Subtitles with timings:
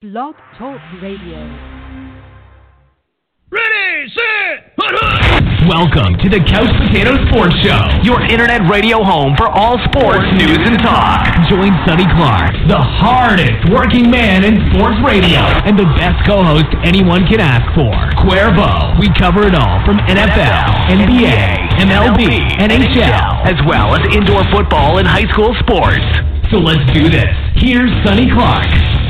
[0.00, 1.36] Blog Talk Radio.
[3.52, 4.72] Ready, set,
[5.68, 10.56] Welcome to the Couch Potato Sports Show, your internet radio home for all sports news
[10.64, 11.28] and talk.
[11.52, 17.28] Join Sonny Clark, the hardest working man in sports radio, and the best co-host anyone
[17.28, 17.92] can ask for,
[18.24, 18.96] Cuervo.
[18.96, 25.04] We cover it all from NFL, NBA, MLB, NHL, as well as indoor football and
[25.04, 26.00] high school sports.
[26.48, 27.36] So let's do this.
[27.60, 29.09] Here's Sonny Clark.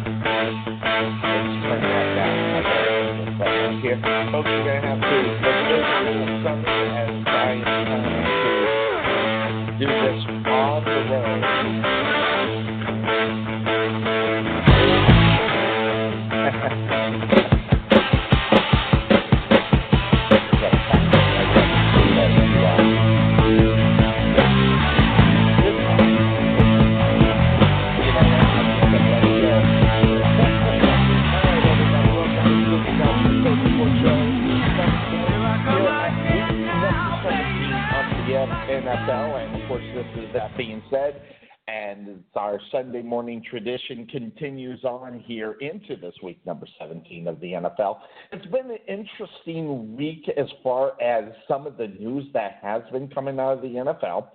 [40.61, 41.19] being said,
[41.67, 47.39] and it's our Sunday morning tradition continues on here into this week number 17 of
[47.39, 47.97] the NFL.
[48.31, 53.07] It's been an interesting week as far as some of the news that has been
[53.07, 54.27] coming out of the NFL.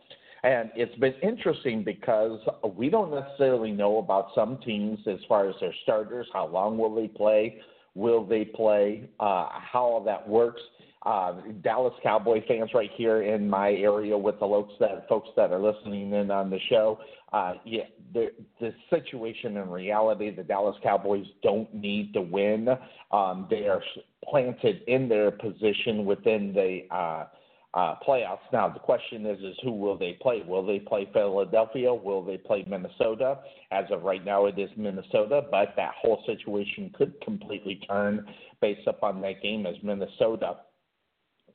[0.43, 2.41] And it's been interesting because
[2.75, 6.27] we don't necessarily know about some teams as far as their starters.
[6.33, 7.61] How long will they play?
[7.95, 9.09] Will they play?
[9.21, 10.63] Uh, how all that works
[11.07, 15.53] uh, Dallas Cowboy fans right here in my area with the folks that folks that
[15.53, 16.99] are listening in on the show.
[17.33, 22.69] Uh, yeah, the the situation in reality, the Dallas Cowboys don't need to win.
[23.13, 23.81] Um, they are
[24.29, 27.27] planted in their position within the uh,
[27.75, 28.39] uh, playoffs.
[28.53, 30.43] Now the question is, is who will they play?
[30.45, 31.95] Will they play Philadelphia?
[31.95, 33.39] Will they play Minnesota?
[33.71, 38.27] As of right now, it is Minnesota, but that whole situation could completely turn
[38.61, 40.57] based upon that game as Minnesota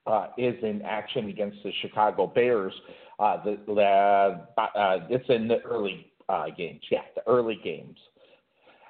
[0.08, 2.74] uh, is in action against the Chicago Bears.
[3.20, 7.98] Uh, the, the, uh, it's in the early uh, games, yeah, the early games.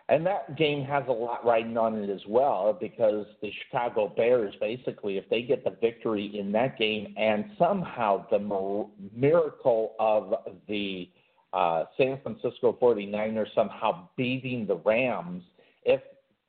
[0.09, 4.53] And that game has a lot riding on it as well because the Chicago Bears,
[4.59, 10.33] basically, if they get the victory in that game and somehow the miracle of
[10.67, 11.09] the
[11.53, 15.43] uh, San Francisco 49ers somehow beating the Rams,
[15.83, 16.01] if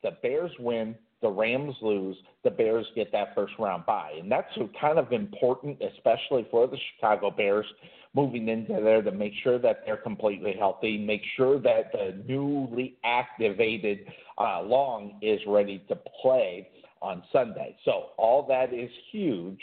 [0.02, 4.12] the Bears win, the Rams lose, the Bears get that first round bye.
[4.18, 4.48] And that's
[4.80, 7.66] kind of important, especially for the Chicago Bears
[8.14, 12.98] moving into there to make sure that they're completely healthy, make sure that the newly
[13.04, 14.00] activated
[14.38, 16.68] uh, Long is ready to play
[17.00, 17.76] on Sunday.
[17.84, 19.60] So all that is huge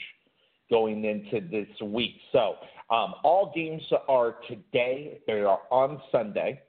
[0.69, 2.15] going into this week.
[2.31, 2.55] So
[2.89, 6.61] um, all games are today, they are on Sunday.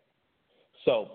[0.85, 1.11] So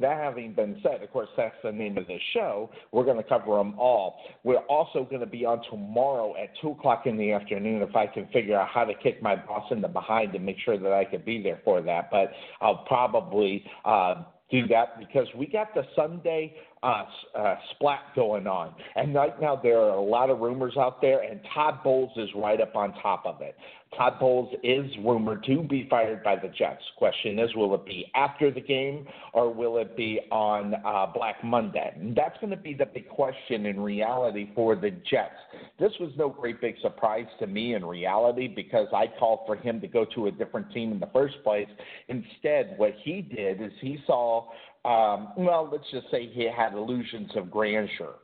[0.00, 2.70] that having been said, of course, that's the name of this show.
[2.92, 4.16] We're going to cover them all.
[4.44, 8.06] We're also going to be on tomorrow at 2 o'clock in the afternoon if I
[8.06, 10.92] can figure out how to kick my boss in the behind to make sure that
[10.92, 12.10] I could be there for that.
[12.10, 17.04] But I'll probably uh, do that because we got the Sunday uh,
[17.36, 18.74] uh, splat going on.
[18.96, 22.28] And right now there are a lot of rumors out there, and Todd Bowles is
[22.34, 23.54] right up on top of it.
[23.96, 26.82] Todd Bowles is rumored to be fired by the Jets.
[26.96, 31.42] Question is, will it be after the game or will it be on uh, Black
[31.42, 31.92] Monday?
[31.96, 35.34] And that's going to be the big question in reality for the Jets.
[35.80, 39.80] This was no great big surprise to me in reality because I called for him
[39.80, 41.68] to go to a different team in the first place.
[42.06, 44.50] Instead, what he did is he saw
[44.84, 48.14] um, well, let's just say he had illusions of grandeur.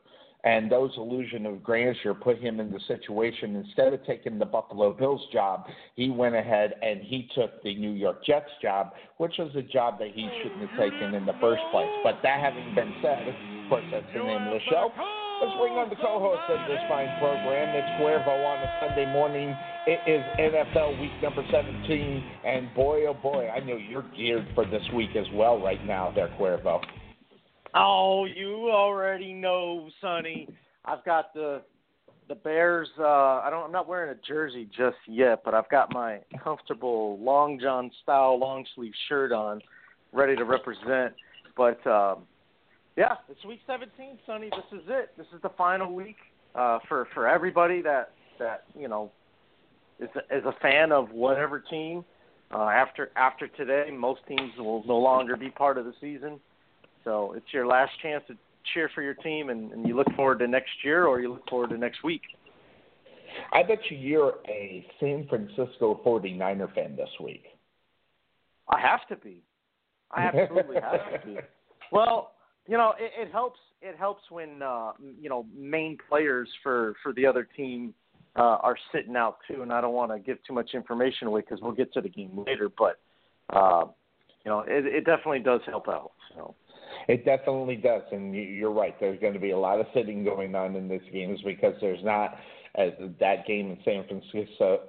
[0.45, 3.57] And those illusions of grandeur put him in the situation.
[3.57, 7.91] Instead of taking the Buffalo Bills job, he went ahead and he took the New
[7.91, 11.63] York Jets job, which was a job that he shouldn't have taken in the first
[11.73, 11.91] place.
[12.05, 14.91] But that having been said, of course, that's the name of the show.
[15.39, 17.77] Let's bring on the co-host of this fine program.
[17.77, 19.55] It's Cuervo on a Sunday morning.
[19.87, 24.65] It is NFL week number 17, and boy, oh boy, I know you're geared for
[24.65, 26.83] this week as well right now there, Cuervo.
[27.75, 30.49] Oh, you already know, Sonny.
[30.87, 31.61] I've got the
[32.29, 32.89] the Bears.
[32.99, 33.67] Uh, I don't.
[33.67, 38.39] I'm not wearing a jersey just yet, but I've got my comfortable long john style
[38.39, 39.61] long sleeve shirt on,
[40.15, 41.13] ready to represent.
[41.59, 42.23] But um,
[42.97, 44.51] yeah, it's week 17, Sonny.
[44.51, 45.11] This is it.
[45.17, 46.17] This is the final week
[46.55, 49.11] uh, for for everybody that that you know
[50.01, 52.05] is a, is a fan of whatever team.
[52.53, 56.41] Uh, after after today, most teams will no longer be part of the season,
[57.05, 58.35] so it's your last chance to
[58.73, 61.49] cheer for your team, and, and you look forward to next year or you look
[61.49, 62.23] forward to next week.
[63.53, 67.45] I bet you you're a San Francisco 49er fan this week.
[68.69, 69.43] I have to be.
[70.11, 71.37] I absolutely have to be.
[71.93, 72.33] Well,
[72.67, 73.59] you know, it, it helps.
[73.83, 77.95] It helps when uh, you know main players for for the other team
[78.37, 79.63] uh, are sitting out too.
[79.63, 82.09] And I don't want to give too much information away because we'll get to the
[82.09, 82.69] game later.
[82.77, 82.99] But
[83.51, 83.85] uh,
[84.45, 86.13] you know, it, it definitely does help out.
[86.35, 86.55] So.
[87.09, 88.99] It definitely does, and you're right.
[88.99, 92.03] There's going to be a lot of sitting going on in this games because there's
[92.03, 92.37] not
[92.77, 94.81] as that game in San Francisco,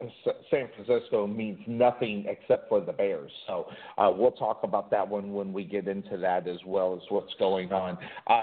[0.51, 3.31] San Francisco means nothing except for the Bears.
[3.47, 3.67] So
[3.97, 7.33] uh, we'll talk about that one when we get into that as well as what's
[7.39, 7.97] going on.
[8.27, 8.41] Uh,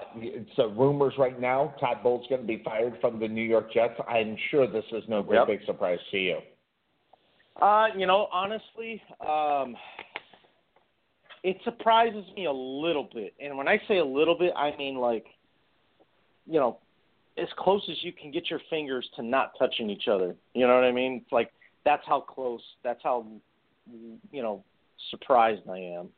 [0.56, 3.94] so rumors right now, Todd Bowles going to be fired from the New York Jets.
[4.09, 5.47] I'm sure this is no great yep.
[5.47, 6.38] big surprise to you.
[7.61, 9.76] Uh, you know, honestly, um,
[11.44, 13.35] it surprises me a little bit.
[13.38, 15.26] And when I say a little bit, I mean like,
[16.46, 16.79] you know,
[17.37, 20.35] as close as you can get your fingers to not touching each other.
[20.55, 21.20] You know what I mean?
[21.23, 21.52] It's like
[21.85, 22.62] that's how close.
[22.82, 23.26] That's how
[24.32, 24.64] you know
[25.11, 26.08] surprised I am,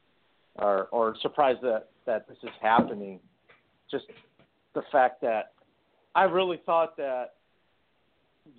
[0.57, 3.19] or or surprised that that this is happening.
[3.91, 4.05] Just
[4.75, 5.53] the fact that
[6.15, 7.35] I really thought that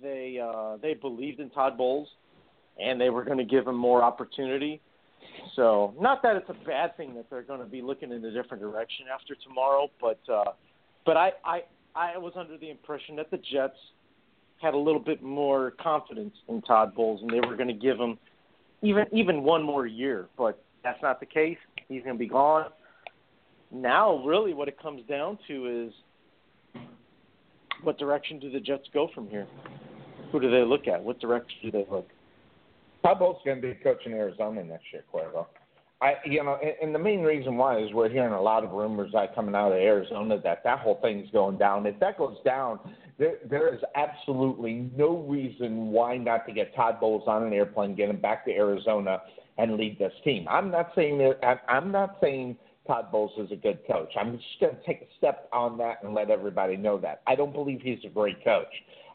[0.02, 2.08] they uh, they believed in Todd Bowles
[2.78, 4.80] and they were going to give him more opportunity.
[5.56, 8.30] So, not that it's a bad thing that they're going to be looking in a
[8.30, 10.52] different direction after tomorrow, but uh,
[11.04, 11.62] but I, I
[11.94, 13.78] I was under the impression that the Jets
[14.60, 17.98] had a little bit more confidence in Todd Bowles and they were going to give
[17.98, 18.18] him
[18.82, 21.58] even even one more year, but that's not the case.
[21.88, 22.66] He's going to be gone.
[23.70, 26.82] Now, really, what it comes down to is
[27.82, 29.46] what direction do the Jets go from here?
[30.32, 31.02] Who do they look at?
[31.02, 32.08] What direction do they look?
[33.02, 35.46] Todd Bowles going to be coaching Arizona next year, Cuervo.
[36.00, 38.70] I, you know, and, and the main reason why is we're hearing a lot of
[38.70, 41.86] rumors that coming out of Arizona that that whole thing's going down.
[41.86, 42.78] If that goes down,
[43.18, 47.96] there there is absolutely no reason why not to get Todd Bowles on an airplane,
[47.96, 49.22] get him back to Arizona,
[49.58, 50.46] and lead this team.
[50.48, 51.62] I'm not saying that.
[51.68, 52.56] I'm not saying
[52.86, 54.12] Todd Bowles is a good coach.
[54.18, 57.34] I'm just going to take a step on that and let everybody know that I
[57.34, 58.72] don't believe he's a great coach.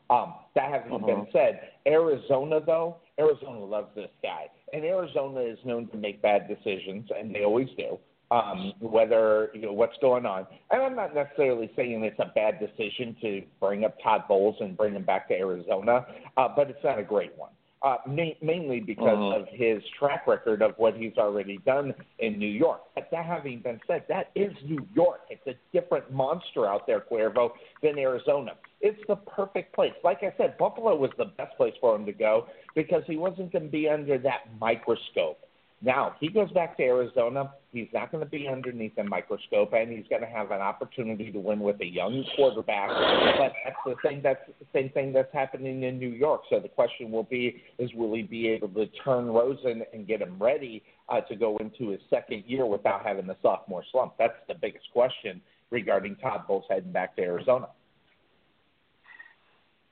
[0.09, 1.05] Um, that having uh-huh.
[1.05, 6.47] been said, Arizona though, Arizona loves this guy and Arizona is known to make bad
[6.47, 7.97] decisions, and they always do.
[8.31, 12.59] Um, whether you know what's going on, and I'm not necessarily saying it's a bad
[12.59, 16.83] decision to bring up Todd Bowles and bring him back to Arizona, uh, but it's
[16.83, 17.51] not a great one
[17.83, 19.41] uh, ma- mainly because uh-huh.
[19.41, 22.81] of his track record of what he's already done in New York.
[22.95, 25.21] But that having been said, that is New York.
[25.29, 27.51] It's a different monster out there, Cuervo,
[27.81, 28.51] than Arizona.
[28.81, 29.93] It's the perfect place.
[30.03, 33.51] Like I said, Buffalo was the best place for him to go because he wasn't
[33.51, 35.39] going to be under that microscope.
[35.85, 37.51] Now, he goes back to Arizona.
[37.73, 41.29] He's not going to be underneath a microscope, and he's going to have an opportunity
[41.29, 42.87] to win with a young quarterback.
[42.87, 44.21] But that's the thing.
[44.23, 46.43] That's the same thing that's happening in New York.
[46.49, 50.21] So the question will be: Is will he be able to turn Rosen and get
[50.21, 54.13] him ready uh, to go into his second year without having the sophomore slump?
[54.17, 57.67] That's the biggest question regarding Todd Bowles heading back to Arizona.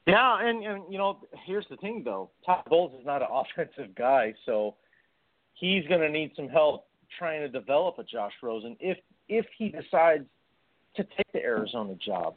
[0.08, 3.28] Yeah, and, and you know, here's the thing though: Todd Bowles is not an
[3.58, 4.76] offensive guy, so
[5.62, 6.88] he's going to need some help
[7.18, 8.98] trying to develop a Josh Rosen if
[9.30, 10.26] if he decides
[10.98, 12.34] to take the Arizona job.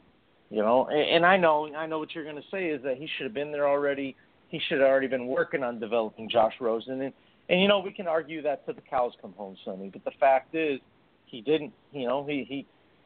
[0.49, 2.97] You know, and, and I know I know what you're going to say is that
[2.97, 4.15] he should have been there already.
[4.47, 7.13] He should have already been working on developing Josh Rosen, and
[7.49, 9.89] and you know we can argue that to the cows come home, Sonny.
[9.91, 10.79] But the fact is,
[11.25, 11.73] he didn't.
[11.91, 12.65] You know, he he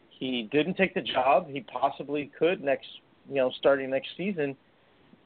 [0.10, 1.50] he didn't take the job.
[1.50, 2.88] He possibly could next.
[3.30, 4.56] You know, starting next season.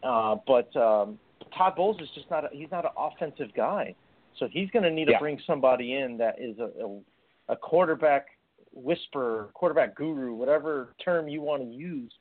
[0.04, 1.18] Uh, but um,
[1.58, 2.44] Todd Bowles is just not.
[2.52, 3.96] He's not an offensive guy.
[4.40, 8.28] So he's going to need to bring somebody in that is a, a, a quarterback
[8.74, 12.12] whisperer, quarterback guru, whatever term you want to use,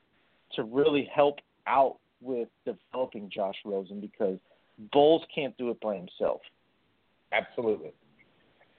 [0.55, 4.39] to really help out with developing Josh Rosen because
[4.93, 6.41] Bowles can't do it by himself.
[7.33, 7.93] Absolutely.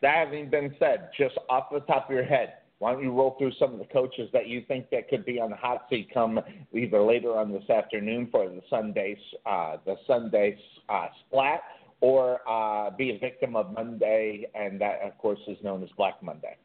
[0.02, 3.36] That having been said, just off the top of your head, why don't you roll
[3.38, 6.10] through some of the coaches that you think that could be on the hot seat
[6.14, 6.40] come
[6.74, 10.58] either later on this afternoon for the Sunday uh, the Sunday
[10.90, 11.62] uh, splat
[12.04, 16.22] or uh, be a victim of Monday, and that, of course, is known as Black
[16.22, 16.58] Monday.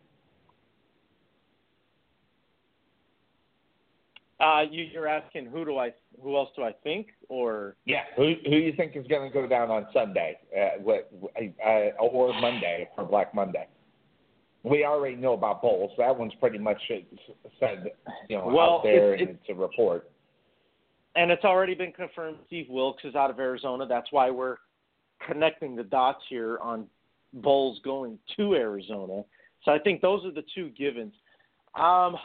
[4.41, 8.35] Uh, you, you're asking who do I, who else do I think, or yeah, who
[8.47, 12.89] who you think is going to go down on Sunday, uh, what, uh, or Monday
[12.97, 13.69] for Black Monday?
[14.65, 15.93] We already know about Bowles.
[15.99, 16.81] That one's pretty much
[17.61, 17.93] said,
[18.29, 20.11] you know, well, out there, it's, and it's a report.
[21.15, 22.39] And it's already been confirmed.
[22.49, 23.87] Steve Wilks is out of Arizona.
[23.87, 24.57] That's why we're
[25.27, 26.87] connecting the dots here on
[27.35, 29.23] Bowles going to Arizona.
[29.65, 31.13] So I think those are the two givens.
[31.75, 32.17] Um,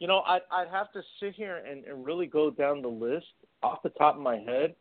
[0.00, 3.26] you know, I'd, I'd have to sit here and, and really go down the list
[3.62, 4.74] off the top of my head.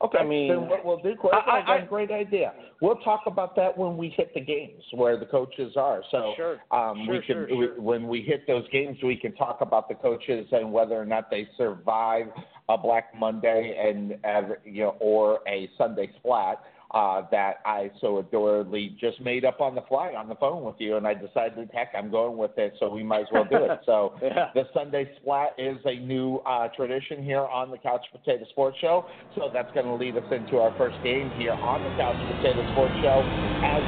[0.00, 1.36] Okay, I mean, then what we'll do, I-
[1.66, 2.52] I- I, great idea.
[2.80, 6.02] We'll talk about that when we hit the games where the coaches are.
[6.12, 6.60] So Sure.
[6.70, 9.88] um, we Sure, can, sure, we, when we hit those games, we can talk about
[9.88, 12.26] the coaches and whether or not they survive
[12.68, 16.62] a Black Monday and uh, you know, or a Sunday splat.
[16.94, 20.76] Uh, that I so adoringly just made up on the fly on the phone with
[20.78, 23.56] you, and I decided, heck, I'm going with it, so we might as well do
[23.58, 23.80] it.
[23.84, 24.48] So Yeah.
[24.54, 29.04] the Sunday Splat is a new uh, tradition here on the Couch Potato Sports Show.
[29.34, 32.64] So that's going to lead us into our first game here on the Couch Potato
[32.72, 33.22] Sports Show.
[33.62, 33.82] As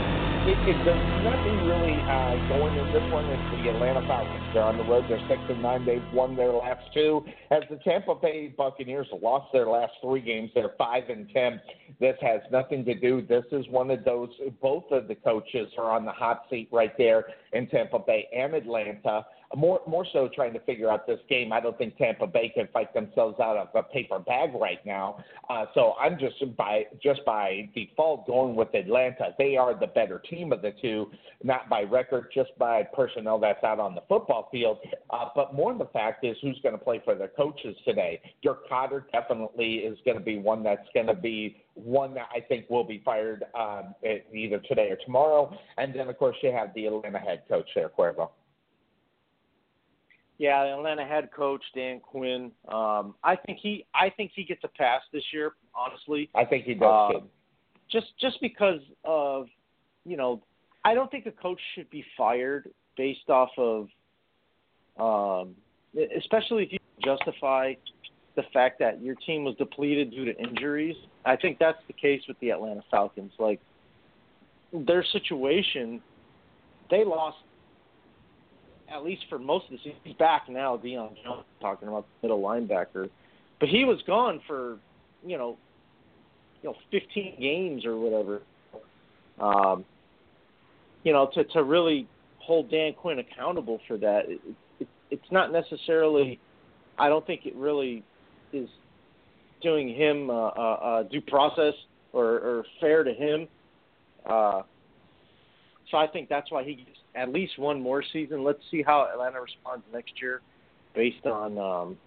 [0.51, 3.25] it, it, there's nothing really uh, going in this one.
[3.27, 4.43] It's the Atlanta Falcons.
[4.53, 5.05] They're on the road.
[5.09, 5.87] They're six and nine.
[5.87, 7.25] They've won their last two.
[7.53, 11.61] As the Tampa Bay Buccaneers lost their last three games, they're five and ten.
[12.01, 13.23] This has nothing to do.
[13.23, 14.31] This is one of those.
[14.61, 18.55] Both of the coaches are on the hot seat right there in Tampa Bay and
[18.55, 19.25] Atlanta.
[19.57, 21.53] More, more so trying to figure out this game.
[21.53, 25.25] I don't think Tampa Bay can fight themselves out of a paper bag right now.
[25.49, 29.35] Uh, so I'm just by just by default going with Atlanta.
[29.39, 31.11] They are the better team of the two,
[31.43, 34.79] not by record, just by personnel that's out on the football field.
[35.11, 38.21] Uh, but more the fact is who's going to play for their coaches today.
[38.45, 42.41] Dirk Koetter definitely is going to be one that's going to be one that I
[42.41, 43.95] think will be fired um,
[44.33, 45.53] either today or tomorrow.
[45.77, 48.31] And then of course you have the Atlanta head coach there, Cuervo.
[50.41, 52.51] Yeah, the Atlanta head coach Dan Quinn.
[52.67, 55.53] Um, I think he I think he gets a pass this year.
[55.75, 57.23] Honestly, I think he does too.
[57.93, 59.49] just just because of
[60.07, 60.43] you know,
[60.83, 63.89] I don't think a coach should be fired based off of,
[64.99, 65.55] um,
[66.17, 67.75] especially if you justify
[68.35, 70.97] the fact that your team was depleted due to injuries.
[71.27, 73.33] I think that's the case with the Atlanta Falcons.
[73.39, 73.61] Like
[74.73, 76.01] their situation,
[76.91, 77.37] they lost
[78.91, 79.99] at least for most of the season.
[80.05, 83.09] He's back now, Deion Jones talking about middle linebacker.
[83.59, 84.79] But he was gone for,
[85.25, 85.57] you know,
[86.63, 88.43] you know, fifteen games or whatever.
[89.39, 89.85] Um,
[91.05, 92.07] you know, to to really
[92.39, 94.41] hold Dan Quinn accountable for that, it,
[94.81, 96.39] it, it's not necessarily.
[96.99, 98.03] I don't think it really
[98.53, 98.69] is
[99.63, 101.75] doing him uh, uh, due process
[102.13, 103.49] or, or fair to him.
[104.27, 104.63] Uh,
[105.91, 108.45] so I think that's why he gets at least one more season.
[108.45, 110.43] Let's see how Atlanta responds next year,
[110.95, 111.99] based on um,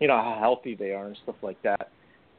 [0.00, 1.90] you know how healthy they are and stuff like that.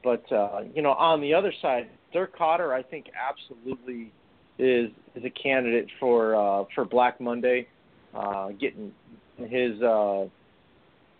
[0.03, 4.12] But uh, you know, on the other side, Dirk Koetter, I think absolutely
[4.60, 7.67] is is a candidate for uh, for Black Monday,
[8.13, 8.91] uh, getting
[9.38, 10.25] his uh,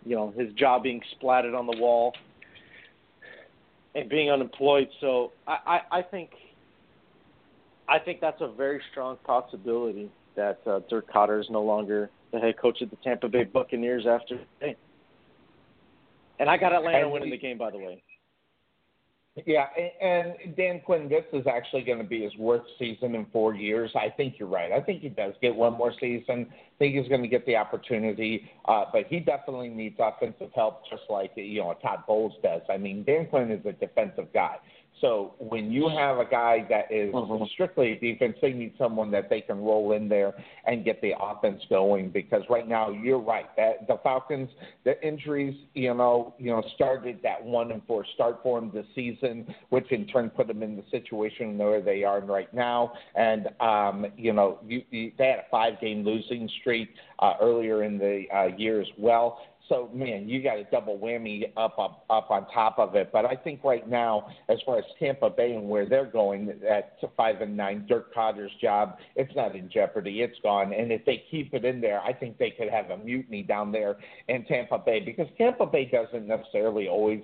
[0.04, 2.12] you know his job being splatted on the wall
[3.94, 4.88] and being unemployed.
[5.00, 6.30] So I, I, I think
[7.88, 12.38] I think that's a very strong possibility that uh, Dirk Koetter is no longer the
[12.38, 14.76] head coach of the Tampa Bay Buccaneers after today.
[16.38, 18.02] And I got Atlanta And winning he- the game, by the way.
[19.46, 19.66] Yeah,
[20.00, 23.52] and and Dan Quinn, this is actually going to be his worst season in four
[23.52, 23.90] years.
[23.96, 24.70] I think you're right.
[24.70, 26.46] I think he does get one more season.
[26.52, 30.88] I think he's going to get the opportunity, uh, but he definitely needs offensive help,
[30.88, 32.62] just like you know Todd Bowles does.
[32.70, 34.54] I mean, Dan Quinn is a defensive guy.
[35.00, 37.48] So when you have a guy that is Mhm.
[37.48, 40.34] strictly defense, they need someone that they can roll in there
[40.64, 42.10] and get the offense going.
[42.10, 44.50] Because right now, you're right that the Falcons,
[44.84, 48.86] the injuries, you know, you know, started that one and four start for them this
[48.94, 52.92] season, which in turn put them in the situation where they are right now.
[53.14, 57.98] And um, you know, you, you, they had a five-game losing streak uh, earlier in
[57.98, 59.40] the uh, year as well.
[59.68, 63.10] So man, you got a double whammy up up up on top of it.
[63.12, 66.98] But I think right now, as far as Tampa Bay and where they're going at
[67.16, 70.20] five and nine, Dirk Koetter's job, it's not in jeopardy.
[70.20, 70.72] It's gone.
[70.74, 73.72] And if they keep it in there, I think they could have a mutiny down
[73.72, 73.96] there
[74.28, 77.22] in Tampa Bay because Tampa Bay doesn't necessarily always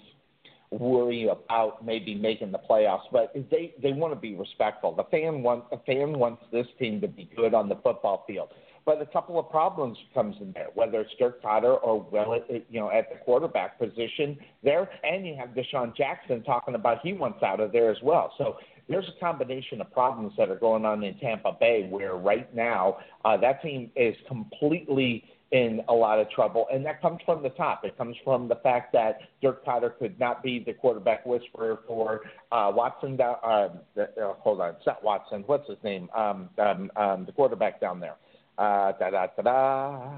[0.70, 4.94] worry about maybe making the playoffs, but they they want to be respectful.
[4.94, 8.50] The fan want the fan wants this team to be good on the football field.
[8.84, 12.80] But a couple of problems comes in there, whether it's Dirk Koetter or well, you
[12.80, 17.42] know, at the quarterback position there, and you have DeSean Jackson talking about he wants
[17.42, 18.32] out of there as well.
[18.38, 18.56] So
[18.88, 22.98] there's a combination of problems that are going on in Tampa Bay, where right now
[23.24, 27.48] uh, that team is completely in a lot of trouble, and that comes from the
[27.50, 27.84] top.
[27.84, 32.20] It comes from the fact that Dirk Koetter could not be the quarterback whisperer for
[32.52, 33.16] uh, Watson.
[33.16, 35.42] Down, uh, the, uh, hold on, it's not Watson.
[35.46, 36.08] What's his name?
[36.16, 38.14] Um, um, um, the quarterback down there.
[38.60, 40.10] Uh, da da da da.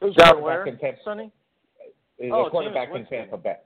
[0.00, 0.98] Who's quarterback Ware, in Tampa?
[1.04, 1.32] Sonny?
[2.20, 3.06] The Oh, quarterback Jameis in.
[3.06, 3.56] Tampa Bay.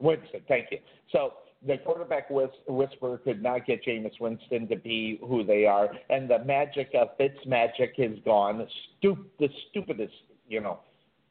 [0.00, 0.78] Winston, thank you.
[1.12, 1.34] So
[1.66, 6.28] the quarterback whis- whisperer could not get Jameis Winston to be who they are, and
[6.30, 8.58] the magic of Fitz magic is gone.
[8.58, 8.66] The,
[8.98, 10.14] stu- the stupidest,
[10.48, 10.78] you know,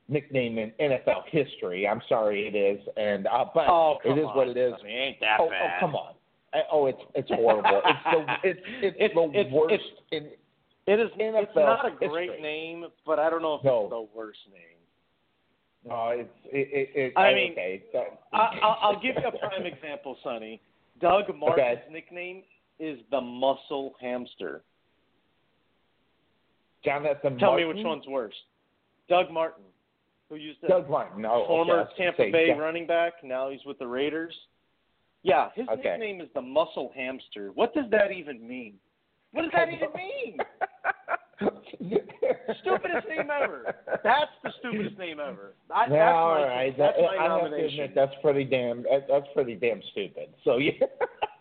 [0.08, 1.88] nickname in NFL history.
[1.88, 4.38] I'm sorry, it is, and uh, but Oh, it is on.
[4.38, 4.74] what it is.
[4.80, 5.62] I mean, ain't that oh, bad.
[5.64, 6.14] oh, come on.
[6.54, 7.82] Uh, Oh, it's it's horrible.
[7.86, 10.30] it's the it's it's, It's- the it's- worst it's- in
[10.90, 11.10] It is.
[11.20, 12.42] NFL it's not a great history.
[12.42, 13.82] name, but I don't know if No.
[13.84, 14.78] it's the worst name.
[15.86, 16.68] No, it's it.
[16.74, 17.84] it, it I mean, okay.
[17.94, 20.60] that- uh, I, I'll, I'll give you a prime example, Sonny.
[21.00, 21.94] Doug Martin's Okay.
[21.94, 22.44] nickname
[22.80, 24.64] is the Muscle Hamster.
[26.84, 27.38] Jonathan.
[27.38, 27.68] Tell Martin?
[27.70, 28.34] me which one's worse.
[29.10, 29.64] Doug Martin,
[30.30, 31.26] who used to Doug Martin.
[31.26, 32.58] Oh, no, former okay, Tampa say, Bay yeah.
[32.58, 33.14] running back.
[33.24, 34.36] Now he's with the Raiders.
[35.24, 35.90] Yeah, his Okay.
[35.92, 37.52] nickname is the Muscle Hamster.
[37.54, 38.76] What does that even mean?
[39.32, 40.38] What does that even mean?
[42.62, 43.76] Stupidest name ever.
[44.04, 45.54] That's the stupidest name ever.
[45.74, 46.78] I, that's Yeah, my, all right.
[46.78, 47.80] That's That- my I have to nomination.
[47.82, 48.84] admit that's pretty damn.
[48.84, 50.30] that- That's pretty damn stupid.
[50.44, 50.72] So yeah.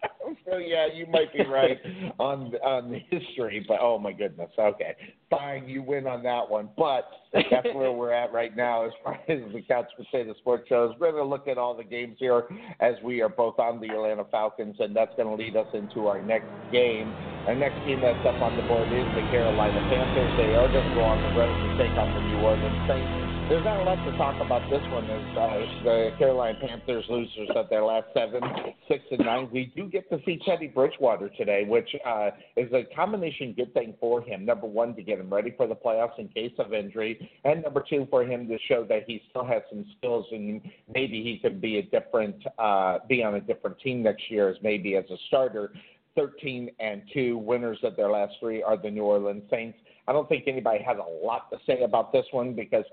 [0.49, 1.79] So yeah, you might be right
[2.19, 4.51] on on the history, but oh my goodness.
[4.59, 4.97] Okay,
[5.31, 6.69] fine, you win on that one.
[6.77, 10.95] But that's where we're at right now as far as the Couch Potato Sports Shows.
[10.99, 12.45] We're going to look at all the games here
[12.81, 16.07] as we are both on the Atlanta Falcons, and that's going to lead us into
[16.09, 17.13] our next game.
[17.47, 20.33] Our next game that's up on the board is the Carolina Panthers.
[20.37, 23.28] They are going to go on the road to take on the New Orleans Saints.
[23.49, 27.49] There's not a lot to talk about this one as uh, the Carolina Panthers losers
[27.57, 28.43] at their last seven,
[28.87, 29.49] six and nine.
[29.51, 32.29] We do get to see Teddy Bridgewater today, which uh,
[32.59, 34.45] is a combination good thing for him.
[34.45, 37.83] Number one, to get him ready for the playoffs in case of injury, and number
[37.89, 40.61] two, for him to show that he still has some skills and
[40.93, 44.57] maybe he could be a different, uh, be on a different team next year as
[44.63, 45.73] maybe as a starter.
[46.17, 49.79] 13 and 2 winners of their last three are the New Orleans Saints.
[50.09, 52.85] I don't think anybody has a lot to say about this one because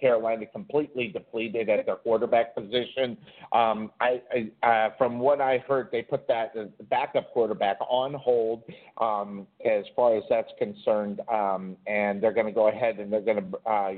[0.00, 3.16] Carolina completely depleted at their quarterback position.
[3.52, 4.20] Um, I,
[4.62, 8.64] I uh, from what I heard, they put that uh, backup quarterback on hold
[9.00, 13.20] um, as far as that's concerned, um, and they're going to go ahead and they're
[13.20, 13.70] going to.
[13.70, 13.92] Uh,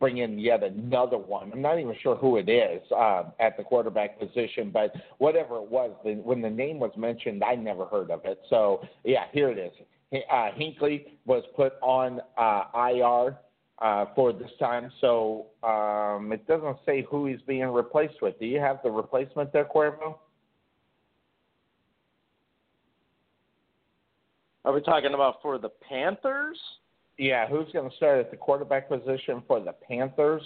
[0.00, 1.50] bring in yet another one.
[1.52, 5.70] I'm not even sure who it is uh, at the quarterback position, but whatever it
[5.70, 8.38] was, the, when the name was mentioned, I never heard of it.
[8.50, 9.72] So yeah, here it is.
[10.14, 13.36] Uh, Hinkley was put on uh, IR
[13.80, 18.38] uh, for this time, so um, it doesn't say who he's being replaced with.
[18.38, 20.16] Do you have the replacement there, Cuervo?
[24.64, 26.58] Are we talking about for the Panthers?
[27.18, 30.42] Yeah, who's going to start at the quarterback position for the Panthers?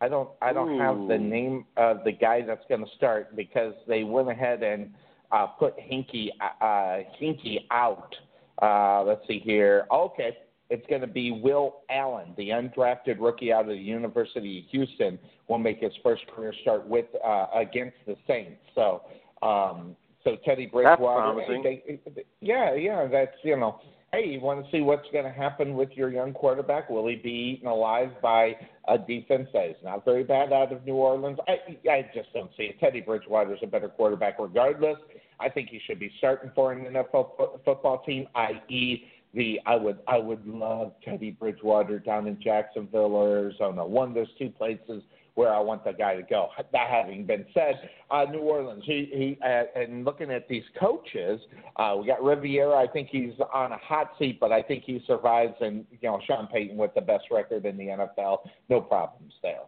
[0.00, 3.74] I don't I don't have the name of the guy that's going to start because
[3.88, 4.90] they went ahead and
[5.32, 8.14] uh, put Hinky uh, Hinky out.
[8.60, 9.86] Uh, let's see here.
[9.92, 10.36] Okay,
[10.70, 15.18] it's going to be Will Allen, the undrafted rookie out of the University of Houston,
[15.48, 18.60] will make his first career start with uh, against the Saints.
[18.74, 19.02] So.
[19.42, 21.62] Um, so Teddy Bridgewater, That's promising.
[21.62, 23.80] they, they, yeah, yeah, that's you know,
[24.12, 26.88] hey, you want to see what's going to happen with your young quarterback?
[26.88, 30.84] Will he be eaten alive by a defense that is not very bad out of
[30.86, 31.38] New Orleans?
[31.46, 32.80] I, I just don't see it.
[32.80, 34.96] Teddy Bridgewater is a better quarterback regardless.
[35.40, 39.76] I think he should be starting for an NFL fo- football team, i.e., the I
[39.76, 43.86] would I would love Teddy Bridgewater down in Jacksonville or Arizona.
[43.86, 45.02] One of those two places
[45.38, 46.48] where I want the guy to go.
[46.72, 51.40] That having been said, uh, New Orleans, he, he uh, and looking at these coaches,
[51.76, 52.76] uh, we got Rivera.
[52.76, 55.54] I think he's on a hot seat, but I think he survives.
[55.60, 59.60] And you know, Sean Payton with the best record in the NFL, no problems there.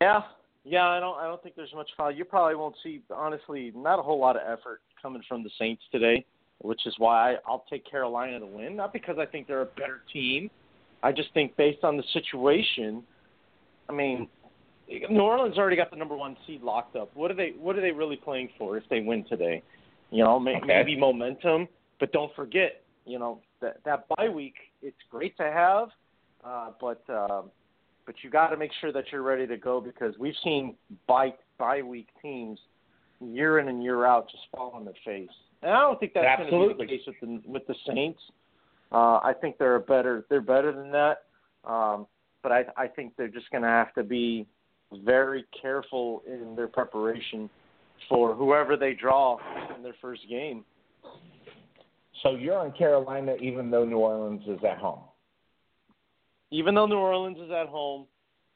[0.00, 0.22] Yeah,
[0.64, 0.88] yeah.
[0.88, 1.16] I don't.
[1.16, 2.10] I don't think there's much foul.
[2.10, 5.84] You probably won't see, honestly, not a whole lot of effort coming from the Saints
[5.92, 6.26] today,
[6.62, 8.74] which is why I'll take Carolina to win.
[8.74, 10.50] Not because I think they're a better team.
[11.00, 13.04] I just think based on the situation,
[13.88, 14.28] I mean,
[14.88, 17.10] New Orleans already got the number one seed locked up.
[17.14, 17.52] What are they?
[17.58, 19.62] What are they really playing for if they win today?
[20.10, 20.66] You know, may, Okay.
[20.66, 21.68] maybe momentum,
[22.00, 24.54] but don't forget, you know, that that bye week.
[24.82, 25.88] It's great to have,
[26.44, 27.50] uh, but um,
[28.06, 30.74] but you got to make sure that you're ready to go because we've seen
[31.06, 32.58] bye bye week teams
[33.20, 35.28] year in and year out just fall on their face.
[35.62, 38.20] And I don't think that's going to be the case with the with the Saints.
[38.90, 41.24] Uh, I think they're a better they're better than that.
[41.64, 42.06] Um,
[42.42, 44.46] but I I think they're just going to have to be
[45.04, 47.50] very careful in their preparation
[48.08, 49.38] for whoever they draw
[49.76, 50.64] in their first game.
[52.22, 55.00] So you're on Carolina, even though New Orleans is at home.
[56.50, 58.06] even though New Orleans is at home,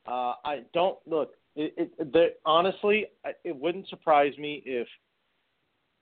[0.06, 1.34] uh, I don't look.
[1.54, 3.06] It, it, the, honestly,
[3.44, 4.88] it wouldn't surprise me if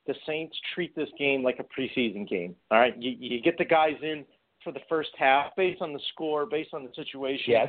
[0.06, 2.54] the Saints treat this game like a preseason game.
[2.70, 4.24] All right, you, you get the guys in
[4.62, 7.44] for the first half based on the score, based on the situation.
[7.52, 7.68] Yes.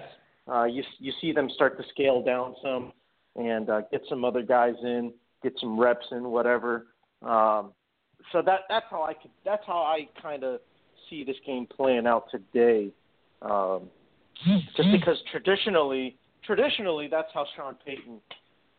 [0.52, 2.92] Uh, you you see them start to scale down some
[3.36, 6.88] and uh, get some other guys in get some reps in, whatever.
[7.22, 7.74] Um,
[8.32, 10.60] so that that's how I could that's how I kind of
[11.10, 12.92] see this game playing out today.
[13.42, 13.90] Um,
[14.76, 18.20] just because traditionally, traditionally that's how Sean Payton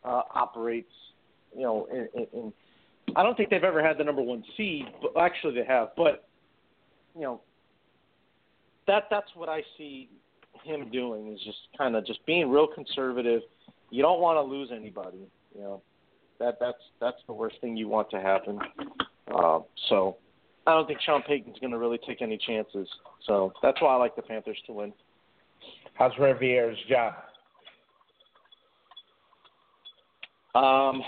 [0.03, 0.91] uh, operates.
[1.55, 2.53] You know, in, in, in,
[3.15, 5.89] I don't think they've ever had the number one seed, but actually they have.
[5.95, 6.27] But
[7.15, 7.41] you know,
[8.87, 10.09] that that's what I see
[10.63, 13.41] him doing is just kind of just being real conservative.
[13.89, 15.27] You don't want to lose anybody.
[15.55, 15.81] You know,
[16.39, 18.59] that that's that's the worst thing you want to happen.
[19.33, 20.17] Uh, so
[20.65, 22.87] I don't think Sean Payton's going to really take any chances.
[23.25, 24.93] So that's why I like the Panthers to win.
[25.93, 27.13] How's Rivera's job?
[30.55, 31.01] Um,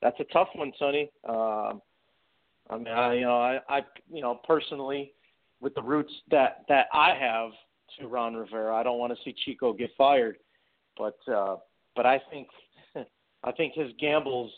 [0.00, 1.10] that's a tough one, Sonny.
[1.28, 1.80] Um,
[2.70, 3.80] I mean, I, you know, I, I,
[4.12, 5.12] you know, personally,
[5.62, 7.52] with the roots that that I have
[7.98, 10.36] to Ron Rivera, I don't want to see Chico get fired,
[10.98, 11.56] but uh,
[11.96, 12.48] but I think
[13.44, 14.50] I think his gambles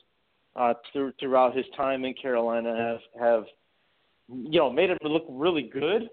[0.56, 3.44] uh, through, throughout his time in Carolina have have
[4.28, 6.08] you know made him look really good.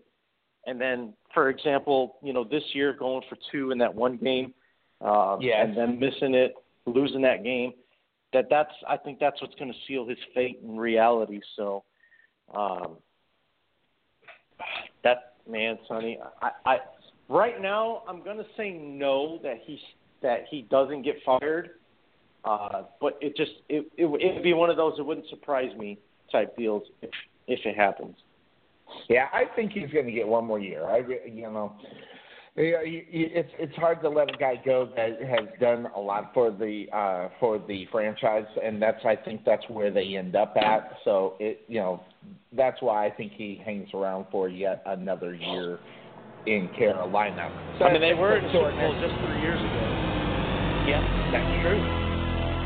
[0.67, 4.53] And then, for example, you know this year going for two in that one game,
[4.99, 5.65] uh, yes.
[5.67, 6.53] and then missing it,
[6.85, 7.71] losing that game.
[8.33, 11.39] That that's I think that's what's going to seal his fate in reality.
[11.55, 11.83] So,
[12.53, 12.97] um,
[15.03, 16.77] that man, Sonny, I, I
[17.29, 19.79] right now I'm to say no that he
[20.21, 21.71] that he doesn't get fired
[22.43, 25.75] uh, but it just it, it it would be one of those that wouldn't surprise
[25.77, 25.99] me
[26.31, 27.11] type deals if
[27.47, 28.15] if it happens.
[29.09, 30.85] Yeah, I think he's going to get one more year.
[30.85, 31.75] I you know.
[32.57, 36.51] Yeah, it's it's hard to let a guy go that has done a lot for
[36.51, 40.97] the uh, for the franchise, and that's I think that's where they end up at.
[41.05, 42.03] So it you know
[42.51, 45.79] that's why I think he hangs around for yet another year
[46.45, 47.49] in Carolina.
[47.79, 50.11] So I mean, they were in Super Bowl just three years ago.
[50.91, 50.99] Yeah,
[51.31, 52.11] that's true.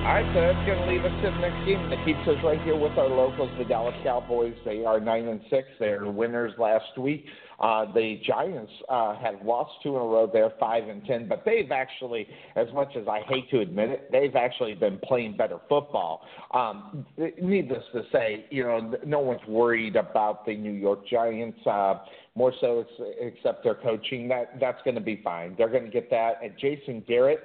[0.05, 2.37] All right, so that's going to leave us to the next game that keeps us
[2.43, 4.53] right here with our locals, the Dallas Cowboys.
[4.63, 5.67] They are nine and six.
[5.79, 7.25] They're winners last week.
[7.59, 10.29] Uh, the Giants uh, have lost two in a row.
[10.31, 14.11] They're five and ten, but they've actually, as much as I hate to admit it,
[14.11, 16.21] they've actually been playing better football.
[16.53, 17.05] Um,
[17.41, 21.59] needless to say, you know, no one's worried about the New York Giants.
[21.65, 21.99] Uh,
[22.37, 22.83] more so,
[23.21, 24.27] except their coaching.
[24.27, 25.55] That that's going to be fine.
[25.57, 26.39] They're going to get that.
[26.43, 27.39] And Jason Garrett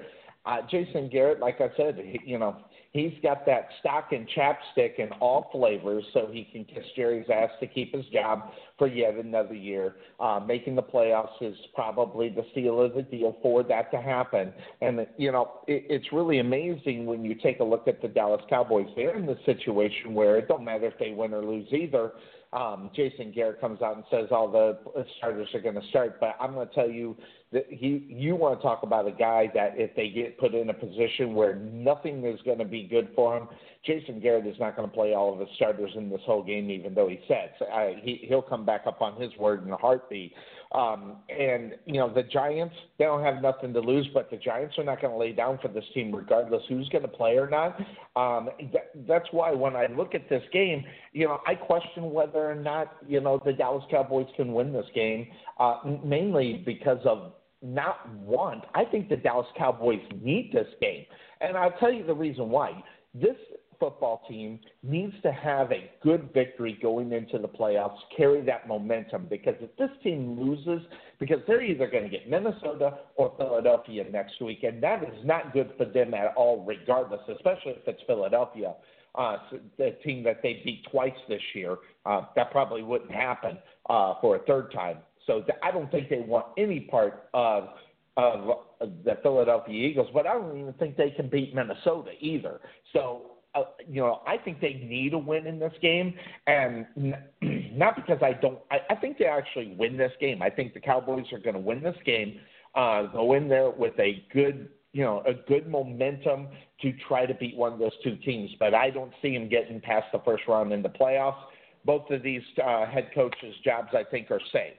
[0.46, 2.56] uh, Jason Garrett, like I said, he, you know,
[2.92, 7.50] he's got that stock and chapstick in all flavors, so he can kiss Jerry's ass
[7.60, 9.96] to keep his job for yet another year.
[10.18, 14.52] Uh, making the playoffs is probably the seal of the deal for that to happen.
[14.80, 18.42] And you know, it, it's really amazing when you take a look at the Dallas
[18.48, 18.88] Cowboys.
[18.96, 22.12] They're in the situation where it don't matter if they win or lose either
[22.52, 24.78] um, Jason Garrett comes out and says all the
[25.18, 26.18] starters are going to start.
[26.18, 27.16] But I'm going to tell you
[27.52, 30.68] that he, you want to talk about a guy that if they get put in
[30.68, 33.48] a position where nothing is going to be good for him,
[33.86, 36.70] Jason Garrett is not going to play all of his starters in this whole game,
[36.70, 39.76] even though he says uh, he, he'll come back up on his word in a
[39.76, 40.32] heartbeat.
[40.72, 44.78] Um, and you know the Giants, they don't have nothing to lose, but the Giants
[44.78, 47.50] are not going to lay down for this team, regardless who's going to play or
[47.50, 47.76] not.
[48.14, 52.48] Um, that, that's why when I look at this game, you know, I question whether
[52.48, 55.26] or not you know the Dallas Cowboys can win this game,
[55.58, 58.64] uh, mainly because of not want.
[58.74, 61.04] I think the Dallas Cowboys need this game,
[61.40, 62.80] and I'll tell you the reason why.
[63.12, 63.36] This
[63.80, 69.26] football team needs to have a good victory going into the playoffs, carry that momentum.
[69.28, 70.86] Because if this team loses,
[71.18, 75.52] because they're either going to get Minnesota or Philadelphia next week, and that is not
[75.52, 78.74] good for them at all, regardless, especially if it's Philadelphia.
[79.16, 79.38] Uh,
[79.76, 84.36] the team that they beat twice this year, uh, that probably wouldn't happen uh, for
[84.36, 84.98] a third time.
[85.26, 87.70] So th- I don't think they want any part of
[88.16, 88.58] of
[89.04, 92.60] the Philadelphia Eagles, but I don't even think they can beat Minnesota either.
[92.92, 96.14] So uh, you know, I think they need a win in this game,
[96.46, 96.86] and
[97.76, 98.58] not because I don't.
[98.70, 100.42] I, I think they actually win this game.
[100.42, 102.38] I think the Cowboys are going to win this game.
[102.74, 106.48] Uh, go in there with a good, you know, a good momentum
[106.82, 108.50] to try to beat one of those two teams.
[108.60, 111.42] But I don't see them getting past the first round in the playoffs.
[111.84, 114.74] Both of these uh, head coaches' jobs, I think, are safe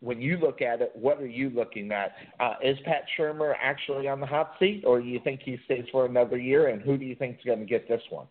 [0.00, 2.12] when you look at it, what are you looking at?
[2.40, 5.84] Uh, is Pat Shurmur actually on the hot seat, or do you think he stays
[5.92, 6.68] for another year?
[6.68, 8.26] And who do you think is going to get this one?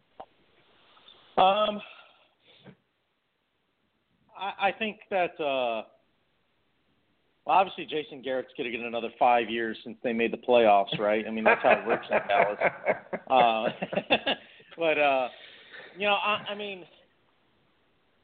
[1.37, 1.81] Um,
[4.37, 5.83] I, I think that uh,
[7.45, 10.97] well, obviously Jason Garrett's going to get another five years since they made the playoffs,
[10.99, 11.25] right?
[11.27, 12.59] I mean that's how it works in Dallas.
[13.29, 13.67] Uh,
[14.77, 15.27] but uh,
[15.97, 16.85] you know, I, I mean,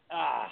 [0.09, 0.45] ah.
[0.45, 0.47] Uh,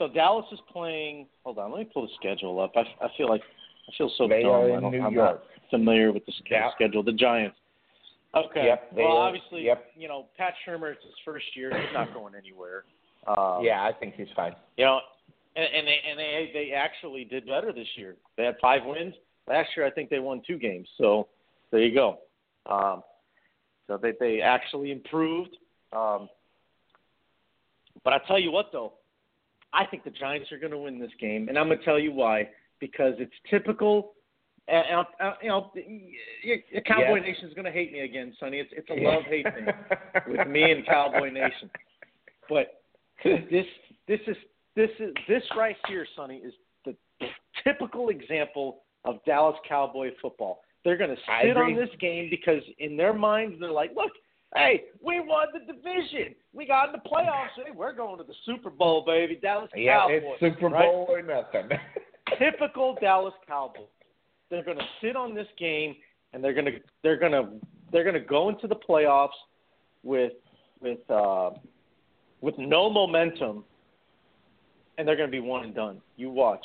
[0.00, 1.26] so Dallas is playing.
[1.44, 2.72] Hold on, let me pull the schedule up.
[2.74, 3.42] I, I feel like
[3.86, 4.52] I feel so they dumb.
[4.52, 5.42] I don't, New I'm York.
[5.42, 6.70] not familiar with the yeah.
[6.74, 7.02] schedule.
[7.02, 7.56] The Giants.
[8.34, 8.64] Okay.
[8.64, 9.86] Yep, well, are- obviously, yep.
[9.96, 11.70] you know, Pat Shurmur, it's his first year.
[11.70, 12.84] He's not going anywhere.
[13.26, 14.54] Um, yeah, I think he's fine.
[14.78, 15.00] You know,
[15.54, 18.16] and, and they and they they actually did better this year.
[18.38, 19.14] They had five wins.
[19.46, 20.88] Last year, I think they won two games.
[20.96, 21.28] So
[21.70, 22.20] there you go.
[22.66, 23.02] Um,
[23.86, 25.56] so they they actually improved.
[25.92, 26.28] Um,
[28.02, 28.94] but I tell you what, though,
[29.72, 31.98] I think the Giants are going to win this game, and I'm going to tell
[31.98, 32.48] you why.
[32.80, 34.12] Because it's typical.
[34.66, 37.20] And, and, uh, you know, the Cowboy.
[37.20, 38.58] Nation is going to hate me again, Sonny.
[38.58, 39.66] It's it's a love hate thing
[40.26, 41.68] with me and Cowboy Nation.
[42.48, 42.80] But
[43.24, 43.66] this
[44.08, 44.36] this is
[44.76, 46.54] this is this right here, Sonny, is
[46.86, 47.26] the, the
[47.64, 50.62] typical example of Dallas Cowboy football.
[50.84, 54.12] They're going to sit on this game because in their minds they're like, look,
[54.54, 58.34] hey, we won the division, we got in the playoffs, hey, we're going to the
[58.44, 60.22] Super Bowl, baby, Dallas yeah, Cowboys.
[60.40, 60.84] it's Super right?
[60.84, 61.78] Bowl or nothing.
[62.38, 63.86] typical Dallas Cowboys.
[64.50, 65.94] They're going to sit on this game
[66.32, 67.48] and they're going to they're going to
[67.92, 69.28] they're going to go into the playoffs
[70.02, 70.32] with
[70.80, 71.50] with uh,
[72.40, 73.64] with no momentum,
[74.98, 76.00] and they're going to be one and done.
[76.16, 76.64] You watch.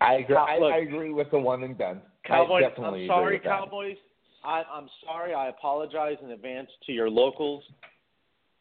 [0.00, 0.36] I agree.
[0.36, 0.72] I, Look.
[0.72, 2.00] I agree with the one and done.
[2.24, 3.50] Cowboys, I definitely I'm sorry, with that.
[4.44, 5.34] I, I'm sorry.
[5.34, 7.64] I apologize in advance to your locals.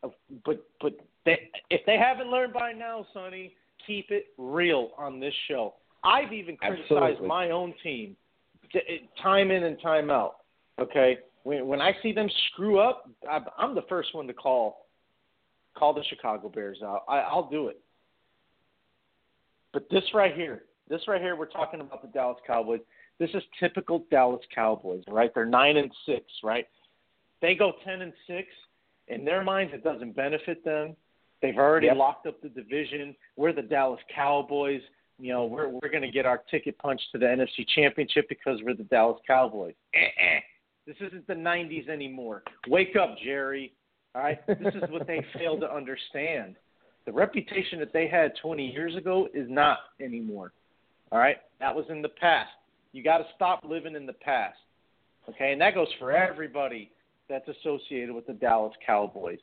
[0.03, 0.09] Uh,
[0.45, 0.93] But but
[1.25, 3.53] they, if they haven't learned by now, Sonny,
[3.85, 5.75] keep it real on this show.
[6.03, 7.27] I've even criticized Absolutely.
[7.27, 8.15] my own team
[9.21, 10.37] time in and time out.
[10.79, 14.87] Okay, when when I see them screw up, I'm, I'm the first one to call
[15.75, 17.03] call the Chicago Bears out.
[17.07, 17.79] I, I'll do it.
[19.73, 22.79] But this right here, this right here, we're talking about the Dallas Cowboys.
[23.19, 25.31] This is typical Dallas Cowboys, right?
[25.33, 26.67] They're nine and six, right?
[27.41, 28.47] They go ten and six.
[29.07, 30.95] In their minds, it doesn't benefit them.
[31.41, 31.95] They've already Yep.
[31.97, 33.15] locked up the division.
[33.35, 34.81] We're the Dallas Cowboys.
[35.19, 38.59] You know, we're we're going to get our ticket punched to the NFC Championship because
[38.63, 39.73] we're the Dallas Cowboys.
[39.93, 40.39] Eh-eh.
[40.85, 42.43] This isn't the '90s anymore.
[42.67, 43.73] Wake up, Jerry.
[44.15, 46.55] All right, this is what they fail to understand.
[47.05, 50.51] The reputation that they had 20 years ago is not anymore.
[51.11, 52.49] All right, that was in the past.
[52.97, 54.57] You got to stop living in the past.
[55.29, 56.89] Okay, and that goes for everybody
[57.29, 59.37] that's associated with the Dallas Cowboys.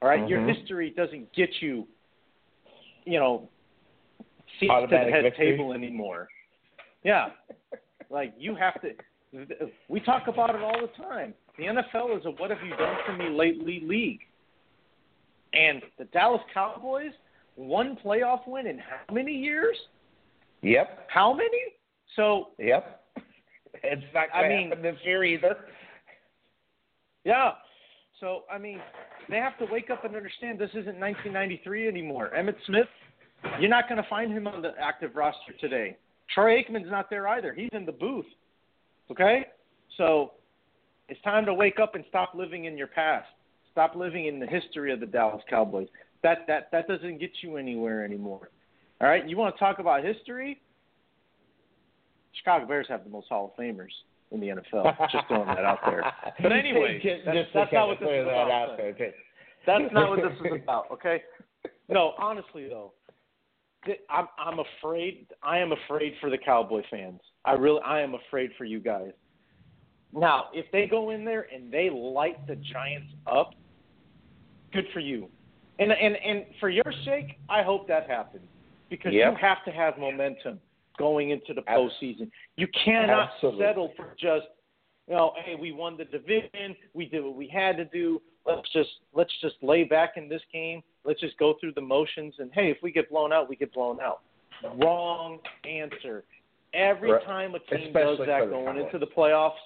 [0.00, 0.26] All right?
[0.26, 0.56] your Mhm.
[0.56, 1.86] history doesn't get you,
[3.04, 3.46] you know,
[4.58, 5.50] seats to the Automatic head victory.
[5.52, 6.28] table anymore.
[7.02, 7.32] Yeah,
[8.08, 8.94] like you have to.
[9.88, 11.34] We talk about it all the time.
[11.58, 14.26] The NFL is a "What have you done for me lately?" league,
[15.52, 17.12] and the Dallas Cowboys
[17.56, 19.76] one playoff win in how many years?
[20.62, 21.10] Yep.
[21.10, 21.60] How many?
[22.16, 23.00] So Yep.
[23.82, 25.56] It's not I mean- this year either.
[27.24, 27.52] Yeah.
[28.20, 28.80] So I mean,
[29.28, 32.30] they have to wake up and understand this isn't 1993 anymore.
[32.36, 32.88] Emmitt Smith,
[33.60, 35.96] you're not going to find him on the active roster today.
[36.34, 37.52] Troy Aikman's not there either.
[37.52, 38.26] He's in the booth.
[39.10, 39.46] Okay?
[39.96, 40.32] So
[41.08, 43.28] it's time to wake up and stop living in your past.
[43.72, 45.88] Stop living in the history of the Dallas Cowboys.
[46.22, 48.48] That that that doesn't get you anywhere anymore.
[49.00, 49.28] All right?
[49.28, 50.60] You want to talk about history?
[52.44, 53.88] Chicago Bears have the most Hall of Famers
[54.30, 54.96] in the NFL.
[55.10, 56.04] Just throwing that out there.
[56.42, 58.50] But anyway, Just that's, to that's not what this is that about.
[58.50, 59.10] out there, too.
[59.66, 61.22] That's not what this is about, okay?
[61.88, 62.92] No, honestly though,
[64.10, 65.26] I'm I'm afraid.
[65.42, 67.20] I am afraid for the Cowboy fans.
[67.46, 69.12] I really, I am afraid for you guys.
[70.12, 73.54] Now, if they go in there and they light the Giants up,
[74.72, 75.28] good for you.
[75.78, 78.44] And and and for your sake, I hope that happens
[78.90, 79.32] because Yep.
[79.32, 80.60] you have to have momentum
[80.98, 82.30] going into the postseason.
[82.56, 83.60] You cannot Absolutely.
[83.64, 84.46] settle for just
[85.08, 88.22] you know, hey, we won the division, we did what we had to do.
[88.46, 90.82] Let's just let's just lay back in this game.
[91.04, 93.72] Let's just go through the motions and hey, if we get blown out, we get
[93.74, 94.20] blown out.
[94.76, 96.24] Wrong answer.
[96.72, 97.24] Every Right.
[97.24, 98.84] time a team Especially does that going Cowboys.
[98.86, 99.58] into the playoffs,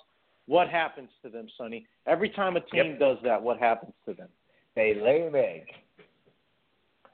[0.46, 1.86] what happens to them, Sonny?
[2.06, 2.98] Every time a team Yep.
[2.98, 4.28] does that, what happens to them
[4.74, 5.72] They lay an egg.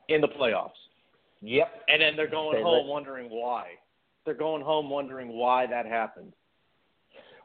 [0.08, 0.70] in the playoffs?
[1.42, 1.84] Yep.
[1.88, 3.72] And then they're going They home let- wondering why.
[4.24, 6.32] They're going home wondering why that happened.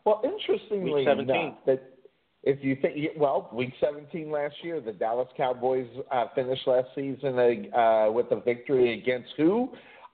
[0.06, 1.36] Well, interestingly Week 17.
[1.36, 2.00] enough, that
[2.44, 7.38] if you think, well, week 17 last year, the Dallas Cowboys uh, finished last season
[7.74, 9.70] uh, with a victory against who?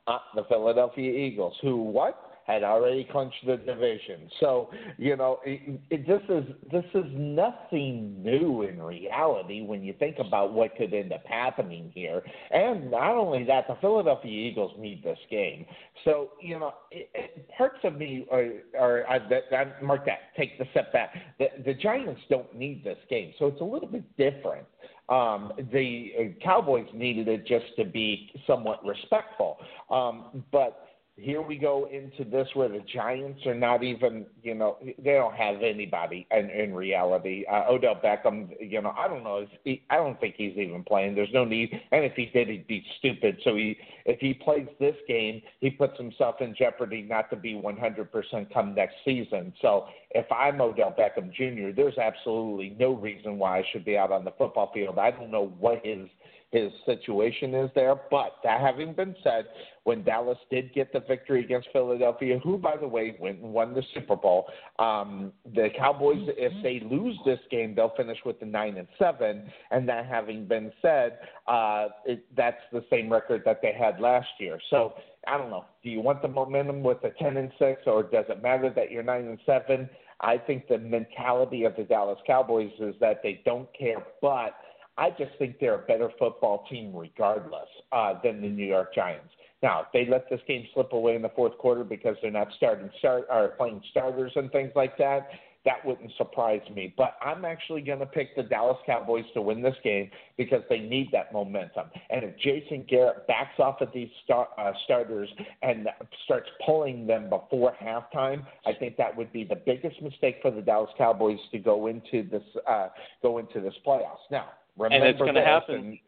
[0.07, 2.24] Uh, the Philadelphia Eagles, who what?
[2.45, 4.29] Had already clinched the division.
[4.39, 9.93] So you know, it, it, this is this is nothing new in reality when you
[9.97, 12.21] think about what could end up happening here.
[12.51, 15.65] And not only that, the Philadelphia Eagles need this game.
[16.03, 19.17] So you know, it, it, parts of me are, are I,
[19.55, 20.35] I mark that.
[20.37, 21.13] Take the step back.
[21.39, 24.67] The, the Giants don't need this game, so it's a little bit different.
[25.07, 29.57] Um, the Cowboys needed it just to be somewhat respectful,
[29.91, 30.84] um, but
[31.17, 35.33] here we go into this where the Giants are not even, you know, they don't
[35.33, 37.45] have anybody in, in reality.
[37.49, 41.15] Uh, Odell Beckham, you know, I don't know he, I don't think he's even playing.
[41.15, 43.39] There's no need, and if he did, he'd be stupid.
[43.45, 47.53] So he, if he plays this game, he puts himself in jeopardy not to be
[47.53, 49.53] 100% come next season.
[49.61, 54.11] So if I'm Odell Beckham Jr., there's absolutely no reason why I should be out
[54.11, 54.99] on the football field.
[54.99, 56.09] I don't know what his
[56.55, 57.95] his situation is there.
[58.09, 59.45] But that having been said,
[59.83, 63.73] when Dallas did get the victory against Philadelphia, who, by the way, went and won
[63.73, 64.47] the Super Bowl,
[64.79, 69.51] um, the Cowboys, if they lose this game, they'll finish with the nine and seven.
[69.71, 74.29] And that having been said, uh, it, that's the same record that they had last
[74.39, 74.59] year.
[74.69, 74.93] So
[75.27, 75.65] I don't know.
[75.83, 78.91] Do you want the momentum with the ten and six, or does it matter that
[78.91, 79.89] you're nine and seven?
[80.21, 84.55] I think the mentality of the Dallas Cowboys is that they don't care, but
[84.97, 89.29] I just think they're a better football team regardless uh, than the New York Giants.
[89.61, 92.49] Now, if they let this game slip away in the fourth quarter because they're not
[92.57, 95.29] starting start or playing starters and things like that,
[95.65, 96.93] that wouldn't surprise me.
[96.95, 100.79] But I'm actually going to pick the Dallas Cowboys to win this game because they
[100.79, 101.87] need that momentum.
[102.11, 105.29] And if Jason Garrett backs off of these star, uh, starters
[105.63, 105.87] and
[106.25, 110.61] starts pulling them before halftime, I think that would be the biggest mistake for the
[110.61, 112.89] Dallas Cowboys to go into this uh,
[113.23, 114.29] go into this playoffs.
[114.29, 115.75] Now, Remember and it's going to happen.
[115.75, 115.99] And,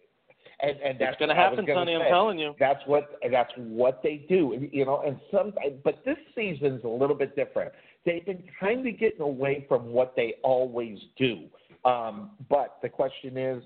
[0.59, 1.95] and, and that's it's going to happen, Sonny.
[1.95, 2.55] I'm telling you.
[2.59, 4.67] That's what that's what they do.
[4.71, 5.53] You know, and some.
[5.83, 7.71] But this season's a little bit different.
[8.05, 11.43] They've been kind of getting away from what they always do.
[11.85, 13.63] Um, but the question is,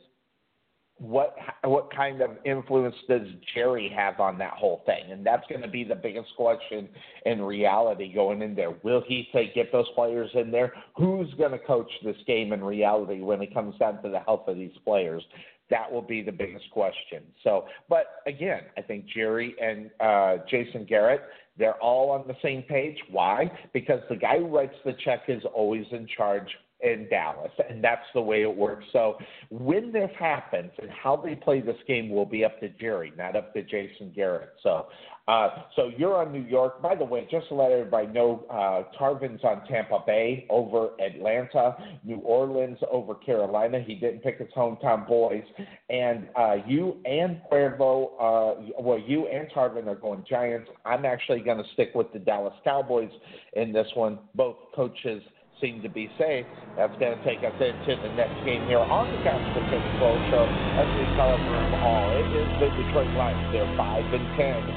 [1.02, 5.12] what what kind of influence does Jerry have on that whole thing?
[5.12, 6.88] And that's going to be the biggest question
[7.26, 8.76] in reality going in there.
[8.84, 10.74] Will he say get those players in there?
[10.96, 14.48] Who's going to coach this game in reality when it comes down to the health
[14.48, 15.24] of these players?
[15.72, 17.24] That will be the biggest question.
[17.44, 21.22] So, but again, I think Jerry and uh, Jason Garrett,
[21.58, 22.98] they're all on the same page.
[23.10, 23.50] Why?
[23.74, 26.50] Because the guy who writes the check is always in charge
[26.84, 28.86] in Dallas, and that's the way it works.
[28.92, 29.18] So
[29.50, 33.36] when this happens and how they play this game will be up to Jerry, not
[33.36, 34.50] up to Jason Garrett.
[34.64, 34.88] So,
[35.28, 36.82] uh, so you're on New York.
[36.82, 41.76] By the way, just to let everybody know, uh, Tarvin's on Tampa Bay over Atlanta,
[42.04, 43.84] New Orleans over Carolina.
[43.86, 45.44] He didn't pick his hometown boys,
[45.90, 50.70] and uh, you and Cuervo, uh, well, you and Tarvin are going Giants.
[50.86, 53.12] I'm actually going to stick with the Dallas Cowboys
[53.54, 54.20] in this one.
[54.36, 55.22] Both coaches
[55.62, 56.46] seem to be safe.
[56.76, 60.46] That's going to take us into the next game here on the Couch Potato Show
[60.82, 62.10] as we cover them all.
[62.18, 63.54] It is the Detroit Lions.
[63.54, 64.28] They're 5 and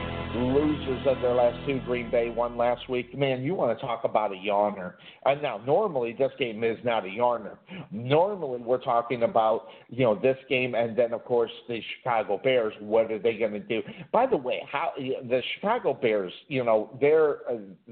[0.05, 1.81] 10 losers of their last two.
[1.87, 3.17] Green Bay won last week.
[3.17, 4.95] Man, you want to talk about a yawner.
[5.25, 7.57] And now, normally, this game is not a yawner.
[7.93, 12.75] Normally, we're talking about, you know, this game and then, of course, the Chicago Bears.
[12.81, 13.83] What are they going to do?
[14.13, 17.39] By the way, how the Chicago Bears, you know, they're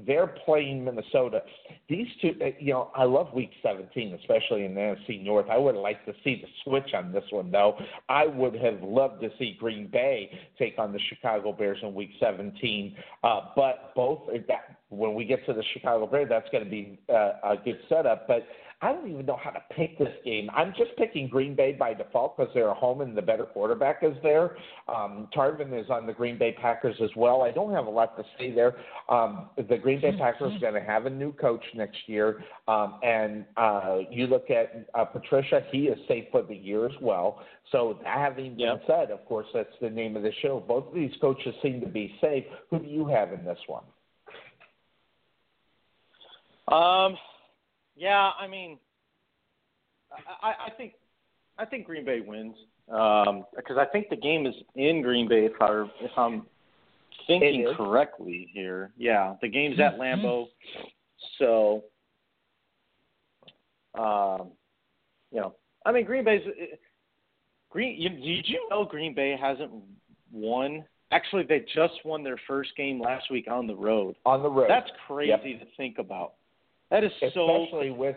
[0.05, 1.41] they're playing Minnesota.
[1.87, 5.47] These two, uh, you know, I love Week 17, especially in the NFC North.
[5.49, 7.77] I would like to see the switch on this one, though.
[8.09, 12.11] I would have loved to see Green Bay take on the Chicago Bears in Week
[12.19, 12.95] 17 17.
[13.23, 16.99] Uh, but both that when we get to the Chicago Bears, that's going to be
[17.09, 18.27] uh, a good setup.
[18.27, 18.45] But
[18.83, 20.49] I don't even know how to pick this game.
[20.53, 24.13] I'm just picking Green Bay by default because they're home and the better quarterback is
[24.21, 24.57] there.
[24.89, 27.43] Um, Tarvin is on the Green Bay Packers as well.
[27.43, 28.75] I don't have a lot to say there.
[29.07, 32.43] Um, the Green Bay Packers are going to have a new coach next year.
[32.67, 36.95] Um, and uh, you look at uh, Patricia, he is safe for the year as
[37.01, 37.41] well.
[37.71, 38.83] So, that having been yep.
[38.85, 40.59] said, of course, that's the name of the show.
[40.59, 42.43] Both of these coaches seem to be safe.
[42.69, 43.83] Who do you have in this one?
[46.67, 47.15] Um,
[47.95, 48.77] yeah, I mean,
[50.41, 50.93] I, I think
[51.57, 52.55] I think Green Bay wins
[52.87, 55.45] because um, I think the game is in Green Bay.
[55.45, 56.45] If I if I'm
[57.27, 60.47] thinking correctly here, yeah, the game's at Lambeau,
[61.39, 61.83] so
[63.95, 64.51] um,
[65.31, 66.41] you know, I mean Green Bay's
[67.69, 67.99] Green.
[67.99, 69.71] You, did you know Green Bay hasn't
[70.31, 70.83] won?
[71.11, 74.15] Actually, they just won their first game last week on the road.
[74.25, 75.43] On the road, that's crazy yep.
[75.43, 76.33] to think about.
[76.93, 77.93] That is especially so...
[77.95, 78.15] with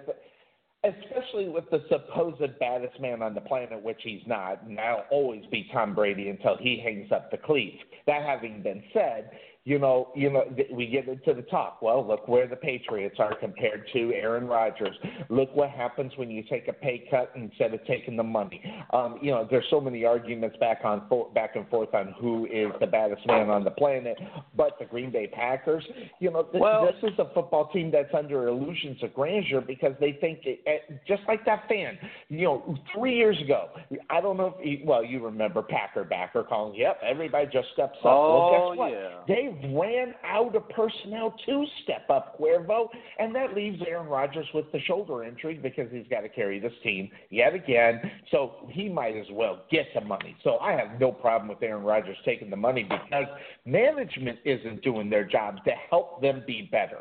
[0.85, 5.45] especially with the supposed baddest man on the planet, which he's not, and that'll always
[5.51, 7.83] be Tom Brady until he hangs up the cleats.
[8.07, 9.31] That having been said,
[9.67, 11.83] you know, you know, we get into the top.
[11.83, 14.97] Well, look where the Patriots are compared to Aaron Rodgers.
[15.29, 18.63] Look what happens when you take a pay cut instead of taking the money.
[18.93, 21.03] Um, you know, there's so many arguments back on
[21.35, 24.17] back and forth on who is the baddest man on the planet.
[24.57, 25.85] But the Green Bay Packers,
[26.21, 29.95] you know, th- well, this is a football team that's under illusions of grandeur because
[29.99, 31.99] they think it, it, just like that fan.
[32.29, 33.71] You know, three years ago,
[34.11, 37.99] I don't know if you, well, you remember Packer backer calling, "Yep, everybody just steps
[37.99, 38.91] up." Oh well, guess what?
[38.93, 39.09] yeah.
[39.27, 42.89] They ran out of personnel to step up Cuervo,
[43.19, 46.73] and that leaves Aaron Rodgers with the shoulder injury because he's got to carry this
[46.83, 48.01] team yet again.
[48.31, 50.37] So he might as well get the money.
[50.45, 53.27] So I have no problem with Aaron Rodgers taking the money because
[53.65, 57.01] management isn't doing their job to help them be better.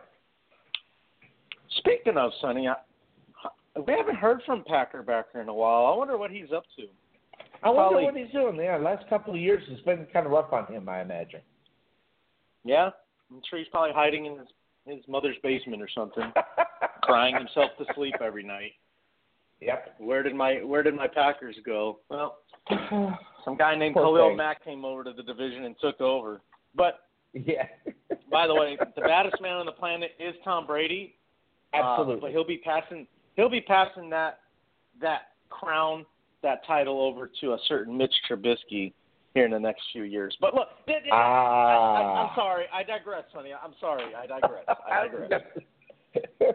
[1.78, 2.76] Speaking of Sonny, I,
[3.86, 5.86] we haven't heard from Packer backer in a while.
[5.92, 6.84] I wonder what he's up to.
[7.64, 8.56] I wonder Probably- what he's doing.
[8.58, 11.42] Yeah, last couple of years has been kind of rough on him, I imagine.
[12.66, 12.90] Yeah,
[13.32, 14.48] I'm sure he's probably hiding in his,
[14.88, 16.34] his mother's basement or something,
[17.04, 18.74] crying himself to sleep every night.
[19.62, 19.96] Yep.
[20.00, 22.00] Where did my Where did my Packers go?
[22.10, 22.40] Well,
[23.46, 24.38] some guy named Poor Khalil thing.
[24.38, 26.42] Mack came over to the division and took over.
[26.76, 27.00] But
[27.34, 27.68] Yeah.
[28.32, 31.16] by the way, the baddest man on the planet is Tom Brady.
[31.74, 32.20] Uh, Absolutely.
[32.22, 34.40] but he'll be passing he'll be passing that
[35.02, 36.06] that crown,
[36.42, 38.94] that title over to a certain Mitch Trubisky
[39.36, 40.36] here in the next few years.
[40.42, 42.30] But look, I, I, Ah.
[42.30, 43.52] I'm sorry, I digress, honey.
[43.54, 44.64] I'm sorry, I digress.
[44.68, 45.42] I digress.
[46.16, 46.54] I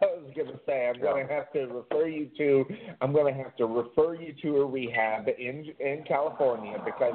[0.00, 2.64] was going to say I'm going to have to refer you to
[3.02, 7.12] I'm going to have to refer you to a rehab in in California because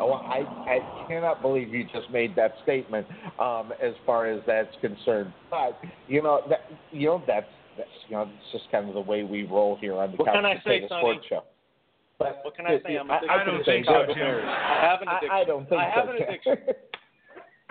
[0.00, 3.06] oh, I I cannot believe you just made that statement
[3.38, 5.32] um, as far as that's concerned.
[5.48, 7.46] But you know that you know that's,
[7.78, 10.26] that's you know it's just kind of the way we roll here on the What
[10.26, 10.86] Couch can I say?
[10.86, 11.44] Sports Show.
[12.22, 12.96] But What can I say?
[12.96, 14.14] I'm I, addicted I, to can the say Chicago.
[14.14, 14.44] Bears.
[14.46, 15.30] I have an addiction.
[15.30, 16.00] I, I don't think I so.
[16.00, 16.56] have an addiction.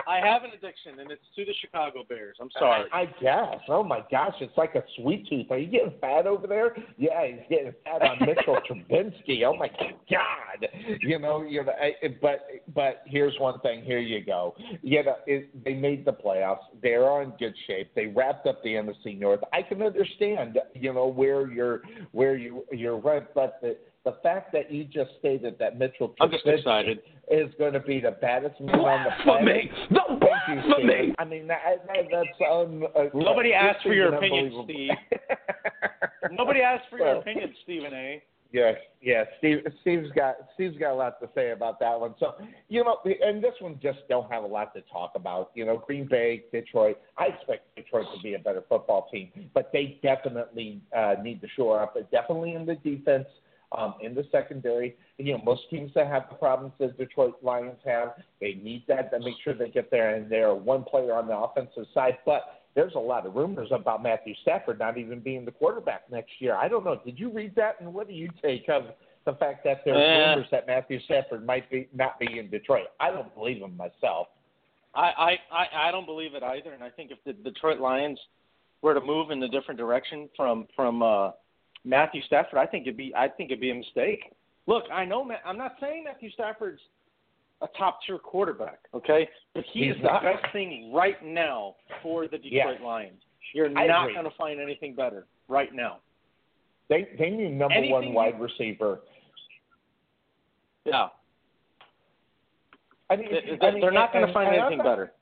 [0.06, 2.36] I have an addiction, and it's to the Chicago Bears.
[2.40, 2.88] I'm sorry.
[2.92, 3.60] I, I guess.
[3.68, 5.46] Oh my gosh, it's like a sweet tooth.
[5.50, 6.76] Are you getting fat over there?
[6.98, 9.44] Yeah, he's getting fat on Mitchell Trubisky.
[9.44, 10.68] Oh my God.
[11.00, 11.72] You know, you know.
[11.80, 13.84] I, but but here's one thing.
[13.84, 14.54] Here you go.
[14.82, 16.58] You know, it, they made the playoffs.
[16.82, 17.90] They're in good shape.
[17.94, 19.40] They wrapped up the NFC North.
[19.52, 20.58] I can understand.
[20.74, 21.82] You know where you're
[22.12, 26.98] where you you're right, but the the fact that you just stated that Mitchell Trubisky
[27.30, 29.70] is going to be the baddest man on the planet.
[29.90, 30.00] The
[30.74, 31.14] Stephen.
[31.18, 34.90] I mean, that, that, that's uh, Nobody asked for your opinion, Steve.
[36.32, 38.22] Nobody asked for your Well, opinion, Stephen A.
[38.52, 39.26] Yes, yes.
[39.38, 42.14] Steve, Steve's got Steve's got a lot to say about that one.
[42.20, 42.34] So
[42.68, 45.52] you know, and this one just don't have a lot to talk about.
[45.54, 46.98] You know, Green Bay, Detroit.
[47.16, 51.48] I expect Detroit to be a better football team, but they definitely uh, need to
[51.56, 51.96] shore up.
[52.10, 53.26] Definitely in the defense,
[53.76, 54.96] um, in the secondary.
[55.18, 59.10] You know, most teams that have the problems that Detroit Lions have, they need that
[59.12, 60.14] to make sure they get there.
[60.14, 64.02] And they're one player on the offensive side, but there's a lot of rumors about
[64.02, 66.54] Matthew Stafford not even being the quarterback next year.
[66.56, 66.98] I don't know.
[67.04, 67.80] Did you read that?
[67.80, 68.84] And what do you take of
[69.26, 70.30] the fact that there's Eh.
[70.30, 72.86] rumors that Matthew Stafford might be not be in Detroit?
[72.98, 74.28] I don't believe him myself.
[74.94, 78.18] I, I, I, I don't believe it either, and I think if the Detroit Lions
[78.82, 81.30] were to move in a different direction from from uh,
[81.84, 84.32] Matthew Stafford, I think it'd be I think it'd be a mistake.
[84.66, 86.80] Look, I know I'm not saying Matthew Stafford's
[87.62, 90.22] a top tier quarterback, okay, but he He's is not.
[90.22, 92.80] the best thing right now for the Detroit Yes.
[92.84, 93.20] Lions.
[93.54, 95.98] You're I not going to find anything better right now.
[96.88, 99.00] They they need number Anything one you- wide receiver.
[100.84, 101.08] Yeah,
[103.10, 105.12] I mean, They- I mean, they're not going to find anything not- better.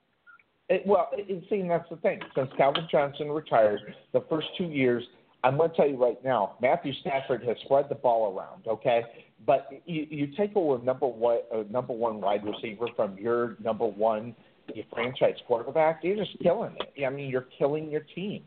[0.68, 2.20] It, well, it, it, see, that's the thing.
[2.36, 3.80] Since Calvin Johnson retired,
[4.12, 5.02] the first two years,
[5.42, 8.66] I'm going to tell you right now, Matthew Stafford has spread the ball around.
[8.66, 9.02] Okay,
[9.46, 13.86] but you, you take away number one, uh, number one wide receiver from your number
[13.86, 14.34] one
[14.74, 17.04] your franchise quarterback, you're just killing it.
[17.04, 18.42] I mean, you're killing your team.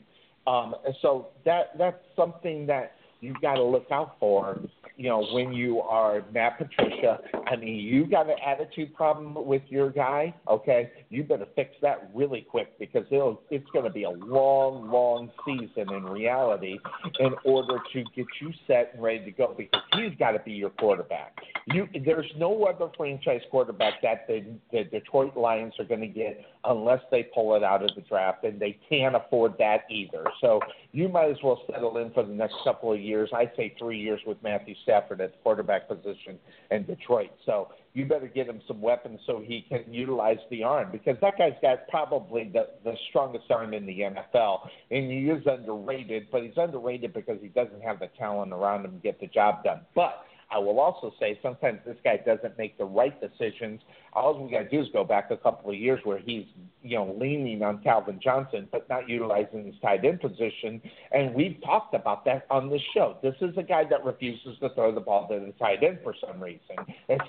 [0.46, 4.60] Um, so that that's something that you've got to look out for.
[4.96, 9.64] You know, when you are Matt Patricia, I mean, you got an attitude problem with
[9.68, 10.34] your guy.
[10.48, 14.92] Okay, you better fix that really quick because it'll it's going to be a long,
[14.92, 16.78] long season in reality
[17.20, 20.52] in order to get you set and ready to go because he's got to be
[20.52, 21.38] your quarterback.
[21.68, 26.46] You there's no other franchise quarterback that the, the Detroit Lions are going to get
[26.66, 30.24] unless they pull it out of the draft, and they can't afford that either.
[30.40, 30.60] So
[30.92, 33.30] you might as well settle in for the next couple of years.
[33.36, 36.40] I'd say three years with Matthew Stafford at the quarterback position
[36.72, 37.32] in Detroit.
[37.46, 41.38] So you better get him some weapons so he can utilize the arm because that
[41.38, 44.68] guy's got probably the, the strongest arm in the NFL.
[44.90, 48.94] And he is underrated, but he's underrated because he doesn't have the talent around him
[48.94, 49.82] to get the job done.
[49.96, 53.82] But I will also say sometimes this guy doesn't make the right decisions.
[54.14, 56.46] All we got to do is go back a couple of years where he's,
[56.84, 60.80] you know, leaning on Calvin Johnson, but not utilizing his tight end position.
[61.12, 63.18] And we've talked about that on this show.
[63.24, 66.14] This is a guy that refuses to throw the ball to the tight end for
[66.26, 66.76] some reason,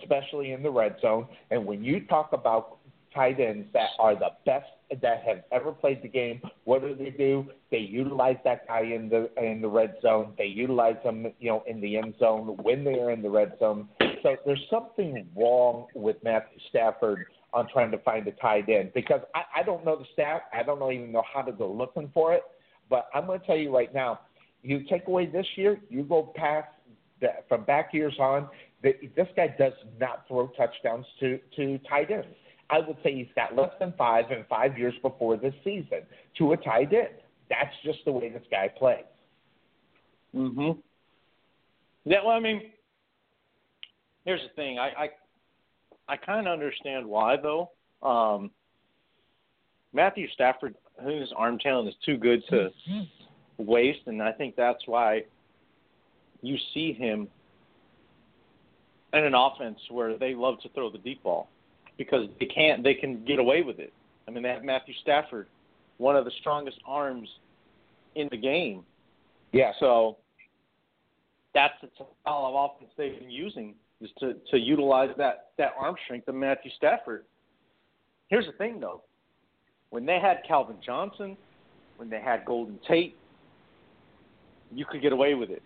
[0.02, 1.26] especially in the red zone.
[1.50, 2.78] And when you talk about
[3.14, 4.66] tight ends that are the best
[5.02, 6.40] that have ever played the game.
[6.64, 7.46] What do they do?
[7.70, 10.34] They utilize that guy in the in the red zone.
[10.36, 13.52] They utilize him, you know, in the end zone when they are in the red
[13.58, 13.88] zone.
[14.22, 19.20] So there's something wrong with Matthew Stafford on trying to find a tight end because
[19.34, 20.42] I, I don't know the stat.
[20.52, 22.42] I don't know, even know how to go looking for it.
[22.90, 24.20] But I'm going to tell you right now,
[24.62, 26.68] you take away this year, you go past
[27.20, 28.48] the, from back years on.
[28.82, 32.26] The, this guy does not throw touchdowns to to tight ends.
[32.70, 36.00] I would say he's got less than five in five years before this season
[36.38, 37.08] to a tight end.
[37.48, 39.04] That's just the way this guy plays.
[40.34, 40.78] Mhm.
[42.04, 42.24] Yeah.
[42.24, 42.72] Well, I mean,
[44.24, 44.78] here's the thing.
[44.78, 45.10] I I,
[46.08, 47.70] I kind of understand why though.
[48.02, 48.50] Um,
[49.92, 50.74] Matthew Stafford,
[51.06, 52.70] his arm talent is too good to
[53.58, 55.22] waste, and I think that's why
[56.42, 57.28] you see him
[59.12, 61.48] in an offense where they love to throw the deep ball
[61.98, 63.92] because they can't they can get away with it.
[64.26, 65.46] I mean, they have Matthew Stafford,
[65.98, 67.28] one of the strongest arms
[68.14, 68.84] in the game.
[69.52, 69.72] Yeah.
[69.80, 70.16] So
[71.54, 75.94] that's the style of offense they've been using is to to utilize that that arm
[76.04, 77.24] strength of Matthew Stafford.
[78.28, 79.02] Here's the thing though,
[79.90, 81.36] when they had Calvin Johnson,
[81.96, 83.16] when they had Golden Tate,
[84.74, 85.62] you could get away with it.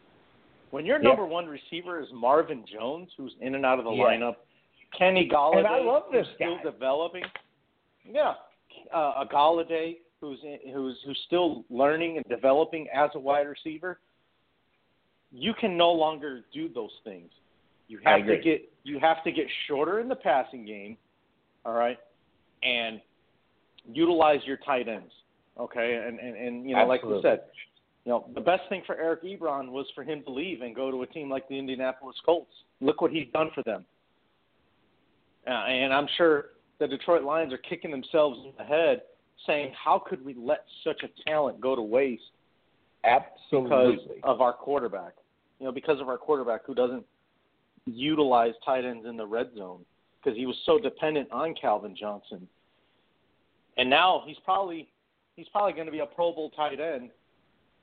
[0.71, 4.05] When your number one receiver is Marvin Jones, who's in and out of the Yeah.
[4.05, 4.37] lineup,
[4.97, 6.71] Kenny Golladay, And I love this who's still guy.
[6.71, 7.23] developing.
[8.05, 8.35] Yeah,
[8.95, 13.99] uh, a Golladay who's in, who's who's still learning and developing as a wide receiver.
[15.31, 17.31] You can no longer do those things.
[17.89, 20.97] You have to get you have to get shorter in the passing game,
[21.65, 21.99] all right,
[22.63, 23.01] and
[23.93, 25.13] utilize your tight ends.
[25.59, 27.41] Okay, and and, and you know, like we said,
[28.05, 30.91] you know, the best thing for Eric Ebron was for him to leave and go
[30.91, 32.53] to a team like the Indianapolis Colts.
[32.81, 33.85] Look what he's done for them.
[35.49, 36.47] Uh, and I'm sure
[36.79, 39.03] the Detroit Lions are kicking themselves in the head,
[39.47, 42.23] saying, "How could we let such a talent go to waste
[43.05, 43.97] Absolutely.
[43.97, 45.15] because of our quarterback?
[45.59, 47.05] You know, because of our quarterback who doesn't
[47.87, 49.85] utilize tight ends in the red zone
[50.23, 52.47] because he was so dependent on Calvin Johnson.
[53.77, 54.89] And now he's probably
[55.37, 57.11] he's probably going to be a Pro Bowl tight end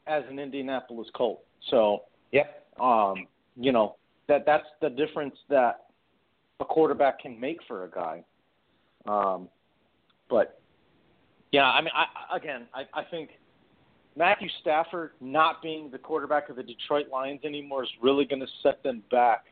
[0.08, 1.44] as an Indianapolis Colt.
[1.70, 2.80] So, Yep.
[2.80, 3.96] um, you know,
[4.28, 5.85] that that's the difference that
[6.60, 8.24] a quarterback can make for a guy.
[9.08, 9.50] Um,
[10.30, 10.60] but
[11.52, 13.32] yeah, I mean, I, again, I, I think
[14.18, 18.48] Matthew Stafford not being the quarterback of the Detroit Lions anymore is really going to
[18.64, 19.46] set them back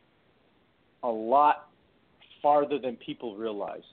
[1.03, 1.69] a lot
[2.41, 3.83] farther than people realize.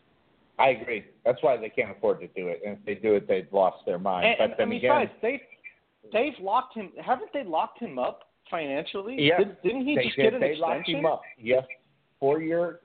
[0.59, 1.05] I agree.
[1.25, 2.61] That's why they can't afford to do it.
[2.65, 4.27] And if they do it, they've lost their mind.
[4.27, 5.43] And, but and, then I mean, again, besides, they
[6.13, 6.91] they've locked him.
[7.05, 9.17] Haven't they locked him up financially?
[9.19, 10.23] Yeah, Did, didn't he they just did.
[10.25, 10.63] get an they extension?
[10.69, 11.23] locked him up.
[11.39, 11.65] Yes,
[12.21, 12.81] four year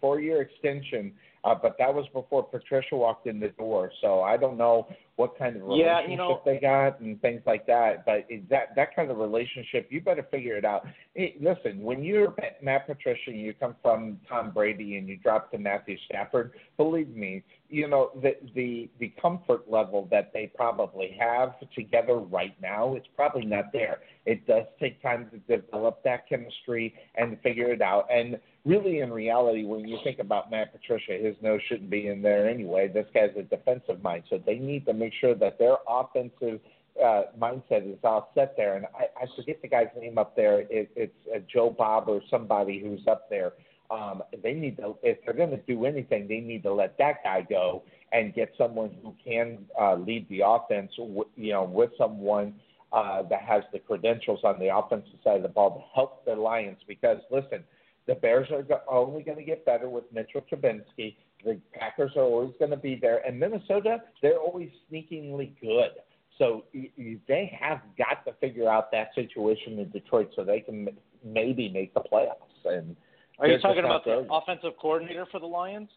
[0.00, 1.12] four year extension.
[1.44, 5.38] Uh, but that was before Patricia walked in the door, so I don't know what
[5.38, 8.04] kind of Yeah, relationship you know- they got and things like that.
[8.04, 10.84] But that that kind of relationship, you better figure it out.
[11.14, 15.52] Hey, listen, when you're Matt Patricia and you come from Tom Brady and you drop
[15.52, 21.16] to Matthew Stafford, believe me, you know the the the comfort level that they probably
[21.18, 24.00] have together right now, it's probably not there.
[24.24, 28.08] It does take time to develop that chemistry and figure it out.
[28.10, 32.20] And really, in reality, when you think about Matt Patricia, his nose shouldn't be in
[32.20, 32.88] there anyway.
[32.88, 36.60] This guy's a defensive mind, so they need to make sure that their offensive
[37.02, 38.76] uh, mindset is all set there.
[38.76, 40.60] And I, I forget the guy's name up there.
[40.60, 43.52] It, it's uh, Joe Bob or somebody who's up there.
[43.90, 47.22] Um, they need to, if they're going to do anything, they need to let that
[47.22, 50.90] guy go and get someone who can uh, lead the offense.
[50.96, 52.54] w- You know, with someone
[52.92, 56.34] uh, that has the credentials on the offensive side of the ball to help the
[56.34, 56.78] Lions.
[56.88, 57.62] Because listen,
[58.06, 61.16] the Bears are go- only going to get better with Mitchell Trubisky.
[61.44, 65.90] The Packers are always going to be there, and Minnesota, they're always sneakingly good.
[66.38, 70.60] So y- y- they have got to figure out that situation in Detroit so they
[70.60, 72.64] can m- maybe make the playoffs.
[72.64, 72.96] And
[73.38, 75.88] Are you talking about the offensive coordinator for the Lions?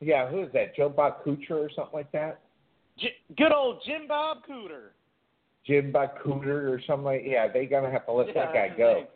[0.00, 0.76] Yeah, who is that?
[0.76, 2.40] Joe Bob Kucher or something like that?
[2.98, 4.88] J- good old Jim Bob Cooter.
[5.66, 7.22] Jim Bob Cooter or something like.
[7.24, 9.06] Yeah, they're gonna have to let that guy go.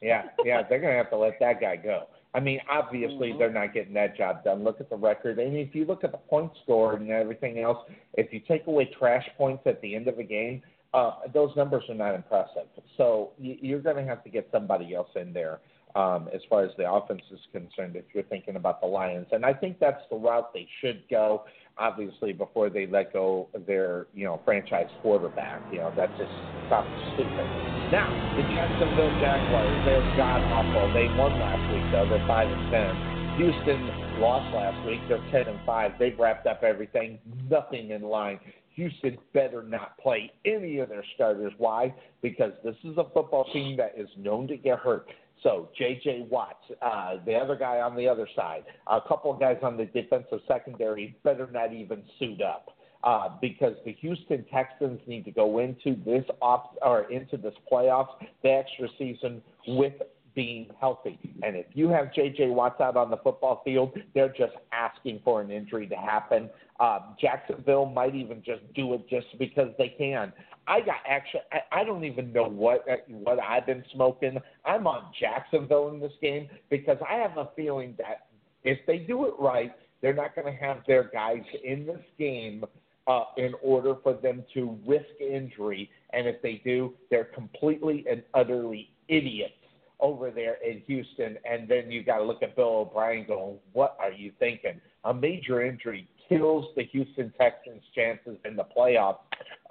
[0.00, 2.04] Yeah, yeah, they're gonna have to let that guy go.
[2.32, 3.38] I mean, obviously Mhm.
[3.38, 4.62] they're not getting that job done.
[4.62, 7.78] Look at the record, and if you look at the point score and everything else,
[8.14, 10.62] if you take away trash points at the end of a game,
[10.94, 12.66] uh, those numbers are not impressive.
[12.96, 15.60] So you, you're going to have to get somebody else in there
[15.94, 17.96] um, as far as the offense is concerned.
[17.96, 21.44] If you're thinking about the Lions, and I think that's the route they should go.
[21.80, 26.30] Obviously, before they let go their you know franchise quarterback, you know that's just
[26.68, 27.48] probably stupid.
[27.90, 28.06] Now,
[28.36, 30.92] the Jacksonville Jaguars, they're god awful.
[30.92, 32.06] They won last week though.
[32.06, 33.10] They're five and ten.
[33.40, 35.00] Houston lost last week.
[35.08, 35.92] They're ten and five.
[35.98, 37.18] They've wrapped up everything.
[37.50, 38.38] Nothing in line.
[38.74, 41.52] Houston better not play any of their starters.
[41.58, 41.94] Why?
[42.22, 45.06] Because this is a football team that is known to get hurt.
[45.42, 46.26] So J.J.
[46.30, 49.86] Watts, uh, the other guy on the other side, a couple of guys on the
[49.86, 52.76] defensive secondary better not even suit up.
[53.02, 58.10] Uh, because the Houston Texans need to go into this op or into this playoffs,
[58.42, 59.94] the extra season with
[60.34, 61.18] being healthy.
[61.42, 62.48] And if you have J.J.
[62.48, 66.48] Watts out on the football field, they're just asking for an injury to happen.
[66.78, 70.32] Uh, Jacksonville might even just do it just because they can.
[70.66, 74.38] I got actually, I, I don't even know what what I've been smoking.
[74.64, 78.26] I'm on Jacksonville in this game because I have a feeling that
[78.62, 82.64] if they do it right, they're not going to have their guys in this game
[83.06, 85.90] uh, in order for them to risk injury.
[86.12, 89.54] And if they do, they're completely and utterly idiots
[90.00, 91.36] over there in Houston.
[91.48, 94.80] And then you got to look at Bill O'Brien going, what are you thinking?
[95.04, 99.18] A major injury kills the Houston Texans' chances in the playoffs,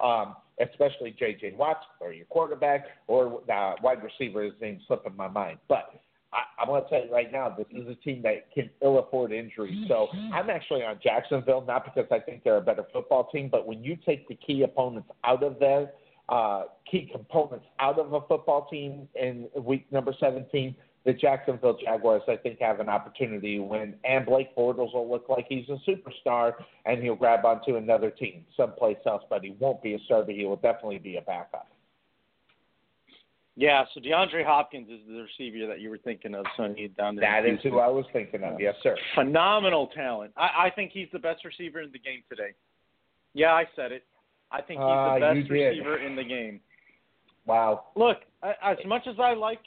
[0.00, 1.54] um, especially J.J.
[1.56, 4.42] Watts or your quarterback or uh, wide receiver.
[4.42, 5.58] His name's slipping my mind.
[5.68, 6.00] But
[6.32, 8.98] I, I'm going to tell you right now, this is a team that can ill
[8.98, 9.86] afford injuries.
[9.88, 13.66] So I'm actually on Jacksonville, not because I think they're a better football team, but
[13.66, 15.90] when you take the key opponents out of there,
[16.30, 20.74] uh, key components out of a football team in week number 17,
[21.04, 23.94] the Jacksonville Jaguars, I think, have an opportunity win.
[24.04, 26.52] And Blake Bortles will look like he's a superstar,
[26.86, 30.30] and he'll grab onto another team someplace else, but he won't be a starter.
[30.32, 31.68] He will definitely be a backup.
[33.56, 37.42] Yeah, so DeAndre Hopkins is the receiver that you were thinking of, Sonny, down there.
[37.42, 38.60] That is who I was thinking of.
[38.60, 38.96] Yes, sir.
[39.14, 40.32] Phenomenal talent.
[40.36, 42.52] I, I think he's the best receiver in the game today.
[43.34, 44.04] Yeah, I said it.
[44.52, 46.60] I think he's the ah, you best receiver in the game.
[47.46, 47.86] Wow.
[47.96, 49.60] Look, as much as I like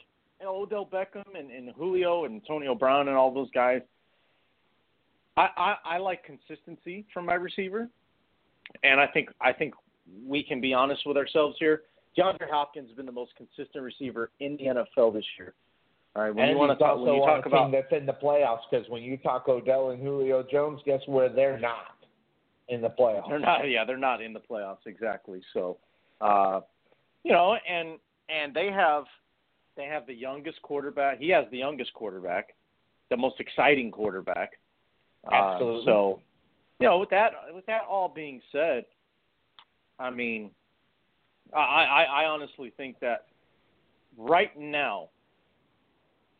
[0.44, 3.80] Odell Beckham and, and Julio and Antonio Brown and all those guys,
[5.36, 7.88] I, I, I like consistency from my receiver,
[8.82, 9.74] and I think I think
[10.26, 11.82] we can be honest with ourselves here.
[12.16, 15.54] DeAndre Hopkins has been the most consistent receiver in the NFL this year.
[16.14, 18.06] All right, when and you want to talk, when you talk about team that's in
[18.06, 21.93] the playoffs because when you talk Odell and Julio Jones, guess where they're not
[22.68, 23.28] in the playoffs.
[23.28, 23.68] They're not.
[23.68, 25.42] Yeah, they're not in the playoffs exactly.
[25.52, 25.78] So,
[26.20, 26.60] uh,
[27.22, 27.98] you know, and
[28.28, 29.04] and they have
[29.76, 31.18] they have the youngest quarterback.
[31.18, 32.54] He has the youngest quarterback,
[33.10, 34.52] the most exciting quarterback.
[35.30, 35.84] Uh, Absolutely.
[35.86, 36.20] so,
[36.80, 38.84] you know, with that with that all being said,
[39.98, 40.50] I mean,
[41.54, 43.26] I I, I honestly think that
[44.16, 45.08] right now,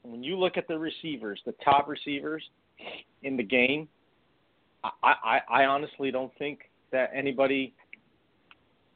[0.02, 2.42] when you look at the receivers, the top receivers
[3.22, 3.88] in the game,
[4.84, 7.74] I, I, I honestly don't think that anybody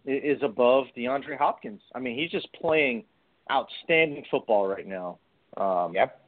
[0.05, 1.81] is above DeAndre Hopkins.
[1.95, 3.05] I mean, he's just playing
[3.51, 5.19] outstanding football right now.
[5.57, 6.21] Um, Yep.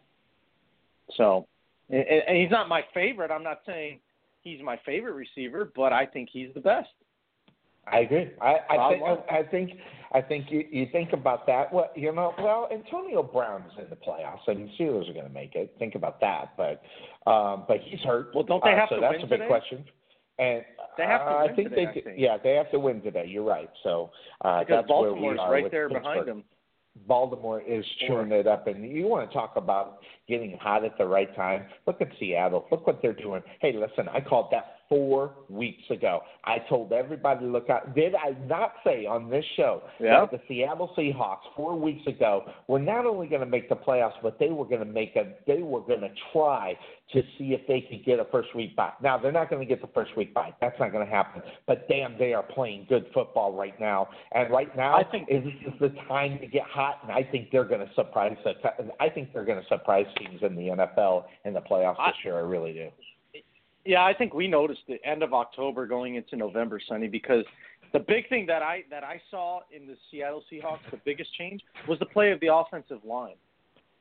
[1.16, 1.46] So,
[1.88, 3.30] and, and he's not my favorite.
[3.30, 4.00] I'm not saying
[4.42, 6.88] he's my favorite receiver, but I think he's the best.
[7.92, 8.30] I agree.
[8.40, 9.70] I, I think I think
[10.12, 11.72] I think you, you think about that.
[11.72, 15.26] Well, you know, well, Antonio Brown is in the playoffs, and the Steelers are going
[15.26, 15.74] to make it.
[15.78, 16.56] Think about that.
[16.56, 16.82] But
[17.30, 18.34] um, but he's hurt.
[18.34, 19.46] Well, don't they have uh, have so to that's win a big today?
[19.46, 19.84] question.
[20.38, 20.64] And
[20.96, 22.18] They have to uh, win I think today, they I think.
[22.18, 23.26] yeah they have to win today.
[23.28, 23.70] You're right.
[23.82, 24.10] So
[24.40, 26.02] uh, Because that's where we are right there Pittsburgh.
[26.02, 26.44] behind them.
[27.06, 31.06] Baltimore is chewing it up, and you want to talk about getting hot at the
[31.06, 31.66] right time?
[31.86, 32.66] Look at Seattle.
[32.70, 33.42] Look what they're doing.
[33.60, 36.20] Hey, listen, I called that four weeks ago.
[36.44, 37.94] I told everybody to look out.
[37.94, 40.20] Did I not say on this show Yeah.
[40.20, 44.20] that the Seattle Seahawks four weeks ago were not only going to make the playoffs,
[44.20, 45.32] but they were going to make a.
[45.46, 46.76] They were going to try
[47.12, 48.92] to see if they could get a first week bye.
[49.02, 50.52] Now they're not going to get the first week bye.
[50.60, 51.42] That's not going to happen.
[51.66, 54.08] But damn, they are playing good football right now.
[54.32, 57.22] And right now, I think- is this is the time to get hot, and I
[57.22, 58.36] think they're going to surprise.
[58.44, 58.54] The,
[58.98, 62.16] I think they're going to surprise teams in the NFL in the playoffs I- this
[62.24, 62.36] year.
[62.36, 62.88] I really do.
[63.90, 67.44] Yeah, I think we noticed the end of October going into November, Sonny, because
[67.92, 71.60] the big thing that I that I saw in the Seattle Seahawks, the biggest change
[71.88, 73.34] was the play of the offensive line.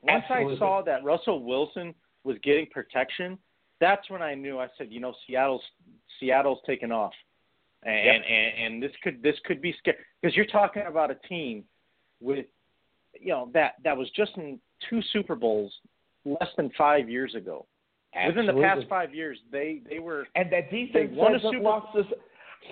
[0.04, 0.58] Once Absolutely.
[0.58, 3.40] I saw that Russell Wilson was getting protection,
[3.80, 4.60] that's when I knew.
[4.60, 5.64] I said, you know, Seattle's
[6.20, 7.14] Seattle's taking off,
[7.82, 8.16] and Yep.
[8.30, 11.64] and, and this could this could be scary because you're talking about a team
[12.22, 12.46] with,
[13.20, 15.74] you know, that that was just in two Super Bowls
[16.26, 17.66] less than five years ago.
[18.28, 21.64] Within the past five years, they they were And that defense won a hasn't Super-
[21.64, 22.06] lost this.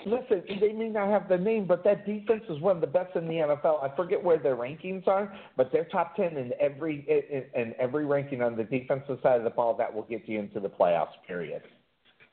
[0.06, 3.16] Listen, they may not have the name, but that defense is one of the best
[3.16, 3.82] in the NFL.
[3.82, 8.06] I forget where their rankings are, but they're top ten in every in, in every
[8.06, 11.14] ranking on the defensive side of the ball that will get you into the playoffs.
[11.26, 11.62] Period.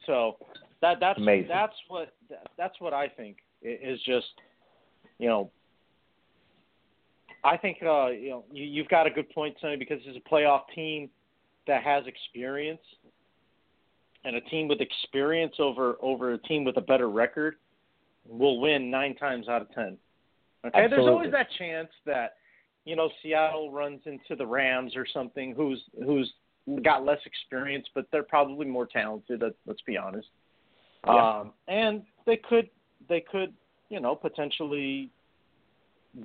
[0.06, 0.36] So
[0.80, 1.48] that that's Amazing.
[1.48, 2.14] that's what
[2.58, 4.26] that's what I think is just
[5.18, 5.50] you know
[7.44, 10.28] I think uh you know you, you've got a good point Sonny because it's a
[10.28, 11.08] playoff team
[11.66, 12.80] that has experience
[14.24, 17.56] and a team with experience over over a team with a better record
[18.26, 19.98] will win 9 times out of 10.
[20.66, 22.36] Okay, there's always that chance that
[22.84, 26.32] you know Seattle runs into the Rams or something, who's who's
[26.82, 29.42] got less experience, but they're probably more talented.
[29.66, 30.28] Let's be honest.
[31.06, 31.40] Yeah.
[31.40, 32.70] Um, and they could
[33.08, 33.52] they could
[33.90, 35.10] you know potentially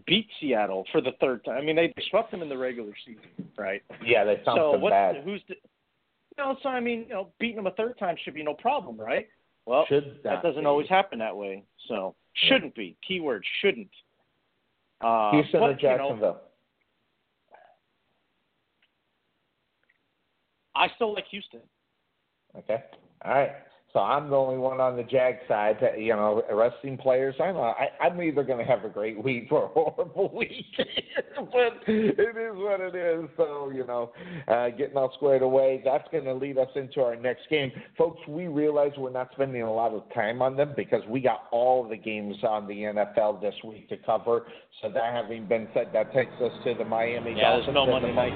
[0.06, 1.58] beat Seattle for the third time.
[1.58, 3.82] I mean, they swept them in the regular season, right?
[4.04, 5.18] Yeah, they thumped so them what's bad.
[5.24, 6.58] who's the, you know?
[6.62, 9.28] So I mean, you know, beating them a third time should be no problem, right?
[9.66, 10.66] Well, Should that doesn't be.
[10.66, 11.64] always happen that way.
[11.88, 12.16] So
[12.48, 12.98] shouldn't be.
[13.08, 13.90] Keyword shouldn't.
[15.02, 16.42] Uh, Houston but, or you know, Jacksonville?
[20.76, 21.60] I still like Houston.
[22.58, 22.84] Okay.
[23.26, 23.52] All right.
[23.92, 25.78] So I'm the only one on the Jag side.
[25.82, 27.34] That, you know, resting players.
[27.40, 30.66] I'm a, I, I'm either going to have a great week or a horrible week,
[31.36, 33.28] but it is what it is.
[33.36, 34.12] So you know,
[34.48, 35.82] uh, getting all squared away.
[35.84, 38.20] That's going to lead us into our next game, folks.
[38.28, 41.88] We realize we're not spending a lot of time on them because we got all
[41.88, 44.46] the games on the NFL this week to cover.
[44.82, 47.92] So that having been said, that takes us to the Miami Yeah, Dolphins no and
[47.92, 48.34] Monday the night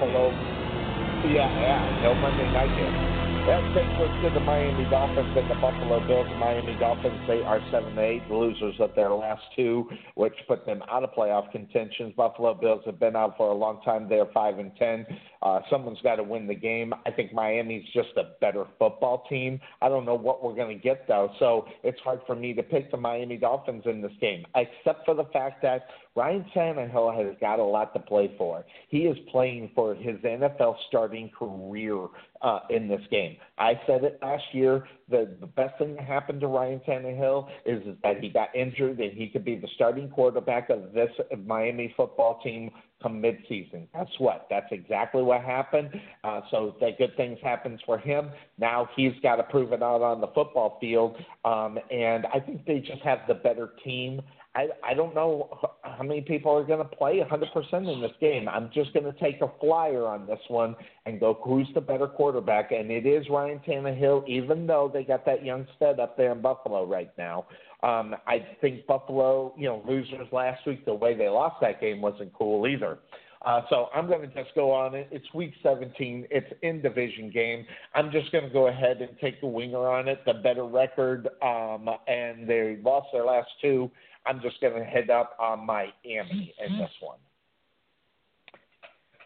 [1.22, 3.13] Yeah, yeah, no Monday night game.
[3.46, 6.26] That takes us to the Miami Dolphins and the Buffalo Bills.
[6.30, 10.82] The Miami Dolphins, they are 7 8, losers of their last two, which put them
[10.90, 12.14] out of playoff contentions.
[12.16, 14.08] Buffalo Bills have been out for a long time.
[14.08, 15.06] They're 5 and 10.
[15.44, 16.94] Uh, someone's got to win the game.
[17.06, 19.60] I think Miami's just a better football team.
[19.82, 22.62] I don't know what we're going to get, though, so it's hard for me to
[22.62, 25.86] pick the Miami Dolphins in this game, except for the fact that
[26.16, 28.64] Ryan Tannehill has got a lot to play for.
[28.88, 32.06] He is playing for his NFL starting career
[32.40, 33.36] uh, in this game.
[33.58, 34.86] I said it last year.
[35.10, 39.00] The, the best thing that happened to Ryan Tannehill is, is that he got injured
[39.00, 41.10] and he could be the starting quarterback of this
[41.44, 42.70] Miami football team
[43.04, 43.86] come midseason.
[43.92, 44.46] Guess what?
[44.48, 45.90] That's exactly what happened.
[46.24, 48.30] Uh, so that good things happens for him.
[48.58, 52.64] Now he's got to prove it out on the football field, um, and I think
[52.66, 54.22] they just have the better team.
[54.56, 58.48] I, I don't know how many people are going to play 100% in this game.
[58.48, 60.76] I'm just going to take a flyer on this one
[61.06, 65.26] and go who's the better quarterback, and it is Ryan Tannehill, even though they got
[65.26, 67.46] that young stud up there in Buffalo right now.
[67.84, 72.00] Um, I think Buffalo, you know, losers last week, the way they lost that game
[72.00, 72.98] wasn't cool either.
[73.44, 75.06] Uh, so I'm going to just go on it.
[75.10, 76.26] It's week 17.
[76.30, 77.66] It's in division game.
[77.94, 81.28] I'm just going to go ahead and take the winger on it, the better record,
[81.42, 83.90] um, and they lost their last two.
[84.24, 87.18] I'm just going to head up on Miami in this one.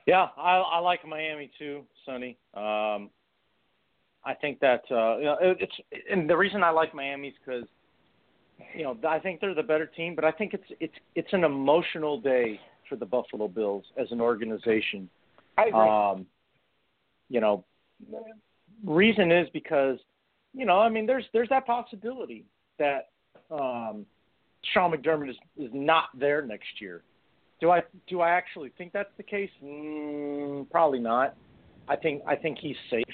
[0.05, 2.37] Yeah, I, I like Miami too, Sonny.
[2.55, 3.11] Um,
[4.25, 7.35] I think that uh, you know, it, it's and the reason I like Miami is
[7.45, 7.69] because
[8.75, 11.45] you know I think they're the better team, but I think it's it's it's an
[11.45, 15.09] emotional day for the Buffalo Bills as an organization.
[15.57, 15.81] I agree.
[15.81, 16.27] Um,
[17.29, 17.65] you know,
[18.85, 19.99] reason is because
[20.55, 22.45] you know I mean there's there's that possibility
[22.79, 23.11] that
[23.51, 24.07] um,
[24.73, 27.03] Sean McDermott is is not there next year.
[27.61, 29.51] Do I do I actually think that's the case?
[29.63, 31.35] Mm, probably not.
[31.89, 33.05] I think I think he's safe.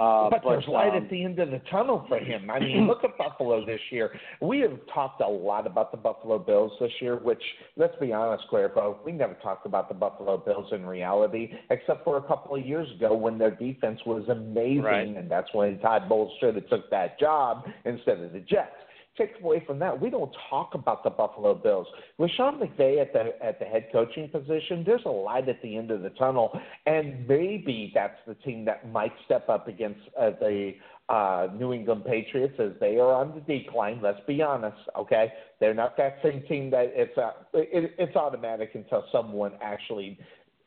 [0.00, 2.50] Uh, but, there's light um, at the end of the tunnel for him.
[2.50, 4.10] I mean, look at Buffalo this year.
[4.40, 7.42] We have talked a lot about the Buffalo Bills this year, which,
[7.76, 12.16] let's be honest, Cuervo, we never talked about the Buffalo Bills in reality, except for
[12.16, 15.06] a couple of years ago when their defense was amazing, Right.
[15.06, 18.72] and that's when Todd Bowles should have took that job instead of the Jets.
[19.18, 21.86] Take away from that, we don't talk about the Buffalo Bills.
[22.16, 25.76] With Sean McVay at the at the head coaching position, there's a light at the
[25.76, 30.30] end of the tunnel, and maybe that's the team that might step up against uh,
[30.40, 30.74] the
[31.10, 34.00] uh, New England Patriots as they are on the decline.
[34.00, 35.32] Let's be honest, okay?
[35.58, 40.18] They're not that same team that it's uh, it, it's automatic until someone actually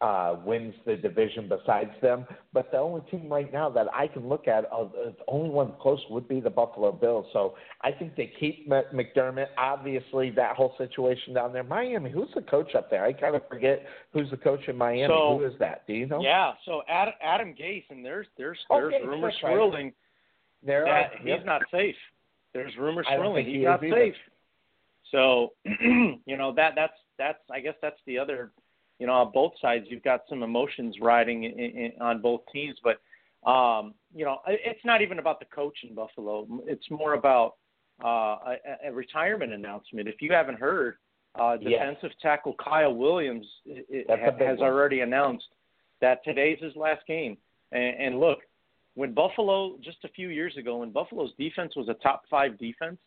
[0.04, 2.26] uh, wins the division besides them.
[2.51, 5.74] But the only team right now that I can look at, uh, the only one
[5.82, 7.26] close would be the Buffalo Bills.
[7.32, 9.47] So I think they keep M- McDermott.
[9.58, 11.64] Obviously, that whole situation down there.
[11.64, 13.06] Miami, who's the coach up there?
[13.06, 15.08] I kind of forget who's the coach in Miami.
[15.08, 15.88] So- Who is that?
[15.88, 16.22] Do you know?
[16.22, 19.51] Yeah, so Adam, Adam Gase, and there's there's there's Okay, rumors right.
[19.54, 19.93] swirling
[20.66, 21.18] there that are.
[21.20, 21.45] he's Yep.
[21.45, 21.95] not safe.
[22.54, 23.95] There's rumors swirling he's he not either.
[23.95, 24.16] safe.
[25.12, 28.51] So you know that that's that's I guess that's the other
[29.00, 32.78] you know on both sides you've got some emotions riding in, in, on both teams,
[32.84, 33.00] but
[33.50, 36.48] um, you know it's not even about the coach in Buffalo.
[36.66, 37.56] It's more about
[38.04, 38.56] uh, a,
[38.88, 40.08] a retirement announcement.
[40.08, 40.96] If you haven't heard,
[41.39, 41.72] uh, Yes.
[41.96, 44.70] defensive tackle Kyle Williams i- i- That's a big has one.
[44.70, 45.48] already announced
[46.02, 47.38] that today's his last game.
[47.72, 48.39] And, and look,
[48.96, 52.98] when Buffalo just a few years ago, when Buffalo's defense was a top five defense,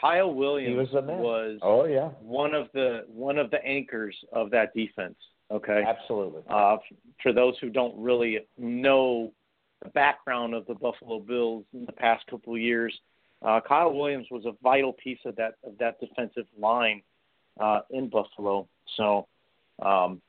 [0.00, 1.18] Kyle He Williams was the man.
[1.18, 5.16] was Oh yeah, one of the one of the anchors of that defense.
[5.50, 6.42] Okay, absolutely.
[6.48, 6.76] uh,
[7.22, 9.32] for those who don't really know
[9.82, 12.96] the background of the Buffalo Bills in the past couple of years,
[13.42, 17.02] uh, Kyle Williams was a vital piece of that of that defensive line
[17.58, 18.68] uh, in Buffalo.
[18.96, 19.26] So,
[19.82, 20.20] um,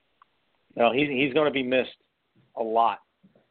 [0.76, 1.90] you know, he's he's going to be missed
[2.56, 3.00] a lot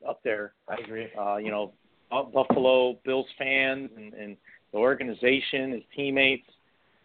[0.08, 0.54] up there.
[0.68, 1.08] I agree.
[1.18, 1.72] Uh, you know,
[2.10, 4.36] Buffalo Bills fans and, and
[4.72, 6.46] the organization, his teammates.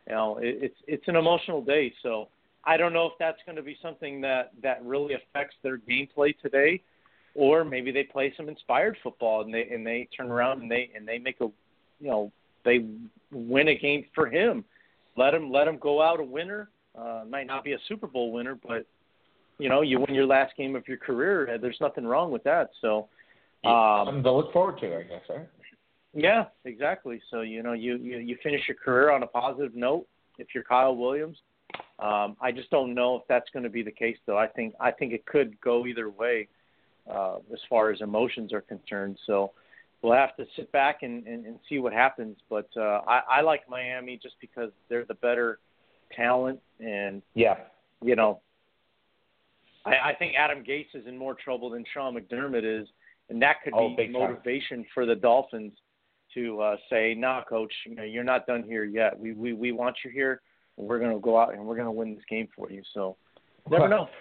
[0.07, 1.93] You know, it, it's it's an emotional day.
[2.03, 2.29] So
[2.63, 6.37] I don't know if that's going to be something that that really affects their gameplay
[6.41, 6.81] today,
[7.33, 10.89] or maybe they play some inspired football and they and they turn around and they
[10.95, 11.47] and they make a,
[11.99, 12.31] you know,
[12.63, 12.85] they
[13.31, 14.63] win a game for him.
[15.17, 16.69] Let him let him go out a winner.
[16.97, 18.85] Uh, might not be a Super Bowl winner, but
[19.57, 21.57] you know, you win your last game of your career.
[21.61, 22.71] There's nothing wrong with that.
[22.81, 23.07] So,
[23.63, 25.47] um, something to look forward to, I guess, right?
[26.15, 27.21] Yeah, exactly.
[27.29, 30.07] So you know, you you, you finish your career on a positive note.
[30.37, 31.37] If you're Kyle Williams,
[31.99, 34.37] um, I just don't know if that's going to be the case, though.
[34.37, 36.47] I think I think it could go either way
[37.09, 39.17] uh, as far as emotions are concerned.
[39.25, 39.51] So
[40.01, 42.37] we'll have to sit back and, and, and see what happens.
[42.49, 45.59] But uh, I, I like Miami just because they're the better
[46.15, 47.55] talent, and yeah,
[48.01, 48.39] you know,
[49.85, 52.87] I, I think Adam Gase is in more trouble than Sean McDermott is,
[53.29, 54.87] and that could oh, be motivation time.
[54.93, 55.73] for the Dolphins
[56.35, 59.17] to uh, say, "Nah, coach, you know, you're not done here yet.
[59.17, 60.41] We we we want you here.
[60.77, 62.83] And we're going to go out and we're going to win this game for you."
[62.93, 63.17] So,
[63.69, 64.07] never know.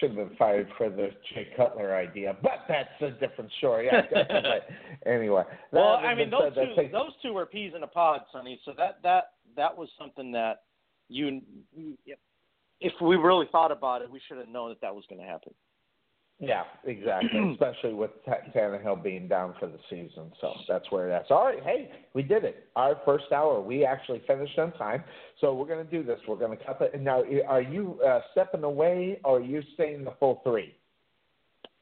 [0.00, 3.88] Should have been fired for the Jay Cutler idea, but that's a different story.
[3.90, 4.68] but
[5.10, 6.92] anyway, well, I mean, those two takes...
[6.92, 8.60] those two were peas in a pod, Sonny.
[8.64, 10.62] So that that that was something that
[11.08, 11.40] you,
[12.80, 15.26] if we really thought about it, we should have known that that was going to
[15.26, 15.54] happen.
[16.40, 17.30] Yeah, exactly.
[17.52, 18.10] Especially with
[18.54, 21.30] Tannehill being down for the season, so that's where that's.
[21.30, 22.68] All right, hey, we did it.
[22.76, 25.02] Our first hour, we actually finished on time.
[25.40, 26.20] So we're going to do this.
[26.28, 27.00] We're going to cut it.
[27.00, 30.74] Now, are you uh, stepping away, or are you staying the full three?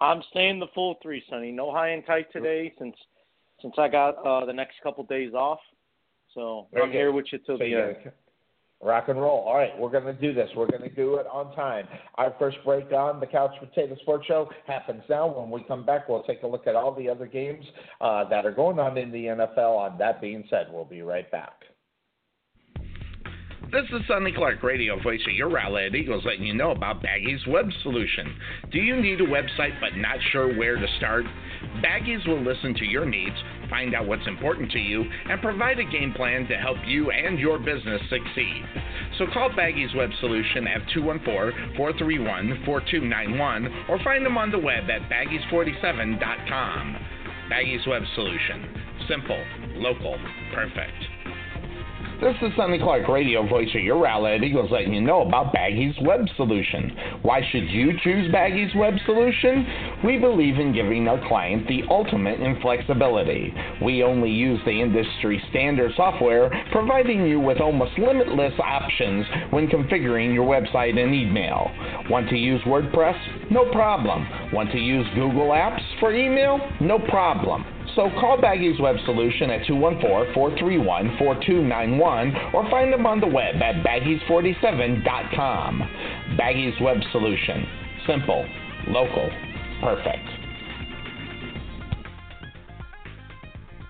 [0.01, 1.53] I'm staying the full three, Sonny.
[1.53, 2.97] No high and tight today since
[3.63, 5.61] since I got uh, the next couple days off.
[6.35, 8.13] So Very I'm here with you till so the end.
[8.83, 9.41] Rock and roll.
[9.41, 10.51] All right, we're going to do this.
[10.55, 11.89] We're going to do it on time.
[12.17, 15.27] Our first break on the Couch Potato Sports Show happens now.
[15.27, 17.65] When we come back, we'll take a look at all the other games
[18.01, 19.79] uh, that are going on in the NFL.
[19.79, 21.55] On that being said, we'll be right back.
[23.73, 27.45] This is Sonny Clark, radio voice of your Rowlett Eagles, letting you know about Baggy's
[27.49, 28.37] Web Solution.
[28.71, 31.25] Do you need a website but not sure where to start?
[31.85, 33.35] Baggies will listen to your needs,
[33.69, 37.39] find out what's important to you, and provide a game plan to help you and
[37.39, 38.65] your business succeed.
[39.19, 46.97] So call Baggies Web Solution at 214-431-4291 or find them on the web at baggies47.com.
[47.51, 48.83] Baggies Web Solution.
[49.09, 49.43] Simple,
[49.77, 50.19] local,
[50.53, 51.16] perfect.
[52.19, 55.95] This is Sonny Clark, radio voice of your Rowlett Eagles, letting you know about Baggy's
[56.01, 56.97] Web Solution.
[57.21, 60.01] Why should you choose Baggy's Web Solution?
[60.03, 63.53] We believe in giving our client the ultimate in flexibility.
[63.83, 70.33] We only use the industry standard software, providing you with almost limitless options when configuring
[70.33, 71.71] your website and email.
[72.09, 73.51] Want to use WordPress?
[73.51, 74.27] No problem.
[74.55, 76.59] Want to use Google Apps for email?
[76.81, 77.76] No problem.
[77.97, 85.83] So call Baggy's Web Solution at 214-431-4291 or find them on the web at baggies47.com.
[86.37, 87.67] Baggy's Web Solution.
[88.07, 88.47] Simple,
[88.89, 89.31] local,
[89.81, 90.46] perfect.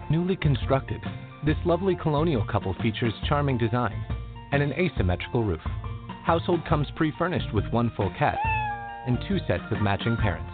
[0.10, 1.02] Newly constructed,
[1.46, 4.02] this lovely colonial couple features charming design
[4.54, 5.60] and an asymmetrical roof.
[6.24, 8.38] Household comes pre-furnished with one full cat
[9.08, 10.52] and two sets of matching parents.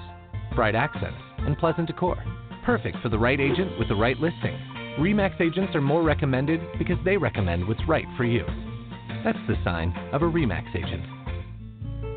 [0.56, 2.24] Bright accents and pleasant decor.
[2.66, 4.58] Perfect for the right agent with the right listing.
[5.00, 8.46] REMAX agents are more recommended because they recommend what's right for you.
[9.24, 11.04] That's the sign of a REMAX agent.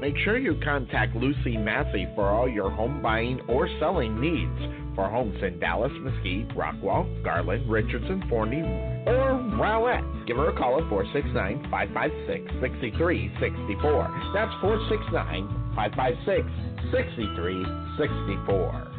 [0.01, 4.61] Make sure you contact Lucy Massey for all your home buying or selling needs
[4.94, 8.61] for homes in Dallas, Mesquite, Rockwall, Garland, Richardson, Forney,
[9.07, 10.05] or Rowlett.
[10.26, 14.32] Give her a call at 469 556 6364.
[14.34, 16.47] That's 469 556
[16.92, 18.92] 6364.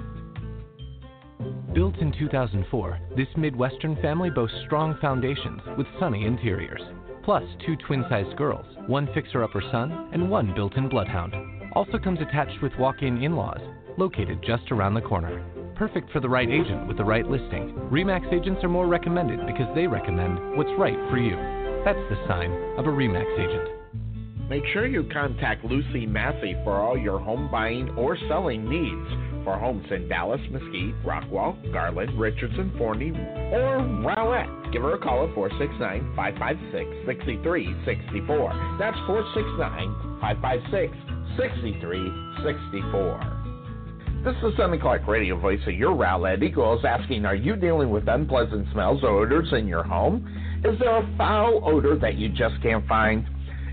[1.74, 6.82] Built in 2004, this Midwestern family boasts strong foundations with sunny interiors.
[7.28, 11.36] Plus two twin sized girls, one fixer upper son, and one built in bloodhound.
[11.74, 13.60] Also comes attached with walk in in laws,
[13.98, 15.44] located just around the corner.
[15.76, 17.74] Perfect for the right agent with the right listing.
[17.92, 21.36] REMAX agents are more recommended because they recommend what's right for you.
[21.84, 24.50] That's the sign of a REMAX agent.
[24.50, 29.58] Make sure you contact Lucy Massey for all your home buying or selling needs for
[29.58, 34.74] homes in Dallas, Mesquite, Rockwall, Garland, Richardson, Forney, or Rowlett.
[34.74, 38.76] Give her a call at 469 556 6364.
[38.78, 40.92] That's 469 556
[41.40, 44.28] 6364.
[44.28, 48.10] This is Sonny Clark, radio voice of your Rowlett Eagles, asking Are you dealing with
[48.10, 50.28] unpleasant smells or odors in your home?
[50.66, 53.26] Is there a foul odor that you just can't find?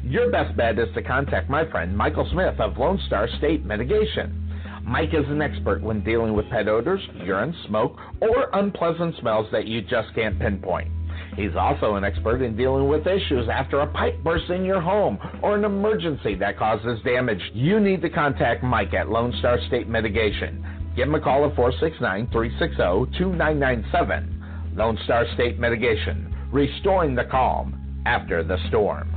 [0.05, 4.44] Your best bet is to contact my friend Michael Smith of Lone Star State Mitigation.
[4.85, 9.67] Mike is an expert when dealing with pet odors, urine, smoke, or unpleasant smells that
[9.67, 10.89] you just can't pinpoint.
[11.37, 15.19] He's also an expert in dealing with issues after a pipe bursts in your home
[15.43, 17.41] or an emergency that causes damage.
[17.55, 20.65] You need to contact Mike at Lone Star State Mitigation.
[20.95, 24.75] Give him a call at 469 360 2997.
[24.77, 29.14] Lone Star State Mitigation, restoring the calm after the storm.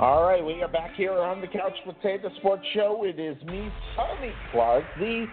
[0.01, 3.03] All right, we are back here on the Couch Potato Sports Show.
[3.03, 5.27] It is me, Sonny Clark, the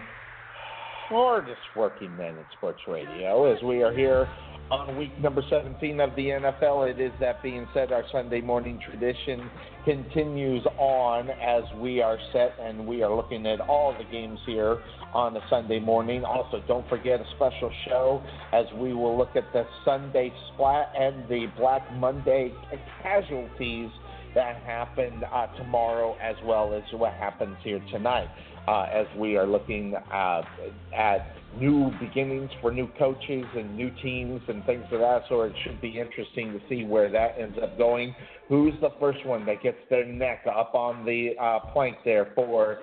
[1.07, 4.28] hardest working man in sports radio, as we are here
[4.72, 6.89] on week number 17 of the NFL.
[6.89, 9.51] It is that being said, our Sunday morning tradition
[9.86, 14.80] continues on as we are set and we are looking at all the games here
[15.13, 16.24] on a Sunday morning.
[16.24, 21.30] Also, don't forget a special show as we will look at the Sunday splat and
[21.30, 22.51] the Black Monday
[23.03, 23.91] casualties
[24.36, 28.28] that happened uh, tomorrow as well as what happens here tonight
[28.68, 30.42] uh, as we are looking uh,
[30.96, 35.52] at new beginnings for new coaches and new teams and things of that sort.
[35.52, 38.14] It should be interesting to see where that ends up going.
[38.50, 42.80] Who's the first one that gets their neck up on the uh, plank there for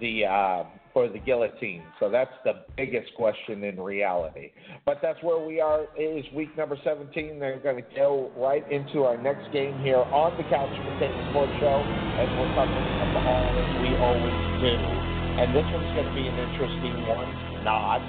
[0.00, 1.82] the uh, for the guillotine.
[1.98, 4.52] So that's the biggest question in reality.
[4.84, 5.86] But that's where we are.
[5.96, 7.38] It is week number 17.
[7.38, 11.52] They're going to go right into our next game here on the Couch Potato Sports
[11.60, 14.74] Show, and we're covering all as we always do.
[15.40, 17.30] And this one's going to be an interesting one.
[17.64, 18.02] Not.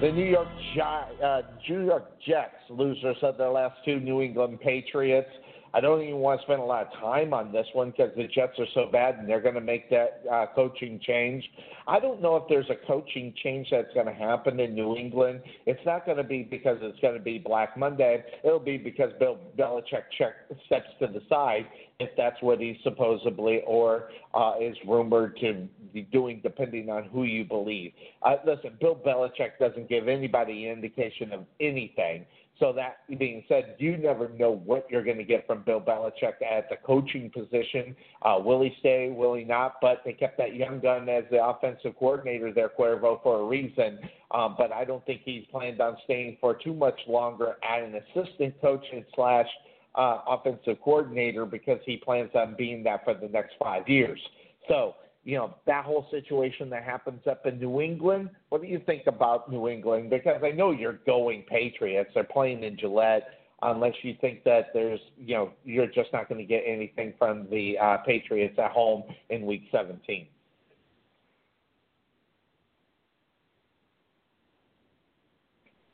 [0.00, 0.46] The New York,
[0.80, 5.30] uh, New York Jets, losers of their last two New England Patriots.
[5.78, 8.24] I don't even want to spend a lot of time on this one because the
[8.24, 11.48] Jets are so bad and they're going to make that uh, coaching change.
[11.86, 15.40] I don't know if there's a coaching change that's going to happen in New England.
[15.66, 18.24] It's not going to be because it's going to be Black Monday.
[18.42, 20.34] It'll be because Bill Belichick check,
[20.66, 21.66] steps to the side
[22.00, 27.22] if that's what he's supposedly or uh, is rumored to be doing, depending on who
[27.22, 27.92] you believe.
[28.22, 32.24] Uh, listen, Bill Belichick doesn't give anybody indication of anything.
[32.58, 36.42] So that being said, you never know what you're going to get from Bill Belichick
[36.42, 37.94] at the coaching position.
[38.22, 39.10] Uh, will he stay?
[39.10, 39.76] Will he not?
[39.80, 44.00] But they kept that young gun as the offensive coordinator there, Cuervo, for a reason.
[44.32, 47.94] Um, but I don't think he's planned on staying for too much longer at an
[47.94, 48.84] assistant coach
[49.14, 49.46] slash
[49.94, 54.20] uh, offensive coordinator because he plans on being that for the next five years.
[54.66, 54.94] So
[55.28, 58.30] you know, that whole situation that happens up in New England.
[58.48, 60.08] What do you think about New England?
[60.08, 62.08] Because I know you're going Patriots.
[62.14, 63.28] They're playing in Gillette.
[63.60, 67.46] Unless you think that there's, you know, you're just not going to get anything from
[67.50, 70.26] the uh, Patriots at home in Week 17.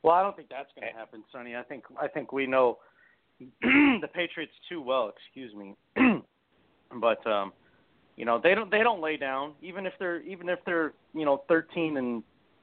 [0.04, 1.56] Well, I don't think that's going to happen, Sonny.
[1.56, 2.78] I think I think we know
[3.40, 5.10] the Patriots too well.
[5.26, 5.74] Excuse me,
[7.00, 7.52] but um,
[8.16, 11.24] you know, they don't they don't lay down even if they're even if they're you
[11.24, 12.22] know 13 and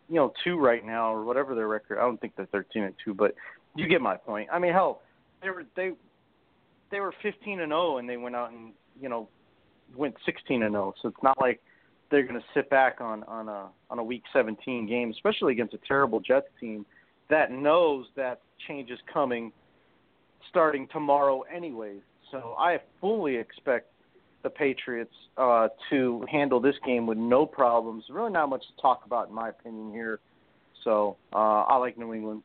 [0.10, 1.97] you know two right now or whatever their record.
[1.97, 3.36] I don't think they're 13 and two, but
[3.76, 4.49] you get my point.
[4.52, 5.02] I mean, hell,
[5.41, 5.91] they were they
[6.91, 9.28] they were 15 and 0 and they went out and you know
[9.95, 10.93] went 16 and 0.
[11.02, 11.62] So it's not like
[12.10, 15.74] they're going to sit back on on a on a week 17 game, especially against
[15.74, 16.86] a terrible Jets team
[17.30, 19.52] that knows that change is coming
[20.49, 22.02] starting tomorrow anyways.
[22.30, 23.91] So I fully expect
[24.44, 28.04] the Patriots uh, to handle this game with no problems.
[28.10, 30.20] Really, not much to talk about in my opinion here.
[30.84, 32.44] So uh, I like New England.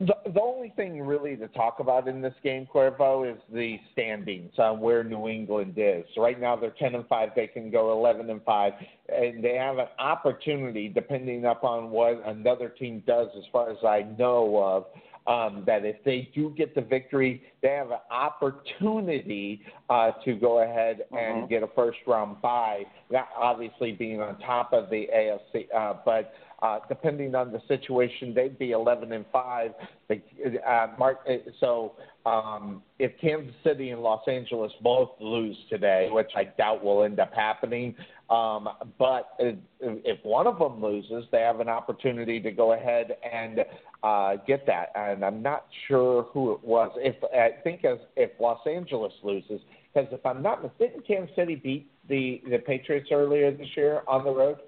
[0.00, 4.52] The, the only thing really to talk about in this game, Cuervo, is the standings
[4.58, 6.04] on where New England is.
[6.16, 7.28] Right now, they're ten and five.
[7.36, 8.72] They can go eleven and five,
[9.08, 14.02] and they have an opportunity, depending upon what another team does, as far as I
[14.18, 14.86] know of,
[15.26, 20.62] um, that if they do get the victory, they have an opportunity uh, to go
[20.62, 21.46] ahead and mm-hmm.
[21.46, 22.82] get a first round bye.
[23.10, 26.32] That obviously being on top of the AFC, uh, but
[26.62, 29.72] uh, depending on the situation, they'd be 11 and five.
[30.08, 31.94] Uh, Mark, uh, so
[32.24, 37.18] um, if Kansas City and Los Angeles both lose today, which I doubt will end
[37.18, 37.96] up happening,
[38.30, 43.16] um, but if, if one of them loses, they have an opportunity to go ahead
[43.30, 43.64] and
[44.04, 44.92] uh, get that.
[44.94, 46.92] And I'm not sure who it was.
[46.96, 49.60] If I think as if Los Angeles loses,
[49.92, 54.24] because if I'm not mistaken, Kansas City beat the the Patriots earlier this year on
[54.24, 54.58] the road.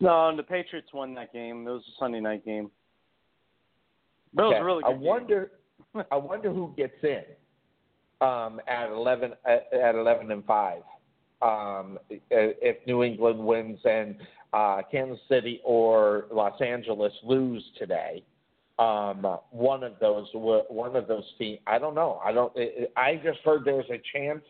[0.00, 1.66] No, the Patriots won that game.
[1.66, 2.70] It was a Sunday night game.
[4.34, 4.56] But okay.
[4.56, 5.50] it was a really good I wonder.
[6.10, 7.22] I wonder who gets in
[8.20, 10.82] um, at eleven at, at eleven and five.
[11.40, 14.16] Um, if New England wins and
[14.52, 18.24] uh, Kansas City or Los Angeles lose today,
[18.78, 21.60] um, one of those one of those teams.
[21.66, 22.20] I don't know.
[22.24, 22.52] I don't.
[22.96, 24.42] I just heard there's a chance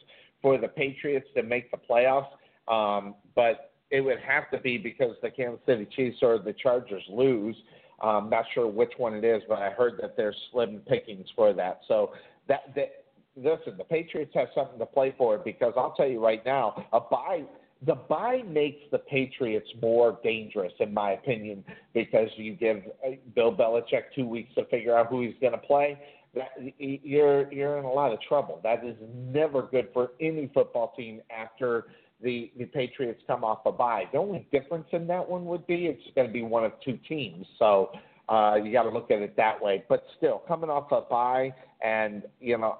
[0.43, 2.29] for the Patriots to make the playoffs,
[2.73, 7.03] um, but it would have to be because the Kansas City Chiefs or the Chargers
[7.09, 7.57] lose.
[8.01, 11.53] I'm not sure which one it is, but I heard that there's slim pickings for
[11.55, 11.81] that.
[11.89, 12.13] So
[12.47, 13.05] that, that
[13.37, 17.01] listen, the Patriots have something to play for because I'll tell you right now, a
[17.01, 17.45] bye
[17.87, 21.65] the bye makes the Patriots more dangerous, in my opinion,
[21.95, 25.59] because you give uh, Bill Belichick two weeks to figure out who he's going to
[25.59, 25.99] play.
[26.35, 28.61] That, you're you're in a lot of trouble.
[28.63, 31.87] That is never good for any football team after
[32.23, 34.05] the the Patriots come off a bye.
[34.13, 36.99] The only difference in that one would be it's going to be one of two
[37.09, 37.47] teams.
[37.59, 37.91] So
[38.29, 39.85] uh, you got to look at it that way.
[39.89, 42.79] But still, coming off a bye, and you know,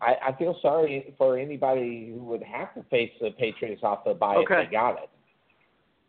[0.00, 4.14] I, I feel sorry for anybody who would have to face the Patriots off the
[4.14, 4.62] bye okay.
[4.62, 5.10] if they got it.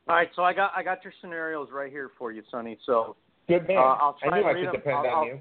[0.07, 2.77] All right, so I got I got your scenarios right here for you, Sonny.
[2.85, 3.15] So
[3.47, 3.77] good man.
[3.77, 4.75] Uh, I'll try I knew I could them.
[4.75, 5.39] depend I'll, on I'll, you.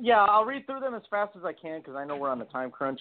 [0.00, 2.38] Yeah, I'll read through them as fast as I can because I know we're on
[2.38, 3.00] the time crunch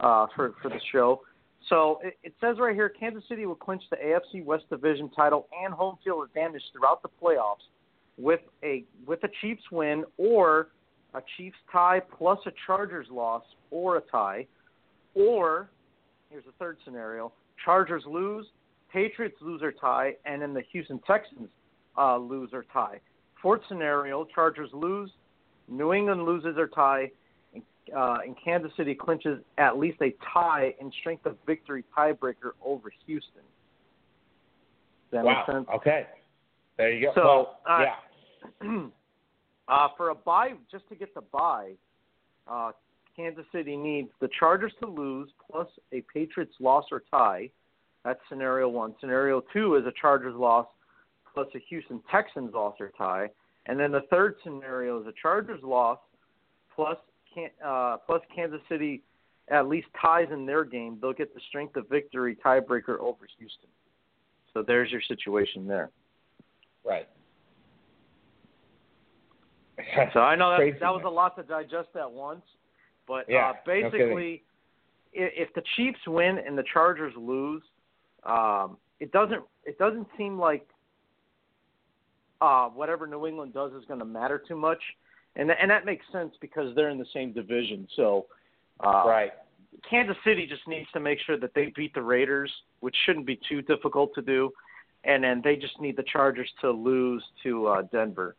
[0.00, 1.22] uh, for for the show.
[1.68, 5.48] So it, it says right here, Kansas City will clinch the AFC West Division title
[5.64, 7.64] and home field advantage throughout the playoffs
[8.16, 10.68] with a with a Chiefs win or
[11.14, 14.46] a Chiefs tie plus a Chargers loss or a tie,
[15.14, 15.70] or
[16.30, 17.32] here's a third scenario:
[17.64, 18.46] Chargers lose,
[18.92, 21.48] Patriots lose or tie, and then the Houston Texans
[21.96, 23.00] uh, lose or tie.
[23.40, 25.10] Fourth scenario: Chargers lose,
[25.68, 27.10] New England loses or tie,
[27.96, 32.92] uh, and Kansas City clinches at least a tie in strength of victory tiebreaker over
[33.06, 33.42] Houston.
[35.10, 35.44] Does that wow.
[35.46, 35.66] make sense?
[35.74, 36.06] Okay.
[36.76, 37.12] There you go.
[37.14, 37.84] So, well, uh,
[38.62, 38.86] yeah.
[39.68, 41.72] uh, for a bye, just to get the bye,
[42.48, 42.72] uh,
[43.16, 47.50] Kansas City needs the Chargers to lose plus a Patriots loss or tie.
[48.04, 48.94] That's scenario one.
[49.00, 50.66] Scenario two is a Chargers loss
[51.32, 53.30] plus a Houston Texans loss or tie.
[53.66, 55.98] And then the third scenario is a Chargers loss
[56.74, 56.98] plus
[57.64, 59.02] uh, plus Kansas City
[59.48, 63.68] at least ties in their game, they'll get the strength of victory tiebreaker over Houston.
[64.52, 65.90] So there's your situation there.
[66.84, 67.08] Right.
[70.12, 72.42] so I know that that was a lot to digest at once,
[73.06, 74.54] but yeah, uh, basically, no
[75.14, 77.62] if the Chiefs win and the Chargers lose,
[78.24, 80.66] um, it doesn't it doesn't seem like
[82.40, 84.80] uh, whatever New England does is going to matter too much
[85.36, 87.88] and and that makes sense because they're in the same division.
[87.96, 88.26] So,
[88.84, 89.32] uh, right.
[89.88, 92.50] Kansas City just needs to make sure that they beat the Raiders,
[92.80, 94.50] which shouldn't be too difficult to do,
[95.04, 98.36] and then they just need the Chargers to lose to uh, Denver.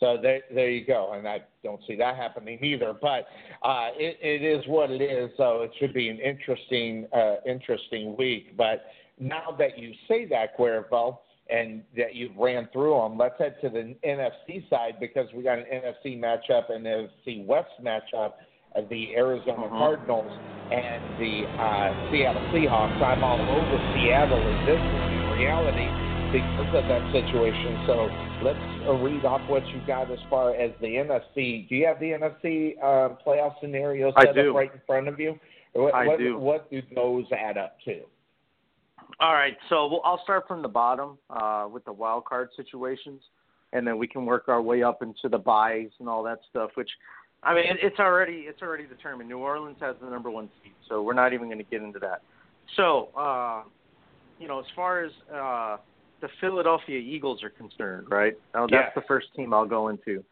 [0.00, 2.94] So there, there you go, and I don't see that happening either.
[3.00, 3.26] But
[3.62, 5.30] uh, it, it is what it is.
[5.36, 8.56] So it should be an interesting, uh, interesting week.
[8.56, 8.84] But
[9.18, 11.18] now that you say that, Cuervo,
[11.50, 13.18] and that you've ran through them.
[13.18, 17.46] Let's head to the NFC side because we got an NFC matchup and an NFC
[17.46, 18.32] West matchup.
[18.74, 19.78] of the Arizona uh-huh.
[19.78, 20.30] Cardinals
[20.70, 23.00] and the uh, Seattle Seahawks.
[23.00, 24.80] I'm all over Seattle in this.
[24.80, 25.88] In reality,
[26.32, 27.84] because of that situation.
[27.86, 28.08] So
[28.44, 31.68] let's uh, read off what you've got as far as the NFC.
[31.68, 35.38] Do you have the NFC uh, playoff scenario set up right in front of you?
[35.72, 36.38] What, I what, do.
[36.38, 38.00] What do those add up to?
[39.20, 43.20] All right, so we'll, I'll start from the bottom uh, with the wild card situations,
[43.72, 46.70] and then we can work our way up into the buys and all that stuff.
[46.76, 46.90] Which,
[47.42, 49.28] I mean, it, it's already it's already determined.
[49.28, 51.98] New Orleans has the number one seed, so we're not even going to get into
[51.98, 52.22] that.
[52.76, 53.62] So, uh,
[54.38, 55.78] you know, as far as uh,
[56.20, 58.34] the Philadelphia Eagles are concerned, right?
[58.54, 59.00] Now, that's Yeah.
[59.00, 60.24] the first team I'll go into.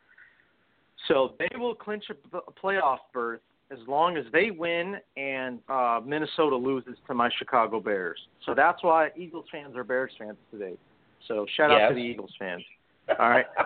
[1.08, 3.40] So they will clinch a, a playoff berth
[3.70, 8.18] as long as they win and uh, Minnesota loses to my Chicago Bears.
[8.44, 10.74] So that's why Eagles fans are Bears fans today.
[11.26, 11.90] So shout out Yes.
[11.90, 12.62] to the Eagles fans.
[13.18, 13.46] All right.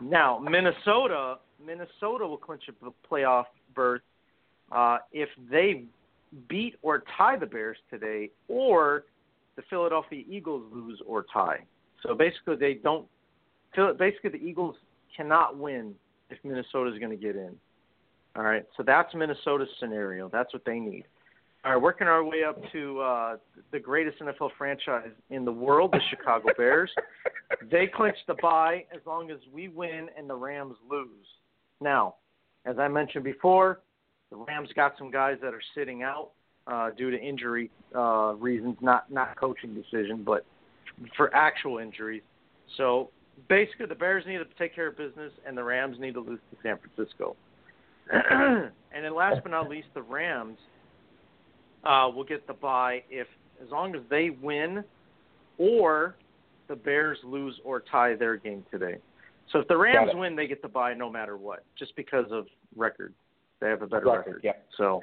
[0.00, 4.00] Now Minnesota, Minnesota will clinch a playoff berth
[4.72, 5.84] uh, if they
[6.48, 9.04] beat or tie the Bears today, or
[9.56, 11.60] the Philadelphia Eagles lose or tie.
[12.02, 13.06] So basically, they don't.
[13.98, 14.76] Basically, the Eagles
[15.16, 15.94] cannot win
[16.30, 17.54] if Minnesota is going to get in.
[18.36, 20.28] All right, so that's Minnesota's scenario.
[20.28, 21.04] That's what they need.
[21.64, 23.36] All right, working our way up to uh,
[23.70, 26.90] the greatest NFL franchise in the world, the Chicago Bears.
[27.70, 31.26] They clinch the bye as long as we win and the Rams lose.
[31.80, 32.16] Now,
[32.64, 33.80] as I mentioned before,
[34.30, 36.30] the Rams got some guys that are sitting out
[36.66, 40.44] uh, due to injury uh, reasons, not not coaching decision, but
[41.16, 42.22] for actual injuries.
[42.76, 43.10] So
[43.48, 46.40] basically, the Bears need to take care of business, and the Rams need to lose
[46.50, 47.36] to San Francisco.
[48.10, 50.58] And then last but not least, the Rams
[51.84, 53.26] uh, will get the bye if,
[53.62, 54.84] as long as they win,
[55.58, 56.16] or
[56.68, 58.96] the Bears lose or tie their game today.
[59.52, 62.46] So if the Rams win, they get the bye no matter what, just because of
[62.76, 63.12] record.
[63.60, 64.40] They have a better Record, record.
[64.44, 64.52] yeah.
[64.76, 65.00] So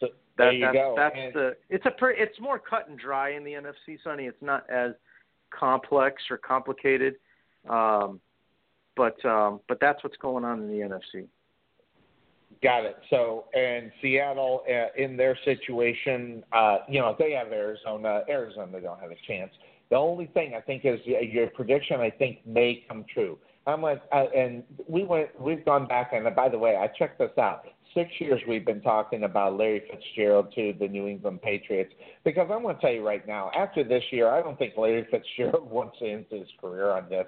[0.00, 0.94] So that, there you that's go.
[0.96, 4.24] that's And- the it's a pre, it's more cut and dry in the NFC, Sonny.
[4.26, 4.92] It's not as
[5.50, 7.14] complex or complicated,
[7.68, 8.20] um,
[8.96, 11.26] but um, but that's what's going on in the NFC.
[12.62, 12.96] Got it.
[13.10, 18.22] So, and Seattle, uh, in their situation, uh, you know, if they have Arizona.
[18.28, 19.50] Arizona they don't have a chance.
[19.90, 22.00] The only thing I think is your prediction.
[22.00, 23.38] I think may come true.
[23.66, 25.28] I'm like, uh, and we went.
[25.40, 27.64] We've gone back, and uh, by the way, I checked this out.
[27.94, 31.92] Six years we've been talking about Larry Fitzgerald to the New England Patriots
[32.24, 33.50] because I'm going to tell you right now.
[33.56, 37.26] After this year, I don't think Larry Fitzgerald wants to end his career on this.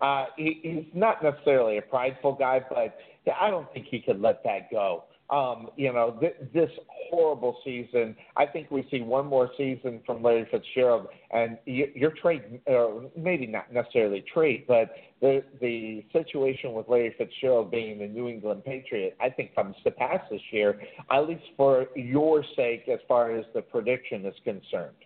[0.00, 2.96] Uh, he, he's not necessarily a prideful guy, but
[3.40, 5.04] I don't think he could let that go.
[5.30, 6.70] Um, you know, th- this
[7.10, 8.16] horrible season.
[8.38, 13.10] I think we see one more season from Larry Fitzgerald, and y- your trade, or
[13.14, 18.64] maybe not necessarily trade, but the the situation with Larry Fitzgerald being the New England
[18.64, 20.80] Patriot, I think comes to pass this year,
[21.10, 24.96] at least for your sake, as far as the prediction is concerned.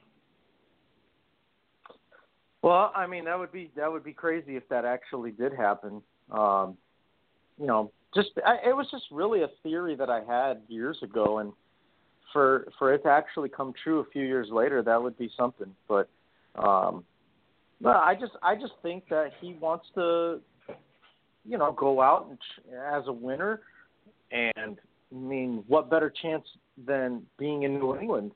[2.63, 6.01] Well, I mean that would be that would be crazy if that actually did happen.
[6.31, 6.77] Um,
[7.59, 11.39] you know, just I, it was just really a theory that I had years ago,
[11.39, 11.53] and
[12.33, 15.75] for for it to actually come true a few years later, that would be something.
[15.89, 16.09] But
[16.55, 17.05] um,
[17.81, 20.41] no, I just I just think that he wants to,
[21.45, 23.61] you know, go out and ch- as a winner,
[24.31, 24.79] and
[25.11, 26.45] I mean, what better chance
[26.87, 28.33] than being in New England?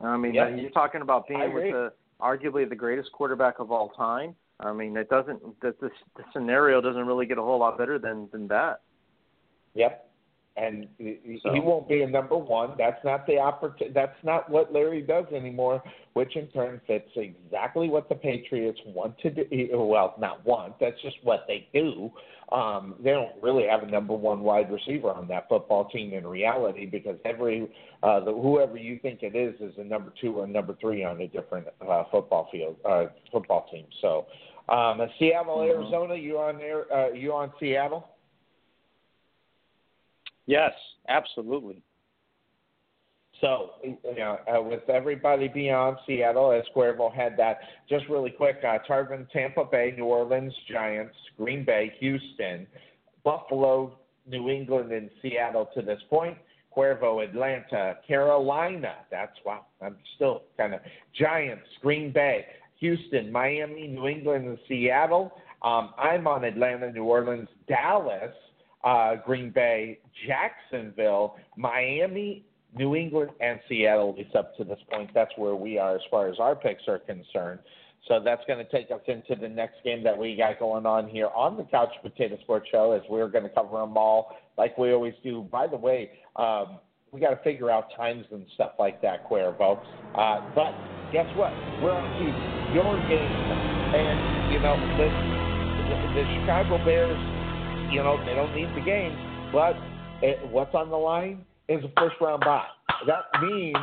[0.00, 0.48] I mean, Yeah.
[0.48, 4.34] you're talking about being with the arguably the greatest quarterback of all time.
[4.60, 7.98] I mean, it doesn't that this the scenario doesn't really get a whole lot better
[7.98, 8.80] than than that.
[9.74, 10.10] Yep.
[10.56, 12.72] And he, So- he won't be a number one.
[12.78, 15.82] That's not the oppor- That's not what Larry does anymore.
[16.14, 19.68] Which in turn fits exactly what the Patriots want to do.
[19.74, 20.78] Well, not want.
[20.80, 22.10] That's just what they do.
[22.52, 26.26] Um, they don't really have a number one wide receiver on that football team in
[26.26, 27.68] reality because every
[28.02, 31.20] uh, the, whoever you think it is is a number two or number three on
[31.20, 33.84] a different uh, football field uh, football team.
[34.00, 34.26] So,
[34.70, 35.68] um, Seattle, Mhm.
[35.70, 36.14] Arizona.
[36.14, 36.90] You on there?
[36.90, 38.06] Uh, you on Seattle?
[40.46, 40.72] Yes,
[41.08, 41.82] absolutely.
[43.40, 47.58] So, you know, uh, with everybody beyond Seattle, as Cuervo had that,
[47.88, 52.66] just really quick, uh, Tarvin, Tampa Bay, New Orleans, Giants, Green Bay, Houston,
[53.24, 56.38] Buffalo, New England, and Seattle to this point.
[56.74, 58.96] Cuervo, Atlanta, Carolina.
[59.10, 59.66] That's wow.
[59.82, 60.80] I'm still kind of
[61.18, 62.46] Giants, Green Bay,
[62.80, 65.32] Houston, Miami, New England, and Seattle.
[65.62, 68.34] Um, I'm on Atlanta, New Orleans, Dallas,
[68.86, 74.10] uh, Green Bay, Jacksonville, Miami, New England, and Seattle.
[74.10, 76.82] At least up to this point, that's where we are as far as our picks
[76.86, 77.58] are concerned.
[78.06, 81.08] So that's going to take us into the next game that we got going on
[81.08, 84.78] here on the Couch Potato Sports Show, as we're going to cover them all like
[84.78, 85.42] we always do.
[85.50, 86.78] By the way, um,
[87.10, 89.82] we got to figure out times and stuff like that, Cuervo.
[90.14, 90.72] Uh, but
[91.12, 91.50] guess what?
[91.82, 92.26] We're on to
[92.74, 93.34] your game
[93.98, 95.08] And you know the,
[95.90, 97.35] the, the Chicago Bears,
[97.90, 99.16] you know they don't need the game,
[99.52, 99.76] but
[100.22, 102.66] it, what's on the line is a first round bye.
[103.06, 103.76] That means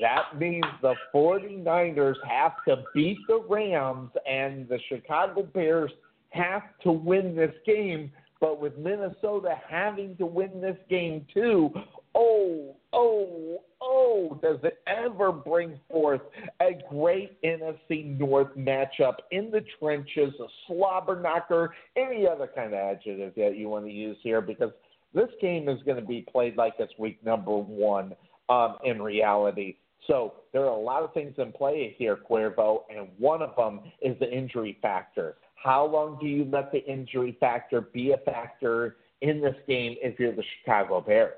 [0.00, 5.90] that means the 49ers have to beat the Rams and the Chicago Bears
[6.30, 8.12] have to win this game.
[8.40, 11.70] But with Minnesota having to win this game too,
[12.18, 16.20] oh, oh, oh, does it ever bring forth
[16.60, 22.80] a great NFC North matchup in the trenches, a slobber knocker, any other kind of
[22.80, 24.40] adjective that you want to use here?
[24.40, 24.72] Because
[25.14, 28.14] this game is going to be played like it's week number one
[28.48, 29.76] um, in reality.
[30.06, 33.80] So there are a lot of things in play here, Cuervo, and one of them
[34.02, 35.36] is the injury factor.
[35.54, 40.18] How long do you let the injury factor be a factor in this game if
[40.18, 41.34] you're the Chicago Bears?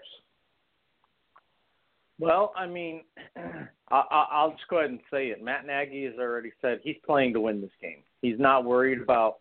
[2.21, 3.03] Well, I mean,
[3.91, 5.43] I, will just go ahead and say it.
[5.43, 8.03] Matt Nagy has already said he's playing to win this game.
[8.23, 9.39] He's not worried about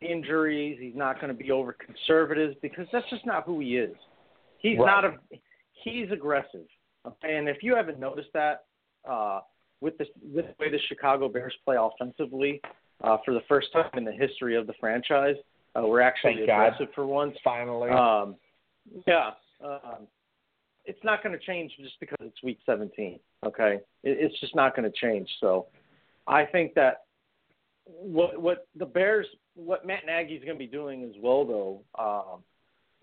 [0.00, 0.78] injuries.
[0.80, 3.94] He's not going to be over conservative because that's just not who he is.
[4.58, 4.86] He's right.
[4.86, 5.14] not a.
[5.84, 6.66] He's aggressive.
[7.22, 8.64] And if you haven't noticed that,
[9.08, 9.40] uh,
[9.80, 12.60] with the with the way the Chicago Bears play offensively,
[13.02, 15.36] uh, for the first time in the history of the franchise,
[15.76, 16.94] uh, we're actually Thank aggressive God.
[16.94, 17.36] for once.
[17.42, 18.36] Finally, um,
[19.06, 19.30] yeah,
[19.64, 20.06] um,
[20.84, 23.18] it's not going to change just because it's Week 17.
[23.46, 25.28] Okay, it, it's just not going to change.
[25.40, 25.66] So,
[26.26, 27.04] I think that
[27.84, 31.82] what what the Bears, what Matt Nagy's going to be doing as well, though,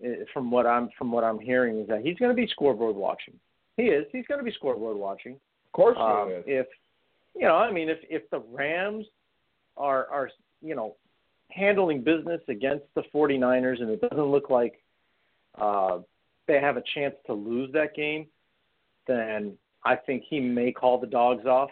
[0.00, 2.96] um, from what I'm from what I'm hearing, is that he's going to be scoreboard
[2.96, 3.34] watching.
[3.76, 4.06] He is.
[4.12, 5.34] He's going to be scoreboard watching.
[5.34, 6.44] Of course he um, is.
[6.46, 6.66] If
[7.34, 9.06] you know, I mean, if if the Rams
[9.76, 10.30] are are
[10.60, 10.96] you know
[11.50, 14.80] handling business against the 49ers and it doesn't look like
[15.58, 15.98] uh,
[16.48, 18.26] they have a chance to lose that game,
[19.06, 21.70] then I think he may call the dogs off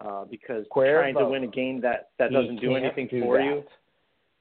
[0.00, 3.38] uh, because Cuervo, trying to win a game that that doesn't do anything do for
[3.38, 3.44] that.
[3.44, 3.64] you.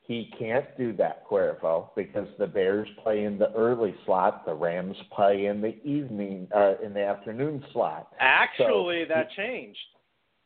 [0.05, 4.97] He can't do that, Cuervo, because the Bears play in the early slot, the Rams
[5.15, 8.09] play in the evening, uh, in the afternoon slot.
[8.19, 9.79] Actually, so that changed.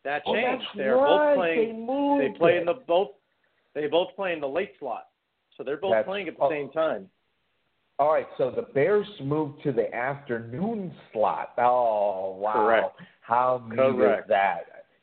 [0.04, 0.62] That oh, changed.
[0.64, 1.34] that's they're right.
[1.34, 1.86] both playing.
[1.86, 2.60] They, they play it.
[2.60, 3.08] in the both.
[3.74, 5.08] They both play in the late slot,
[5.56, 6.50] so they're both That's- playing at the oh.
[6.50, 7.08] same time.
[7.98, 11.54] All right, so the Bears moved to the afternoon slot.
[11.58, 12.52] Oh, wow.
[12.52, 13.00] Correct.
[13.22, 14.60] How neat is that?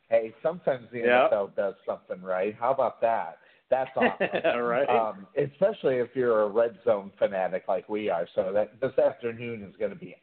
[0.08, 1.30] Hey, sometimes the Yep.
[1.32, 2.54] NFL does something right.
[2.58, 3.38] How about that?
[3.70, 4.60] That's awesome.
[4.60, 4.88] right.
[4.88, 8.26] um, especially if you're a red zone fanatic like we are.
[8.34, 10.16] So that this afternoon is going to be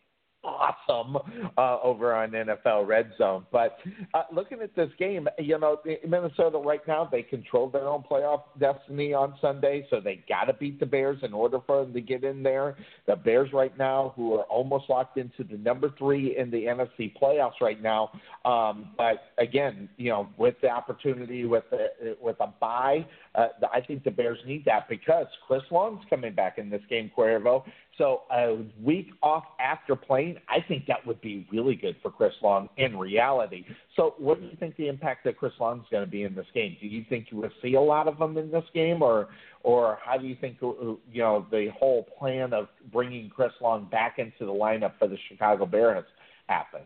[0.44, 1.18] awesome
[1.58, 3.46] uh, over on NFL Red Zone.
[3.52, 3.78] But
[4.14, 8.42] uh, looking at this game, you know, Minnesota right now they control their own playoff
[8.60, 12.02] destiny on Sunday, so they got to beat the Bears in order for them to
[12.02, 12.76] get in there.
[13.08, 17.14] The Bears right now, who are almost locked into the number three in the NFC
[17.22, 18.12] playoffs right now.
[18.46, 23.06] Um, but again, you know, with the opportunity with the, with a bye,
[23.36, 27.12] uh, I think the Bears need that because Chris Long's coming back in this game,
[27.18, 27.64] Cuervo.
[27.98, 32.34] So a week off after playing, I think that would be really good for Chris
[32.42, 33.66] Long in reality.
[33.96, 36.34] So what do you think the impact that Chris Long is going to be in
[36.34, 36.76] this game?
[36.82, 39.28] Do you think you will see a lot of them in this game, or
[39.62, 44.18] or how do you think you know the whole plan of bringing Chris Long back
[44.18, 46.06] into the lineup for the Chicago Bears
[46.48, 46.84] happens?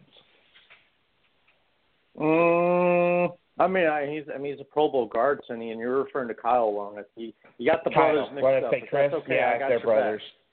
[2.19, 6.03] Mm, I mean, I, he's I mean he's a Pro Bowl guard, Sonny, and you're
[6.03, 7.01] referring to Kyle Long.
[7.15, 8.71] He you got the Kyle, brothers mixed what did I up.
[8.71, 8.89] Chris?
[8.91, 9.35] That's okay.
[9.35, 10.21] Yeah, I got they're your brothers.
[10.21, 10.46] Back.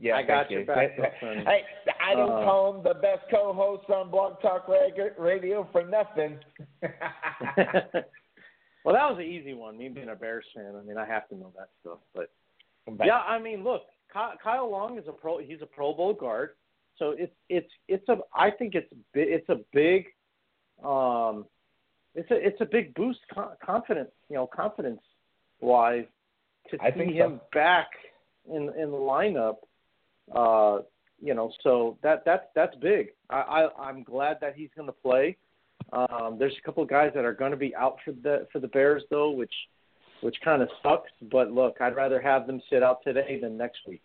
[0.00, 0.66] Yeah, I got thank your you.
[0.66, 1.62] back, Hey,
[2.00, 6.38] I don't Uh, call him the best co-host on Blog Talk Radio for nothing.
[6.82, 9.76] well, that was an easy one.
[9.76, 11.98] Me being a Bears fan, I mean, I have to know that stuff.
[12.14, 12.30] But
[13.04, 13.82] yeah, I mean, look,
[14.12, 15.38] Kyle Long is a pro.
[15.38, 16.50] He's a Pro Bowl guard,
[16.98, 18.18] so it's it's it's a.
[18.34, 20.06] I think it's it's a big,
[20.82, 21.44] um,
[22.14, 23.20] it's a it's a big boost
[23.64, 25.00] confidence you know confidence
[25.60, 26.06] wise
[26.70, 27.40] to I see think him so.
[27.52, 27.88] back
[28.50, 29.56] in in the lineup.
[30.34, 30.78] Uh,
[31.20, 33.08] you know, so that that's that's big.
[33.28, 35.36] I, I I'm glad that he's going to play.
[35.92, 38.58] Um, there's a couple of guys that are going to be out for the for
[38.58, 39.52] the Bears though, which
[40.22, 41.10] which kind of sucks.
[41.30, 44.02] But look, I'd rather have them sit out today than next week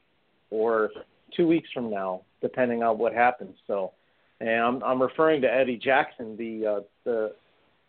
[0.50, 0.92] or
[1.36, 3.56] two weeks from now, depending on what happens.
[3.68, 3.94] So,
[4.40, 7.36] and I'm I'm referring to Eddie Jackson, the uh, the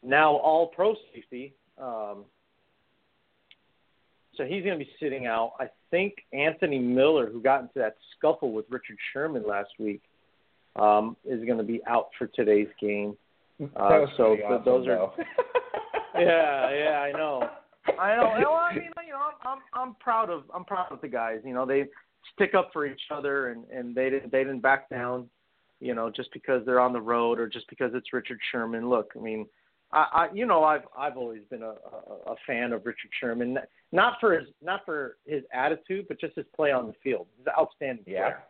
[0.02, 1.54] now All Pro safety.
[1.80, 2.24] Um,
[4.36, 5.52] so he's going to be sitting out.
[5.58, 10.02] I think Anthony Miller, who got into that scuffle with Richard Sherman last week,
[10.76, 13.16] um, is going to be out for today's game.
[13.58, 15.12] That Uh, was so awesome, those are
[16.18, 17.48] yeah, yeah, I know.
[17.98, 18.34] I know.
[18.38, 21.40] Well, I mean, you know, I'm I'm proud of I'm proud of the guys.
[21.44, 21.86] You know, they
[22.34, 25.30] stick up for each other, and and they didn't they didn't back down.
[25.80, 28.88] You know, just because they're on the road or just because it's Richard Sherman.
[28.88, 29.46] Look, I mean,
[29.92, 31.74] I, I you know I've I've always been a,
[32.28, 33.58] a, a fan of Richard Sherman,
[33.92, 37.26] not for his not for his attitude, but just his play on the field.
[37.36, 38.20] He's an outstanding yeah.
[38.22, 38.42] player.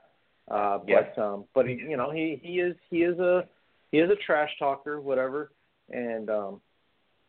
[0.51, 1.03] Uh, Yeah.
[1.15, 3.47] but um, but he, you know he he is he is a
[3.93, 5.53] he is a trash talker, whatever,
[5.91, 6.61] and um,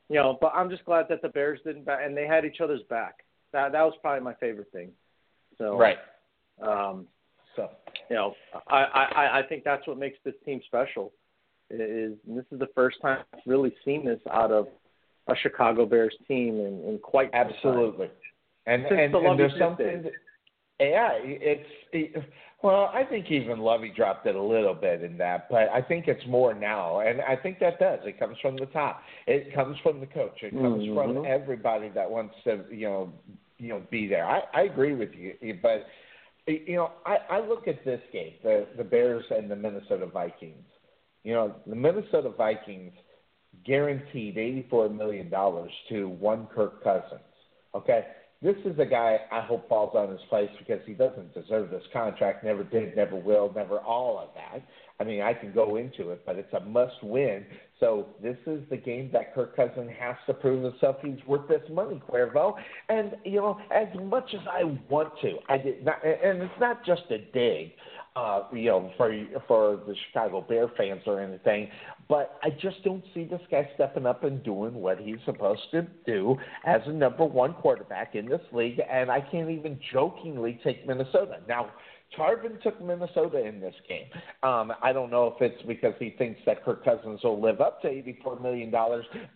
[0.10, 0.38] you know.
[0.40, 3.24] But I'm just glad that the Bears didn't back, and they had each other's back.
[3.54, 4.92] That that was probably my favorite thing.
[5.58, 5.98] So Right.
[6.62, 7.08] um,
[7.56, 7.70] So
[8.10, 8.36] you know,
[8.68, 11.12] I, I, I think that's what makes this team special.
[11.70, 14.68] Is this is the first time I've really seen this out of
[15.28, 18.10] a Chicago Bears team in, in quite absolutely.
[18.66, 20.04] And Since and, the and there's something.
[20.04, 20.12] That,
[20.80, 22.24] yeah, it's it,
[22.64, 26.08] well, I think even Lovie dropped it a little bit in that, but I think
[26.08, 28.00] it's more now, and I think that does.
[28.04, 29.02] It comes from the top.
[29.28, 30.42] It comes from the coach.
[30.42, 31.26] It comes from Mhm.
[31.26, 33.14] everybody that wants to, you know,
[33.58, 34.26] you know, be there.
[34.26, 35.86] I, I agree with you, but
[36.48, 40.66] you know, I, I look at this game, the the Bears and the Minnesota Vikings.
[41.28, 42.94] You know, the Minnesota Vikings
[43.66, 47.20] guaranteed eighty-four million dollars to one Kirk Cousins.
[47.76, 48.06] Okay,
[48.42, 51.84] this is a guy I hope falls on his face because he doesn't deserve this
[51.92, 52.46] contract.
[52.46, 54.66] Never did, never will, never all of that.
[55.02, 57.46] I mean, I can go into it, but it's a must-win.
[57.82, 60.96] So this is the game that Kirk Cousins has to prove himself.
[61.04, 62.54] He's worth this money, Cuervo.
[62.88, 66.06] And you know, as much as I want to, I did not.
[66.06, 67.74] And it's not just a dig
[68.18, 69.14] uh, you know, for
[69.48, 71.70] for the Chicago Bear fans or anything.
[72.10, 75.86] But I just don't see this guy stepping up and doing what he's supposed to
[76.06, 76.36] do
[76.66, 78.82] as a number one quarterback in this league.
[78.90, 81.70] And I can't even jokingly take Minnesota now.
[82.16, 84.06] Tarvin took Minnesota in this game.
[84.44, 87.82] Um, I don't know if it's because he thinks that Kirk Cousins will live up
[87.82, 88.72] to $84 million,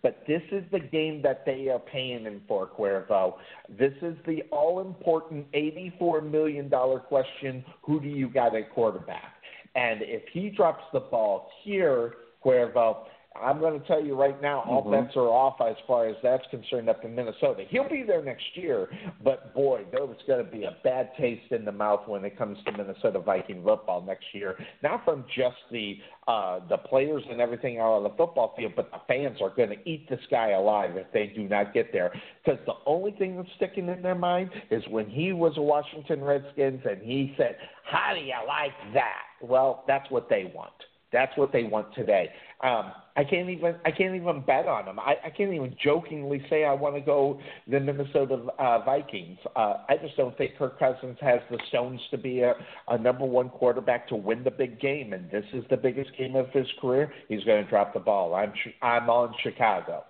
[0.02, 3.34] but this is the game that they are paying him for, Cuervo.
[3.68, 6.70] This is the all important $84 million
[7.08, 9.34] question who do you got at quarterback?
[9.74, 13.04] And if he drops the ball here, Cuervo,
[13.40, 14.90] I'm going to tell you right now, all Mhm.
[14.90, 17.64] bets are off as far as that's concerned up in Minnesota.
[17.64, 18.88] He'll be there next year,
[19.22, 22.36] but boy, there was going to be a bad taste in the mouth when it
[22.36, 24.56] comes to Minnesota Viking football next year.
[24.82, 28.90] Not from just the uh, the players and everything out on the football field, but
[28.92, 32.12] the fans are going to eat this guy alive if they do not get there.
[32.44, 36.22] Because the only thing that's sticking in their mind is when he was a Washington
[36.22, 40.72] Redskins and he said, "How do you like that?" Well, that's what they want.
[41.12, 42.30] That's what they want today.
[42.62, 45.00] Um, I can't even I can't even bet on them.
[45.00, 49.38] I, I can't even jokingly say I want to go the Minnesota uh, Vikings.
[49.56, 52.54] Uh, I just don't think Kirk Cousins has the stones to be a,
[52.88, 56.36] a number one quarterback to win the big game, and this is the biggest game
[56.36, 57.12] of his career.
[57.28, 58.34] He's going to drop the ball.
[58.34, 60.04] I'm I'm on Chicago.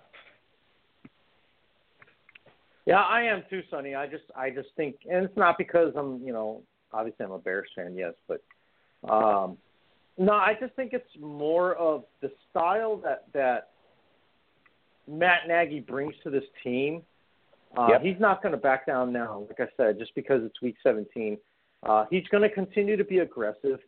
[2.85, 3.95] Yeah, I am too, Sonny.
[3.95, 6.61] I just I just think, and it's not because I'm you know
[6.93, 8.41] obviously I'm a Bears fan, yes, but
[9.09, 9.57] um,
[10.17, 13.69] no, I just think it's more of the style that that
[15.07, 17.01] Matt Nagy brings to this team.
[17.77, 18.01] Uh, Yep.
[18.03, 21.37] He's not going to back down now, like I said, just because it's Week 17.
[21.81, 23.79] Uh, he's going to continue to be aggressive,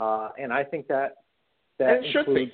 [0.00, 1.16] uh, and I think that
[1.78, 2.30] that And it should be.
[2.42, 2.52] includes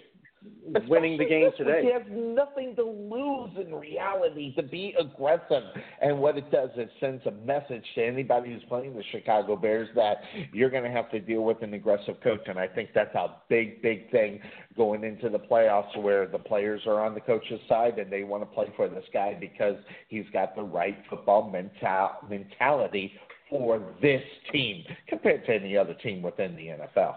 [0.89, 1.83] winning the game today.
[1.83, 5.63] He has nothing to lose in reality to be aggressive.
[6.01, 9.89] And what it does, it sends a message to anybody who's playing the Chicago Bears
[9.97, 10.19] that
[10.53, 12.41] you're going to have to deal with an aggressive coach.
[12.47, 14.41] And I think that's a big, big thing
[14.77, 18.43] going into the playoffs where the players are on the coach's side and they want
[18.43, 19.77] to play for this guy because
[20.09, 23.13] he's got the right football mental- mentality
[23.51, 24.23] for this
[24.53, 27.17] team compared to any other team within the NFL.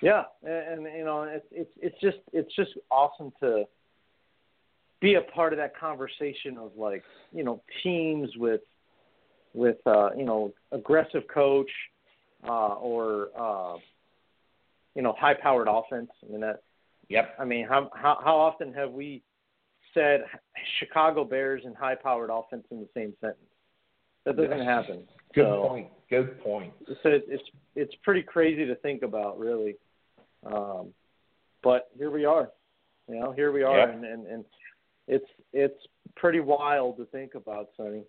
[0.00, 3.64] Yeah, and, and you know, it's it's it's just it's just awesome to
[5.00, 7.02] be a part of that conversation of like
[7.32, 8.60] you know teams with
[9.54, 11.70] with uh, you know aggressive coach
[12.46, 13.76] uh, or uh,
[14.94, 16.10] you know high powered offense.
[16.26, 16.62] I mean that.
[17.08, 17.36] Yep.
[17.40, 19.22] I mean how how how often have we
[19.94, 20.24] said
[20.78, 23.40] Chicago Bears and high powered offense in the same sentence?
[24.24, 24.66] That doesn't Yes.
[24.66, 25.08] happen.
[25.34, 25.88] Good So- point.
[26.10, 26.72] Good point.
[27.02, 27.42] so it's
[27.74, 29.76] it's pretty crazy to think about, really.
[30.46, 30.88] Um,
[31.62, 32.50] but here we are,
[33.08, 33.94] you know, here we are, Yep.
[33.94, 34.44] and, and and
[35.08, 35.86] it's it's
[36.16, 38.02] pretty wild to think about, Sonny.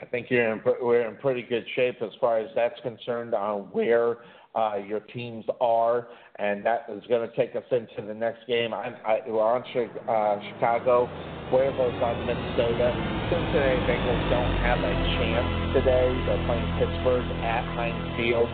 [0.00, 3.68] I think you're in, we're in pretty good shape as far as that's concerned on
[3.72, 4.16] where
[4.54, 6.08] uh, your teams are,
[6.38, 8.72] and that is going to take us into the next game.
[8.74, 11.08] I, I, we're on uh, Chicago,
[11.50, 12.88] Cuervo's on Minnesota.
[13.30, 16.08] Cincinnati Bengals don't have a chance today.
[16.26, 18.48] They're playing Pittsburgh at Heinz Field.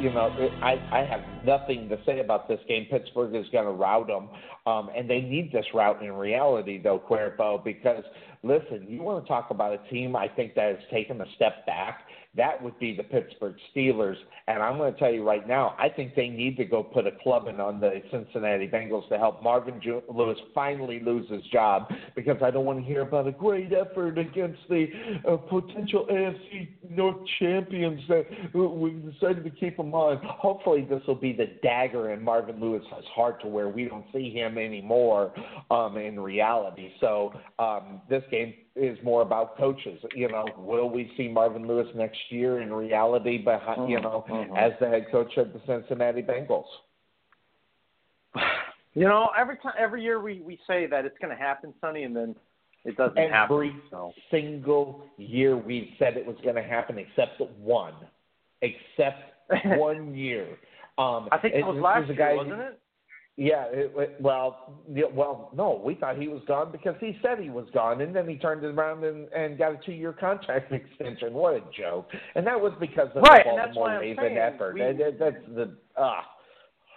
[0.00, 0.30] You know,
[0.62, 2.86] I, I have nothing to say about this game.
[2.90, 4.30] Pittsburgh is going to rout them,
[4.66, 8.02] um, and they need this rout in reality, though, Cuervo, because
[8.42, 11.66] listen, you want to talk about a team I think that has taken a step
[11.66, 12.06] back
[12.36, 14.14] that would be the Pittsburgh Steelers.
[14.46, 17.06] And I'm going to tell you right now, I think they need to go put
[17.06, 21.92] a club in on the Cincinnati Bengals to help Marvin Lewis finally lose his job
[22.14, 24.86] because I don't want to hear about a great effort against the
[25.28, 30.20] uh, potential AFC North champions that we decided to keep him on.
[30.24, 34.30] Hopefully, this will be the dagger in Marvin Lewis's heart to where we don't see
[34.30, 35.32] him anymore
[35.70, 36.92] um, in reality.
[37.00, 40.00] So um, this game is more about coaches.
[40.14, 43.90] You know, will we see Marvin Lewis next year in reality, behind, mm-hmm.
[43.90, 44.56] you know, mm-hmm.
[44.56, 46.64] as the head coach of the Cincinnati Bengals?
[48.94, 52.02] You know, every time, every year we we say that it's going to happen, Sonny,
[52.02, 52.34] and then
[52.84, 53.56] it doesn't every happen.
[53.56, 54.12] Every so.
[54.30, 57.94] single year we said it was going to happen, except one,
[58.62, 59.32] except
[59.64, 60.46] one year.
[60.98, 62.79] Um, I think it was last year, guy, wasn't it?
[63.40, 67.38] Yeah, it, it, well, yeah, well, no, we thought he was gone because he said
[67.38, 71.32] he was gone, and then he turned around and, and got a two-year contract extension.
[71.32, 72.10] What a joke!
[72.34, 74.74] And that was because of right, the Baltimore Raven effort.
[74.74, 76.26] We, that, that's the ah.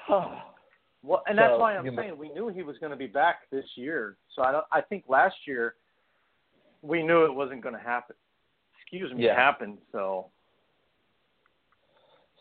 [0.10, 0.40] Uh,
[1.02, 3.08] well, and that's so, why I'm saying know, we knew he was going to be
[3.08, 4.18] back this year.
[4.36, 4.66] So I don't.
[4.70, 5.76] I think last year
[6.82, 8.18] we knew it wasn't going to happen.
[8.82, 9.32] Excuse me, yeah.
[9.32, 9.78] it happened.
[9.94, 10.26] So.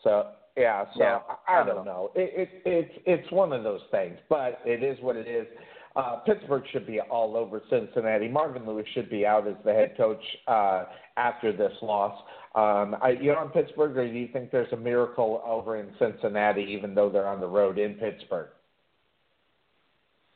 [0.03, 0.27] So
[0.57, 2.11] yeah, so yeah, I, I don't know.
[2.15, 5.47] It, it, it's it's one of those things, but it is what it is.
[5.95, 8.27] Uh, Pittsburgh should be all over Cincinnati.
[8.27, 10.85] Marvin Lewis should be out as the head coach uh,
[11.17, 12.19] after this loss.
[12.55, 15.87] Um, I, you know, in Pittsburgh, or do you think there's a miracle over in
[15.99, 18.49] Cincinnati, even though they're on the road in Pittsburgh?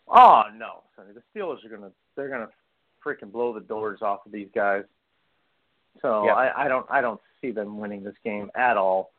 [0.07, 1.09] Oh no, Sonny.
[1.13, 2.49] The Steelers are gonna they're gonna
[3.05, 4.83] freaking blow the doors off of these guys.
[6.01, 6.35] So yep.
[6.35, 9.11] I, I don't I don't see them winning this game at all.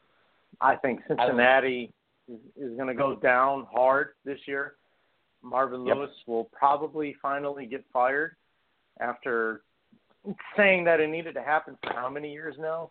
[0.61, 1.93] I think Cincinnati
[2.29, 4.75] is, is going to go down hard this year.
[5.43, 5.97] Marvin yep.
[5.97, 8.37] Lewis will probably finally get fired
[9.01, 9.63] after
[10.57, 12.91] saying that it needed to happen for how many years now?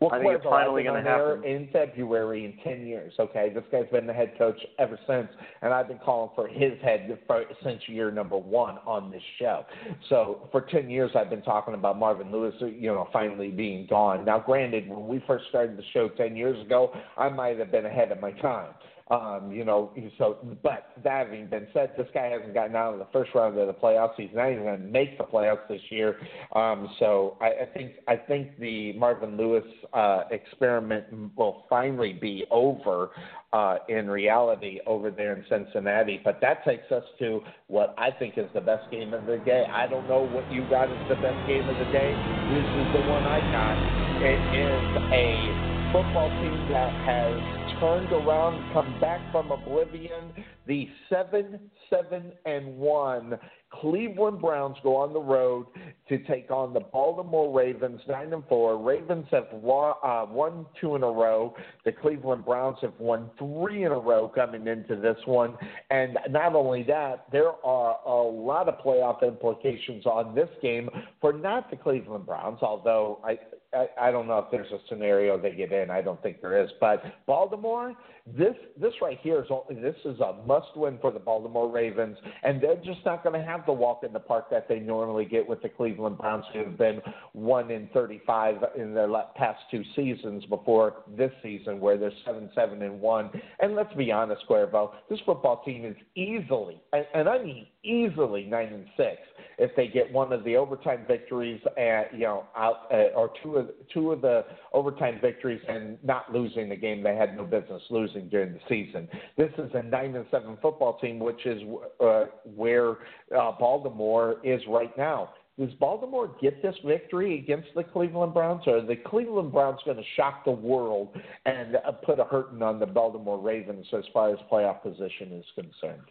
[0.00, 3.12] Well, I think it's finally going to happen in February in ten years.
[3.18, 5.28] Okay, this guy's been the head coach ever since,
[5.60, 9.64] and I've been calling for his head for, since year number one on this show.
[10.08, 14.24] So for ten years, I've been talking about Marvin Lewis, you know, finally being gone.
[14.24, 17.86] Now, granted, when we first started the show ten years ago, I might have been
[17.86, 18.74] ahead of my time.
[19.10, 22.98] Um, you know, so but that having been said, this guy hasn't gotten out of
[22.98, 24.12] the first round of the playoffs.
[24.16, 26.16] He's not even going to make the playoffs this year.
[26.54, 29.64] Um, so I, I think I think the Marvin Lewis
[29.94, 31.06] uh, experiment
[31.36, 33.10] will finally be over
[33.52, 36.20] uh, in reality over there in Cincinnati.
[36.22, 39.64] But that takes us to what I think is the best game of the day.
[39.72, 42.12] I don't know what you got as the best game of the day.
[42.52, 43.76] This is the one I got.
[44.20, 44.84] It is
[45.16, 50.32] a football team that has turned around, come back from oblivion.
[50.66, 53.38] The seven, seven, and one
[53.70, 55.66] Cleveland Browns go on the road
[56.08, 58.82] to take on the Baltimore Ravens, nine and four.
[58.82, 61.54] Ravens have won, uh, won two in a row.
[61.84, 65.56] The Cleveland Browns have won three in a row coming into this one.
[65.90, 70.88] And not only that, there are a lot of playoff implications on this game
[71.20, 73.38] for not the Cleveland Browns, although I
[73.74, 75.90] I, I don't know if there's a scenario they get in.
[75.90, 76.70] I don't think there is.
[76.80, 77.94] But Baltimore,
[78.26, 79.48] this this right here is
[79.82, 83.46] this is a must win for the Baltimore Ravens, and they're just not going to
[83.46, 86.60] have the walk in the park that they normally get with the Cleveland Browns, who
[86.60, 87.00] have been
[87.32, 92.82] one in 35 in their past two seasons before this season, where they're seven seven
[92.82, 93.30] and one.
[93.60, 98.44] And let's be honest, Cuervo, this football team is easily, and, and I mean easily,
[98.44, 99.20] nine and six
[99.58, 103.56] if they get one of the overtime victories, and you know, out uh, or two
[103.56, 107.82] of two of the overtime victories, and not losing the game they had no business
[107.90, 109.08] losing during the season.
[109.36, 111.60] This is a nine and seven football team, which is
[112.00, 112.98] uh, where
[113.36, 115.30] uh, Baltimore is right now.
[115.58, 119.96] Does Baltimore get this victory against the Cleveland Browns, or are the Cleveland Browns going
[119.96, 121.08] to shock the world
[121.46, 125.44] and uh, put a hurting on the Baltimore Ravens as far as playoff position is
[125.56, 126.04] concerned?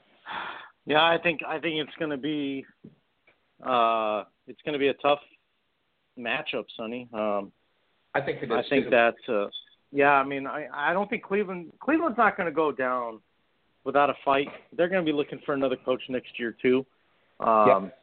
[0.87, 2.65] Yeah, I think I think it's going to be
[3.61, 5.19] uh, it's going to be a tough
[6.17, 7.09] matchup, Sonny.
[7.13, 7.51] Um,
[8.15, 8.51] I think it is.
[8.51, 8.89] I think too.
[8.91, 9.15] that.
[9.27, 9.49] Uh,
[9.91, 13.19] yeah, I mean, I I don't think Cleveland Cleveland's not going to go down
[13.83, 14.47] without a fight.
[14.77, 16.85] They're going to be looking for another coach next year too.
[17.41, 17.99] Um, yep.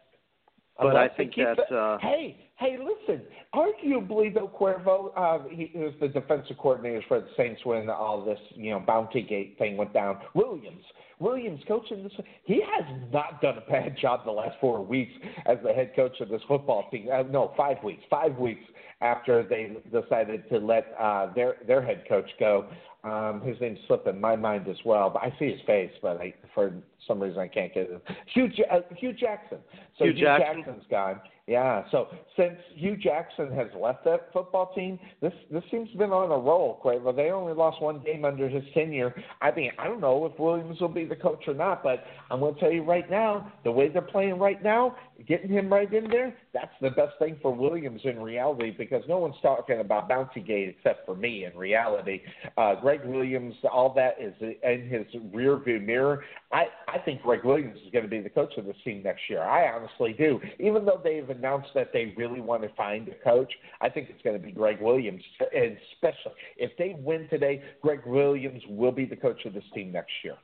[0.78, 1.74] But I think that.
[1.74, 3.22] Uh, hey, hey, listen.
[3.54, 8.38] Arguably, though, Cuervo, uh, he was the defensive coordinator for the Saints when all this,
[8.54, 10.18] you know, bounty gate thing went down.
[10.34, 10.84] Williams,
[11.18, 12.12] Williams coaching this.
[12.44, 15.12] He has not done a bad job the last four weeks
[15.46, 17.08] as the head coach of this football team.
[17.12, 18.02] Uh, no, five weeks.
[18.10, 18.64] Five weeks
[19.00, 22.66] after they decided to let uh, their their head coach go.
[23.04, 26.32] Um, his name's slipping my mind as well, but I see his face, but I,
[26.54, 26.72] for
[27.06, 28.02] some reason I can't get it.
[28.32, 29.58] Hue, uh, Hue Jackson.
[29.98, 30.56] So Hue, Hue Jackson.
[30.56, 31.20] Jackson's gone.
[31.46, 31.82] Yeah.
[31.90, 32.08] So
[32.38, 36.80] since Hue Jackson has left that football team, this this team's been on a roll.
[36.82, 37.14] Cuervo.
[37.14, 39.14] They only lost one game under his tenure.
[39.42, 42.40] I mean, I don't know if Williams will be the coach or not, but I'm
[42.40, 44.96] going to tell you right now, the way they're playing right now,
[45.28, 49.18] getting him right in there, that's the best thing for Williams in reality because no
[49.18, 52.22] one's talking about Bounty Gate except for me in reality.
[52.56, 56.24] Uh, Gregg Williams, all that is in his rear view mirror.
[56.52, 59.22] I I think Gregg Williams is going to be the coach of this team next
[59.28, 59.42] year.
[59.42, 60.40] I honestly do.
[60.58, 64.22] Even though they've announced that they really want to find a coach, I think it's
[64.22, 65.22] going to be Gregg Williams.
[65.40, 69.92] And especially if they win today, Gregg Williams will be the coach of this team
[69.92, 70.36] next year.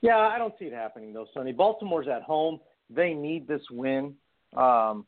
[0.00, 1.52] Yeah, I don't see it happening though, Sonny.
[1.52, 2.60] Baltimore's at home.
[2.90, 4.14] They need this win.
[4.56, 5.06] Um,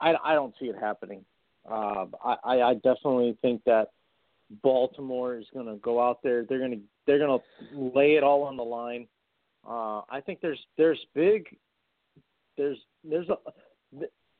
[0.00, 1.24] I, I don't see it happening.
[1.68, 3.88] Uh, I, I definitely think that
[4.62, 6.44] Baltimore is going to go out there.
[6.44, 9.08] They're going to they're going to lay it all on the line.
[9.68, 11.46] Uh, I think there's there's big
[12.56, 13.36] there's there's a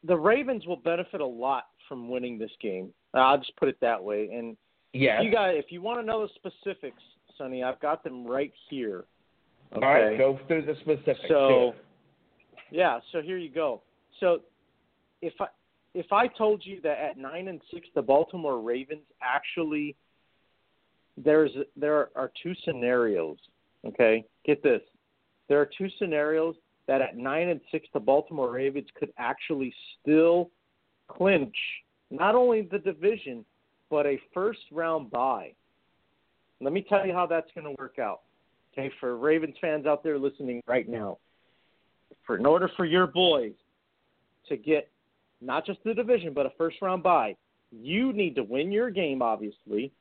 [0.05, 2.91] the, Ravens will benefit a lot from winning this game.
[3.15, 4.31] I'll just put it that way.
[4.33, 4.57] And
[4.93, 7.03] yeah, you guys, if you want to know the specifics,
[7.39, 9.05] Sonny, I've got them right here.
[9.75, 9.85] Okay.
[9.85, 11.21] All right, go through the specifics.
[11.29, 11.75] So,
[12.71, 13.83] yeah, so here you go.
[14.21, 14.41] So,
[15.23, 15.47] if I
[15.95, 19.97] if I told you that at nine and six, the Baltimore Ravens actually
[21.17, 23.39] there's there are two scenarios.
[23.87, 24.83] Okay, get this.
[25.49, 26.57] There are two scenarios
[26.87, 30.51] that at nine and six, the Baltimore Ravens could actually still
[31.09, 31.57] clinch
[32.11, 33.45] not only the division
[33.91, 35.53] but a first round bye.
[36.61, 38.21] Let me tell you how that's going to work out.
[38.73, 41.19] Okay, for Ravens fans out there listening right now,
[42.27, 43.53] for in order for your boys
[44.49, 44.89] to get
[45.41, 47.37] not just the division but a first round bye,
[47.73, 49.23] you need to win your game.
[49.23, 49.93] Obviously,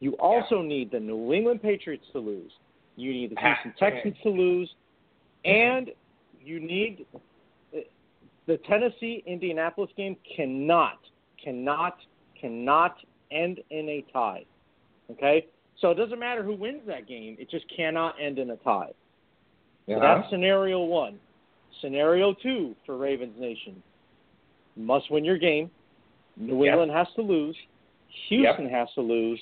[0.00, 0.68] you also yeah.
[0.68, 2.52] need the New England Patriots to lose.
[2.96, 4.70] You need the Houston Texans to lose,
[5.44, 5.90] and
[6.44, 7.06] you need
[8.46, 10.98] the Tennessee Indianapolis game cannot,
[11.42, 11.96] cannot,
[12.40, 12.96] cannot
[13.30, 14.44] end in a tie.
[15.10, 15.46] Okay?
[15.80, 18.92] So it doesn't matter who wins that game, it just cannot end in a tie.
[19.88, 21.18] So that's scenario one.
[21.80, 23.82] Scenario two for Ravens Nation.
[24.76, 25.70] Must win your game.
[26.36, 26.72] New yep.
[26.72, 27.56] England has to lose.
[28.28, 28.72] Houston yep.
[28.72, 29.40] has to lose.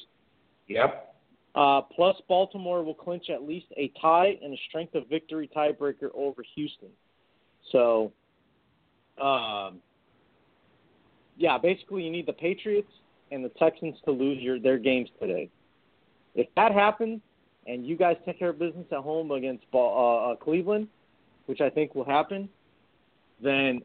[0.69, 1.10] Yep.
[1.55, 6.11] Uh, plus, Baltimore will clinch at least a tie and a strength of victory tiebreaker
[6.15, 6.89] over Houston.
[7.73, 8.13] So,
[9.21, 9.81] um,
[11.37, 12.93] yeah, basically, you need the Patriots
[13.33, 15.51] and the Texans to lose your their games today.
[16.35, 17.21] If that happens,
[17.67, 20.89] and you guys take care of business at home against uh, uh, Cleveland,
[21.47, 22.49] which I think will happen,
[23.43, 23.83] then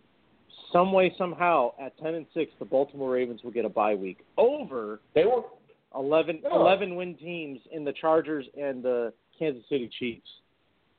[0.71, 4.19] some way somehow at ten and six, the Baltimore Ravens will get a bye week
[4.37, 4.99] over.
[5.13, 5.57] They will
[5.97, 6.61] 11, no.
[6.61, 10.27] 11 win teams in the Chargers and the Kansas City Chiefs.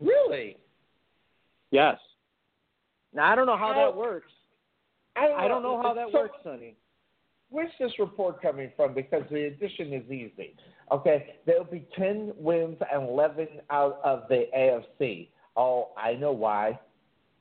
[0.00, 0.56] Really?
[1.70, 1.98] Yes.
[3.14, 4.30] Now I don't know how that works.
[5.16, 6.76] I don't, I don't know how that so, works, Sonny.
[7.48, 8.92] Where's this report coming from?
[8.92, 10.54] Because the addition is easy.
[10.92, 15.28] Okay, there'll be ten wins and eleven out of the AFC.
[15.56, 16.78] Oh, I know why.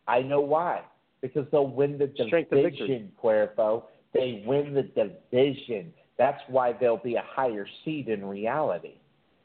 [0.07, 0.81] I know why.
[1.21, 3.83] Because they'll win the Strength division, Cuervo.
[4.13, 5.91] They win the division.
[6.17, 8.95] That's why there'll be a higher seed in reality.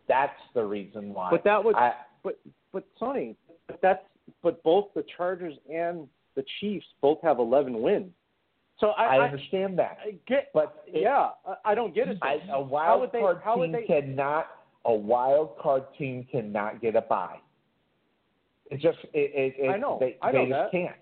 [0.09, 1.31] That's the reason why.
[1.31, 1.93] But that would, I,
[2.23, 2.39] but
[2.73, 3.37] but Sonny,
[3.67, 4.03] but that's
[4.43, 6.07] but both the Chargers and
[6.37, 8.11] the Chiefs both have 11 wins.
[8.79, 9.99] So I, I understand that.
[10.03, 11.31] I get, but it, yeah,
[11.65, 12.19] I don't get it.
[12.23, 14.47] I, a wild they, card team they, cannot.
[14.87, 17.37] A wild card team cannot get a bye.
[18.71, 19.99] It just it, it, it I know.
[20.01, 20.71] they, I know they that.
[20.71, 20.97] can't.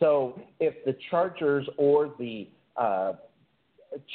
[0.00, 3.12] So if the Chargers or the uh,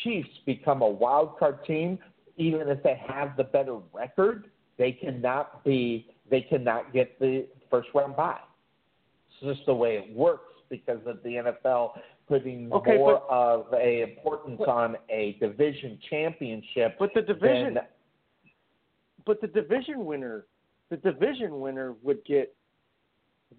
[0.03, 1.99] Chiefs become a wild card team,
[2.37, 7.89] even if they have the better record, they cannot be they cannot get the first
[7.93, 8.37] round bye.
[9.41, 11.91] It's just the way it works because of the NFL
[12.27, 16.97] putting okay, more but, of a importance but, on a division championship.
[16.99, 17.83] But the division, than,
[19.25, 20.45] but the division winner,
[20.89, 22.53] the division winner would get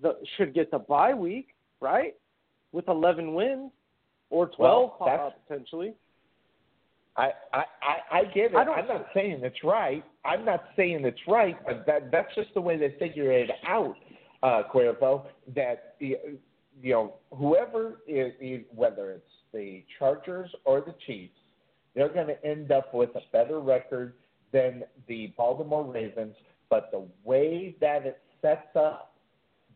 [0.02, 1.48] the should get the bye week,
[1.80, 2.14] right?
[2.72, 3.70] With 11 wins
[4.30, 5.94] or 12 well, potentially.
[7.18, 8.54] I, I, I get it.
[8.54, 10.04] I I'm not saying it's right.
[10.24, 13.96] I'm not saying it's right, but that that's just the way they figure it out,
[14.44, 15.24] uh, Cuervo.
[15.54, 16.16] That you
[16.84, 18.32] know, whoever is,
[18.72, 21.34] whether it's the Chargers or the Chiefs,
[21.96, 24.14] they're going to end up with a better record
[24.52, 26.36] than the Baltimore Ravens.
[26.70, 29.16] But the way that it sets up,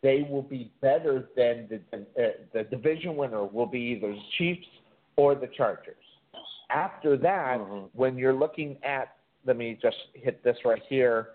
[0.01, 4.66] they will be better than the uh, the division winner will be either the Chiefs
[5.16, 5.97] or the Chargers.
[6.72, 7.86] After that, mm-hmm.
[7.92, 11.28] when you're looking at, let me just hit this right here.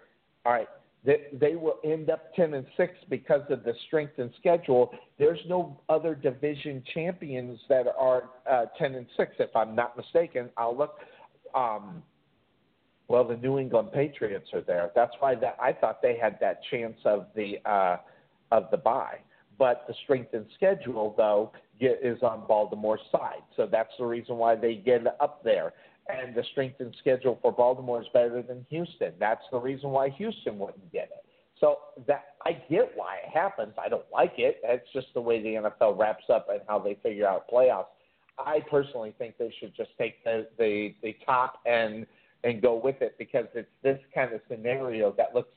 [0.45, 0.67] All right,
[1.05, 4.91] they, they will end up 10 and 6 because of the strength and schedule.
[5.19, 10.49] There's no other division champions that are uh, 10 and 6, if I'm not mistaken.
[10.57, 10.95] I'll look.
[11.55, 12.03] Um,
[13.07, 14.91] well, the New England Patriots are there.
[14.95, 17.97] That's why that I thought they had that chance of the uh,
[18.51, 19.19] of the bye.
[19.57, 23.41] But the strength and schedule, though, is on Baltimore's side.
[23.55, 25.73] So that's the reason why they get up there
[26.09, 29.13] and the strength and schedule for Baltimore is better than Houston.
[29.19, 31.25] That's the reason why Houston wouldn't get it.
[31.59, 31.77] So
[32.07, 33.73] that I get why it happens.
[33.83, 34.61] I don't like it.
[34.63, 37.87] It's just the way the NFL wraps up and how they figure out playoffs.
[38.37, 42.05] I personally think they should just take the the, the top and
[42.43, 45.49] and go with it because it's this kind of scenario that looks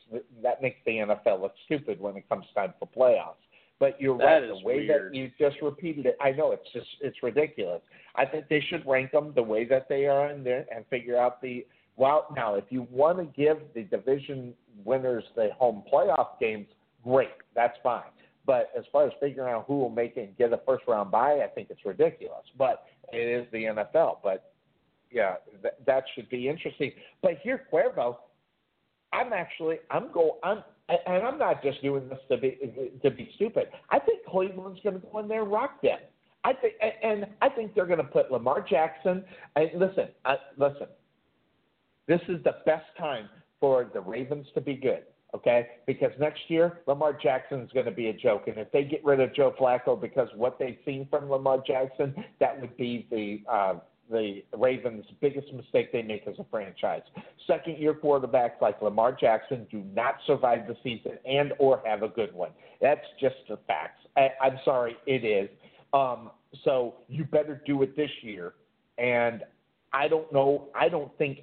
[0.42, 3.44] that makes the NFL look stupid when it comes time for playoffs.
[3.80, 4.46] But you're that right.
[4.46, 5.12] The way weird.
[5.12, 7.80] that you just repeated it, I know it's just it's ridiculous.
[8.14, 11.18] I think they should rank them the way that they are in there and figure
[11.18, 11.66] out the.
[11.96, 14.54] Well, now if you want to give the division
[14.84, 16.66] winners the home playoff games,
[17.02, 18.04] great, that's fine.
[18.46, 21.10] But as far as figuring out who will make it and get a first round
[21.10, 22.44] bye, I think it's ridiculous.
[22.58, 24.18] But it is the NFL.
[24.22, 24.52] But
[25.10, 26.92] yeah, th- that should be interesting.
[27.22, 28.16] But here, Cuervo,
[29.12, 30.62] I'm actually I'm go I'm
[31.06, 32.58] and I'm not just doing this to be
[33.02, 33.68] to be stupid.
[33.90, 35.98] I think Cleveland's going to go in there and rock them.
[36.44, 39.24] I think, and I think they're going to put Lamar Jackson.
[39.56, 40.86] And listen, I, listen.
[42.06, 43.28] This is the best time
[43.60, 45.04] for the Ravens to be good.
[45.32, 48.82] Okay, because next year Lamar Jackson is going to be a joke, and if they
[48.82, 53.06] get rid of Joe Flacco because what they've seen from Lamar Jackson, that would be
[53.12, 53.74] the uh,
[54.10, 57.02] the Ravens' biggest mistake they make as a franchise.
[57.46, 62.08] Second year quarterbacks like Lamar Jackson do not survive the season and or have a
[62.08, 62.50] good one.
[62.80, 64.00] That's just the facts.
[64.16, 65.48] I, I'm sorry, it is.
[65.92, 66.30] Um,
[66.64, 68.54] so you better do it this year.
[68.98, 69.42] And
[69.92, 70.68] I don't know.
[70.74, 71.40] I don't think.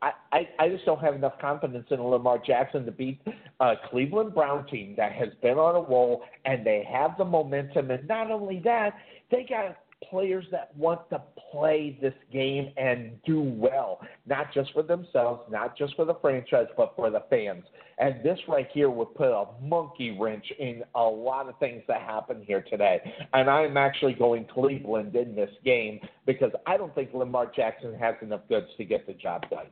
[0.00, 3.20] I, I, I just don't have enough confidence in Lamar Jackson to beat
[3.60, 7.92] a Cleveland Brown team that has been on a roll and they have the momentum.
[7.92, 8.94] And not only that,
[9.30, 9.76] they got
[10.10, 15.76] players that want to play this game and do well, not just for themselves, not
[15.76, 17.64] just for the franchise, but for the fans.
[17.98, 22.02] And this right here would put a monkey wrench in a lot of things that
[22.02, 23.00] happen here today.
[23.32, 28.14] And I'm actually going Cleveland in this game because I don't think Lamar Jackson has
[28.22, 29.66] enough goods to get the job done.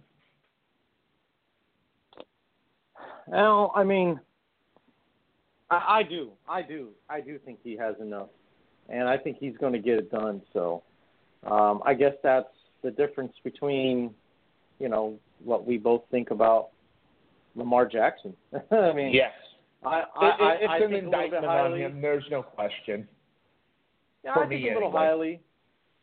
[3.26, 4.20] Well, I mean,
[5.70, 8.28] I, I do, I do, I do think he has enough,
[8.90, 10.42] and I think he's going to get it done.
[10.52, 10.82] So,
[11.46, 12.48] um, I guess that's
[12.82, 14.14] the difference between,
[14.78, 16.68] you know, what we both think about
[17.54, 18.34] Lamar Jackson.
[18.70, 19.32] I mean, yes,
[19.84, 22.02] I, I, I, it's I an think indictment highly, on him.
[22.02, 23.08] There's no question.
[24.24, 24.98] Yeah, for I think a little anyway.
[24.98, 25.40] highly.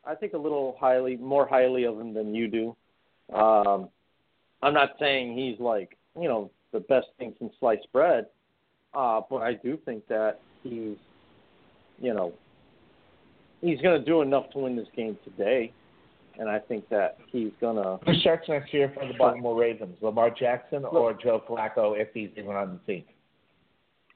[0.06, 2.76] I think a little highly, more highly of him than you do.
[3.36, 3.90] Um,
[4.62, 8.28] I'm not saying he's like you know the best thing since sliced bread,
[8.94, 10.98] uh, but I do think that he's,
[12.00, 12.34] you know,
[13.62, 15.72] he's going to do enough to win this game today,
[16.40, 18.00] and I think that he's going to.
[18.06, 19.98] Who starts next year for the Baltimore Ravens?
[20.02, 23.04] Lamar Jackson or Joe Flacco if he's even on the team?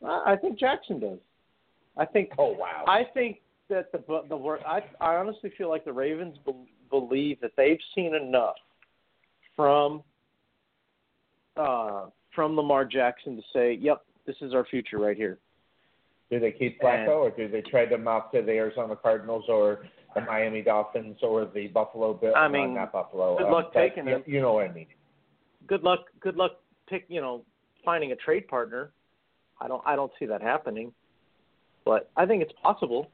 [0.03, 1.19] I think Jackson does.
[1.97, 2.85] I think Oh wow!
[2.87, 4.61] I think that the the work.
[4.65, 6.53] I I honestly feel like the Ravens be,
[6.89, 8.55] believe that they've seen enough
[9.55, 10.01] from
[11.57, 15.37] uh, from Lamar Jackson to say, "Yep, this is our future right here."
[16.31, 19.85] Do they keep Flacco or do they trade him out to the Arizona Cardinals or
[20.15, 22.33] the Miami Dolphins or the Buffalo Bills?
[22.37, 23.37] I no, mean, not Buffalo.
[23.37, 24.23] good um, luck taking you, him.
[24.25, 24.87] You know what I mean?
[25.67, 26.05] Good luck.
[26.21, 26.51] Good luck.
[26.89, 27.43] Pick you know
[27.83, 28.91] finding a trade partner.
[29.59, 29.83] I don't.
[29.85, 30.93] I don't see that happening,
[31.85, 33.09] but I think it's possible.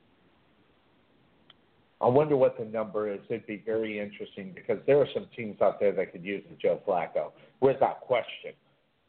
[1.99, 3.19] I wonder what the number is.
[3.27, 6.55] It'd be very interesting because there are some teams out there that could use a
[6.61, 8.53] Joe Flacco without question.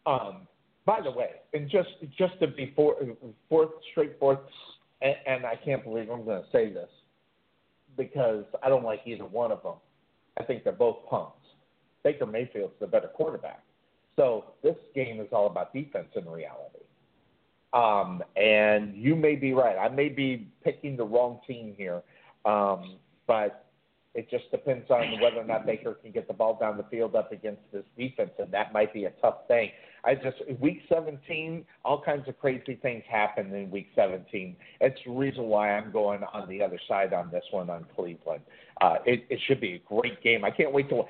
[0.07, 0.49] Um,
[0.89, 2.97] by the way, and just just to be for,
[3.51, 4.39] fourth straight fourth,
[5.03, 6.89] and, and I can't believe I'm going to say this
[7.99, 9.75] because I don't like either one of them.
[10.39, 11.37] I think they're both punks.
[12.05, 13.63] Baker Mayfield's the better quarterback.
[14.17, 16.87] So this game is all about defense in reality.
[17.75, 19.77] Um, and you may be right.
[19.77, 22.01] I may be picking the wrong team here.
[22.47, 22.97] Um,
[23.27, 23.67] but
[24.19, 27.15] it just depends on whether or not Baker can get the ball down the field
[27.15, 29.71] up against this defense, and that might be a tough thing.
[30.05, 34.57] I just week 17, all kinds of crazy things happen in week 17.
[34.81, 38.43] It's the reason why I'm going on the other side on this one on Cleveland.
[38.81, 40.45] Uh, it, it should be a great game.
[40.45, 41.05] I can't wait to.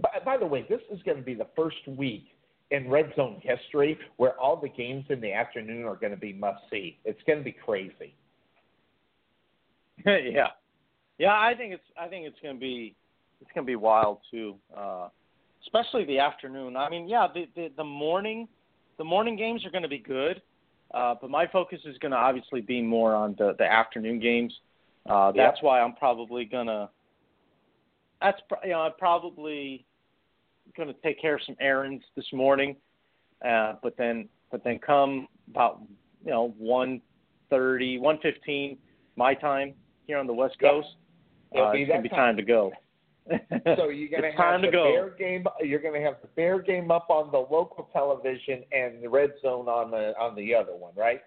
[0.00, 2.28] By, by the way, this is going to be the first week
[2.70, 6.32] in red zone history where all the games in the afternoon are going to be
[6.32, 6.98] must see.
[7.04, 8.14] It's going to be crazy.
[10.06, 10.48] yeah,
[11.18, 11.32] yeah.
[11.32, 11.84] I think it's.
[12.00, 12.94] I think it's going to be.
[13.40, 14.56] It's going to be wild too.
[14.76, 15.08] Uh,
[15.62, 16.76] especially the afternoon.
[16.76, 18.48] I mean, yeah, the, the the morning
[18.98, 20.40] the morning games are going to be good,
[20.92, 24.52] uh, but my focus is going to obviously be more on the the afternoon games.
[25.08, 25.64] Uh, that's Yep.
[25.64, 26.90] why I'm probably gonna.
[28.20, 29.84] That's you know I'm probably
[30.76, 32.76] going to take care of some errands this morning,
[33.46, 35.80] uh, but then but then come about
[36.24, 37.02] you know one
[37.50, 38.78] thirty, one fifteen
[39.16, 39.74] my time
[40.06, 40.58] here on the West.
[40.58, 40.88] Coast.
[41.54, 42.18] It'll Uh, be it's gonna be time.
[42.18, 42.72] time to go.
[43.76, 44.84] So you're gonna it's have the to go.
[44.92, 45.46] Bear game.
[45.62, 49.66] You're gonna have the Bear game up on the local television and the Red Zone
[49.68, 51.22] on the on the other one, right?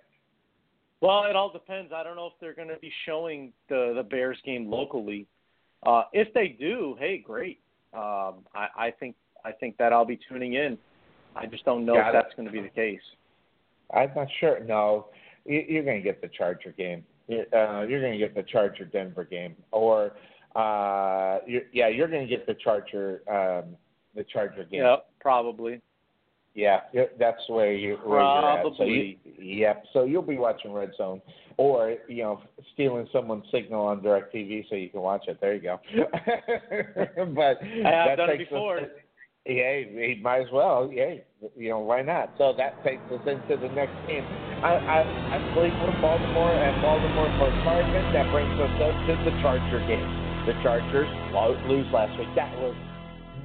[1.02, 1.92] Well, it all depends.
[1.94, 5.28] I don't know if they're going to be showing the the Bears game locally.
[5.86, 7.60] Uh, if they do, hey, great.
[7.94, 10.78] Um, I, I think I think that I'll be tuning in.
[11.36, 12.24] I just don't know Got if it.
[12.24, 13.02] that's going to be the case.
[13.94, 14.60] I'm not sure.
[14.60, 15.08] No,
[15.46, 17.06] You- you're gonna get the Charger game.
[17.30, 20.14] Uh, you're gonna get the Charger Denver game, or
[20.56, 23.76] uh, you're, yeah, you're gonna get the Charger um,
[24.16, 24.82] the Charger game.
[24.82, 25.82] Yep, probably.
[26.58, 26.80] Yeah,
[27.20, 28.66] that's the way you where you're at.
[28.78, 29.46] So you, Probably.
[29.46, 29.84] yep.
[29.94, 31.22] So you'll be watching Red Zone,
[31.58, 32.42] or you know,
[32.74, 35.38] stealing someone's signal on Directv so you can watch it.
[35.40, 35.80] There you go.
[37.36, 38.80] but I have done it before.
[38.80, 38.88] Us,
[39.48, 40.90] yeah, he might as well.
[40.92, 41.16] Yeah,
[41.56, 42.34] you know why not?
[42.38, 44.24] So that takes us into the next game.
[44.64, 45.00] I I,
[45.36, 48.12] I Cleveland, Baltimore, and Baltimore for Cardinals.
[48.14, 50.08] That brings us up to the Charger game.
[50.46, 52.30] The Chargers lo- lose last week.
[52.36, 52.76] That was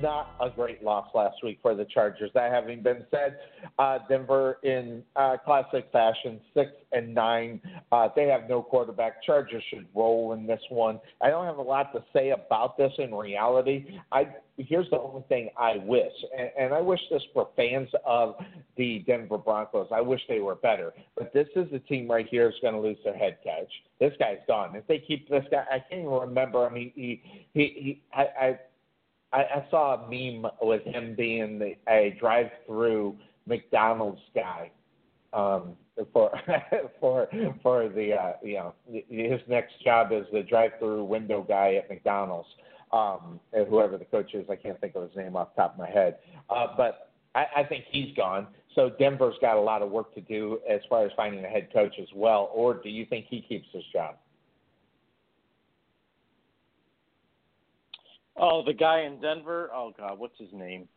[0.03, 2.31] not a great loss last week for the Chargers.
[2.35, 3.39] That having been said,
[3.79, 7.61] uh, Denver in uh, classic fashion, six and nine.
[7.91, 9.23] Uh, they have no quarterback.
[9.23, 11.01] Chargers should roll in this one.
[11.21, 13.99] I don't have a lot to say about this in reality.
[14.11, 18.35] I here's the only thing I wish, and, and I wish this for fans of
[18.77, 19.89] the Denver Broncos.
[19.93, 22.81] I wish they were better, but this is the team right here is going to
[22.81, 23.71] lose their head coach.
[23.99, 24.77] This guy's gone.
[24.77, 26.67] If they keep this guy, I can't even remember.
[26.67, 27.23] I mean, he
[27.55, 28.23] he, he I.
[28.23, 28.59] I
[29.33, 34.71] I, I saw a meme with him being the, a drive-through McDonald's guy
[35.33, 35.73] um,
[36.13, 36.33] for
[37.01, 37.29] for
[37.63, 38.75] for the uh, you know
[39.09, 42.49] his next job is the drive-through window guy at McDonald's.
[42.93, 45.79] Um, whoever the coach is, I can't think of his name off the top of
[45.79, 46.19] my head.
[46.51, 48.47] Uh, but I, I think he's gone.
[48.75, 51.69] So Denver's got a lot of work to do as far as finding a head
[51.73, 52.51] coach as well.
[52.55, 54.17] Or do you think he keeps his job?
[58.43, 59.71] Oh, the guy in Denver.
[59.73, 60.89] Oh God, what's his name?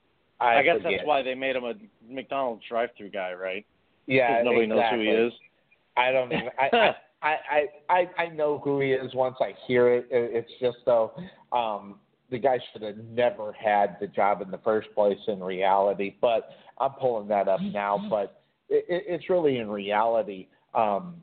[0.41, 0.91] I, I guess forget.
[0.97, 1.73] that's why they made him a
[2.09, 3.65] McDonald's drive-through guy, right?
[4.07, 4.97] Yeah, nobody exactly.
[4.97, 5.33] knows who he is.
[5.95, 6.49] I don't even.
[6.59, 10.07] I, I, I, I, I know who he is once I hear it.
[10.11, 11.13] It- It's just though,
[11.51, 11.99] um,
[12.31, 16.15] the guy should have never had the job in the first place in reality.
[16.19, 16.49] But
[16.79, 18.03] I'm pulling that up now.
[18.09, 20.47] But it, it, it's really in reality.
[20.73, 21.17] Um,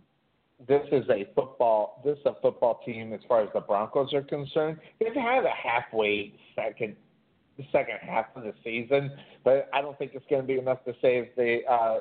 [0.69, 2.01] this is a football.
[2.05, 4.79] This is a football team as far as the Broncos are concerned.
[5.01, 6.97] They've had a halfway second
[7.59, 9.11] the second half of the season,
[9.45, 11.99] but I don't think it's going to be enough to save the uh,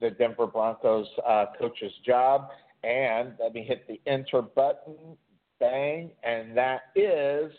[0.00, 2.48] the Denver Broncos uh, coach's job.
[2.82, 5.16] And let me hit the enter button,
[5.58, 7.50] bang, and that is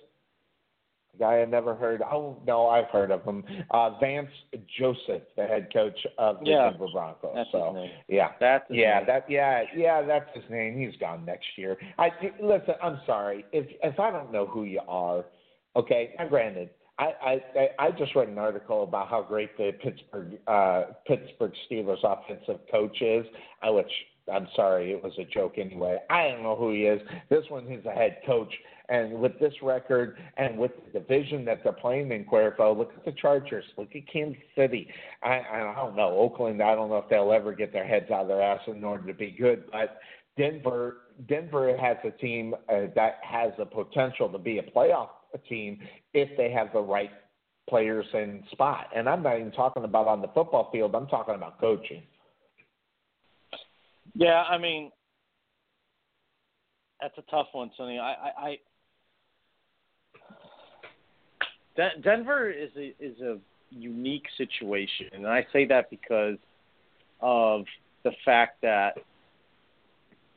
[1.20, 2.02] guy I never heard.
[2.02, 3.44] Oh no, I've heard of him.
[3.72, 4.30] Uh, Vance
[4.80, 7.32] Joseph, the head coach of the Yeah, Denver Broncos.
[7.36, 7.92] That's so his name.
[8.08, 9.08] yeah, That's his yeah, name.
[9.08, 10.78] that yeah, yeah, that's his name.
[10.80, 11.78] He's gone next year.
[11.98, 12.10] I
[12.42, 12.76] listen.
[12.82, 15.26] I'm sorry if if I don't know who you are.
[15.76, 16.70] Okay, now granted,
[17.00, 21.54] I I I- I just read an article about how great the Pittsburgh uh, Pittsburgh
[21.70, 23.26] Steelers offensive coach is.
[23.62, 23.92] I which
[24.32, 25.98] I'm sorry, it was a joke anyway.
[26.10, 27.00] I don't know who he is.
[27.30, 28.52] This one, he's a head coach.
[28.90, 33.06] And with this record and with the division that they're playing in Cuervo, look at
[33.06, 34.88] the Chargers, look at Kansas City.
[35.24, 36.62] I, I don't know Oakland.
[36.62, 39.08] I don't know if they'll ever get their heads out of their ass in order
[39.08, 39.64] to be good.
[39.72, 40.00] But
[40.38, 40.98] Denver,
[41.28, 45.10] Denver has a team uh, that has the potential to be a playoff
[45.50, 45.80] team
[46.14, 47.12] if they have the right
[47.70, 48.88] players in spot.
[48.96, 50.96] And I'm not even talking about on the football field.
[50.96, 52.04] I'm talking about coaching.
[54.14, 54.92] Yeah, I mean,
[57.02, 58.00] that's a tough one, Sonny.
[58.00, 58.58] I, I,
[61.78, 63.38] I Den- Denver is a is a
[63.72, 66.38] unique situation, and I say that because
[67.22, 67.66] of
[68.04, 68.98] the fact that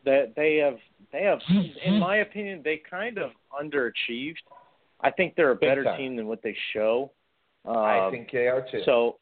[0.04, 0.78] that they have
[1.12, 1.40] they have,
[1.84, 4.36] in my opinion, they kind of underachieved.
[5.00, 7.12] I think they're a better team than what they show.
[7.64, 8.82] Um, I think they are too.
[8.84, 9.18] so.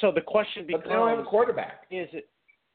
[0.00, 1.82] So the question but becomes: they don't have a quarterback.
[1.90, 2.28] is it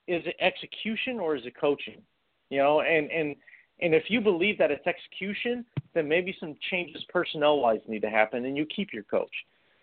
[0.07, 2.01] is it execution or is it coaching?
[2.49, 3.35] You know, and and
[3.81, 8.09] and if you believe that it's execution, then maybe some changes personnel wise need to
[8.09, 9.33] happen, and you keep your coach.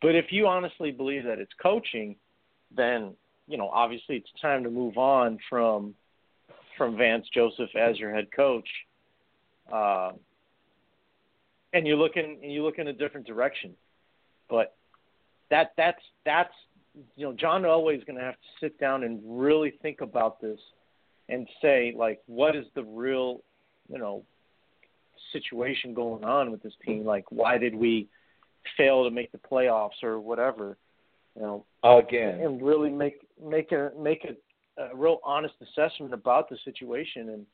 [0.02, 2.16] But if you honestly believe that it's coaching,
[2.74, 3.14] then
[3.46, 5.94] you know obviously it's time to move on from
[6.76, 8.68] from Vance Joseph as your head coach,
[9.72, 10.12] uh,
[11.72, 13.74] and you look in and you look in a different direction.
[14.48, 14.74] But
[15.50, 16.52] that that's that's
[17.16, 20.40] you know, John Elway is going to have to sit down and really think about
[20.40, 20.58] this
[21.28, 23.42] and say, like, what is the real,
[23.88, 24.24] you know,
[25.32, 27.04] situation going on with this team?
[27.04, 28.08] Like, why did we
[28.76, 30.76] fail to make the playoffs or whatever?
[31.34, 36.48] You know, again, and really make make a make a, a real honest assessment about
[36.48, 37.28] the situation.
[37.28, 37.46] And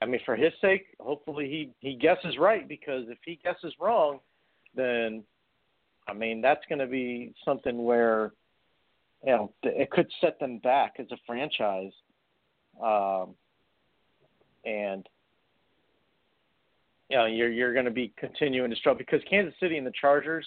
[0.00, 4.18] I mean, for his sake, hopefully he he guesses right because if he guesses wrong,
[4.74, 5.22] then
[6.08, 8.32] I mean that's going to be something where
[9.24, 11.92] you know it could set them back as a franchise.
[12.82, 13.34] Um,
[14.64, 15.06] and
[17.12, 19.92] you know you're you're going to be continuing to struggle because Kansas City and the
[20.00, 20.46] Chargers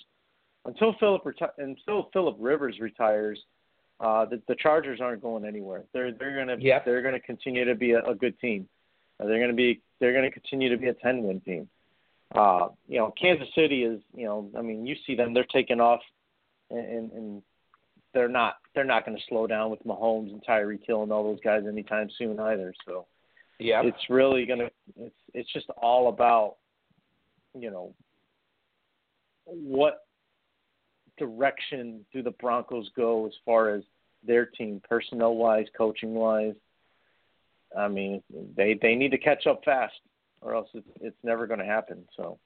[0.65, 3.39] until Philip reti- until Philip Rivers retires,
[3.99, 5.83] uh, the, the Chargers aren't going anywhere.
[5.93, 6.83] They're they're going to yep.
[6.83, 8.67] they're going to continue to be a, a good team.
[9.19, 11.69] Uh, they're going to be they're going to continue to be a ten win team.
[12.33, 15.79] Uh, you know, Kansas City is you know I mean you see them they're taking
[15.79, 16.01] off,
[16.71, 17.41] and, and and
[18.15, 21.23] they're not they're not going to slow down with Mahomes and Tyreek Hill and all
[21.23, 22.73] those guys anytime soon either.
[22.87, 23.05] So
[23.59, 26.55] yeah, it's really gonna it's it's just all about
[27.57, 27.93] you know
[29.45, 30.05] what
[31.17, 33.83] direction do the Broncos go as far as
[34.25, 36.55] their team, personnel wise, coaching wise?
[37.77, 38.21] I mean,
[38.55, 39.93] they they need to catch up fast,
[40.41, 42.03] or else it's it's never going to happen.
[42.15, 42.37] So.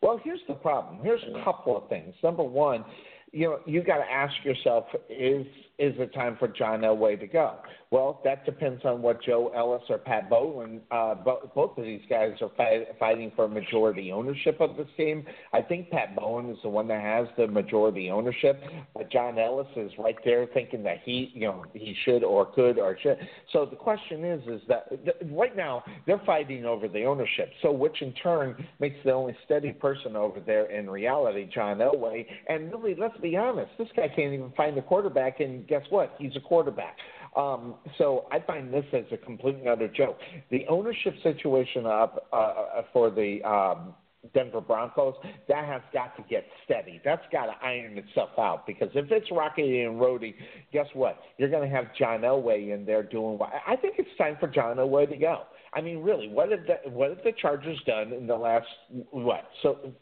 [0.00, 1.00] Well, here's the problem.
[1.02, 2.14] Here's a couple of things.
[2.22, 2.84] Number one,
[3.32, 5.44] you know, you got to ask yourself: Is
[5.78, 7.56] is it time for John Elway to go?
[7.90, 10.80] Well, that depends on what Joe Ellis or Pat Bowlen.
[10.90, 15.24] Uh, bo- both of these guys are fight, fighting for majority ownership of this team.
[15.52, 18.60] I think Pat Bowlen is the one that has the majority ownership,
[18.94, 22.78] but John Ellis is right there thinking that he, you know, he should or could
[22.78, 23.16] or should.
[23.52, 27.50] So the question is, is that th- right now they're fighting over the ownership.
[27.62, 32.26] So which in turn makes the only steady person over there in reality John Elway.
[32.48, 36.14] And really, let's be honest, this guy can't even find a quarterback, and guess what?
[36.18, 36.96] He's a quarterback.
[37.36, 40.18] Um, so I find this as a complete and utter joke.
[40.50, 43.94] The ownership situation up uh, for the um,
[44.34, 45.14] Denver Broncos,
[45.48, 47.00] that has got to get steady.
[47.04, 50.34] That's got to iron itself out because if it's Rocky and Rody,
[50.72, 51.20] guess what?
[51.38, 54.48] You're going to have John Elway in there doing what I think it's time for
[54.48, 55.42] John Elway to go.
[55.74, 58.66] I mean, really, what have the what have the Chargers done in the last
[59.10, 59.92] what so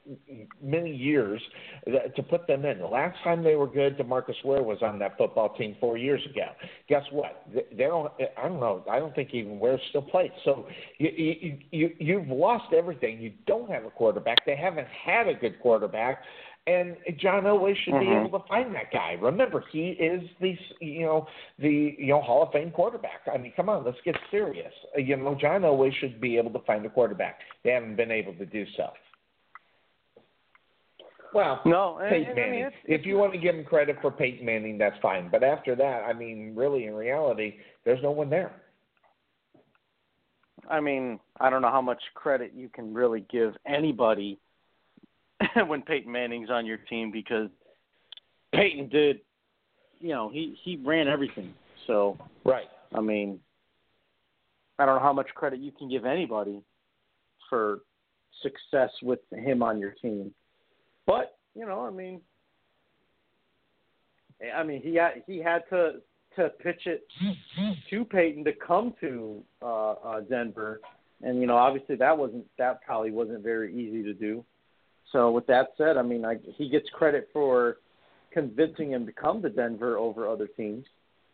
[0.62, 1.40] many years
[1.86, 2.78] to put them in?
[2.78, 6.24] The last time they were good, Demarcus Ware was on that football team four years
[6.30, 6.46] ago.
[6.88, 7.46] Guess what?
[7.52, 8.12] They don't.
[8.38, 8.84] I don't know.
[8.90, 10.30] I don't think even Ware still plays.
[10.44, 10.66] So
[10.98, 13.20] you you you you've lost everything.
[13.20, 14.46] You don't have a quarterback.
[14.46, 16.22] They haven't had a good quarterback
[16.66, 18.10] and John Elway should mm-hmm.
[18.10, 19.12] be able to find that guy.
[19.20, 21.26] Remember, he is the you know
[21.58, 23.22] the you know Hall of Fame quarterback.
[23.32, 24.72] I mean, come on, let's get serious.
[24.96, 27.38] Uh, you know, John Elway should be able to find a quarterback.
[27.64, 28.88] They haven't been able to do so.
[31.34, 32.52] Well, no, Peyton and, Manning.
[32.52, 35.28] I mean, it's, if you want to give him credit for Peyton Manning, that's fine.
[35.30, 38.62] But after that, I mean, really, in reality, there's no one there.
[40.68, 44.38] I mean, I don't know how much credit you can really give anybody
[45.66, 47.48] when Peyton Manning's on your team because
[48.54, 49.20] Peyton did,
[50.00, 51.52] you know, he he ran everything.
[51.86, 52.68] So right.
[52.94, 53.40] I mean,
[54.78, 56.62] I don't know how much credit you can give anybody
[57.48, 57.80] for
[58.42, 60.32] success with him on your team,
[61.06, 62.20] but you know, I mean,
[64.54, 66.00] I mean he had he had to
[66.36, 67.06] to pitch it
[67.90, 70.80] to Peyton to come to uh, uh, Denver,
[71.22, 74.44] and you know, obviously that wasn't that probably wasn't very easy to do.
[75.12, 77.78] So with that said, I mean, I, he gets credit for
[78.32, 80.84] convincing him to come to Denver over other teams.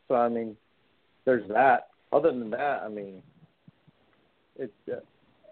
[0.08, 0.56] So I mean,
[1.24, 1.88] there's that.
[2.12, 3.22] Other than that, I mean,
[4.58, 4.96] it's uh,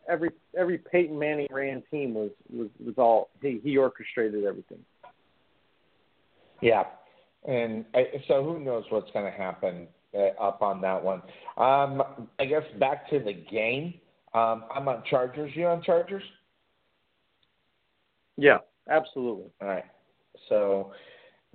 [0.08, 4.80] every every Peyton Manning ran team was was was all he he orchestrated everything.
[6.60, 6.84] Yeah,
[7.48, 11.22] and I, so who knows what's going to happen uh, up on that one?
[11.56, 12.02] Um,
[12.38, 13.94] I guess back to the game.
[14.34, 15.50] Um, I'm on Chargers.
[15.54, 16.22] You on Chargers?
[18.36, 18.58] Yeah,
[18.88, 19.50] absolutely.
[19.60, 19.84] All right.
[20.48, 20.92] So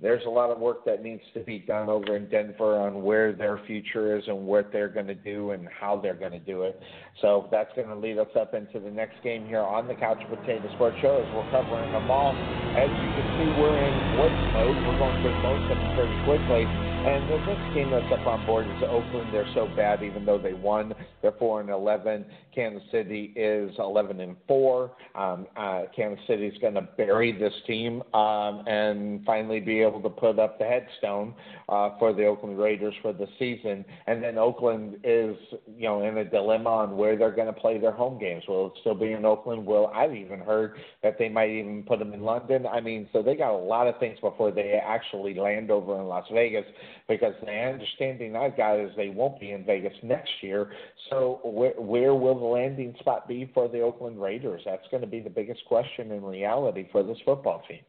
[0.00, 3.32] there's a lot of work that needs to be done over in Denver on where
[3.32, 6.62] their future is and what they're going to do and how they're going to do
[6.62, 6.78] it.
[7.22, 10.20] So that's going to lead us up into the next game here on the Couch
[10.28, 12.36] Potato Sports Show as we're covering them all.
[12.76, 14.76] As you can see, we're in blitz mode.
[14.84, 16.85] We're going through most of them pretty quickly.
[17.06, 19.32] And the next team that's up on board is Oakland.
[19.32, 20.92] They're so bad, even though they won.
[21.22, 22.24] They're four and eleven.
[22.52, 24.90] Kansas City is eleven and four.
[25.14, 30.00] Um, uh, Kansas City is going to bury this team um, and finally be able
[30.02, 31.32] to put up the headstone
[31.68, 33.84] uh, for the Oakland Raiders for the season.
[34.08, 35.36] And then Oakland is,
[35.76, 38.42] you know, in a dilemma on where they're going to play their home games.
[38.48, 39.64] Will it still be in Oakland?
[39.64, 40.74] Will I've even heard
[41.04, 42.66] that they might even put them in London.
[42.66, 46.06] I mean, so they got a lot of things before they actually land over in
[46.06, 46.64] Las Vegas.
[47.08, 50.70] Because the understanding I've got is they won't be in Vegas next year.
[51.10, 54.62] So where, where will the landing spot be for the Oakland Raiders?
[54.64, 57.80] That's going to be the biggest question in reality for this football team.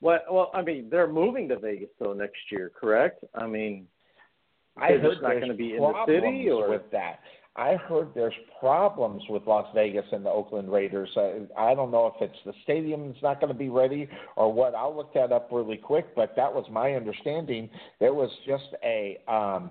[0.00, 3.24] Well, well, I mean, they're moving to Vegas though next year, correct?
[3.34, 3.86] I mean,
[4.76, 7.20] I heard not going to be in the city or with that.
[7.56, 11.08] I heard there's problems with Las Vegas and the Oakland Raiders.
[11.16, 14.74] I, I don't know if it's the stadium's not going to be ready or what.
[14.74, 17.70] I'll look that up really quick, but that was my understanding.
[18.00, 19.70] There was just a um,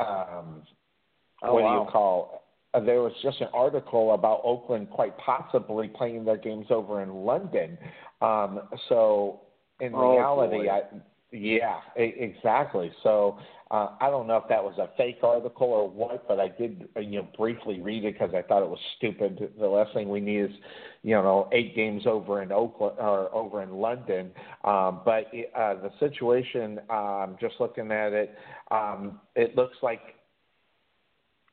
[0.00, 0.62] um,
[1.42, 1.78] oh, what wow.
[1.78, 2.44] do you call?
[2.72, 7.10] Uh, there was just an article about Oakland quite possibly playing their games over in
[7.10, 7.78] London.
[8.22, 9.42] Um, so
[9.78, 10.68] in oh, reality, boy.
[10.68, 10.80] I
[11.34, 12.92] yeah, exactly.
[13.02, 13.38] So
[13.74, 16.88] uh, I don't know if that was a fake article or what, but I did
[16.96, 19.52] uh, you know briefly read it because I thought it was stupid.
[19.58, 20.50] The last thing we need is
[21.02, 24.30] you know eight games over in Oakland or over in London.
[24.62, 25.24] Um, but
[25.56, 28.36] uh, the situation, um, just looking at it,
[28.70, 30.02] um, it looks like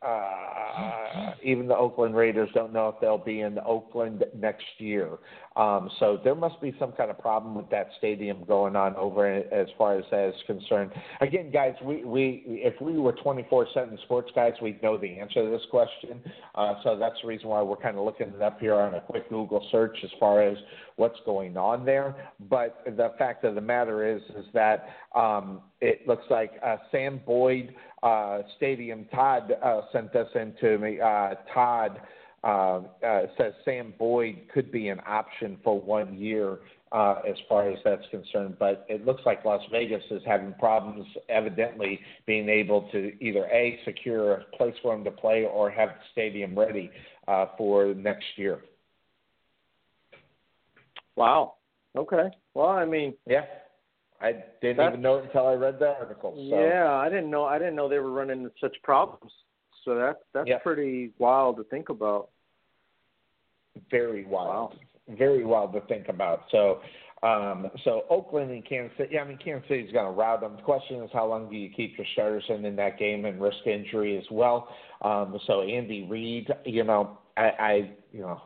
[0.06, 5.18] uh, even the Oakland Raiders don't know if they'll be in Oakland next year.
[5.56, 9.28] Um, so there must be some kind of problem with that stadium going on over
[9.28, 10.92] as far as that is concerned.
[11.20, 15.50] Again, guys, we, we if we were 24/7 sports guys, we'd know the answer to
[15.50, 16.22] this question.
[16.56, 19.02] Uh, so that's the reason why we're kind of looking it up here on a
[19.02, 20.58] quick Google search as far as
[20.96, 22.30] what's going on there.
[22.50, 27.20] But the fact of the matter is, is that um, it looks like uh, Sam
[27.26, 27.74] Boyd
[28.04, 31.00] uh, Stadium Todd uh, sent this in to me.
[31.00, 32.00] Uh, Todd
[32.44, 36.60] uh, uh, says Sam Boyd could be an option for one year
[36.92, 41.06] uh, as far as that's concerned, but it looks like Las Vegas is having problems,
[41.30, 45.90] evidently being able to either a secure a place for him to play or have
[45.90, 46.92] the stadium ready
[47.28, 48.60] uh, for next year.
[51.16, 51.56] Wow.
[51.96, 52.30] Okay.
[52.54, 53.46] Well, I mean, yeah.
[54.20, 56.34] I didn't That's, even know it until I read the article.
[56.36, 56.60] So.
[56.60, 57.44] Yeah, I didn't know.
[57.44, 59.32] I didn't know they were running into such problems.
[59.86, 60.60] So that's that's yeah.
[60.60, 62.30] pretty wild to think about.
[63.90, 64.76] Very wild.
[65.08, 65.16] Wow.
[65.18, 66.44] Very wild to think about.
[66.52, 66.82] So,
[67.24, 69.10] um, so Oakland and Kansas City.
[69.14, 70.56] Yeah, I mean Kansas City's going to rout them.
[70.58, 73.42] The question is how long do you keep your starters in in that game and
[73.42, 74.70] risk injury as well.
[75.02, 78.42] Um, so Andy Reid, you know, I, I you know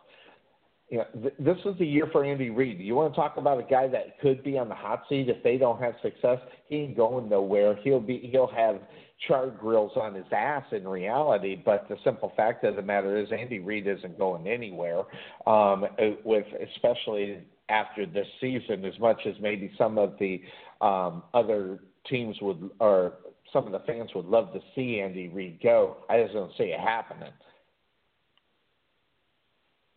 [0.90, 2.80] you know, th- this is the year for Andy Reid.
[2.80, 5.42] You want to talk about a guy that could be on the hot seat if
[5.44, 6.40] they don't have success?
[6.68, 7.76] He ain't going nowhere.
[7.84, 8.80] He'll be he'll have
[9.28, 11.62] charred grills on his ass in reality.
[11.64, 15.04] But the simple fact of the matter is, Andy Reid isn't going anywhere.
[15.48, 15.86] Um,
[16.24, 20.42] with especially after this season, as much as maybe some of the
[20.82, 21.80] um, other
[22.10, 23.14] teams would or
[23.52, 25.98] some of the fans would love to see Andy Reid go.
[26.10, 27.32] I just don't see it happening.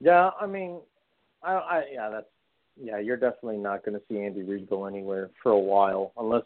[0.01, 0.79] Yeah, I mean,
[1.43, 2.27] I, I yeah, that's
[2.81, 6.45] yeah, you're definitely not going to see Andy Reid go anywhere for a while unless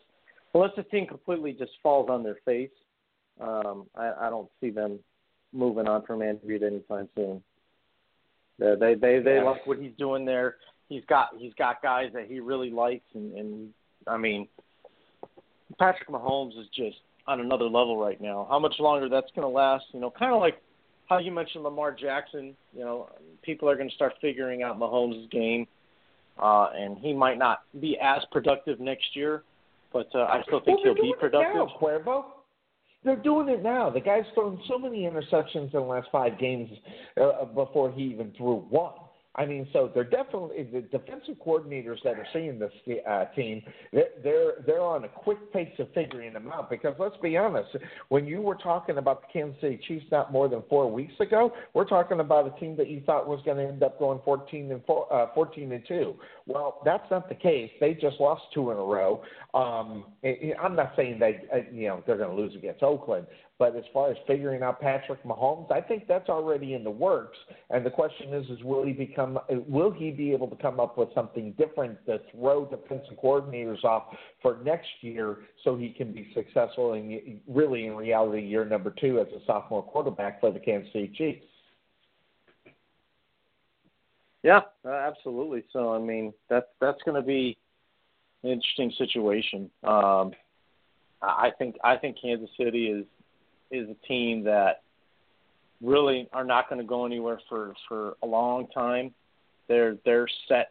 [0.55, 2.71] unless the team completely just falls on their face.
[3.41, 4.99] Um, I, I don't see them
[5.53, 7.43] moving on from Andy Reid anytime soon.
[8.59, 9.43] They they they, they yeah.
[9.45, 10.57] like what he's doing there.
[10.89, 13.71] He's got he's got guys that he really likes, and, and
[14.07, 14.49] I mean,
[15.79, 18.47] Patrick Mahomes is just on another level right now.
[18.51, 19.85] How much longer that's going to last?
[19.93, 20.61] You know, kind of like
[21.09, 22.55] how you mentioned Lamar Jackson.
[22.75, 23.09] You know,
[23.43, 25.67] people are going to start figuring out Mahomes' game,
[26.39, 29.45] uh, and he might not be as productive next year,
[29.93, 31.55] but uh, I still think well, he'll be productive.
[31.55, 32.25] Now, Cuervo.
[33.05, 33.91] They're doing it now.
[33.91, 36.71] The guy's thrown so many interceptions in the last five games
[37.21, 38.93] uh, before he even threw one.
[39.35, 42.73] I mean, so they're definitely the defensive coordinators that are seeing this
[43.09, 43.63] uh, team.
[43.91, 46.69] They're, they're they're on a quick pace of figuring them out.
[46.69, 47.71] Because let's be honest,
[48.11, 51.51] when you were talking about the Kansas City Chiefs not more than four weeks ago,
[51.73, 54.71] we're talking about a team that you thought was going to end up going 14
[54.71, 56.15] and four, uh, 14 and two.
[56.47, 57.71] Well, that's not the case.
[57.81, 59.23] They just lost two in a row.
[59.55, 60.05] Um,
[60.61, 63.27] I'm not saying they, uh, you know, they're going to lose against Oakland,
[63.59, 67.39] but as far as figuring out Patrick Mahomes, I think that's already in the works.
[67.71, 69.39] And the question is, is will he become?
[69.69, 74.05] Will he be able to come up with something different to throw defensive coordinators off
[74.41, 79.21] for next year, so he can be successful in really, in reality, year number two
[79.21, 81.47] as a sophomore quarterback for the Kansas City Chiefs?
[84.43, 85.65] Yeah, uh, absolutely.
[85.73, 87.57] So I mean, that's that's going to be
[88.43, 89.71] an interesting situation.
[89.85, 90.33] Um,
[91.23, 93.07] I think I think Kansas City is
[93.71, 94.83] is a team that
[95.81, 99.13] really are not going to go anywhere for for a long time.
[99.69, 100.71] They're they're set.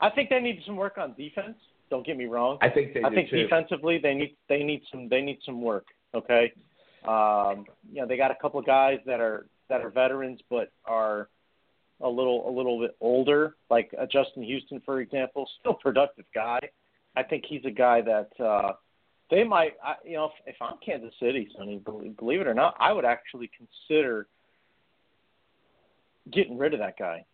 [0.00, 1.56] I think they need some work on defense.
[1.90, 2.58] Don't get me wrong.
[2.60, 3.42] I think they I think too.
[3.42, 5.86] defensively they need they need some they need some work.
[6.14, 6.52] Okay,
[7.06, 10.70] um, you know they got a couple of guys that are that are veterans but
[10.84, 11.28] are
[12.00, 16.60] a little a little bit older, like uh, Justin Houston, for example, still productive guy,
[17.16, 18.72] I think he's a guy that uh,
[19.30, 19.72] they might.
[19.82, 22.92] I, you know, if, if I'm Kansas City, Sonny, believe, believe it or not, I
[22.92, 24.26] would actually consider
[26.30, 27.24] getting rid of that guy.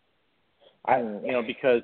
[0.85, 1.81] I, you know, because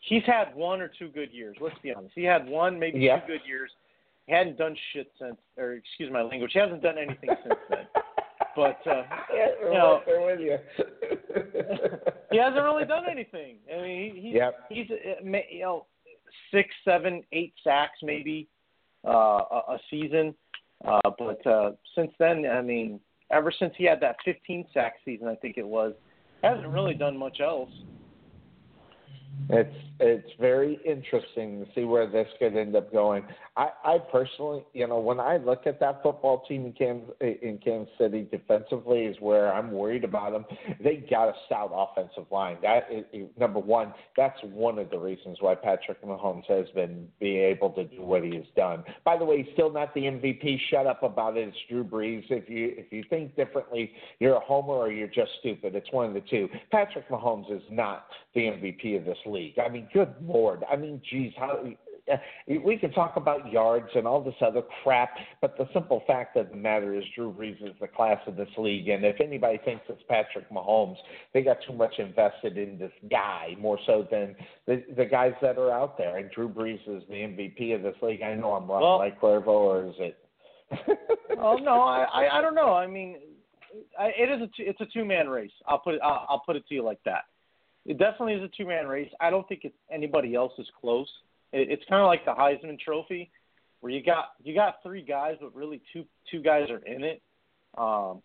[0.00, 1.56] he's had one or two good years.
[1.60, 2.12] Let's be honest.
[2.14, 3.20] He had one, maybe yeah.
[3.20, 3.70] two good years.
[4.26, 6.50] He hadn't done shit since, or excuse my language.
[6.52, 7.86] He hasn't done anything since then.
[8.58, 9.04] But uh,
[9.62, 10.56] you know, with you.
[12.32, 13.58] he hasn't really done anything.
[13.72, 14.66] I mean, he, he's yep.
[14.68, 15.86] he's uh, you know
[16.50, 18.48] six, seven, eight sacks maybe
[19.06, 20.34] uh, a, a season.
[20.84, 22.98] Uh, but uh, since then, I mean,
[23.30, 25.92] ever since he had that 15 sack season, I think it was,
[26.42, 27.70] hasn't really done much else.
[29.50, 33.24] It's it's very interesting to see where this could end up going.
[33.56, 37.58] I, I personally, you know, when I look at that football team in Kansas, in
[37.62, 40.44] Kansas City defensively, is where I'm worried about them.
[40.82, 42.58] They got a stout offensive line.
[42.62, 47.42] That is, number one, that's one of the reasons why Patrick Mahomes has been being
[47.42, 48.84] able to do what he has done.
[49.04, 50.58] By the way, he's still not the MVP.
[50.70, 51.48] Shut up about it.
[51.48, 52.24] It's Drew Brees.
[52.30, 55.74] If you if you think differently, you're a homer or you're just stupid.
[55.74, 56.48] It's one of the two.
[56.70, 59.58] Patrick Mahomes is not the MVP of this league.
[59.58, 60.64] I mean, good lord.
[60.70, 61.62] I mean, geez, how
[62.10, 62.16] uh,
[62.64, 65.10] we can talk about yards and all this other crap,
[65.40, 68.48] but the simple fact of the matter is Drew Brees is the class of this
[68.56, 70.96] league, and if anybody thinks it's Patrick Mahomes,
[71.34, 74.34] they got too much invested in this guy more so than
[74.66, 76.16] the the guys that are out there.
[76.18, 78.22] And Drew Brees is the MVP of this league.
[78.22, 80.18] I know I'm wrong, well, like Cuervo, or is it?
[81.38, 82.74] oh no, I, I I don't know.
[82.74, 83.16] I mean,
[83.98, 85.50] I, it is a two, it's a two man race.
[85.66, 87.24] I'll put it I'll, I'll put it to you like that.
[87.88, 89.10] It definitely is a two man race.
[89.18, 91.08] I don't think it's anybody else is close.
[91.52, 93.30] It, it's kind of like the Heisman Trophy,
[93.80, 97.22] where you got you got three guys, but really two two guys are in it.
[97.78, 98.20] Um,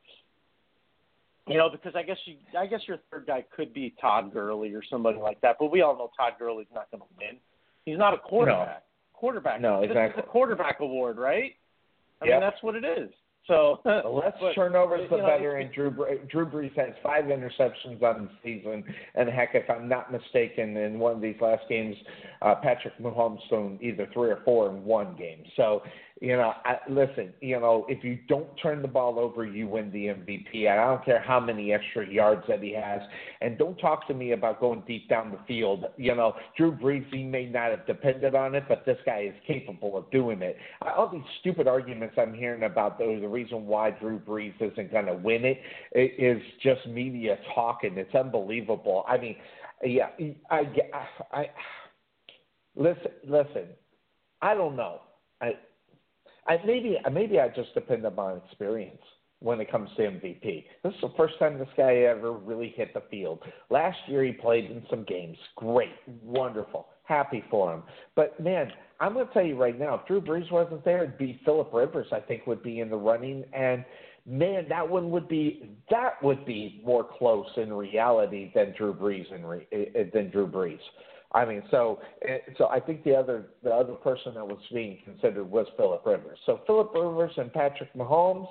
[1.47, 4.73] you know, because I guess you I guess your third guy could be Todd Gurley
[4.73, 7.37] or somebody like that, but we all know Todd Gurley's not going to win.
[7.85, 8.67] He's not a quarterback.
[8.67, 9.19] No.
[9.19, 9.61] Quarterback.
[9.61, 10.23] No, this exactly.
[10.23, 11.53] is a quarterback award, right?
[12.21, 12.33] I yep.
[12.33, 13.09] mean, that's what it is.
[13.47, 15.69] So well, let's but, turn over to the know, veteran.
[15.73, 15.91] Drew
[16.31, 18.83] Drew Brees has five interceptions on the season,
[19.15, 21.95] and heck, if I'm not mistaken, in one of these last games,
[22.41, 25.43] uh, Patrick Mahomes thrown either three or four in one game.
[25.57, 25.81] So
[26.21, 29.91] you know, I, listen, you know, if you don't turn the ball over, you win
[29.91, 30.69] the MVP.
[30.69, 33.01] I don't care how many extra yards that he has.
[33.41, 35.85] And don't talk to me about going deep down the field.
[35.97, 39.33] You know, Drew Brees, he may not have depended on it, but this guy is
[39.47, 40.55] capable of doing it.
[40.81, 45.07] All these stupid arguments I'm hearing about those, the reason why Drew Brees isn't going
[45.07, 45.61] to win it
[45.93, 47.97] is just media talking.
[47.97, 49.03] It's unbelievable.
[49.07, 49.35] I mean,
[49.83, 50.09] yeah,
[50.51, 50.61] I,
[50.93, 51.45] I, I
[52.75, 53.65] listen, listen.
[54.41, 55.01] I don't know.
[55.41, 55.53] I
[56.47, 59.01] I, maybe maybe I just depend upon experience
[59.39, 60.65] when it comes to MVP.
[60.83, 63.39] This is the first time this guy ever really hit the field.
[63.69, 65.37] Last year he played in some games.
[65.57, 65.91] Great,
[66.23, 67.83] wonderful, happy for him.
[68.15, 71.17] But man, I'm going to tell you right now, if Drew Brees wasn't there, it'd
[71.17, 72.07] be Philip Rivers.
[72.13, 73.83] I think would be in the running, and
[74.25, 79.29] man, that one would be that would be more close in reality than Drew Brees
[79.33, 80.79] in re, eh, eh, than Drew Brees.
[81.33, 84.99] I mean, so eh, so I think the other the other person that was being
[85.03, 86.37] considered was Philip Rivers.
[86.45, 88.47] So Philip Rivers and Patrick Mahomes,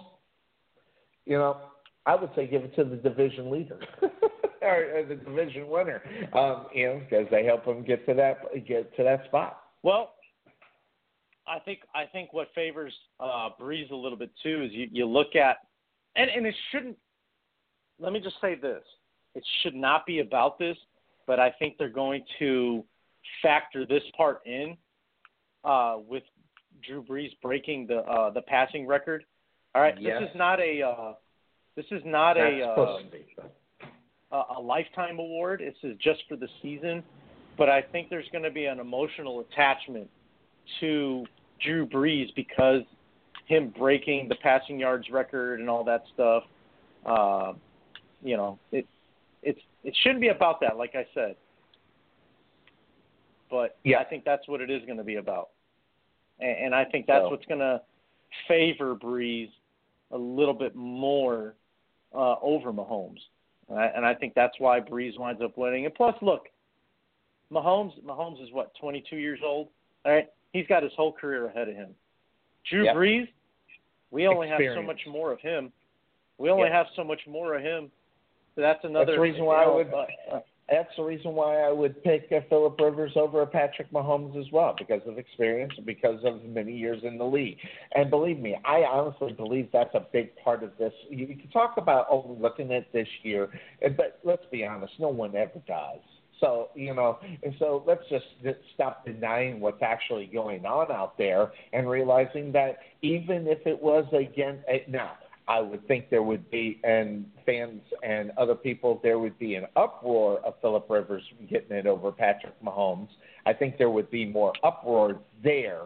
[1.25, 1.59] you know,
[2.07, 3.79] I would say give it to the division leader
[4.63, 6.03] or, or the division winner,
[6.33, 9.63] um, you know, because they help them get to that get to that spot.
[9.85, 10.15] Well,
[11.47, 15.07] I think I think what favors uh, Brees a little bit too is you, you
[15.07, 15.59] look at
[16.17, 16.97] and and it shouldn't.
[18.01, 18.83] Let me just say this:
[19.37, 20.77] it should not be about this
[21.27, 22.85] but I think they're going to
[23.43, 24.77] factor this part in
[25.65, 26.23] uh, with
[26.87, 29.25] Drew Brees breaking the uh, the passing record.
[29.75, 30.21] All right, yes.
[30.21, 31.13] this is not a uh,
[31.77, 33.47] this is not That's a
[34.33, 35.61] uh, a lifetime award.
[35.61, 37.03] This is just for the season,
[37.57, 40.09] but I think there's going to be an emotional attachment
[40.81, 41.25] to
[41.65, 42.83] Drew Brees because
[43.47, 46.45] him breaking the passing yards record and all that stuff.
[47.05, 47.53] Uh,
[48.23, 48.87] you know, it
[49.43, 51.37] it's it shouldn't be about that, like I said.
[53.51, 53.99] But yeah.
[53.99, 55.51] I think that's what it is going to be about,
[56.41, 57.31] and, and I think that's so.
[57.31, 57.83] what's going to
[58.49, 59.51] favor Brees
[60.11, 61.55] a little bit more
[62.15, 63.21] uh, over Mahomes,
[63.69, 65.85] and I, and I think that's why Brees winds up winning.
[65.85, 66.47] And plus, look,
[67.53, 69.69] Mahomes Mahomes is what 22 years old.
[70.07, 71.91] All right, he's got his whole career ahead of him.
[72.71, 72.97] Drew yep.
[72.97, 73.29] Brees,
[74.11, 74.77] we only Experience.
[74.77, 75.73] have so much more of him.
[76.39, 76.73] We only yep.
[76.73, 77.91] have so much more of him
[78.55, 79.07] so that's another.
[79.07, 79.93] That's the reason why I would.
[79.93, 84.51] uh, that's the reason why I would pick uh, Philip Rivers over Patrick Mahomes as
[84.53, 87.59] well, because of experience because of many years in the league.
[87.95, 90.93] And believe me, I honestly believe that's a big part of this.
[91.11, 93.49] You, you can talk about overlooking it this year,
[93.97, 96.01] but let's be honest, no one ever does.
[96.41, 98.25] So you know, and so let's just
[98.75, 104.05] stop denying what's actually going on out there and realizing that even if it was
[104.13, 105.13] against eh, now.
[105.49, 109.67] I would think there would be, and fans and other people, there would be an
[109.77, 113.09] uproar of Philip Rivers getting it over Patrick Mahomes.
[113.45, 115.83] I think there would be more uproar there,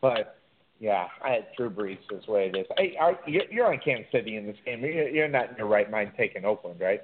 [0.00, 0.38] but
[0.80, 2.66] yeah, I had Drew Brees is way it is.
[2.76, 4.82] Hey, are, you're on Kansas City in this game.
[4.82, 7.02] You're not in your right mind taking Oakland, right?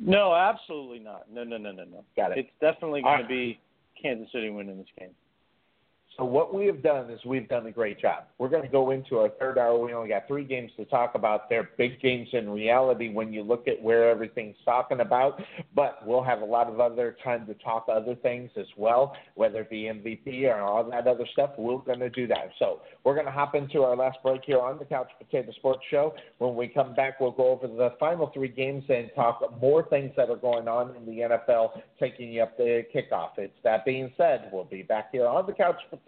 [0.00, 1.24] No, absolutely not.
[1.30, 2.04] No, no, no, no, no.
[2.16, 2.38] Got it.
[2.38, 3.58] It's definitely going to be
[4.00, 5.10] Kansas City winning this game.
[6.18, 8.24] So what we have done is we've done a great job.
[8.38, 9.78] We're going to go into our third hour.
[9.78, 11.48] We only got three games to talk about.
[11.48, 15.40] They're big games in reality when you look at where everything's talking about.
[15.76, 19.60] But we'll have a lot of other time to talk other things as well, whether
[19.60, 21.50] it be MVP or all that other stuff.
[21.56, 22.50] We're going to do that.
[22.58, 25.82] So we're going to hop into our last break here on the Couch Potato Sports
[25.88, 26.16] Show.
[26.38, 30.10] When we come back, we'll go over the final three games and talk more things
[30.16, 33.38] that are going on in the NFL, taking you up the kickoff.
[33.38, 36.07] It's that being said, we'll be back here on the Couch Potato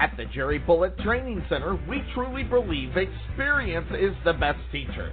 [0.00, 5.12] At the Jerry Bullet Training Center, we truly believe experience is the best teacher.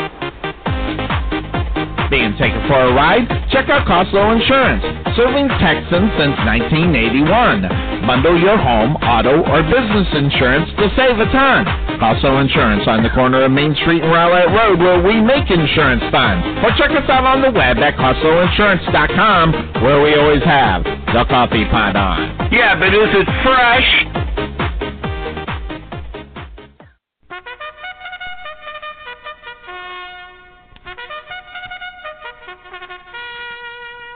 [2.11, 3.23] being taken for a ride,
[3.55, 4.83] check out Costlow Insurance,
[5.15, 8.03] serving Texans since 1981.
[8.03, 11.63] Bundle your home, auto, or business insurance to save a ton.
[12.03, 16.03] Costlow Insurance on the corner of Main Street and Rowlett Road where we make insurance
[16.11, 16.43] fun.
[16.67, 21.63] Or check us out on the web at CostlowInsurance.com where we always have the coffee
[21.71, 22.51] pot on.
[22.51, 24.50] Yeah, but is it fresh?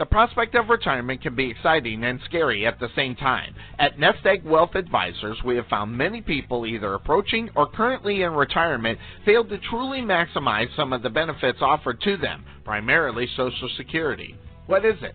[0.00, 3.54] The prospect of retirement can be exciting and scary at the same time.
[3.78, 8.32] At Nest Egg Wealth Advisors, we have found many people either approaching or currently in
[8.32, 14.36] retirement fail to truly maximize some of the benefits offered to them, primarily Social Security.
[14.68, 15.14] What is it?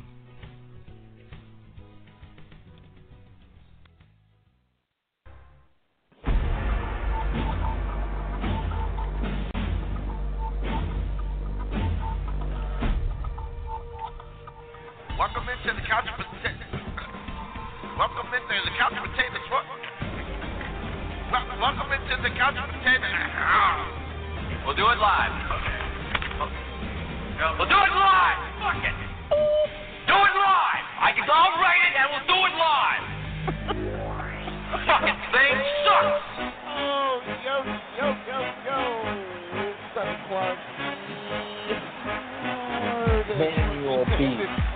[15.21, 16.65] Welcome into the couch potato.
[17.93, 19.45] Welcome into the couch potatoes.
[19.53, 23.05] Well, welcome into the couch potato.
[24.65, 25.29] We'll do it live.
[27.53, 28.39] We'll do it live.
[28.65, 28.97] Fuck it.
[30.09, 30.85] Do it live.
[31.05, 31.29] I can.
[31.29, 33.05] I'll write it and we'll do it live.
[34.73, 35.53] the fucking thing
[35.85, 36.49] sucks.
[36.65, 37.61] Oh, yo,
[37.93, 38.81] yo, yo, yo.
[39.93, 40.57] Santa Claus.
[43.37, 44.70] Manual beat.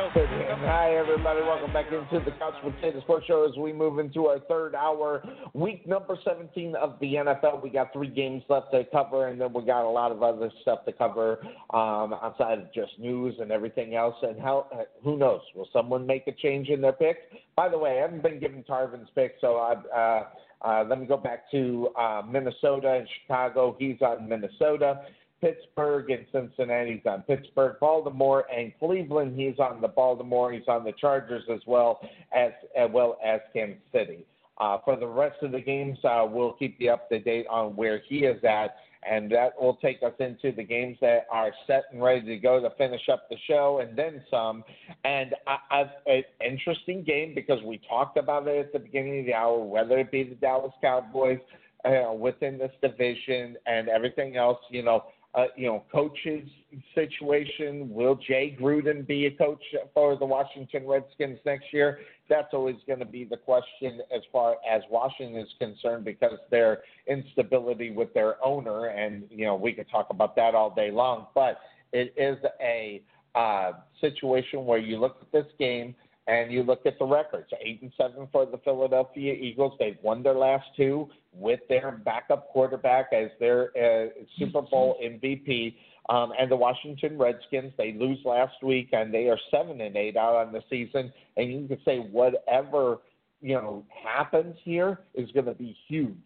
[0.00, 1.40] Hi, everybody.
[1.40, 5.24] Welcome back into the Couch Potato Sports Show as we move into our third hour,
[5.54, 7.60] week number 17 of the NFL.
[7.64, 10.52] We got three games left to cover, and then we got a lot of other
[10.62, 11.40] stuff to cover
[11.74, 14.14] um, outside of just news and everything else.
[14.22, 14.68] And how?
[14.72, 15.40] Uh, who knows?
[15.56, 17.16] Will someone make a change in their pick?
[17.56, 19.72] By the way, I haven't been given Tarvin's pick, so I.
[19.96, 20.24] Uh,
[20.60, 23.76] uh, let me go back to uh, Minnesota and Chicago.
[23.78, 25.02] He's on Minnesota.
[25.40, 26.94] Pittsburgh and Cincinnati.
[26.94, 29.38] He's on Pittsburgh, Baltimore, and Cleveland.
[29.38, 30.52] He's on the Baltimore.
[30.52, 32.00] He's on the Chargers as well
[32.34, 34.24] as as well as Kansas City.
[34.58, 37.76] Uh, for the rest of the games, uh, we'll keep you up to date on
[37.76, 38.74] where he is at,
[39.08, 42.60] and that will take us into the games that are set and ready to go
[42.60, 44.64] to finish up the show, and then some.
[45.04, 49.34] And I, an interesting game because we talked about it at the beginning of the
[49.34, 51.38] hour, whether it be the Dallas Cowboys
[51.84, 54.58] uh, within this division and everything else.
[54.70, 55.04] You know,
[55.38, 56.48] uh, you know, coaches
[56.96, 57.88] situation.
[57.90, 59.62] Will Jay Gruden be a coach
[59.94, 62.00] for the Washington Redskins next year?
[62.28, 66.78] That's always going to be the question as far as Washington is concerned because their
[67.06, 71.28] instability with their owner, and you know, we could talk about that all day long.
[71.36, 71.60] But
[71.92, 73.00] it is a
[73.36, 75.94] uh, situation where you look at this game
[76.28, 79.72] and you look at the records eight and seven for the Philadelphia Eagles.
[79.78, 85.74] They've won their last two with their backup quarterback as their uh, Super Bowl MVP.
[86.10, 90.16] Um, and the Washington Redskins, they lose last week, and they are seven and eight
[90.16, 91.12] out on the season.
[91.36, 92.98] And you can say whatever
[93.40, 96.16] you know happens here is going to be huge.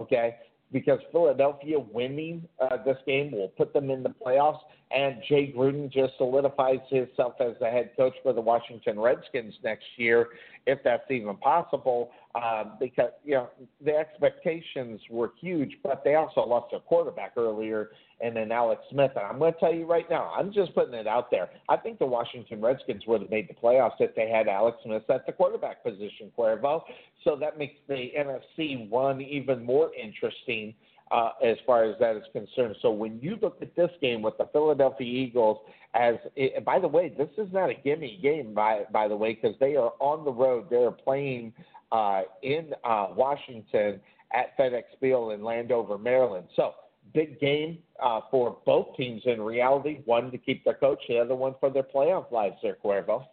[0.00, 0.36] Okay,
[0.72, 5.90] because Philadelphia winning uh, this game will put them in the playoffs, and Jay Gruden
[5.90, 10.28] just solidifies himself as the head coach for the Washington Redskins next year,
[10.66, 12.10] if that's even possible.
[12.34, 13.50] Uh, because you know
[13.84, 17.90] the expectations were huge, but they also lost their quarterback earlier,
[18.22, 19.10] and then Alex Smith.
[19.16, 21.50] And I'm going to tell you right now, I'm just putting it out there.
[21.68, 25.02] I think the Washington Redskins would have made the playoffs if they had Alex Smith
[25.10, 26.80] at the quarterback position, Cuervo.
[27.22, 30.74] So that makes the NFC one even more interesting.
[31.10, 32.74] Uh, as far as that is concerned.
[32.80, 35.58] So when you look at this game with the Philadelphia Eagles,
[35.92, 39.34] as it, by the way, this is not a gimme game by by the way
[39.34, 40.68] because they are on the road.
[40.70, 41.52] They are playing
[41.92, 44.00] uh, in uh, Washington
[44.32, 46.46] at FedEx Field in Landover, Maryland.
[46.56, 46.72] So
[47.14, 50.00] big game uh, for both teams in reality.
[50.06, 52.56] One to keep their coach, the other one for their playoff lives.
[52.62, 53.26] There, Cuervo.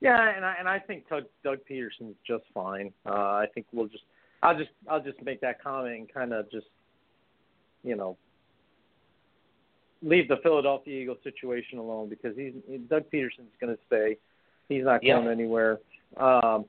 [0.00, 2.92] Yeah, and I and I think Doug, Doug Pederson's just fine.
[3.06, 4.04] Uh, I think we'll just
[4.42, 6.66] I'll just I'll just make that comment and kind of just
[7.82, 8.16] you know
[10.02, 12.52] leave the Philadelphia Eagles situation alone because he's
[12.88, 14.16] Doug Pederson's going to stay.
[14.68, 15.30] He's not going yeah.
[15.30, 15.78] anywhere.
[16.16, 16.64] Um,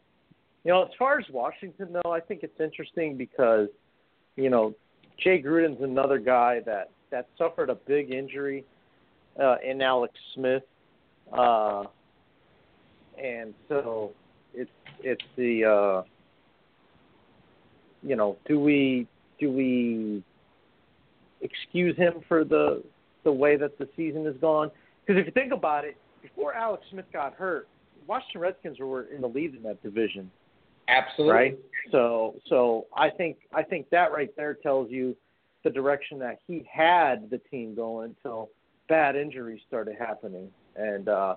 [0.63, 3.67] you know, as far as Washington though, I think it's interesting because
[4.35, 4.73] you know
[5.23, 8.65] Jay Gruden's another guy that that suffered a big injury
[9.41, 10.63] uh, in Alex Smith,
[11.33, 11.83] uh,
[13.21, 14.11] and so
[14.53, 14.71] it's
[15.01, 16.03] it's the uh,
[18.03, 19.07] you know, do we
[19.39, 20.23] do we
[21.41, 22.83] excuse him for the
[23.23, 24.71] the way that the season has gone?
[25.05, 27.67] Because if you think about it, before Alex Smith got hurt,
[28.09, 30.29] Washington Redskins were in the lead in that division.
[30.87, 31.33] Absolutely.
[31.33, 31.59] Right.
[31.91, 35.15] So so I think I think that right there tells you
[35.63, 38.49] the direction that he had the team going until
[38.87, 40.49] bad injuries started happening.
[40.75, 41.35] And uh,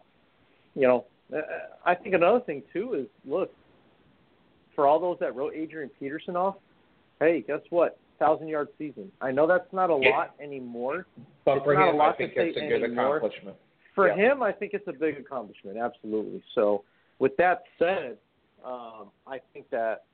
[0.74, 1.40] you know, Uh,
[1.84, 3.50] I think another thing too is look
[4.74, 6.56] for all those that wrote Adrian Peterson off.
[7.20, 7.98] Hey, guess what?
[8.18, 9.10] Thousand yard season.
[9.20, 10.10] I know that's not a Yeah.
[10.16, 11.06] lot anymore.
[11.44, 13.16] But It's for not a him, lot I think to it's a good anymore.
[13.18, 13.56] accomplishment.
[13.94, 14.14] For Yeah.
[14.14, 15.76] him, I think it's a big accomplishment.
[15.76, 16.42] Absolutely.
[16.54, 16.84] So,
[17.18, 18.18] with that said,
[18.64, 20.04] um, I think that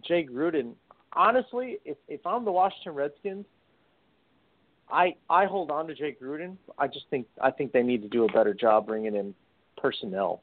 [0.00, 0.74] Jay Gruden.
[1.12, 3.46] Honestly, if if I'm the Washington Redskins,
[4.90, 6.56] I I hold on to Jay Gruden.
[6.78, 9.34] I just think I think they need to do a better job bringing in
[9.76, 10.42] personnel.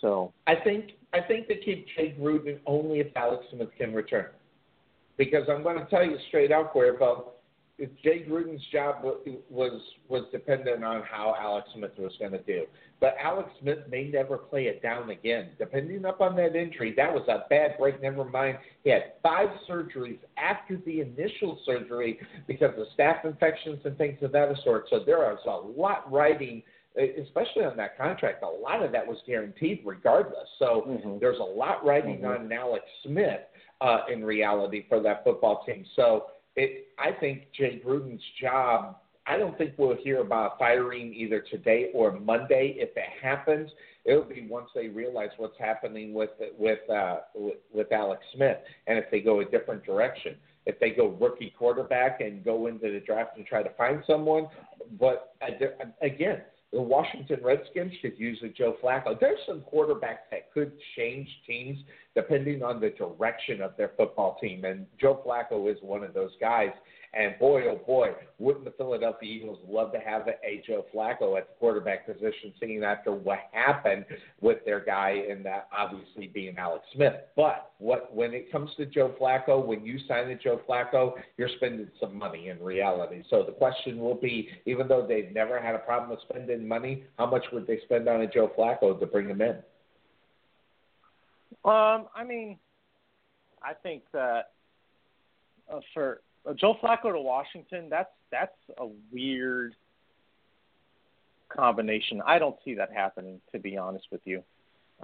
[0.00, 4.26] So I think I think they keep Jay Gruden only if Alex Smith can return.
[5.16, 7.30] Because I'm going to tell you straight out, Cuervo,
[8.02, 12.64] Jay Gruden's job was was dependent on how Alex Smith was going to do.
[13.00, 16.92] But Alex Smith may never play it down again, depending upon that injury.
[16.96, 18.02] That was a bad break.
[18.02, 22.18] Never mind, he had five surgeries after the initial surgery
[22.48, 24.86] because of staph infections and things of that sort.
[24.90, 26.62] So there was a lot riding
[26.96, 30.48] especially on that contract, a lot of that was guaranteed regardless.
[30.58, 31.20] So Mhm.
[31.20, 32.40] there's a lot riding Mhm.
[32.40, 33.42] on Alex Smith
[33.80, 35.84] uh, in reality for that football team.
[35.94, 36.26] So
[36.58, 38.96] it, I think Jay Gruden's job.
[39.26, 42.76] I don't think we'll hear about firing either today or Monday.
[42.78, 43.70] If it happens,
[44.04, 48.56] it'll be once they realize what's happening with with uh, with, with Alex Smith,
[48.86, 50.36] and if they go a different direction.
[50.66, 54.48] If they go rookie quarterback and go into the draft and try to find someone,
[55.00, 59.18] but uh, again, the Washington Redskins could use a Joe Flacco.
[59.18, 61.78] There's some quarterbacks that could change teams
[62.18, 66.32] depending on the direction of their football team, and Joe Flacco is one of those
[66.40, 66.70] guys.
[67.14, 71.48] And boy, oh boy, wouldn't the Philadelphia Eagles love to have a Joe Flacco at
[71.48, 74.04] the quarterback position, seeing after what happened
[74.40, 77.14] with their guy, and that obviously being Alex Smith.
[77.36, 81.48] But what when it comes to Joe Flacco, when you sign a Joe Flacco, you're
[81.56, 83.22] spending some money in reality.
[83.30, 87.04] So the question will be, even though they've never had a problem with spending money,
[87.16, 89.58] how much would they spend on a Joe Flacco to bring him in?
[91.64, 92.58] Um, I mean,
[93.62, 94.50] I think that
[95.72, 99.74] uh, for uh, Joe Flacco to Washington, that's that's a weird
[101.48, 102.22] combination.
[102.26, 104.42] I don't see that happening, to be honest with you.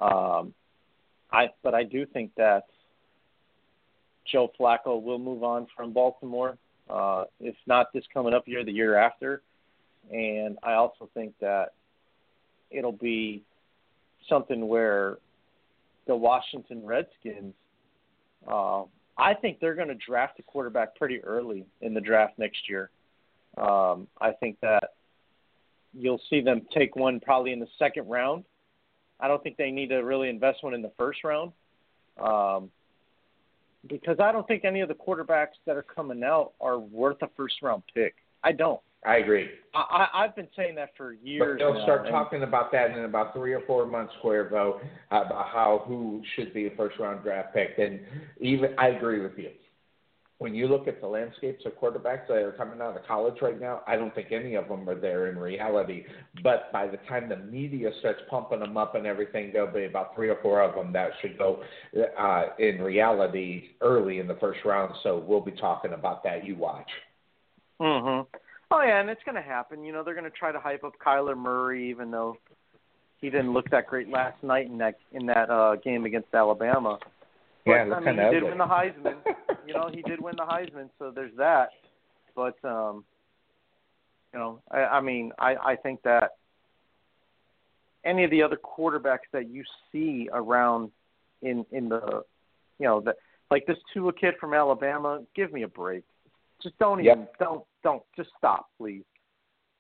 [0.00, 0.54] Um,
[1.32, 2.66] I but I do think that
[4.30, 6.56] Joe Flacco will move on from Baltimore.
[6.88, 9.42] Uh, if not this coming up year, the year after.
[10.12, 11.72] And I also think that
[12.70, 13.42] it'll be
[14.28, 15.18] something where
[16.06, 17.54] the Washington Redskins,
[18.46, 18.82] uh,
[19.16, 22.90] I think they're going to draft a quarterback pretty early in the draft next year.
[23.56, 24.94] Um, I think that
[25.92, 28.44] you'll see them take one probably in the second round.
[29.20, 31.52] I don't think they need to really invest one in the first round.
[32.20, 32.70] Um,
[33.86, 37.28] because I don't think any of the quarterbacks that are coming out are worth a
[37.36, 38.14] first round pick.
[38.42, 38.80] I don't.
[39.04, 39.48] I agree.
[39.74, 39.80] I,
[40.14, 41.58] I, I've been saying that for years.
[41.58, 45.48] But they'll now, start talking about that in about three or four months, Cuervo, about
[45.48, 47.78] how who should be a first round draft pick.
[47.78, 48.00] And
[48.40, 49.50] even I agree with you.
[50.38, 53.58] When you look at the landscapes of quarterbacks that are coming out of college right
[53.58, 56.04] now, I don't think any of them are there in reality.
[56.42, 60.14] But by the time the media starts pumping them up and everything, there'll be about
[60.16, 61.62] three or four of them that should go
[62.18, 64.92] uh, in reality early in the first round.
[65.02, 66.44] So we'll be talking about that.
[66.44, 66.90] You watch.
[67.80, 68.26] Mhm.
[68.74, 69.84] Oh yeah, and it's going to happen.
[69.84, 72.38] You know, they're going to try to hype up Kyler Murray, even though
[73.20, 76.98] he didn't look that great last night in that in that uh, game against Alabama.
[77.64, 78.48] But, Yeah, I mean, he did ugly.
[78.48, 79.14] win the Heisman.
[79.66, 81.68] you know, he did win the Heisman, so there's that.
[82.34, 83.04] But um,
[84.32, 86.32] you know, I, I mean, I, I think that
[88.04, 90.90] any of the other quarterbacks that you see around
[91.42, 92.24] in in the,
[92.80, 93.16] you know, that
[93.52, 96.02] like this Tua kid from Alabama, give me a break.
[96.64, 97.38] Just don't even Yep.
[97.38, 99.04] don't don't just stop, please.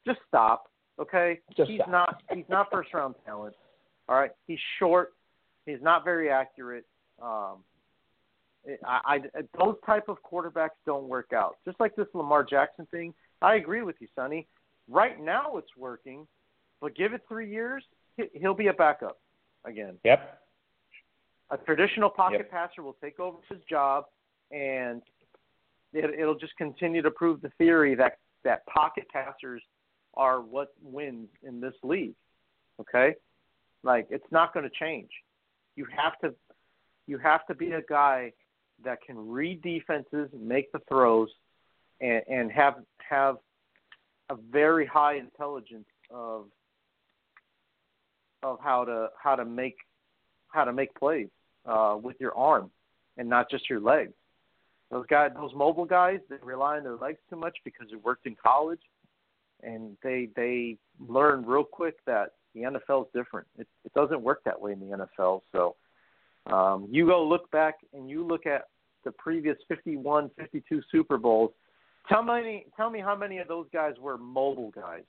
[0.06, 0.70] Just stop,
[1.00, 1.40] okay?
[1.56, 1.90] Just he's stop.
[1.90, 3.56] not he's not first round talent.
[4.08, 5.14] All right, he's short.
[5.66, 6.84] He's not very accurate.
[7.22, 7.64] Um,
[8.86, 9.18] I, I
[9.58, 11.56] those type of quarterbacks don't work out.
[11.64, 14.46] Just like this Lamar Jackson thing, I agree with you, Sonny.
[14.88, 16.26] Right now it's working,
[16.82, 17.82] but give it three years,
[18.18, 19.18] he- he'll be a backup
[19.64, 19.98] again.
[20.04, 20.42] Yep.
[21.50, 22.50] A traditional pocket Yep.
[22.50, 24.04] passer will take over his job,
[24.50, 25.00] and
[25.94, 29.62] it, it'll just continue to prove the theory that that pocket passers
[30.14, 32.14] are what wins in this league.
[32.80, 33.14] Okay,
[33.82, 35.10] like it's not going to change.
[35.76, 36.34] You have to
[37.06, 38.32] you have to be a guy
[38.84, 41.28] that can read defenses, make the throws,
[42.00, 42.74] and, and have
[43.08, 43.36] have
[44.30, 46.46] a very high intelligence of
[48.42, 49.76] of how to how to make
[50.48, 51.28] how to make plays
[51.66, 52.70] uh, with your arm
[53.16, 54.12] and not just your legs.
[54.94, 58.26] Those guys, those mobile guys, they rely on their legs too much because it worked
[58.26, 58.78] in college,
[59.60, 63.48] and they they learn real quick that The NFL is different.
[63.58, 65.40] It, it doesn't work that way in the NFL.
[65.50, 65.74] So
[66.46, 68.66] um, you go look back and you look at
[69.04, 71.50] the previous 51, 52 Super Bowls.
[72.08, 75.02] Tell me, tell me how many of those guys were mobile guys.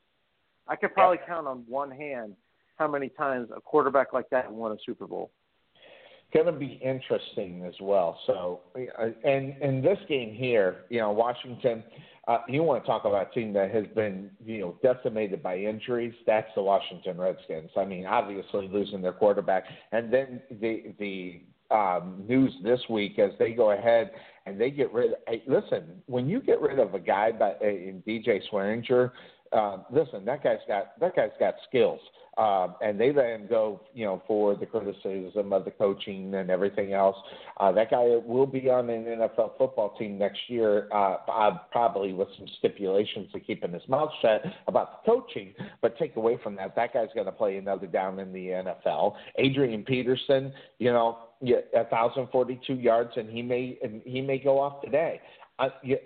[0.68, 2.34] I could probably count on one hand
[2.78, 5.30] how many times a quarterback like that won a Super Bowl.
[6.34, 8.20] Going to be interesting as well.
[8.28, 11.84] So, and in this game here, you know, Washington.
[12.28, 15.56] Uh, you want to talk about a team that has been, you know, decimated by
[15.56, 16.12] injuries?
[16.26, 17.70] That's the Washington Redskins.
[17.78, 21.42] I mean, obviously losing their quarterback, and then the the
[21.72, 24.12] um, news this week as they go ahead
[24.46, 25.12] and they get rid.
[25.12, 29.12] Of, hey, listen, when you get rid of a guy by in DJ Swearinger,
[29.52, 32.00] uh, listen, that guy's got that guy's got skills.
[32.38, 36.50] Um, and they let him go, you know, for the criticism of the coaching and
[36.50, 37.16] everything else.
[37.58, 42.12] Uh, that guy will be on an NFL football team next year, uh, uh, probably
[42.12, 45.54] with some stipulations to keeping his mouth shut about the coaching.
[45.82, 49.16] But take away from that, that guy's going to play another down in the NFL.
[49.38, 54.82] Adrian Peterson, you know, yeah, 1,042 yards, and he may and he may go off
[54.82, 55.22] today.
[55.60, 55.98] Uh, you,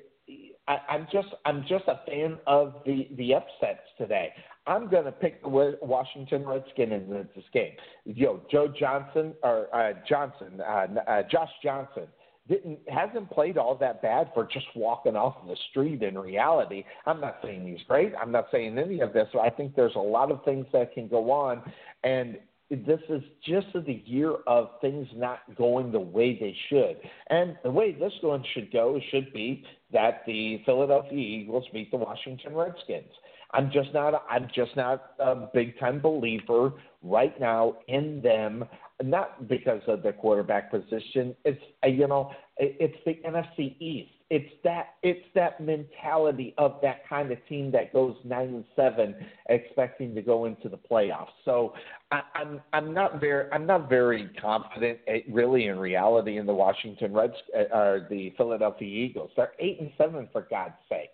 [0.67, 4.31] I, I'm just I'm just a fan of the the upsets today.
[4.69, 7.71] I'm going to pick the Washington Redskin in this game.
[8.05, 12.03] Yo, Joe Johnson or uh, Johnson, uh, uh, Josh Johnson
[12.47, 16.03] didn't hasn't played all that bad for just walking off the street.
[16.03, 18.13] In reality, I'm not saying he's great.
[18.21, 19.27] I'm not saying any of this.
[19.41, 21.63] I think there's a lot of things that can go on,
[22.03, 22.37] and
[22.69, 26.97] this is just the year of things not going the way they should.
[27.31, 31.97] And the way this one should go should be that the Philadelphia Eagles beat the
[31.97, 33.11] Washington Redskins.
[33.51, 38.65] I'm just not I'm just not a big time believer right now in them.
[39.01, 41.35] Not because of the quarterback position.
[41.45, 44.11] It's uh, you know it's the NFC East.
[44.29, 49.15] It's that it's that mentality of that kind of team that goes nine and seven,
[49.47, 51.29] expecting to go into the playoffs.
[51.45, 51.73] So
[52.11, 56.53] I, I'm I'm not very I'm not very confident eh, really in reality in the
[56.53, 59.31] Washington Reds uh, or the Philadelphia Eagles.
[59.35, 61.09] They're eight and seven for God's sake.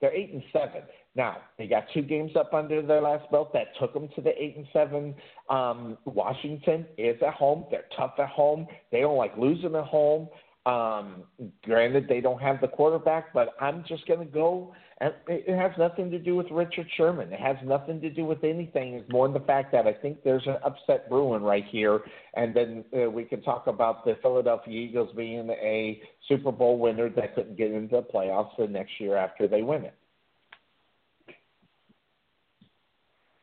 [0.00, 0.82] They're eight and seven.
[1.16, 4.30] Now they got two games up under their last belt that took them to the
[4.40, 5.14] eight and seven.
[5.48, 7.64] Um, Washington is at home.
[7.70, 8.66] They're tough at home.
[8.92, 10.28] They don't like losing at home.
[10.66, 11.22] Um,
[11.62, 14.74] granted, they don't have the quarterback, but I'm just going to go.
[14.98, 17.32] And it has nothing to do with Richard Sherman.
[17.32, 18.94] It has nothing to do with anything.
[18.94, 22.00] It's more than the fact that I think there's an upset brewing right here,
[22.34, 27.10] and then uh, we can talk about the Philadelphia Eagles being a Super Bowl winner
[27.10, 29.94] that couldn't get into the playoffs the next year after they win it.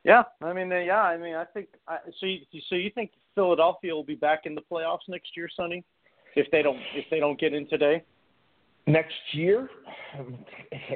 [0.04, 2.26] Yeah, I mean, uh, yeah, I mean, I think I, so.
[2.26, 2.40] You,
[2.70, 5.84] so you think Philadelphia will be back in the playoffs next year, Sonny?
[6.36, 8.04] If they don't, if they don't get in today.
[8.86, 9.70] Next year,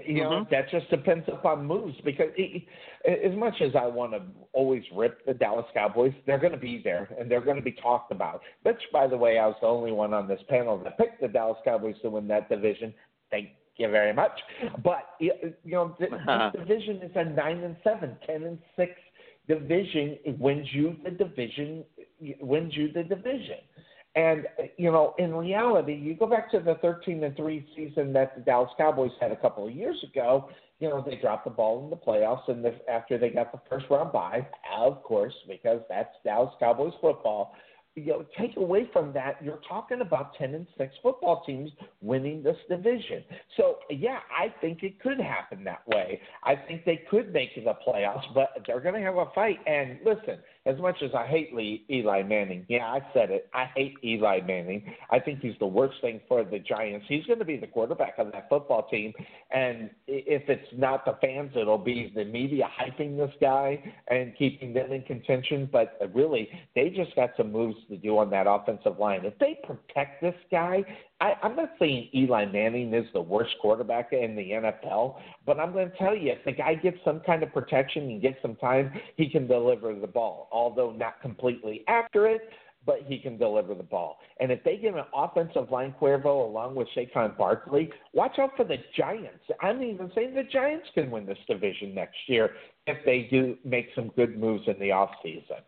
[0.05, 0.51] you know, mm-hmm.
[0.51, 1.95] that just depends upon moves.
[2.03, 2.63] Because it,
[3.05, 6.81] as much as I want to always rip the Dallas Cowboys, they're going to be
[6.83, 8.41] there and they're going to be talked about.
[8.63, 11.29] Which, by the way, I was the only one on this panel that picked the
[11.29, 12.93] Dallas Cowboys to win that division.
[13.31, 14.31] Thank you very much.
[14.83, 15.31] But you
[15.65, 16.07] know, the,
[16.55, 18.91] this division is a nine and seven, ten and six
[19.47, 20.17] division.
[20.25, 21.83] It wins you the division.
[22.41, 23.59] Wins you the division.
[24.15, 24.47] And
[24.77, 28.41] you know, in reality, you go back to the 13 and three season that the
[28.41, 30.49] Dallas Cowboys had a couple of years ago.
[30.79, 33.59] You know, they dropped the ball in the playoffs, and the, after they got the
[33.69, 37.53] first round bye, of course, because that's Dallas Cowboys football
[37.97, 42.43] you know, take away from that, you're talking about 10 and 6 football teams winning
[42.43, 43.23] this division.
[43.57, 46.21] So, yeah, I think it could happen that way.
[46.43, 49.57] I think they could make the playoffs, but they're going to have a fight.
[49.65, 50.37] And listen,
[50.67, 53.49] as much as I hate Lee, Eli Manning, yeah, I said it.
[53.53, 54.93] I hate Eli Manning.
[55.09, 57.05] I think he's the worst thing for the Giants.
[57.07, 59.13] He's going to be the quarterback of that football team.
[59.51, 64.73] And if it's not the fans, it'll be the media hyping this guy and keeping
[64.73, 65.69] them in contention.
[65.71, 69.23] But uh, really, they just got some moves to do on that offensive line.
[69.23, 70.83] If they protect this guy,
[71.19, 75.15] I, I'm not saying Eli Manning is the worst quarterback in the NFL,
[75.45, 78.21] but I'm going to tell you, if the guy gets some kind of protection and
[78.21, 82.41] gets some time, he can deliver the ball, although not completely accurate,
[82.85, 84.19] but he can deliver the ball.
[84.39, 88.63] And if they get an offensive line Cuervo along with Saquon Barkley, watch out for
[88.63, 89.43] the Giants.
[89.61, 92.51] I'm even saying the Giants can win this division next year
[92.85, 95.61] if they do make some good moves in the offseason.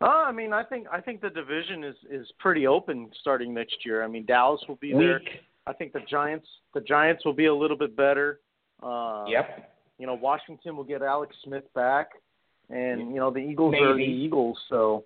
[0.00, 3.84] Uh, I mean, I think I think the division is is pretty open starting next
[3.84, 4.04] year.
[4.04, 5.20] I mean, Dallas will be there.
[5.66, 8.40] I think the Giants the Giants will be a little bit better.
[8.82, 9.74] Uh, yep.
[9.98, 12.10] You know, Washington will get Alex Smith back,
[12.70, 13.84] and you know the Eagles Maybe.
[13.84, 15.04] are the Eagles, so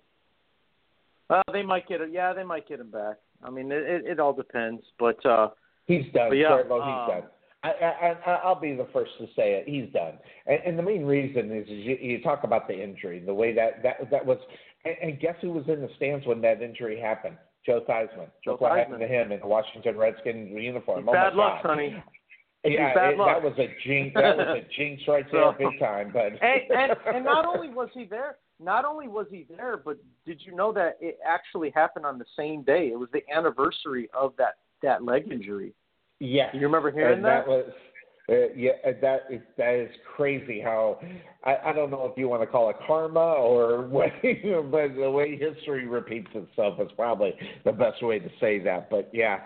[1.31, 2.09] uh, they might get it.
[2.11, 3.17] Yeah, they might get him back.
[3.43, 5.49] I mean, it, it, it all depends, but uh,
[5.87, 6.29] he's done.
[6.29, 7.23] But yeah, uh, he's done.
[7.63, 9.63] I, I, I'll be the first to say it.
[9.67, 10.13] He's done,
[10.45, 13.53] and, and the main reason is, is you, you talk about the injury, the way
[13.55, 14.37] that that that was,
[14.85, 17.37] and, and guess who was in the stands when that injury happened?
[17.65, 18.27] Joe Theismann.
[18.43, 18.77] Joe Look what Theismann.
[18.79, 21.07] happened to him in the Washington Redskins uniform.
[21.07, 21.69] Oh bad luck, God.
[21.71, 22.03] Sonny.
[22.65, 23.27] Yeah, bad it- luck.
[23.27, 24.13] that was a jinx.
[24.15, 26.11] That was a jinx right there, big time.
[26.13, 29.97] But and, and and not only was he there, not only was he there, but
[30.25, 32.89] did you know that it actually happened on the same day?
[32.93, 35.73] It was the anniversary of that that leg injury.
[36.19, 37.45] yeah, you remember hearing and that?
[37.45, 37.65] that was
[38.29, 40.61] uh, yeah, uh, that is that is crazy.
[40.61, 40.99] How
[41.43, 45.11] I, I don't know if you want to call it karma or what, but the
[45.11, 47.33] way history repeats itself is probably
[47.65, 48.89] the best way to say that.
[48.89, 49.39] But yeah,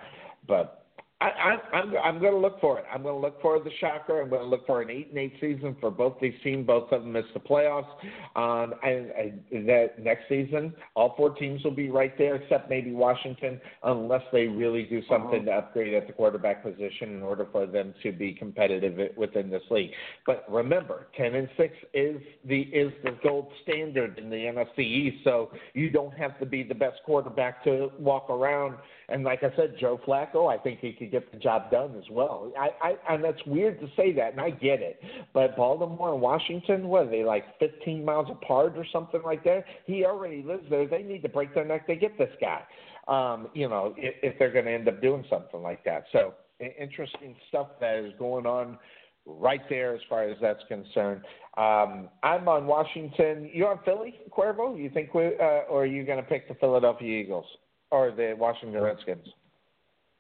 [0.48, 0.84] but.
[1.20, 2.86] I, I, I'm I'm going to look for it.
[2.94, 4.22] I'm going to look for the shocker.
[4.22, 6.68] I'm going to look for an eight and eight season for both these teams.
[6.68, 7.88] Both of them missed the playoffs.
[8.36, 9.12] Um, and,
[9.52, 14.22] and that next season, all four teams will be right there, except maybe Washington, unless
[14.32, 18.12] they really do something to upgrade at the quarterback position in order for them to
[18.12, 19.92] be competitive within this league.
[20.28, 25.24] But remember, ten and six is the is the gold standard in the NFC East.
[25.24, 28.76] So you don't have to be the best quarterback to walk around.
[29.10, 32.04] And like I said, Joe Flacco, I think he could get the job done as
[32.12, 32.52] well.
[32.60, 35.00] I, I and that's weird to say that, and I get it.
[35.34, 39.64] But Baltimore and Washington, what are they like 15 miles apart or something like that?
[39.86, 40.88] He already lives there.
[40.88, 42.64] They need to break their neck to get this guy.
[43.08, 46.04] Um, you know, if, if they're going to end up doing something like that.
[46.12, 48.78] So interesting stuff that is going on
[49.26, 51.22] right there as far as that's concerned.
[51.56, 53.50] Um, I'm on Washington.
[53.54, 54.78] You're on Philly, Cuervo?
[54.78, 57.46] You think we, uh, or are you going to pick the Philadelphia Eagles
[57.92, 59.28] or the Washington Redskins?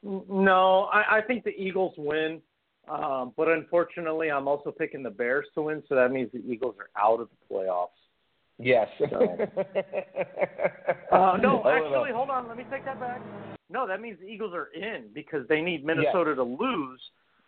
[0.03, 2.41] No, I, I think the Eagles win.
[2.89, 6.75] Um, but unfortunately, I'm also picking the Bears to win, so that means the Eagles
[6.79, 7.87] are out of the playoffs.
[8.59, 8.87] Yes.
[8.97, 9.07] So-
[11.11, 12.47] Uh, no, actually, hold on.
[12.47, 13.21] Let me take that back.
[13.69, 17.01] No, that means the Eagles are in because they need Minnesota to lose.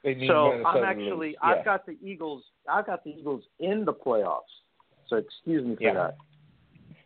[0.03, 1.35] They need So Minnesota I'm actually, lose.
[1.41, 2.43] I've got the Eagles.
[2.69, 4.41] I've got the Eagles in the playoffs.
[5.09, 5.93] So excuse me for Yeah.
[5.93, 6.17] that.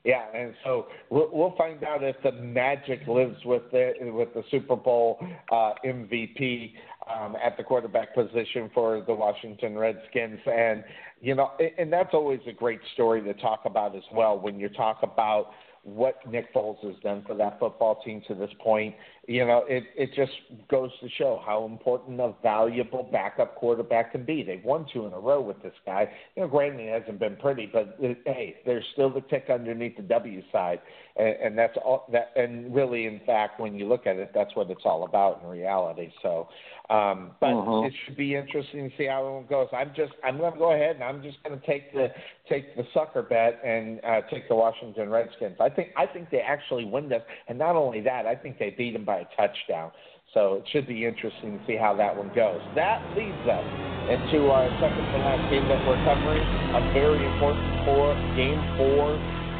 [0.04, 4.44] Yeah, and so we'll, we'll find out if the magic lives with the with the
[4.52, 5.18] Super Bowl
[5.50, 6.74] uh, MVP
[7.10, 10.84] um, at the quarterback position for the Washington Redskins, and
[11.22, 14.68] you know, and- that's always a great story to talk about as well when you
[14.68, 15.52] talk about
[15.84, 18.96] what Nick Foles has done for that football team to this point.
[19.28, 20.32] You know, it it just
[20.70, 24.44] goes to show how important a valuable backup quarterback can be.
[24.44, 26.10] They've won two in a row with this guy.
[26.36, 29.98] You know, granted it hasn't been pretty, but uh, hey, there's still the tick underneath
[29.98, 30.80] the W side,
[31.18, 32.32] and, and that's all that.
[32.36, 35.50] And really, in fact, when you look at it, that's what it's all about in
[35.50, 36.12] reality.
[36.22, 36.48] So,
[36.94, 37.88] um, but Mhm.
[37.88, 39.68] it should be interesting to see how it goes.
[39.74, 42.12] I'm just I'm going to go ahead and I'm just going to take the
[42.48, 45.58] take the sucker bet and uh, take the Washington Redskins.
[45.60, 48.70] I think I think they actually win this, and not only that, I think they
[48.70, 49.92] beat them by a touchdown.
[50.36, 52.62] So it should be interesting to see how that one goes.
[52.76, 53.66] That leads us
[54.08, 59.16] into our second to last game that we're covering, a very important four game four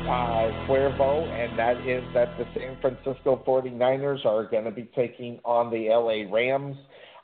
[0.08, 5.40] uh, Cuervo, and that is that the San Francisco 49ers are going to be taking
[5.46, 6.76] on the LA Rams.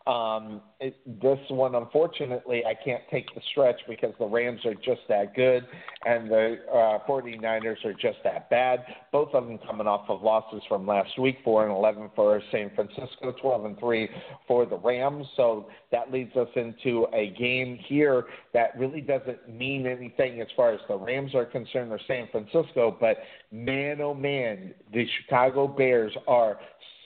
[0.08, 5.02] Um, it, this one, unfortunately, I can't take the stretch because the Rams are just
[5.10, 5.68] that good
[6.06, 8.84] and the uh, 49ers are just that bad.
[9.12, 12.72] Both of them coming off of losses from last week, 4 and 11 for San
[12.74, 14.10] Francisco, 12 and 3
[14.48, 15.28] for the Rams.
[15.36, 20.72] So that leads us into a game here that really doesn't mean anything as far
[20.72, 23.18] as the Rams are concerned or San Francisco, but
[23.52, 26.58] man, oh man, the Chicago Bears are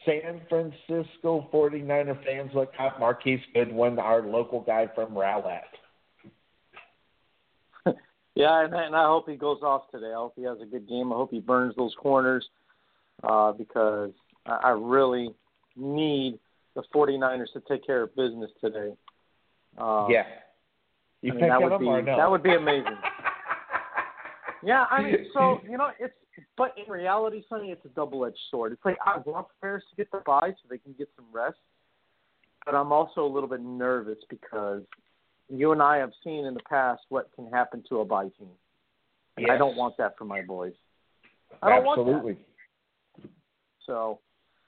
[0.06, 5.62] San Francisco 49er fans look up Marquise Goodwin, our local guy from Rowlett.
[8.36, 10.08] Yeah, and, and I hope he goes off today.
[10.08, 11.14] I hope he has a good game.
[11.14, 12.44] I hope he burns those corners
[13.24, 14.10] uh, because
[14.48, 15.30] I, I really
[15.76, 16.40] need
[16.76, 18.94] the 49ers to take care of business today.
[19.78, 20.24] Uh, yeah.
[21.22, 22.04] You I mean, that would be no?
[22.06, 22.98] that would be amazing.
[24.64, 26.14] yeah, I mean, so you know, it's
[26.58, 28.72] but in reality, Sonny, it's a double-edged sword.
[28.74, 31.26] It's like I want the Bears to get the bye so they can get some
[31.32, 31.58] rest,
[32.66, 34.82] but I'm also a little bit nervous because
[35.50, 38.50] you and I have seen in the past what can happen to a bye team.
[39.38, 40.74] And I don't want that for my boys.
[41.62, 42.14] I don't want that.
[42.14, 42.38] Absolutely.
[43.86, 44.20] So,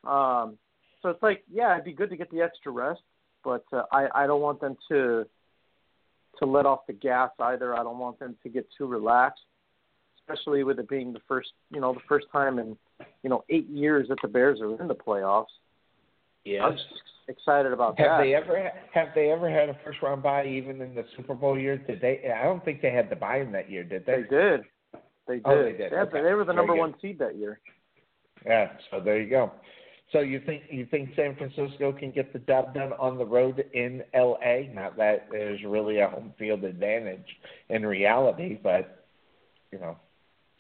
[0.04, 0.58] um,
[1.02, 3.02] so it's like, yeah, it'd be good to get the extra rest,
[3.44, 5.26] but uh, I I don't want them to
[6.40, 7.76] to let off the gas either.
[7.76, 9.44] I don't want them to get too relaxed,
[10.28, 12.76] especially with it being the first, you know, the first time in
[13.24, 15.46] you know eight years that the Bears are in the playoffs.
[16.44, 16.62] Yes.
[16.64, 16.86] I'm just
[17.28, 18.24] excited about Have that.
[18.24, 21.58] they ever have they ever had a first round bye even in the Super Bowl
[21.60, 21.78] year?
[21.78, 22.32] Did they?
[22.32, 24.22] I don't think they had the bye in that year, did they?
[24.24, 24.62] They did.
[25.28, 25.42] They did.
[25.46, 25.92] Oh, they did.
[25.92, 26.22] had Okay.
[26.22, 27.60] they were the number one seed that year.
[28.46, 28.70] Yeah.
[28.92, 29.52] So there you go.
[30.12, 33.66] So you think you think San Francisco can get the job done on the road
[33.74, 34.72] in LA?
[34.72, 37.26] Not that there's really a home field advantage
[37.70, 39.06] in reality, but
[39.72, 39.98] you know,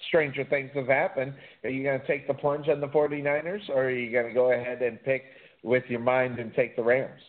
[0.08, 1.34] stranger things have happened.
[1.64, 4.34] Are you going to take the plunge on the 49ers or are you going to
[4.34, 5.24] go ahead and pick
[5.64, 7.22] with your mind and take the Rams?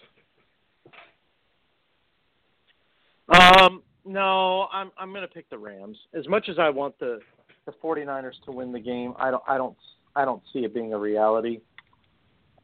[3.28, 5.98] Um, no, I'm I'm going to pick the Rams.
[6.14, 7.18] As much as I want the
[7.66, 9.76] the 49ers to win the game, I don't I don't
[10.14, 11.60] I don't see it being a reality.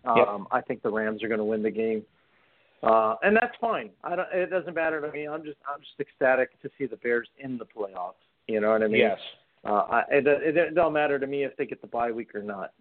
[0.04, 0.28] Um, yep.
[0.50, 2.02] I think the Rams are going to win the game,
[2.82, 3.90] uh, and that's fine.
[4.04, 4.28] I don't.
[4.32, 5.26] It doesn't matter to me.
[5.26, 8.14] I'm just I'm just ecstatic to see the Bears in the playoffs.
[8.48, 9.00] You know what I mean?
[9.00, 9.18] Yes.
[9.64, 12.42] Uh, I, it, it, don't matter to me if they get the bye week or
[12.42, 12.72] not.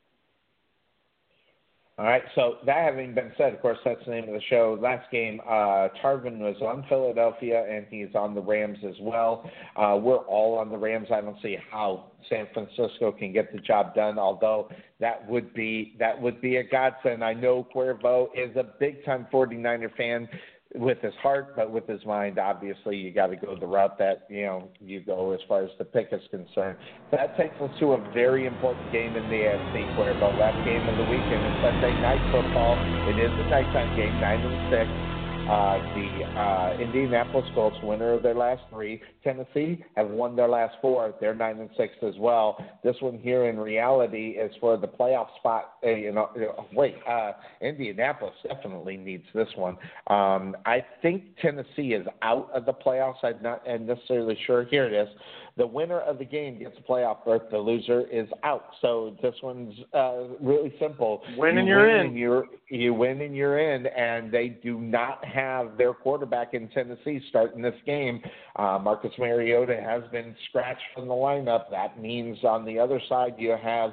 [2.01, 2.23] All right.
[2.33, 4.75] So that having been said, of course, that's the name of the show.
[4.81, 9.47] Last game, uh, Tarvin was on Philadelphia, and he's on the Rams as well.
[9.75, 11.09] Uh, we're all on the Rams.
[11.13, 14.17] I don't see how San Francisco can get the job done.
[14.17, 14.69] Although
[14.99, 17.23] that would be that would be a godsend.
[17.23, 20.27] I know Cuervo is a big time 49er fan
[20.75, 24.25] with his heart, but with his mind, obviously, you got to go the route that
[24.29, 26.77] you know you go as far as the pick is concerned.
[27.11, 30.37] That takes us to a very important game in the AFC Cuervo.
[30.39, 32.77] Last game of the weekend is Sunday night football.
[33.09, 35.10] It is a nighttime game, nine and six.
[35.51, 39.01] Uh, the uh, Indianapolis Colts, winner of their last three.
[39.21, 41.13] Tennessee have won their last four.
[41.19, 42.55] They're nine and six as well.
[42.85, 45.73] This one here, in reality, is for the playoff spot.
[45.83, 46.29] Uh, you know,
[46.73, 49.75] wait, uh, Indianapolis definitely needs this one.
[50.07, 53.21] Um, I think Tennessee is out of the playoffs.
[53.21, 54.63] I'm not necessarily sure.
[54.63, 55.09] Here it is
[55.57, 57.43] the winner of the game gets a playoff berth.
[57.51, 58.65] The loser is out.
[58.81, 61.21] So this one's uh, really simple.
[61.37, 62.05] Win and you you're win in.
[62.07, 63.85] And you're, you win and you're in.
[63.87, 68.21] And they do not have their quarterback in Tennessee starting this game.
[68.55, 71.69] Uh, Marcus Mariota has been scratched from the lineup.
[71.69, 73.91] That means on the other side you have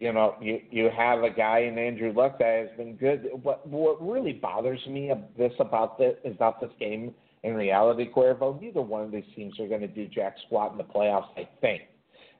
[0.00, 3.28] you know, you you have a guy in Andrew Luck that has been good.
[3.42, 8.60] What what really bothers me of this about this about this game in reality, Cuervo,
[8.60, 11.48] neither one of these teams are going to do jack squat in the playoffs, I
[11.60, 11.82] think.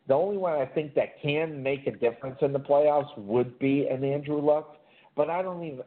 [0.09, 3.87] The only one I think that can make a difference in the playoffs would be
[3.89, 4.77] an Andrew Luck.
[5.17, 5.83] But I don't even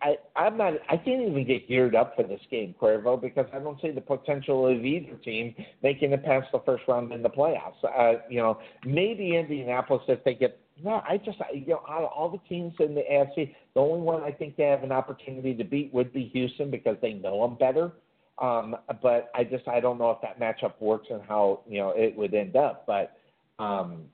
[0.00, 3.58] I I'm not I can't even get geared up for this game, Cuervo, because I
[3.58, 7.28] don't see the potential of either team making it past the first round in the
[7.28, 7.82] playoffs.
[7.84, 12.10] Uh, you know, maybe Indianapolis if they get no, I just you know out of
[12.16, 15.54] all the teams in the AFC, the only one I think they have an opportunity
[15.54, 17.92] to beat would be Houston because they know them better.
[18.38, 21.92] Um, but I just I don't know if that matchup works and how you know
[21.96, 22.86] it would end up.
[22.86, 23.16] But
[23.58, 24.04] um,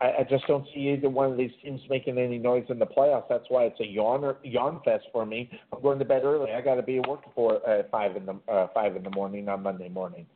[0.00, 2.86] I, I just don't see either one of these teams making any noise in the
[2.86, 3.28] playoffs.
[3.28, 5.50] That's why it's a yawn or, yawn fest for me.
[5.72, 6.52] I'm going to bed early.
[6.52, 9.10] I got to be at work for uh, five in the uh, five in the
[9.10, 10.26] morning on Monday morning.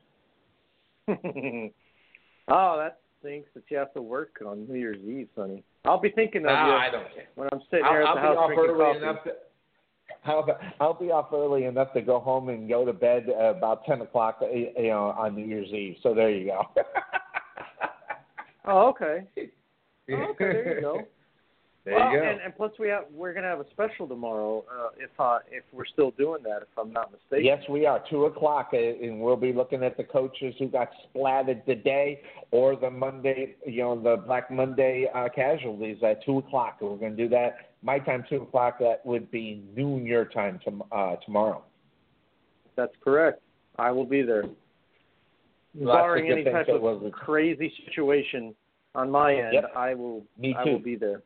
[1.09, 1.71] oh,
[2.49, 5.63] that stinks that you have to work on New Year's Eve, Sonny.
[5.85, 7.27] I'll be thinking of nah, you I don't care.
[7.35, 9.31] when I'm sitting I'll, here at I'll the be house off drinking early coffee.
[10.29, 13.29] Enough to, I'll, I'll be off early enough to go home and go to bed
[13.29, 15.97] about ten o'clock, uh, you know, on New Year's Eve.
[16.03, 16.63] So there you go.
[18.67, 19.27] oh, okay.
[20.11, 21.01] Oh, okay, there you go.
[21.85, 22.25] There well, you go.
[22.25, 24.65] And, and plus, we have we're gonna have a special tomorrow.
[24.71, 27.45] Uh, if uh, if we're still doing that, if I'm not mistaken.
[27.45, 28.03] Yes, we are.
[28.11, 32.75] Two o'clock, uh, and we'll be looking at the coaches who got splatted today, or
[32.77, 36.79] the Monday, you know, the Black Monday uh, casualties at two o'clock.
[36.81, 37.68] We're going to do that.
[37.83, 38.79] My time, two o'clock.
[38.81, 41.63] That would be noon your time to, uh, tomorrow.
[42.77, 43.41] That's correct.
[43.79, 44.45] I will be there.
[45.75, 48.55] Lots Barring any type of wasn't- crazy situation
[48.95, 49.73] on my end, Yep.
[49.77, 50.25] I will.
[50.37, 50.59] Me too.
[50.59, 51.23] I will be there.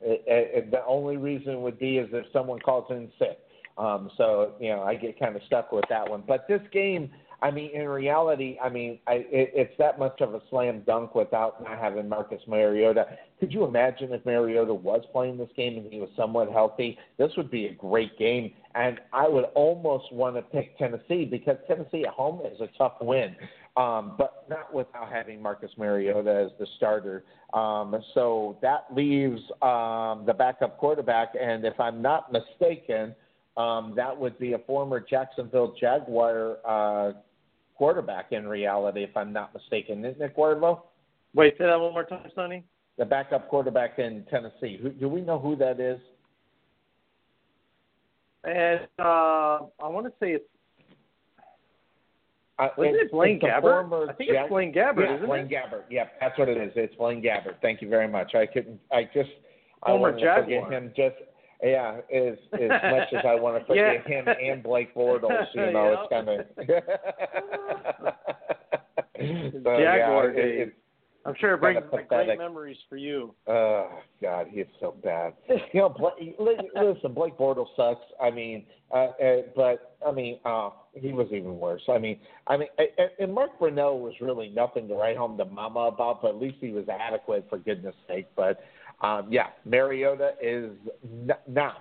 [0.00, 3.38] It, it, the only reason would be is if someone calls in sick.
[3.78, 6.22] Um, so you know, I get kind of stuck with that one.
[6.26, 7.10] But this game,
[7.42, 11.14] I mean, in reality, I mean, I, it, it's that much of a slam dunk
[11.14, 13.06] without not having Marcus Mariota.
[13.40, 16.96] Could you imagine if Mariota was playing this game and he was somewhat healthy?
[17.18, 21.56] This would be a great game, and I would almost want to pick Tennessee because
[21.68, 23.36] Tennessee at home is a tough win.
[23.76, 27.24] Um, but not without having Marcus Mariota as the starter.
[27.54, 33.16] Um, so that leaves um, the backup quarterback, and if I'm not mistaken,
[33.56, 37.12] um, that would be a former Jacksonville Jaguar uh,
[37.76, 40.04] quarterback in reality, if I'm not mistaken.
[40.04, 40.82] Isn't it Cuervo?
[41.34, 42.64] Wait, say that one more time, Sonny.
[42.98, 44.78] The backup quarterback in Tennessee.
[44.80, 45.98] Who, do we know who that is?
[48.44, 50.44] And uh, I want to say it's
[52.58, 54.08] Uh, Wasn't it Blaine Gabbert?
[54.08, 55.50] I think it's Blaine Gabbert, yeah, isn't Blaine it?
[55.50, 55.82] Gabbert.
[55.90, 56.72] Yep, that's what it is.
[56.76, 57.56] It's Blaine Gabbert.
[57.62, 58.34] Thank you very much.
[58.34, 58.80] I couldn't.
[58.92, 59.30] I just.
[59.82, 60.72] I Former forget Jaguar.
[60.72, 60.92] him.
[60.96, 61.16] Just
[61.62, 64.22] yeah, as as much as I want to forget Yeah.
[64.22, 66.46] him and Blake Bortles, you know, it's kind of.
[69.64, 70.68] so, Jaguar yeah, days.
[70.68, 70.74] it,
[71.26, 73.34] I'm sure it brings back great memories for you.
[73.46, 73.88] Oh
[74.20, 75.32] God, he's so bad.
[75.48, 78.04] you know, Blake, listen, Blake Bortles sucks.
[78.20, 81.82] I mean, uh, uh, but I mean, uh, he was even worse.
[81.88, 82.68] I mean, I mean,
[83.18, 86.56] and Mark Brunell was really nothing to write home to Mama about, but at least
[86.60, 88.26] he was adequate for goodness sake.
[88.36, 88.60] But
[89.00, 90.70] um, yeah, Mariota is
[91.04, 91.76] n- now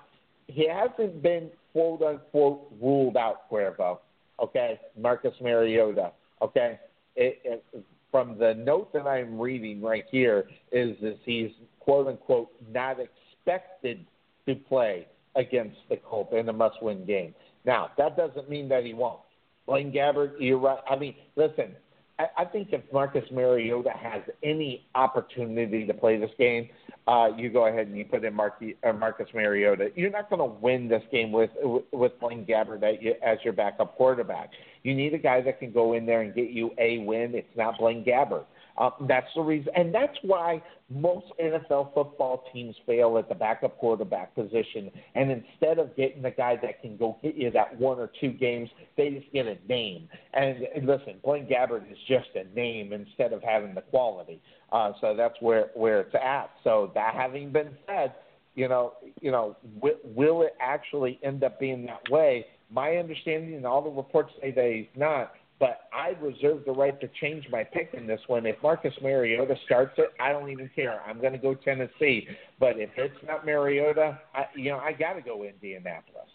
[0.48, 4.00] he hasn't been quote unquote ruled out, Cuervo.
[4.40, 6.12] Okay, Marcus Mariota.
[6.42, 6.80] Okay,
[7.16, 12.50] it, it, from the note that I'm reading right here is that he's quote unquote
[12.72, 14.06] not expected
[14.48, 17.34] to play against the Colts in a must win game.
[17.66, 19.20] Now, that doesn't mean that he won't.
[19.66, 20.80] Blaine Gabbert, you're right.
[20.90, 21.76] I mean, listen,
[22.20, 26.70] I, I think if Marcus Mariota has any opportunity to play this game,
[27.08, 29.92] uh, you go ahead and you put in Marky, uh, Marcus Mariota.
[29.96, 31.50] You're not going to win this game with
[31.92, 32.84] with Blaine Gabbert
[33.24, 34.52] as your backup quarterback.
[34.84, 37.36] You need a guy that can go in there and get you a win.
[37.36, 38.46] It's not Blaine Gabbert.
[38.78, 43.78] Uh, that's the reason, and that's why most NFL football teams fail at the backup
[43.78, 44.90] quarterback position.
[45.16, 48.32] And instead of getting the guy that can go get you that one or two
[48.32, 50.10] games, they just get a name.
[50.34, 54.42] And, and listen, Blaine Gabbert is just a name instead of having the quality.
[54.72, 56.50] Uh, so that's where where it's at.
[56.64, 58.14] So that having been said,
[58.56, 62.48] you know, you know, w- will it actually end up being that way?
[62.72, 67.00] My understanding, and all the reports say that he's not but I reserve the right
[67.00, 68.46] to change my pick in this one.
[68.46, 71.00] If Marcus Mariota starts it, I don't even care.
[71.08, 72.28] I'm going to go Tennessee.
[72.60, 76.28] But if it's not Mariota, I, you know, I got to go Indianapolis.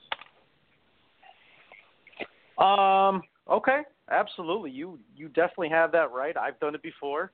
[2.56, 3.20] Um.
[3.50, 3.82] Okay.
[4.10, 4.70] Absolutely.
[4.70, 6.34] You you definitely have that right.
[6.34, 7.30] I've done it before.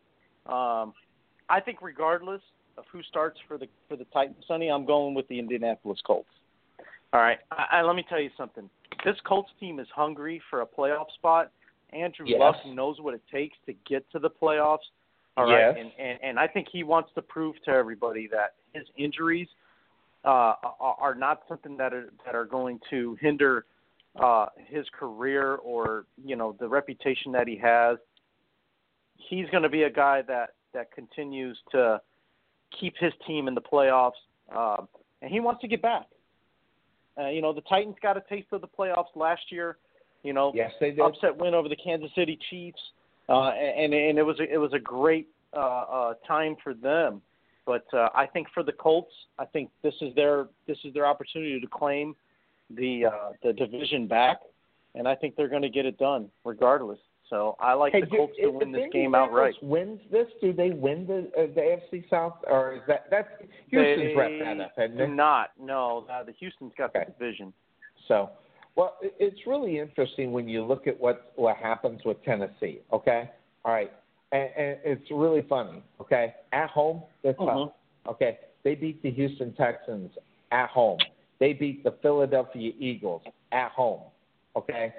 [0.46, 0.94] Um,
[1.48, 2.42] I think regardless
[2.76, 6.28] of who starts for the for the Titans, Sonny, I'm going with the Indianapolis Colts.
[7.12, 7.38] All right.
[7.52, 8.68] I, I, let me tell you something.
[9.04, 11.52] This Colts team is hungry for a playoff spot
[11.94, 12.38] Andrew yes.
[12.40, 14.78] Luck knows what it takes to get to the playoffs.
[15.36, 15.76] All right, yes.
[15.78, 19.48] and, and and I think he wants to prove to everybody that his injuries
[20.24, 23.66] uh, are not something that are that are going to hinder
[24.16, 27.98] uh, his career or you know the reputation that he has.
[29.16, 32.00] He's going to be a guy that that continues to
[32.78, 34.12] keep his team in the playoffs,
[34.54, 34.84] uh,
[35.20, 36.06] and he wants to get back.
[37.18, 39.78] Uh, you know, the Titans got a taste of the playoffs last year.
[40.24, 41.00] You know, yes, they did.
[41.00, 42.80] upset win over the Kansas City Chiefs,
[43.28, 47.22] uh, and and it was a, it was a great uh, uh, time for them.
[47.66, 51.06] But uh, I think for the Colts, I think this is their this is their
[51.06, 52.16] opportunity to claim
[52.70, 54.38] the uh, the division back,
[54.94, 56.98] and I think they're going to get it done regardless.
[57.28, 59.54] So I like hey, the Colts do, to win this game outright.
[59.62, 60.26] Wins this?
[60.40, 63.28] Do they win the uh, the AFC South, or is that that's
[63.68, 64.72] Houston's they rep that up?
[64.78, 65.10] It?
[65.10, 66.06] Not no.
[66.10, 67.04] Uh, the Houston's got okay.
[67.06, 67.52] the division.
[68.08, 68.30] So
[68.76, 72.80] well, it's really interesting when you look at what what happens with Tennessee.
[72.92, 73.30] Okay,
[73.64, 73.92] all right,
[74.32, 75.82] and, and it's really funny.
[76.00, 77.48] Okay, at home they're tough.
[77.48, 78.10] Mm-hmm.
[78.10, 80.10] Okay, they beat the Houston Texans
[80.50, 80.98] at home.
[81.38, 83.22] They beat the Philadelphia Eagles
[83.52, 84.00] at home.
[84.56, 84.92] Okay,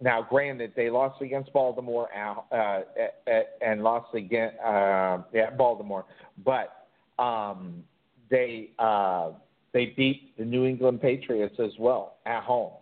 [0.00, 2.80] now granted they lost against Baltimore at, uh,
[3.26, 6.04] at, and lost again uh, at Baltimore,
[6.44, 6.86] but
[7.18, 7.82] um,
[8.30, 9.30] they uh,
[9.72, 12.72] they beat the New England Patriots as well at home.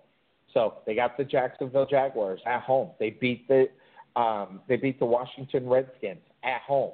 [0.54, 2.90] So they got the Jacksonville Jaguars at home.
[2.98, 3.68] They beat the
[4.16, 6.92] um, they beat the Washington Redskins at home.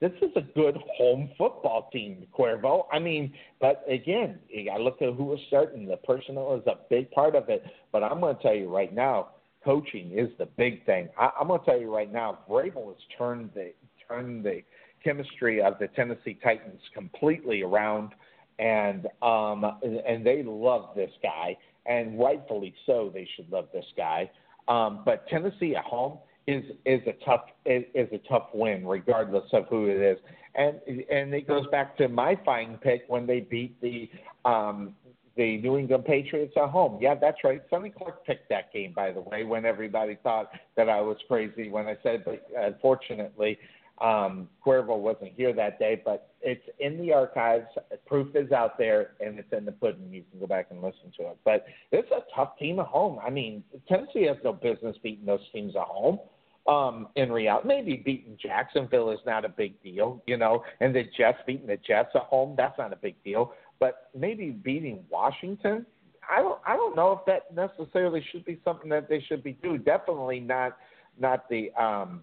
[0.00, 2.86] This is a good home football team, Cuervo.
[2.90, 5.86] I mean, but again, you got to look at who was starting.
[5.86, 7.62] The personnel is a big part of it.
[7.92, 9.28] But I'm going to tell you right now,
[9.62, 11.10] coaching is the big thing.
[11.18, 13.72] I, I'm going to tell you right now, Vrabel has turned the
[14.08, 14.62] turned the
[15.04, 18.12] chemistry of the Tennessee Titans completely around,
[18.58, 21.56] and um, and they love this guy
[21.90, 23.10] and rightfully so.
[23.12, 24.30] They should love this guy.
[24.68, 29.66] Um, but Tennessee at home is is a tough is, a tough win, regardless of
[29.68, 30.18] who it is.
[30.54, 34.08] And and it goes back to my fine pick when they beat the
[34.48, 34.94] um,
[35.36, 36.98] the New England Patriots at home.
[37.00, 37.60] Yeah, that's right.
[37.68, 41.68] Sonny Clark picked that game, by the way, when everybody thought that I was crazy
[41.68, 43.58] when I said, but unfortunately,
[44.00, 47.66] um, Cuervo wasn't here that day, but it's in the archives.
[48.06, 50.12] Proof is out there, and it's in the pudding.
[50.12, 51.38] You can go back and listen to it.
[51.44, 53.18] But it's a tough team at home.
[53.24, 56.18] I mean, Tennessee has no business beating those teams at home.
[56.66, 61.04] Um, in reality, maybe beating Jacksonville is not a big deal, you know, and the
[61.16, 63.54] Jets beating the Jets at home, that's not a big deal.
[63.80, 65.86] But maybe beating Washington,
[66.30, 69.54] I don't, I don't know if that necessarily should be something that they should be
[69.54, 69.82] doing.
[69.82, 70.76] Definitely not,
[71.18, 72.22] not the um,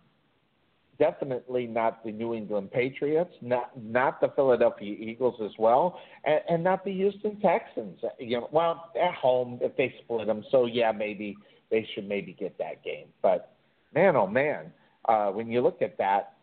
[1.00, 6.64] definitely not the New England Patriots, not not the Philadelphia Eagles as well, and, and
[6.64, 8.00] not the Houston Texans.
[8.20, 11.38] You know, well, at home if they split them, so yeah, maybe
[11.70, 13.08] they should maybe get that game.
[13.22, 13.54] But
[13.94, 14.72] man, oh man,
[15.06, 16.38] uh, when you look at that,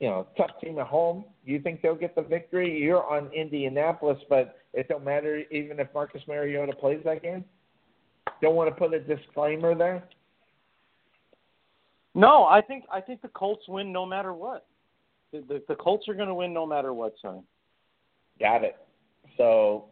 [0.00, 1.24] you know, tough team at home.
[1.44, 2.80] You think they'll get the victory?
[2.80, 7.44] You're on Indianapolis, but it don't matter even if Marcus Mariota plays that game.
[8.40, 10.04] Don't want to put a disclaimer there.
[12.14, 14.66] No, I think I think the Colts win no matter what.
[15.32, 17.42] The the, the Colts are going to win no matter what, son.
[18.38, 18.76] Got it.
[19.36, 19.86] So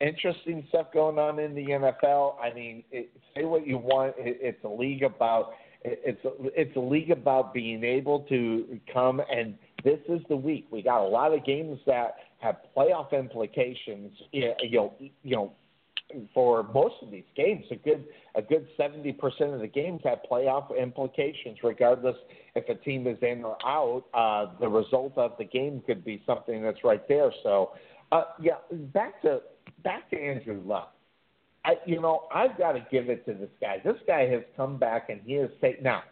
[0.00, 2.34] interesting stuff going on in the NFL.
[2.40, 4.14] I mean, it, say what you want.
[4.18, 5.52] It, it's a league about
[5.84, 10.66] it's it's a league about being able to come and this is the week.
[10.70, 14.12] We got a lot of games that have playoff implications.
[14.30, 15.52] You know, you know,
[16.34, 20.18] for most of these games, a good a good seventy percent of the games have
[20.30, 22.16] playoff implications, regardless
[22.54, 24.04] if a team is in or out.
[24.14, 27.32] Uh, the result of the game could be something that's right there.
[27.42, 27.72] So,
[28.12, 29.40] uh, yeah, back to
[29.82, 30.94] back to Andrew Luck.
[31.64, 33.80] I, you know, I've got to give it to this guy.
[33.84, 35.84] This guy has come back and he has taken.
[35.84, 36.02] Now,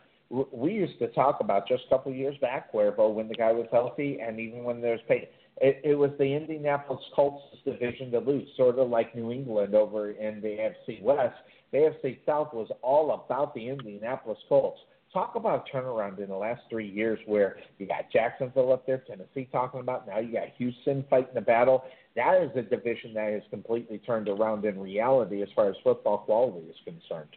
[0.53, 3.51] we used to talk about just a couple of years back, where when the guy
[3.51, 5.27] was healthy and even when there's pain,
[5.61, 10.13] it, it was the Indianapolis Colts division to lose, sort of like New England over
[10.13, 11.37] in the AFC West.
[11.73, 14.81] The AFC South was all about the Indianapolis Colts.
[15.13, 19.49] Talk about turnaround in the last three years where you got Jacksonville up there, Tennessee
[19.53, 21.85] talking about, now you got Houston fighting the battle.
[22.17, 26.19] That is a division that has completely turned around in reality as far as football
[26.19, 27.29] quality is concerned.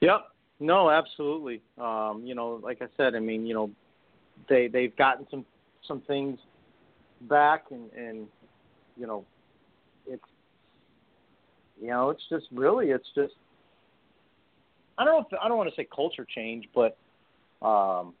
[0.00, 0.28] Yep.
[0.60, 1.60] No, absolutely.
[1.78, 3.70] Um, you know, like I said, I mean, you know,
[4.48, 5.44] they they've gotten some
[5.86, 6.38] some things
[7.22, 8.26] back, and and
[8.96, 9.24] you know,
[10.06, 10.22] it's
[11.80, 13.34] you know, it's just really, it's just
[14.98, 16.96] I don't know if I don't want to say culture change, but
[17.66, 18.14] um,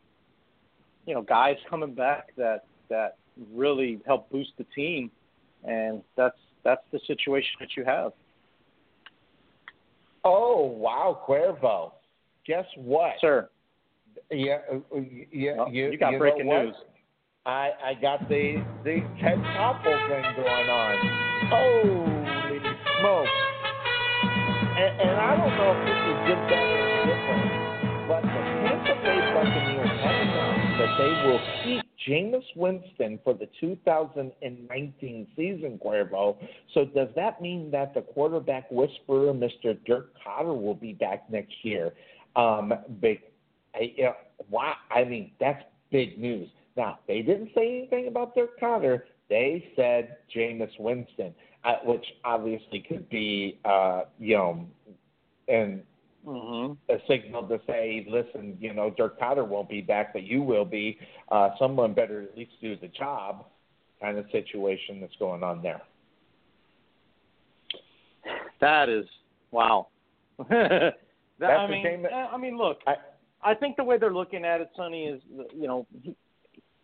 [1.06, 3.16] you know, guys coming back that that
[3.54, 5.10] really help boost the team,
[5.64, 8.12] and that's that's the situation that you have.
[10.24, 11.92] Oh wow, Cuervo!
[12.46, 13.48] Guess what, sir?
[14.30, 15.00] Yeah, uh, uh,
[15.32, 16.74] yeah, oh, you, you got you breaking news.
[17.44, 20.94] I I got the the Ted Koppel thing going on.
[21.50, 22.58] Holy
[23.00, 23.26] smoke!
[24.78, 28.94] And, and I don't know if this is good, better, or different, but the Tampa
[29.02, 36.36] Bay Buccaneers have announced that they will keep Jameis Winston for the 2019 season, Cuervo.
[36.74, 39.76] So does that mean that the quarterback whisperer, Mr.
[39.84, 41.92] Dirk Koetter, will be back next year?
[42.36, 43.18] Um, big,
[43.74, 44.14] I, you know,
[44.92, 46.48] I mean that's big news.
[46.76, 49.02] Now they didn't say anything about Dirk Koetter.
[49.28, 51.34] They said Jameis Winston
[51.64, 54.66] uh, which obviously could be, uh, you know,
[55.48, 55.82] and
[56.26, 56.72] mm-hmm.
[56.92, 60.64] a signal to say, listen, you know, Dirk Koetter won't be back, but you will
[60.64, 60.98] be.
[61.30, 63.46] Uh, someone better at least do the job,
[64.00, 65.82] kind of situation that's going on there.
[68.60, 69.04] That is
[69.50, 69.88] wow.
[70.48, 70.94] that,
[71.38, 72.94] That's I mean, I mean, look, I,
[73.42, 75.20] I think the way they're looking at it, Sonny, is
[75.54, 76.16] you know, he,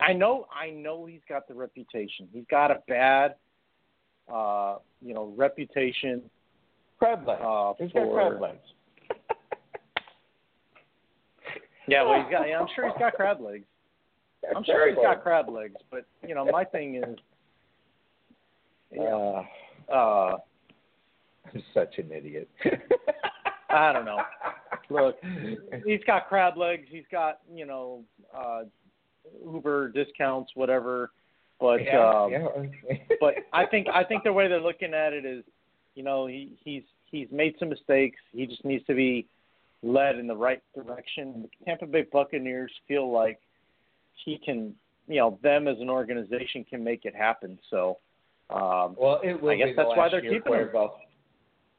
[0.01, 2.29] I know, I know he's got the reputation.
[2.33, 3.35] He's got a bad
[4.33, 6.23] uh, you know, reputation.
[6.99, 7.41] Crab legs.
[7.43, 8.59] Uh, he's for, got crab legs.
[11.89, 12.49] yeah, well, he's got.
[12.49, 13.65] Yeah, I'm sure he's got crab legs.
[14.57, 17.17] I'm sure he's got crab legs, but you know, my thing is,
[18.93, 19.45] yeah, uh,
[19.93, 20.37] uh,
[21.53, 22.49] I'm such an idiot.
[23.71, 24.21] I don't know.
[24.91, 25.17] Look,
[25.85, 26.87] he's got crab legs.
[26.91, 28.03] He's got you know
[28.37, 28.63] uh,
[29.45, 31.11] Uber discounts, whatever.
[31.61, 32.97] But yeah, um, yeah.
[33.21, 35.45] but I think I think the way they're looking at it is,
[35.95, 38.19] you know, he he's he's made some mistakes.
[38.33, 39.27] He just needs to be
[39.83, 41.43] led in the right direction.
[41.43, 43.39] The Tampa Bay Buccaneers feel like
[44.25, 44.75] he can,
[45.09, 47.59] you know, them as an organization can make it happen.
[47.71, 47.99] So,
[48.51, 50.71] um, well, it will I guess that's why they're keeping him.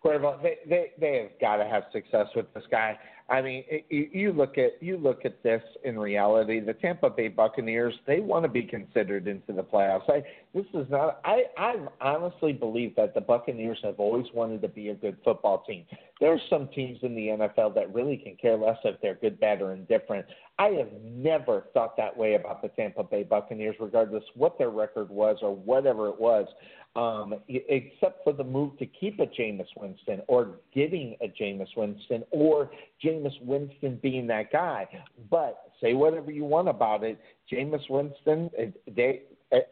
[0.04, 2.98] Cuervo, they they they have got to have success with this guy.
[3.30, 6.60] I mean, you, you look at you look at this in reality.
[6.60, 10.10] The Tampa Bay Buccaneers they want to be considered into the playoffs.
[10.10, 11.22] I this is not.
[11.24, 15.64] I I honestly believe that the Buccaneers have always wanted to be a good football
[15.68, 15.86] team.
[16.20, 19.40] There are some teams in the NFL that really can care less if they're good,
[19.40, 20.26] bad, or indifferent.
[20.58, 25.10] I have never thought that way about the Tampa Bay Buccaneers, regardless what their record
[25.10, 26.48] was or whatever it was
[26.96, 32.24] um, except for the move to keep a Jameis Winston or getting a Jameis Winston
[32.32, 32.72] or
[33.04, 34.88] Jameis Winston being that guy.
[35.30, 37.20] But say whatever you want about it,
[37.52, 38.50] Jameis Winston,
[38.96, 39.22] they,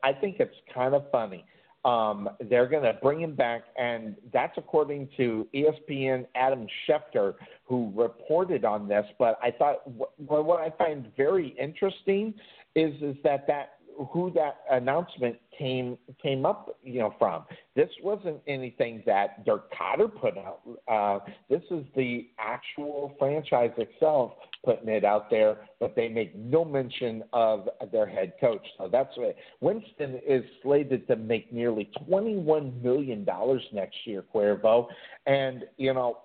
[0.03, 1.43] I think it's kind of funny.
[1.87, 7.93] Um, they're going to bring him back, and that's according to ESPN Adam Schefter, who
[7.95, 9.05] reported on this.
[9.17, 12.33] But I thought what, what I find very interesting
[12.75, 13.76] is is that that
[14.11, 17.45] who that announcement came came up, you know, from.
[17.75, 20.61] This wasn't anything that Dirk Koetter put out.
[20.87, 21.19] Uh,
[21.49, 27.23] this is the actual franchise itself putting it out there, but they make no mention
[27.33, 28.65] of their head coach.
[28.77, 34.87] So that's what Winston is slated to make nearly twenty-one million dollars next year, Cuervo,
[35.25, 36.19] and you know,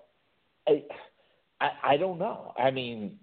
[0.67, 0.83] I,
[1.59, 2.53] I I don't know.
[2.57, 3.17] I mean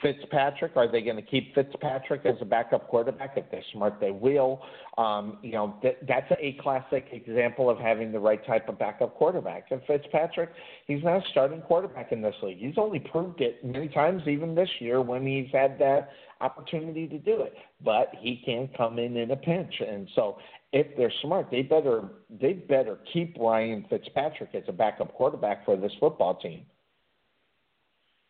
[0.00, 0.72] Fitzpatrick?
[0.76, 3.34] Are they going to keep Fitzpatrick as a backup quarterback?
[3.36, 4.62] If they're smart, they will.
[4.96, 9.14] Um, you know, that, that's a classic example of having the right type of backup
[9.16, 9.66] quarterback.
[9.70, 10.50] And Fitzpatrick,
[10.86, 12.58] he's not a starting quarterback in this league.
[12.58, 17.18] He's only proved it many times, even this year, when he's had that opportunity to
[17.18, 17.54] do it.
[17.84, 20.38] But he can come in in a pinch, and so
[20.72, 25.76] if they're smart, they better they better keep Ryan Fitzpatrick as a backup quarterback for
[25.76, 26.62] this football team.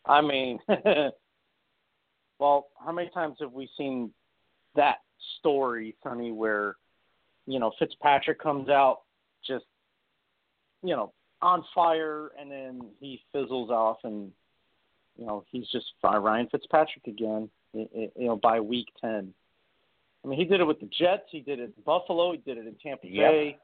[0.05, 0.59] I mean,
[2.39, 4.11] Well, how many times have we seen
[4.75, 4.97] that
[5.39, 6.77] story, Sonny, where
[7.47, 9.03] you know Fitzpatrick comes out
[9.47, 9.65] just
[10.83, 14.31] you know on fire, and then he fizzles off, and
[15.19, 17.49] you know he's just Ryan Fitzpatrick again.
[17.73, 19.33] You know by week ten.
[20.25, 21.23] I mean, he did it with the Jets.
[21.31, 22.33] He did it in Buffalo.
[22.33, 23.31] He did it in Tampa yep.
[23.31, 23.59] Bay.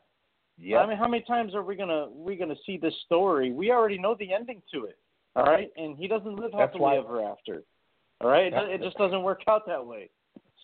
[0.58, 0.78] Yeah.
[0.78, 3.52] I mean, how many times are we gonna we gonna see this story?
[3.52, 4.96] We already know the ending to it.
[5.34, 7.62] All right, and he doesn't live happily ever after.
[8.22, 10.08] All right, it, it just doesn't work out that way.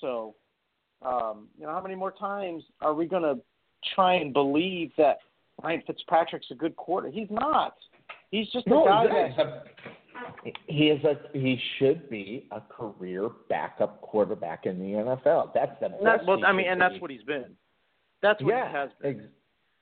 [0.01, 0.37] So,
[1.05, 3.41] um, you know, how many more times are we going to
[3.95, 5.19] try and believe that
[5.63, 7.11] Ryan Fitzpatrick's a good quarter?
[7.11, 7.75] He's not.
[8.31, 13.31] He's just a no, guy that a, he is a he should be a career
[13.49, 15.53] backup quarterback in the NFL.
[15.55, 16.05] That's the best.
[16.05, 16.87] That, well, I mean, and be.
[16.87, 17.57] that's what he's been.
[18.23, 19.21] That's what yeah, he has been.
[19.21, 19.29] Ex-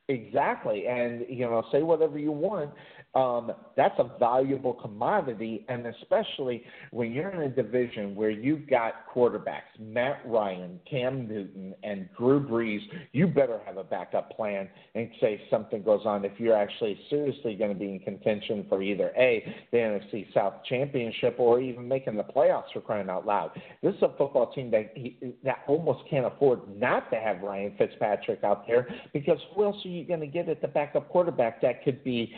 [0.08, 2.70] exactly, and you know, say whatever you want,
[3.16, 9.06] um, that's a valuable commodity, and especially when you're in a division where you've got
[9.14, 12.80] quarterbacks Matt Ryan, Cam Newton, and Drew Brees,
[13.12, 16.26] you better have a backup plan in case something goes on.
[16.26, 20.54] If you're actually seriously going to be in contention for either a the NFC South
[20.68, 23.50] Championship or even making the playoffs for crying out loud,
[23.82, 27.74] this is a football team that he, that almost can't afford not to have Ryan
[27.78, 31.62] Fitzpatrick out there because who else are you going to get at the backup quarterback
[31.62, 32.34] that could be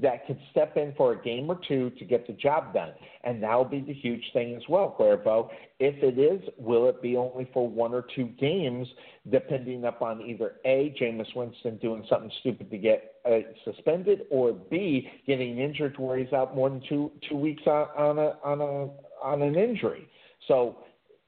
[0.00, 2.92] that that could step in for a game or two to get the job done.
[3.24, 5.48] And that will be the huge thing as well, Cuervo.
[5.78, 8.86] If it is, will it be only for one or two games,
[9.30, 15.08] depending upon either A, Jameis Winston doing something stupid to get uh, suspended, or B,
[15.26, 19.24] getting injured where he's out more than two two weeks on, on a on a
[19.24, 20.08] on an injury.
[20.46, 20.78] So,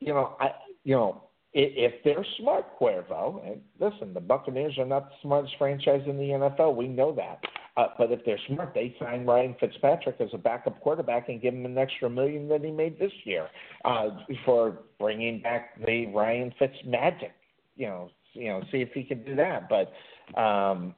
[0.01, 0.51] you know, I
[0.85, 1.23] you know
[1.59, 6.25] if they're smart, Cuervo, and listen, the Buccaneers are not the smartest franchise in the
[6.25, 6.76] NFL.
[6.76, 7.41] We know that.
[7.78, 11.55] Uh, but if they're smart, they sign Ryan Fitzpatrick as a backup quarterback and give
[11.55, 13.49] him an extra million that he made this year
[13.85, 14.09] uh,
[14.44, 17.33] for bringing back the Ryan Fitz magic.
[17.76, 19.68] You know, you know, see if he can do that.
[19.68, 19.93] But
[20.41, 20.94] um,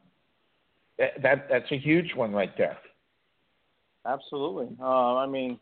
[0.98, 2.78] that that's a huge one right there.
[4.06, 4.68] Absolutely.
[4.80, 5.58] Uh, I mean,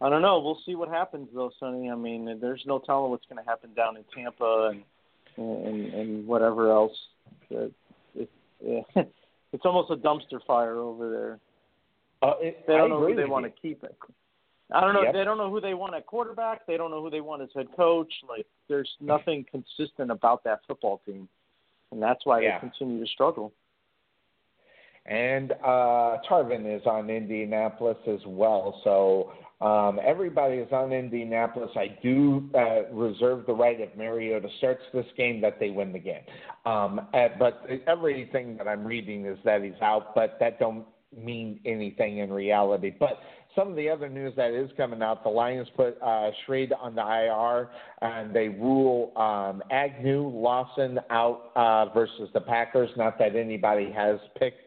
[0.00, 0.40] I don't know.
[0.40, 1.90] We'll see what happens though, Sonny.
[1.90, 4.82] I mean, there's no telling what's going to happen down in Tampa and
[5.36, 6.96] and and whatever else.
[7.50, 7.72] It,
[8.14, 8.30] it,
[8.64, 9.02] yeah.
[9.52, 11.38] It's almost a dumpster fire over there.
[12.22, 13.94] Uh, it, they don't I know who they want to keep it.
[14.72, 15.02] I don't know.
[15.02, 15.12] Yep.
[15.12, 16.66] They don't know who they want at quarterback.
[16.66, 18.10] They don't know who they want as head coach.
[18.26, 21.28] Like, there's nothing consistent about that football team,
[21.90, 22.58] and that's why yeah.
[22.58, 23.52] they continue to struggle.
[25.06, 28.80] And uh, Tarvin is on Indianapolis as well.
[28.84, 29.32] So
[29.64, 31.70] um, everybody is on Indianapolis.
[31.76, 35.98] I do uh, reserve the right if Mariota starts this game that they win the
[35.98, 36.22] game.
[36.66, 40.84] Um, uh, but everything that I'm reading is that he's out, but that don't
[41.16, 42.92] mean anything in reality.
[42.98, 43.18] But
[43.54, 46.94] some of the other news that is coming out, the Lions put uh, Schrade on
[46.94, 47.68] the IR,
[48.00, 52.90] and they rule um, Agnew, Lawson out uh, versus the Packers.
[52.96, 54.60] Not that anybody has picked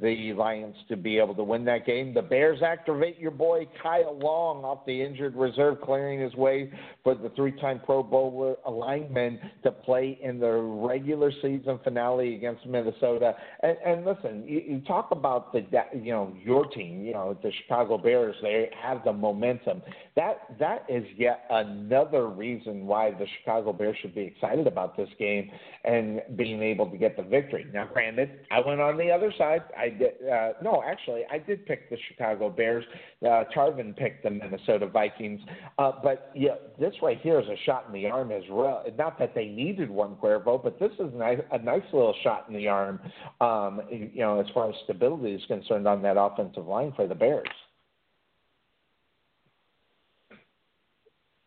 [0.00, 2.14] the Lions to be able to win that game.
[2.14, 6.72] The Bears activate your boy Kyle Long off the injured reserve, clearing his way
[7.04, 13.34] for the three-time Pro Bowler lineman to play in the regular season finale against Minnesota.
[13.62, 17.52] And, and listen, you, you talk about the you know your team, you know the
[17.62, 18.34] Chicago Bears.
[18.42, 19.82] They have the momentum.
[20.16, 25.08] That that is yet another reason why the Chicago Bears should be excited about this
[25.18, 25.50] game
[25.84, 27.66] and being able to get the victory.
[27.72, 29.62] Now, granted, I went on the other side.
[29.88, 30.12] Did.
[30.30, 32.84] Uh, no, actually, I did pick the Chicago Bears.
[33.22, 35.40] Uh, Tarvin picked the Minnesota Vikings.
[35.78, 38.84] Uh, but yeah, this right here is a shot in the arm as well.
[38.98, 42.46] Not that they needed one Cuervo, but this is a nice, a nice little shot
[42.48, 43.00] in the arm.
[43.40, 47.14] Um, you know, as far as stability is concerned on that offensive line for the
[47.14, 47.48] Bears.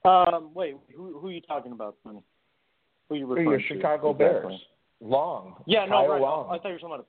[0.06, 2.20] Um, wait, who who are you talking about, Sonny?
[3.10, 3.68] Who are you referring Your to?
[3.68, 4.50] Chicago Exactly.
[4.50, 4.62] Bears.
[5.02, 5.64] Long.
[5.66, 6.22] Yeah, no, right.
[6.22, 6.46] Long.
[6.50, 7.08] I thought you were talking about.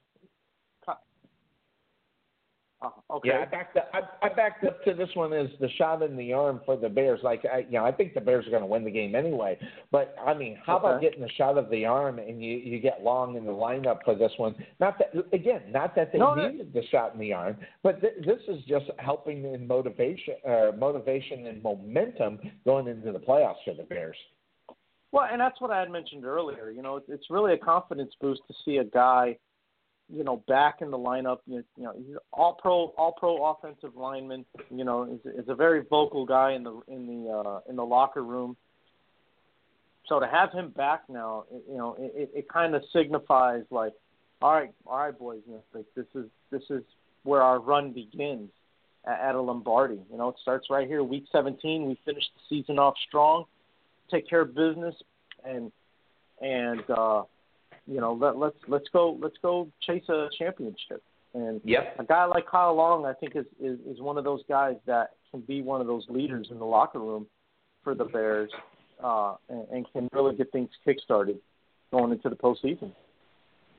[2.82, 3.30] Uh, okay.
[3.30, 3.90] Yeah, I backed up.
[3.94, 6.90] I, I backed up to this one as the shot in the arm for the
[6.90, 7.20] Bears.
[7.22, 9.58] Like, I, you know, I think the Bears are going to win the game anyway.
[9.90, 13.02] But I mean, how about getting the shot of the arm and you you get
[13.02, 14.54] Long in the lineup for this one?
[14.78, 18.12] Not that again, not that they No, needed the shot in the arm, but th-
[18.26, 23.72] this is just helping in motivation, uh, motivation and momentum going into the playoffs for
[23.72, 24.16] the Bears.
[25.12, 26.70] Well, and that's what I had mentioned earlier.
[26.70, 29.38] You know, it's- it's really a confidence boost to see a guy,
[30.12, 31.38] you know, back in the lineup.
[31.46, 34.44] You, you know, he's all pro, all pro offensive lineman.
[34.70, 37.84] You know, is, is a very vocal guy in the in the uh, in the
[37.84, 38.56] locker room.
[40.08, 43.92] So to have him back now, you know, it, it, it kind of signifies like,
[44.40, 46.82] all right, all right, boys, you know, like this is this is
[47.24, 48.50] where our run begins
[49.04, 50.00] at, at a Lombardi.
[50.10, 51.88] You know, it starts right here, week 17.
[51.88, 53.46] We finish the season off strong
[54.10, 54.94] take care of business
[55.44, 55.72] and
[56.40, 57.22] and uh
[57.86, 61.02] you know let let's let's go let's go chase a championship
[61.34, 61.96] and Yep.
[62.00, 65.10] a guy like Kyle Long I think is, is is one of those guys that
[65.30, 67.26] can be one of those leaders in the locker room
[67.84, 68.50] for the Bears
[69.02, 71.38] uh and, and can really get things kick started
[71.92, 72.92] going into the postseason.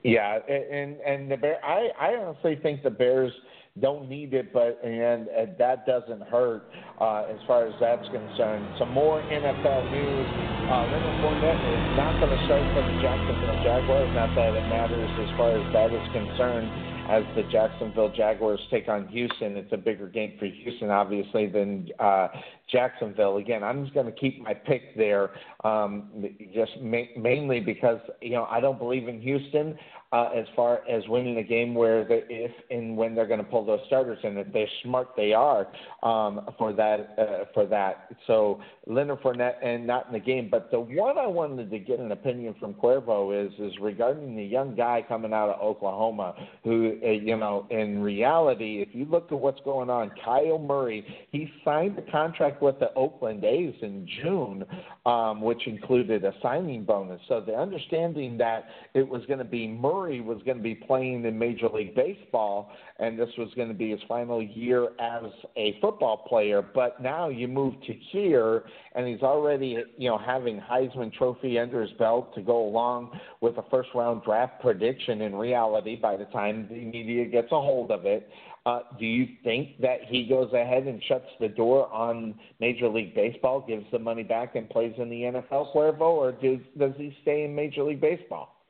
[0.04, 3.32] Yeah, and and the Bear, I I honestly think the Bears
[3.80, 6.64] don't need it, but and uh, that doesn't hurt
[7.00, 8.66] uh, as far as that's concerned.
[8.78, 10.26] Some more NFL news.
[10.68, 14.10] Uh, Leonard Fournette is not going to start for the Jacksonville Jaguars.
[14.14, 16.68] Not that it matters as far as that is concerned.
[17.08, 21.88] As the Jacksonville Jaguars take on Houston, it's a bigger game for Houston, obviously, than
[21.98, 22.28] uh,
[22.70, 23.38] Jacksonville.
[23.38, 25.30] Again, I'm just going to keep my pick there,
[25.64, 26.24] um,
[26.54, 29.78] just ma- mainly because you know I don't believe in Houston
[30.12, 33.44] uh, as far as winning a game where the, if and when they're going to
[33.44, 35.66] pull those starters, and if they're smart, they are
[36.02, 37.14] um, for that.
[37.18, 41.26] Uh, for that, so Leonard Fournette, and not in the game, but the one I
[41.26, 45.50] wanted to get an opinion from Cuervo is is regarding the young guy coming out
[45.50, 50.10] of Oklahoma, who uh, you know, in reality, if you look at what's going on,
[50.26, 54.64] Kyler Murray, he signed a contract with the Oakland A's in June,
[55.06, 57.20] um, which included a signing bonus.
[57.28, 61.24] So the understanding that it was going to be Murray was going to be playing
[61.24, 65.24] in Major League Baseball, and this was going to be his final year as
[65.56, 66.62] a football player.
[66.62, 68.64] But now you move to here,
[68.94, 73.56] and he's already, you know, having Heisman Trophy under his belt to go along with
[73.58, 75.22] a first round draft prediction.
[75.22, 78.28] In reality, by the time the media gets a hold of it.
[78.68, 83.14] Uh, do you think that he goes ahead and shuts the door on Major League
[83.14, 87.16] Baseball, gives the money back, and plays in the NFL, Cuervo, or does, does he
[87.22, 88.62] stay in Major League Baseball?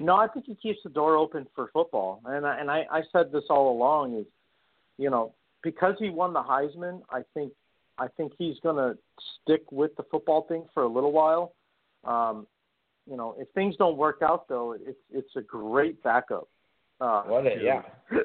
[0.00, 3.02] No, I think he keeps the door open for football, and I, and I, I
[3.12, 4.26] said this all along is,
[4.96, 7.52] you know, because he won the Heisman, I think
[7.98, 8.98] I think he's going to
[9.42, 11.54] stick with the football thing for a little while.
[12.04, 12.46] Um,
[13.08, 16.48] you know, if things don't work out though, it's it's a great backup.
[17.04, 17.82] Uh, What a, to, yeah.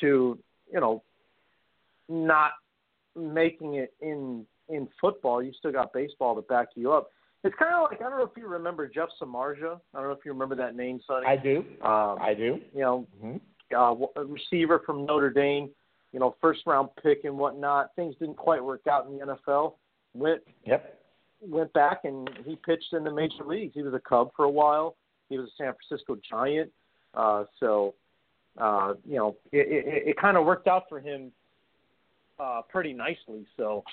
[0.00, 0.38] To
[0.72, 1.02] you know,
[2.08, 2.52] not
[3.16, 7.10] making it in in football, you still got baseball to back you up.
[7.42, 9.80] It's kind of like I don't know if you remember Jeff Samardzija.
[9.94, 11.26] I don't know if you remember that name, Sonny.
[11.26, 11.58] I do.
[11.82, 12.60] Um, I do.
[12.74, 13.36] you know, hmm
[13.76, 15.70] uh, a receiver from Notre Dame,
[16.12, 17.94] you know, first round pick and whatnot.
[17.94, 19.74] Things didn't quite work out in the NFL.
[20.14, 20.98] Went Yep.
[21.40, 23.72] went back and he pitched in the major leagues.
[23.74, 24.96] He was a Cub for a while.
[25.28, 26.70] He was a San Francisco Giant.
[27.14, 27.94] Uh, so,
[28.58, 31.32] uh, you know, it, it, it kind of worked out for him
[32.38, 33.46] uh, pretty nicely.
[33.56, 33.84] So,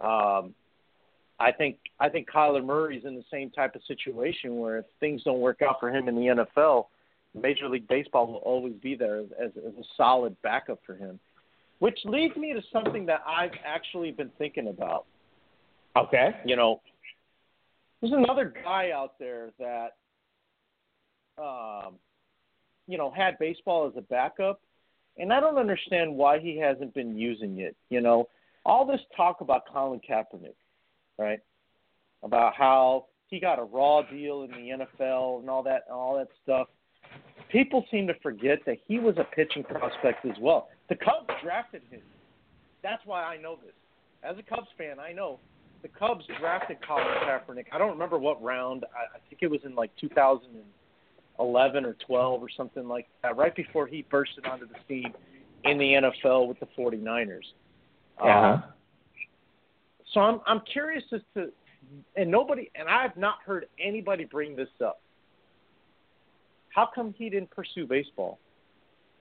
[0.00, 0.54] um,
[1.40, 5.22] I think I think Kyler Murray's in the same type of situation where if things
[5.24, 6.86] don't work out for him in the NFL,
[7.34, 11.18] Major League Baseball will always be there as, as, as a solid backup for him.
[11.78, 15.06] Which leads me to something that I've actually been thinking about.
[15.96, 16.36] Okay.
[16.44, 16.82] You know,
[18.00, 19.96] there's another guy out there that,
[21.38, 21.94] um,
[22.90, 24.60] you know, had baseball as a backup,
[25.16, 27.76] and I don't understand why he hasn't been using it.
[27.88, 28.28] You know,
[28.66, 30.54] all this talk about Colin Kaepernick,
[31.18, 31.40] right?
[32.22, 36.16] About how he got a raw deal in the NFL and all that, and all
[36.16, 36.68] that stuff.
[37.50, 40.68] People seem to forget that he was a pitching prospect as well.
[40.88, 42.02] The Cubs drafted him.
[42.82, 43.74] That's why I know this.
[44.22, 45.38] As a Cubs fan, I know
[45.82, 47.66] the Cubs drafted Colin Kaepernick.
[47.72, 48.84] I don't remember what round.
[48.94, 49.90] I, I think it was in like
[51.40, 55.12] 2011 or 12 or something like that, right before he bursted onto the scene
[55.64, 57.40] in the NFL with the 49ers.
[58.18, 58.28] Uh-huh.
[58.28, 58.62] Um,
[60.12, 61.50] so I'm I'm curious as to,
[62.16, 65.00] and nobody, and I have not heard anybody bring this up.
[66.70, 68.38] How come he didn't pursue baseball?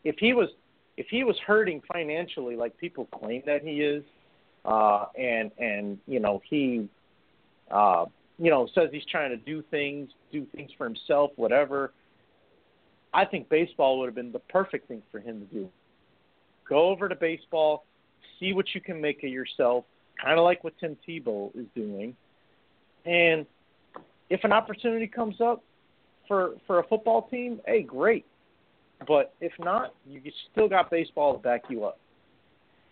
[0.04, 0.50] If he was,
[0.98, 4.04] if he was hurting financially, like people claim that he is,
[4.66, 6.90] uh, and and you know he,
[7.72, 8.06] uh,
[8.40, 11.92] you know, says he's trying to do things, do things for himself, whatever.
[13.14, 15.70] I think baseball would have been the perfect thing for him to do.
[16.68, 17.86] Go over to baseball,
[18.40, 19.86] see what you can make of yourself,
[20.24, 22.16] kind of like what Tim Tebow is doing,
[23.06, 23.46] and
[24.30, 25.64] if an opportunity comes up
[26.28, 28.26] for for a football team, hey, great.
[29.08, 30.22] But if not, you
[30.52, 32.00] still got baseball to back you up.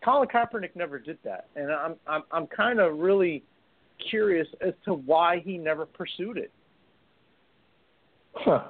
[0.04, 3.44] Colin Kaepernick never did that, and I'm I'm I'm kind of really
[4.10, 6.52] curious as to why he never pursued it.
[8.34, 8.64] Huh.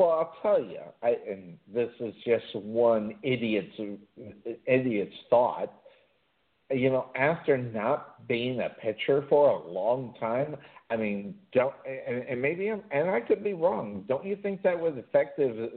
[0.00, 3.78] Well, I'll tell you, I, and this is just one idiot's
[4.66, 5.74] idiot's thought.
[6.70, 10.56] You know, after not being a pitcher for a long time,
[10.88, 14.06] I mean, don't and, and maybe I'm, and I could be wrong.
[14.08, 15.70] Don't you think that would effective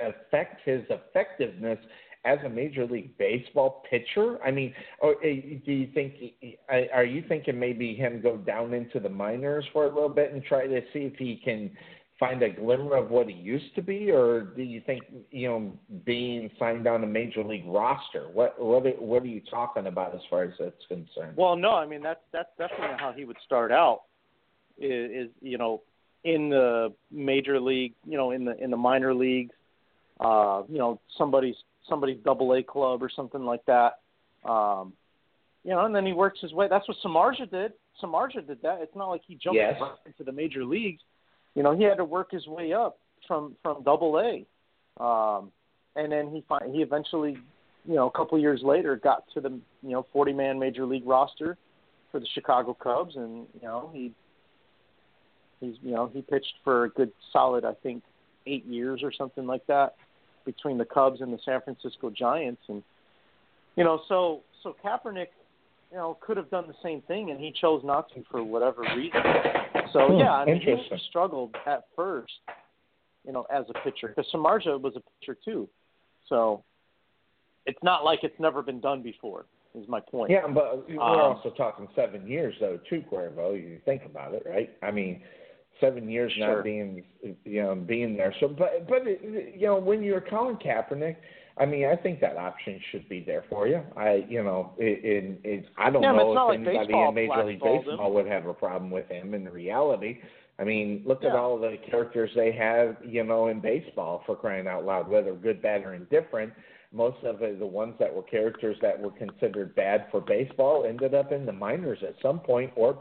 [0.00, 1.78] affect his effectiveness
[2.24, 4.38] as a major league baseball pitcher?
[4.42, 6.14] I mean, or eh, do you think
[6.94, 10.42] are you thinking maybe him go down into the minors for a little bit and
[10.42, 11.70] try to see if he can
[12.18, 15.72] find a glimmer of what he used to be, or do you think you know
[16.04, 18.28] being signed on a major league roster?
[18.32, 21.36] What what what are you talking about as far as that's concerned?
[21.36, 24.02] Well, no, I mean that's that's definitely how he would start out
[24.78, 25.82] is, is you know
[26.24, 29.54] in the major league, you know in the in the minor leagues,
[30.20, 31.56] uh, you know somebody's
[31.88, 34.00] somebody's double A club or something like that.
[34.48, 34.92] Um,
[35.64, 36.68] you know, and then he works his way.
[36.70, 37.72] That's what Samardzija did.
[38.02, 38.78] Samardzija did that.
[38.82, 39.80] It's not like he jumped yes.
[40.04, 41.02] into the major leagues.
[41.56, 45.50] You know, he had to work his way up from from double A, um,
[45.96, 47.36] and then he find, he eventually,
[47.84, 49.50] you know, a couple years later, got to the
[49.82, 51.56] you know 40 man major league roster
[52.12, 54.12] for the Chicago Cubs, and you know he
[55.60, 58.02] He's you know he pitched for a good solid I think
[58.46, 59.94] eight years or something like that
[60.44, 62.82] between the Cubs and the San Francisco Giants, and
[63.74, 65.28] you know so so Kaepernick
[65.90, 68.82] you know could have done the same thing and he chose not to for whatever
[68.94, 69.22] reason.
[69.92, 70.76] So hmm, yeah, I mean he
[71.08, 72.32] struggled at first,
[73.24, 75.68] you know, as a pitcher because Samardzija was a pitcher too,
[76.28, 76.62] so
[77.66, 79.46] it's not like it's never been done before.
[79.74, 80.30] Is my point.
[80.30, 83.54] Yeah, but we're um, also talking seven years though too, Cuervo.
[83.54, 84.70] You think about it, right?
[84.82, 85.20] I mean,
[85.80, 86.56] seven years sure.
[86.56, 87.04] not being
[87.44, 88.34] you know being there.
[88.40, 91.16] So, but but you know when you're Colin Kaepernick,
[91.58, 93.82] I mean I think that option should be there for you.
[93.96, 97.62] I you know in it, I don't yeah, know if like anybody in Major League
[97.62, 98.14] Baseball him.
[98.14, 99.34] would have a problem with him.
[99.34, 100.20] In reality,
[100.58, 101.30] I mean look yeah.
[101.30, 105.34] at all the characters they have you know in baseball for crying out loud, whether
[105.34, 106.52] good, bad, or indifferent.
[106.92, 111.32] Most of the ones that were characters that were considered bad for baseball ended up
[111.32, 112.98] in the minors at some point or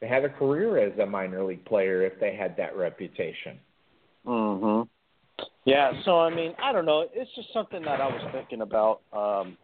[0.00, 3.58] they had a career as a minor league player if they had that reputation.
[4.26, 4.88] Mhm.
[5.64, 7.06] Yeah, so I mean, I don't know.
[7.12, 9.00] It's just something that I was thinking about.
[9.12, 9.56] Um,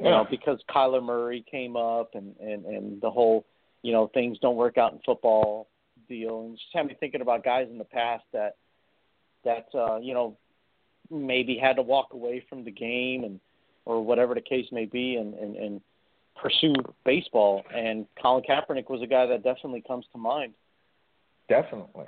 [0.00, 0.10] you yeah.
[0.10, 3.44] know, because Kyler Murray came up and and and the whole,
[3.82, 5.68] you know, things don't work out in football
[6.08, 8.56] deal, and just had me thinking about guys in the past that
[9.44, 10.36] that uh, you know
[11.10, 13.40] maybe had to walk away from the game and
[13.84, 15.80] or whatever the case may be, and and and
[16.40, 17.62] pursue baseball.
[17.74, 20.54] And Colin Kaepernick was a guy that definitely comes to mind.
[21.48, 22.06] Definitely.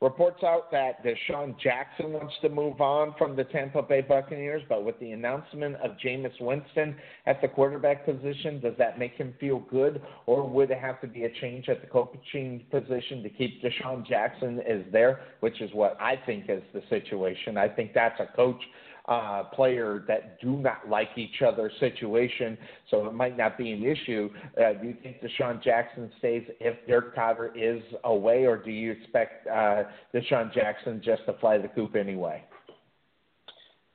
[0.00, 4.82] Reports out that DeSean Jackson wants to move on from the Tampa Bay Buccaneers, but
[4.82, 6.96] with the announcement of Jameis Winston
[7.26, 11.06] at the quarterback position, does that make him feel good, or would it have to
[11.06, 15.70] be a change at the coaching position to keep DeSean Jackson as there, which is
[15.74, 17.58] what I think is the situation.
[17.58, 18.62] I think that's a coach
[19.06, 22.56] uh, player that do not like each other situation,
[22.90, 24.30] so it might not be an issue.
[24.56, 28.92] Uh, do you think DeSean Jackson stays if Dirk Koetter is away, or do you
[28.92, 32.44] expect uh, DeSean Jackson just to fly the coop anyway?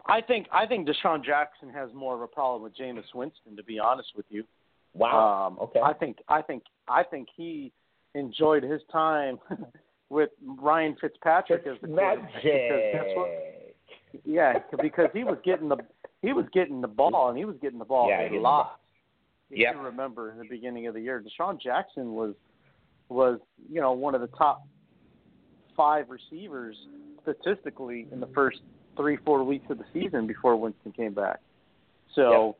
[0.08, 3.64] I think I think DeSean Jackson has more of a problem with Jameis Winston, to
[3.64, 4.44] be honest with you.
[4.94, 5.48] Wow.
[5.48, 5.80] Um, okay.
[5.84, 7.72] I think I think I think he
[8.14, 9.40] enjoyed his time
[10.10, 12.24] with Ryan Fitzpatrick it's as the magic.
[12.34, 13.65] Because guess what?
[14.24, 15.78] Yeah, because he was getting the
[16.22, 18.80] he was getting the ball and he was getting the ball yeah, a lot.
[19.52, 22.34] If you remember in the beginning of the year, DeSean Jackson was
[23.10, 23.40] was
[23.72, 24.66] you know one of the top
[25.78, 26.76] five receivers
[27.22, 28.60] statistically in the first
[28.96, 31.40] three four weeks of the season before Winston came back.
[32.16, 32.56] So yep.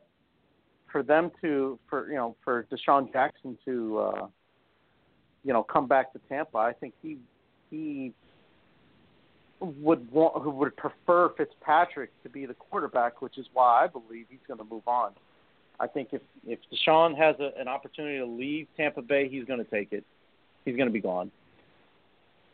[0.92, 4.26] for them to for you know for DeSean Jackson to uh,
[5.44, 7.18] you know come back to Tampa, I think he
[7.70, 8.12] he
[9.60, 14.26] would want who would prefer Fitzpatrick to be the quarterback, which is why I believe
[14.28, 15.12] he's going to move on.
[15.80, 19.62] I think if if DeSean has a, an opportunity to leave Tampa Bay, he's going
[19.64, 20.04] to take it.
[20.64, 21.30] He's going to be gone.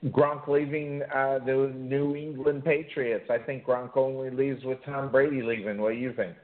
[0.07, 3.27] Gronk leaving uh, the New England Patriots.
[3.31, 5.81] I think Gronk only leaves with Tom Brady leaving.
[5.81, 6.35] What do you think?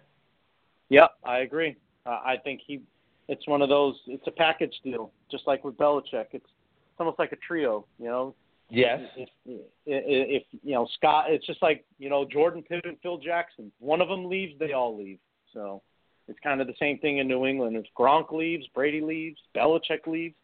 [0.89, 1.77] Yeah, I agree.
[2.07, 2.81] Uh, I think he
[3.29, 3.97] it's one of those.
[4.07, 6.27] It's a package deal, just like with Belichick.
[6.33, 8.35] It's it's almost like a trio, you know.
[8.71, 9.01] Yes.
[9.17, 13.73] If, if, if you know Scott, it's just like you know Jordan Pippen, Phil Jackson.
[13.79, 15.19] One of them leaves, they all leave.
[15.55, 15.83] So
[16.27, 17.77] it's kind of the same thing in New England.
[17.77, 20.35] If Gronk leaves, Brady leaves, Belichick leaves,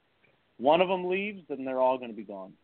[0.57, 2.55] one of them leaves, then they're all going to be gone.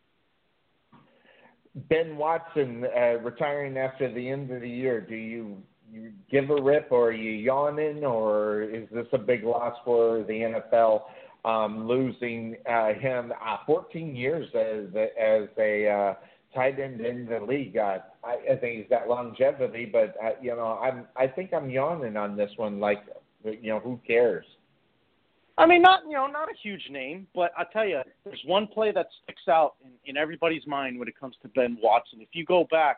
[1.75, 4.99] Ben Watson uh, retiring after the end of the year.
[4.99, 9.43] Do you you give a rip, or are you yawning, or is this a big
[9.43, 11.01] loss for the NFL?
[11.43, 16.13] Um, losing uh, him uh, 14 years as as a uh,
[16.53, 17.77] tight end in the league.
[17.77, 21.69] Uh, I, I think he's got longevity, but uh, you know, I'm I think I'm
[21.69, 22.79] yawning on this one.
[22.79, 23.03] Like,
[23.43, 24.45] you know, who cares?
[25.57, 28.67] I mean, not you know, not a huge name, but I tell you, there's one
[28.67, 32.19] play that sticks out in, in everybody's mind when it comes to Ben Watson.
[32.21, 32.97] If you go back,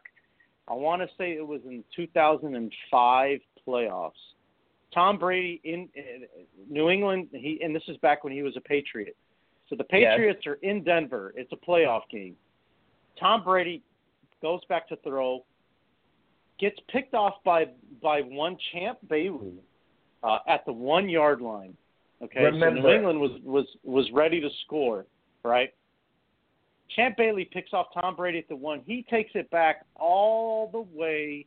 [0.67, 4.11] I want to say it was in 2005 playoffs.
[4.93, 6.25] Tom Brady in, in
[6.69, 9.15] New England, he and this is back when he was a Patriot.
[9.69, 10.51] So the Patriots yes.
[10.51, 11.33] are in Denver.
[11.35, 12.35] It's a playoff game.
[13.19, 13.81] Tom Brady
[14.41, 15.45] goes back to throw,
[16.59, 17.65] gets picked off by
[18.01, 19.53] by one Champ Bailey
[20.23, 21.75] uh, at the one yard line.
[22.21, 22.81] Okay, Remember.
[22.81, 25.05] so New England was was was ready to score,
[25.43, 25.73] right?
[26.95, 28.81] Champ Bailey picks off Tom Brady at the one.
[28.85, 31.45] He takes it back all the way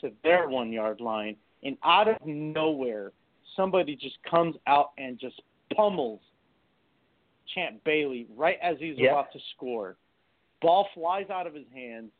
[0.00, 3.12] to their one yard line, and out of nowhere,
[3.56, 5.40] somebody just comes out and just
[5.74, 6.20] pummels
[7.54, 9.10] Champ Bailey right as he's Yep.
[9.10, 9.96] about to score.
[10.60, 12.10] Ball flies out of his hands.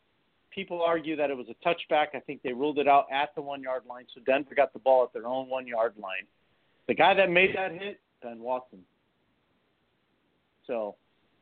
[0.50, 2.08] People argue that it was a touchback.
[2.14, 4.78] I think they ruled it out at the one yard line, so Denver got the
[4.78, 6.26] ball at their own one yard line.
[6.86, 8.84] The guy that made that hit, Ben Watson.
[10.66, 10.96] So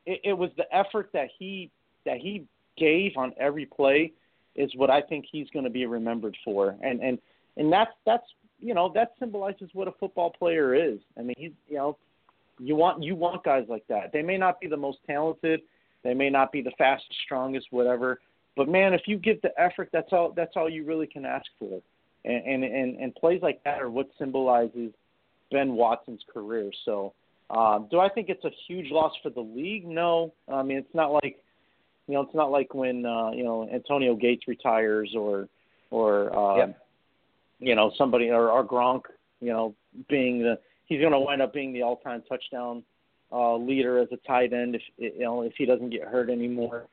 [0.05, 1.69] it, it was the effort that he
[2.05, 2.45] that he
[2.77, 4.11] gave on every play
[4.55, 7.19] is what I think he's going to be remembered for, and and
[7.57, 8.25] and that's that's
[8.59, 10.99] you know that symbolizes what a football player is.
[11.17, 11.97] I mean, he's you know
[12.59, 14.11] you want you want guys like that.
[14.13, 15.61] They may not be the most talented,
[16.03, 18.19] they may not be the fastest, strongest, whatever,
[18.55, 21.45] but man, if you give the effort, that's all that's all you really can ask
[21.59, 21.81] for.
[22.25, 24.91] And and and, and plays like that are what symbolizes
[25.51, 26.71] Ben Watson's career.
[26.85, 27.13] So.
[27.49, 29.85] Um, do I think it's a huge loss for the league?
[29.85, 30.33] No.
[30.51, 31.37] I mean, it's not like,
[32.07, 35.49] you know, it's not like when uh, you know Antonio Gates retires or,
[35.91, 36.82] or Yep.
[37.63, 39.03] You know, somebody or, or Gronk,
[39.39, 39.75] you know,
[40.09, 42.83] being the he's going to wind up being the all-time touchdown
[43.31, 46.87] uh, leader as a tight end if you know if he doesn't get hurt anymore.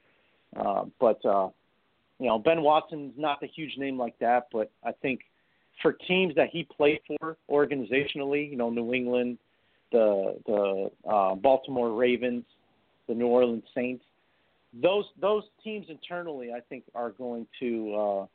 [0.56, 1.48] Uh, but uh,
[2.18, 5.20] you know, Ben Watson's not a huge name like that, but I think
[5.82, 9.38] for teams that he played for organizationally, you know, New England
[9.92, 12.44] the the uh, Baltimore Ravens,
[13.08, 14.04] the New Orleans Saints.
[14.82, 18.26] Those those teams internally, I think, are going to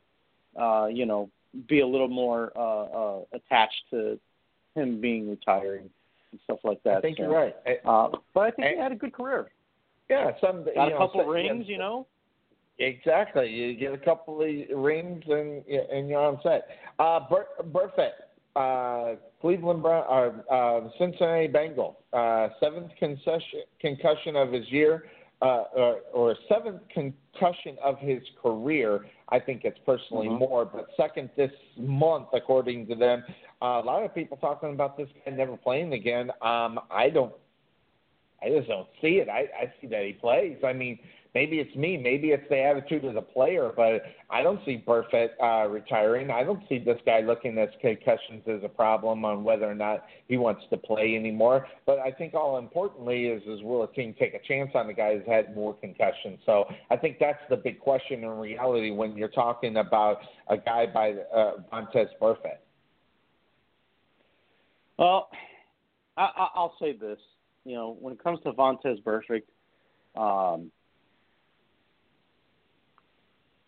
[0.58, 1.30] uh, uh, you know
[1.68, 4.18] be a little more uh, uh, attached to
[4.74, 5.88] him being retiring
[6.32, 6.98] and stuff like that.
[6.98, 7.54] I think So, you're right.
[7.84, 9.50] Uh, but I think I- he had a good career.
[10.10, 12.06] yeah, some Got a know, couple some- rings, yeah, you know.
[12.78, 13.48] Exactly.
[13.48, 16.68] You get a couple of rings and and you're on set.
[16.98, 17.20] Uh,
[17.72, 18.10] Burfict,
[18.54, 20.04] uh, Cleveland Brown,
[20.50, 25.04] uh, uh, Cincinnati Bengal, uh, seventh concussion concussion of his year,
[25.40, 27.14] uh, or, or seventh concussion
[27.82, 29.06] of his career.
[29.28, 30.38] I think it's personally Mhm.
[30.38, 33.24] more, but second this month, according to them.
[33.62, 36.30] Uh, a lot of people talking about this guy never playing again.
[36.42, 37.34] Um, I don't.
[38.42, 39.28] I just don't see it.
[39.28, 40.58] I, I see that he plays.
[40.62, 40.98] I mean,
[41.36, 41.98] maybe it's me.
[41.98, 44.00] Maybe it's the attitude of the player, but
[44.30, 46.30] I don't see Burfict uh, retiring.
[46.30, 50.06] I don't see this guy looking at concussions as a problem on whether or not
[50.28, 51.66] he wants to play anymore.
[51.84, 54.94] But I think all importantly is is will a team take a chance on the
[54.94, 56.38] guy who's had more concussions?
[56.46, 60.86] So I think that's the big question in reality when you're talking about a guy
[60.86, 62.64] by uh, Vontaze Burfict.
[64.98, 65.28] Well,
[66.16, 67.18] I, I'll say this.
[67.66, 69.42] You know, when it comes to Vontaze Burfict,
[70.16, 70.70] um,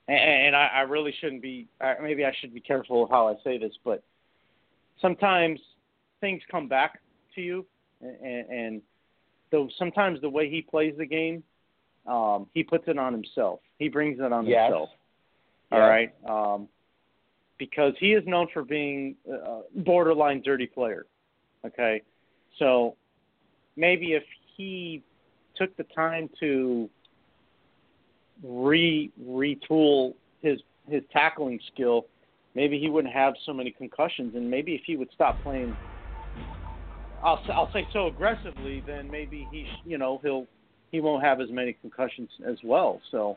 [0.08, 1.68] and, and I, I really shouldn't be.
[2.02, 4.02] Maybe I should be careful how I say this, but
[5.00, 5.60] sometimes
[6.20, 7.00] things come back
[7.34, 7.66] to you,
[8.00, 8.82] and, and
[9.50, 11.42] though sometimes the way he plays the game,
[12.06, 13.60] um, he puts it on himself.
[13.78, 14.64] He brings it on Yes.
[14.64, 14.90] himself.
[15.70, 16.14] All right.
[16.26, 16.68] Um,
[17.58, 21.06] because he is known for being a borderline dirty player.
[21.66, 22.02] Okay.
[22.58, 22.96] So
[23.76, 24.22] maybe if
[24.56, 25.02] he
[25.56, 26.88] took the time to
[28.42, 32.07] re retool his his tackling skill,
[32.55, 35.76] maybe he wouldn't have so many concussions and maybe if he would stop playing
[37.23, 40.47] I'll s- I'll say so aggressively, then maybe he sh- you know he'll
[40.91, 43.00] he won't have as many concussions as well.
[43.10, 43.36] So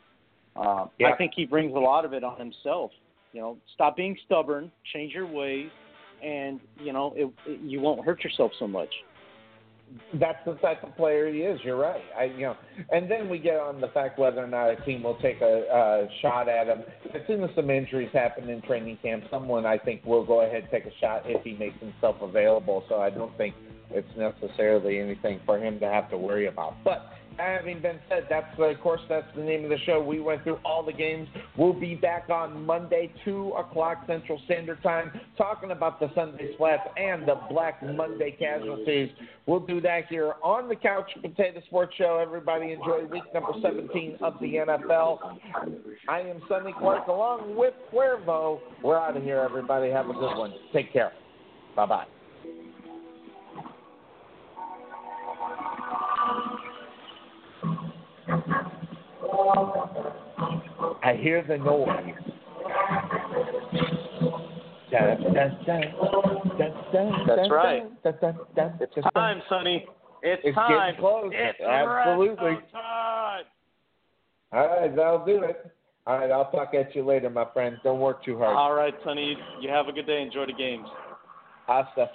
[0.56, 1.10] uh, Yeah.
[1.10, 2.92] I think he brings a lot of it on himself.
[3.34, 5.72] You know, stop being stubborn, change your ways,
[6.22, 8.94] and you know it, it, you won't hurt yourself so much.
[10.20, 11.60] That's the type of player he is.
[11.64, 12.02] You're right.
[12.18, 12.56] I, you know,
[12.92, 15.45] and then we get on the fact whether or not a team will take a,
[15.45, 16.84] a shot at him.
[17.14, 20.64] As soon as some injuries happen in training camp, someone I think will go ahead
[20.64, 22.84] and take a shot if he makes himself available.
[22.90, 23.56] So I don't think
[23.90, 26.76] it's necessarily anything for him to have to worry about.
[26.84, 30.01] But having been said, that's of course that's the name of the show.
[30.01, 31.27] We went through all the games.
[31.58, 36.88] We'll be back on Monday, two o'clock Central Standard Time, talking about the Sunday splats
[36.98, 39.10] and the Black Monday casualties.
[39.45, 42.19] We'll do that here on the Couch Potato Sports Show.
[42.22, 45.19] Everybody enjoy week number 17 of the NFL.
[46.08, 48.60] I am Sonny Clark along with Cuervo.
[48.84, 49.90] We're out of here, everybody.
[49.90, 50.53] Have a good one.
[50.74, 51.11] Take care.
[51.76, 52.20] Bye bye.
[61.04, 61.88] I hear the noise.
[64.92, 65.22] That's
[67.50, 67.84] right.
[68.04, 69.86] It's time, Sonny.
[70.24, 70.90] It's, It's time.
[70.90, 71.32] getting close.
[71.34, 72.58] It's Absolutely.
[72.72, 73.44] time.
[74.54, 75.72] All right, that'll do it.
[76.06, 77.78] All right, I'll talk at you later, my friend.
[77.84, 78.56] Don't work too hard.
[78.56, 79.38] All right, Sonny.
[79.62, 80.22] You have a good day.
[80.22, 80.88] Enjoy the games.
[81.68, 82.10] Hasta.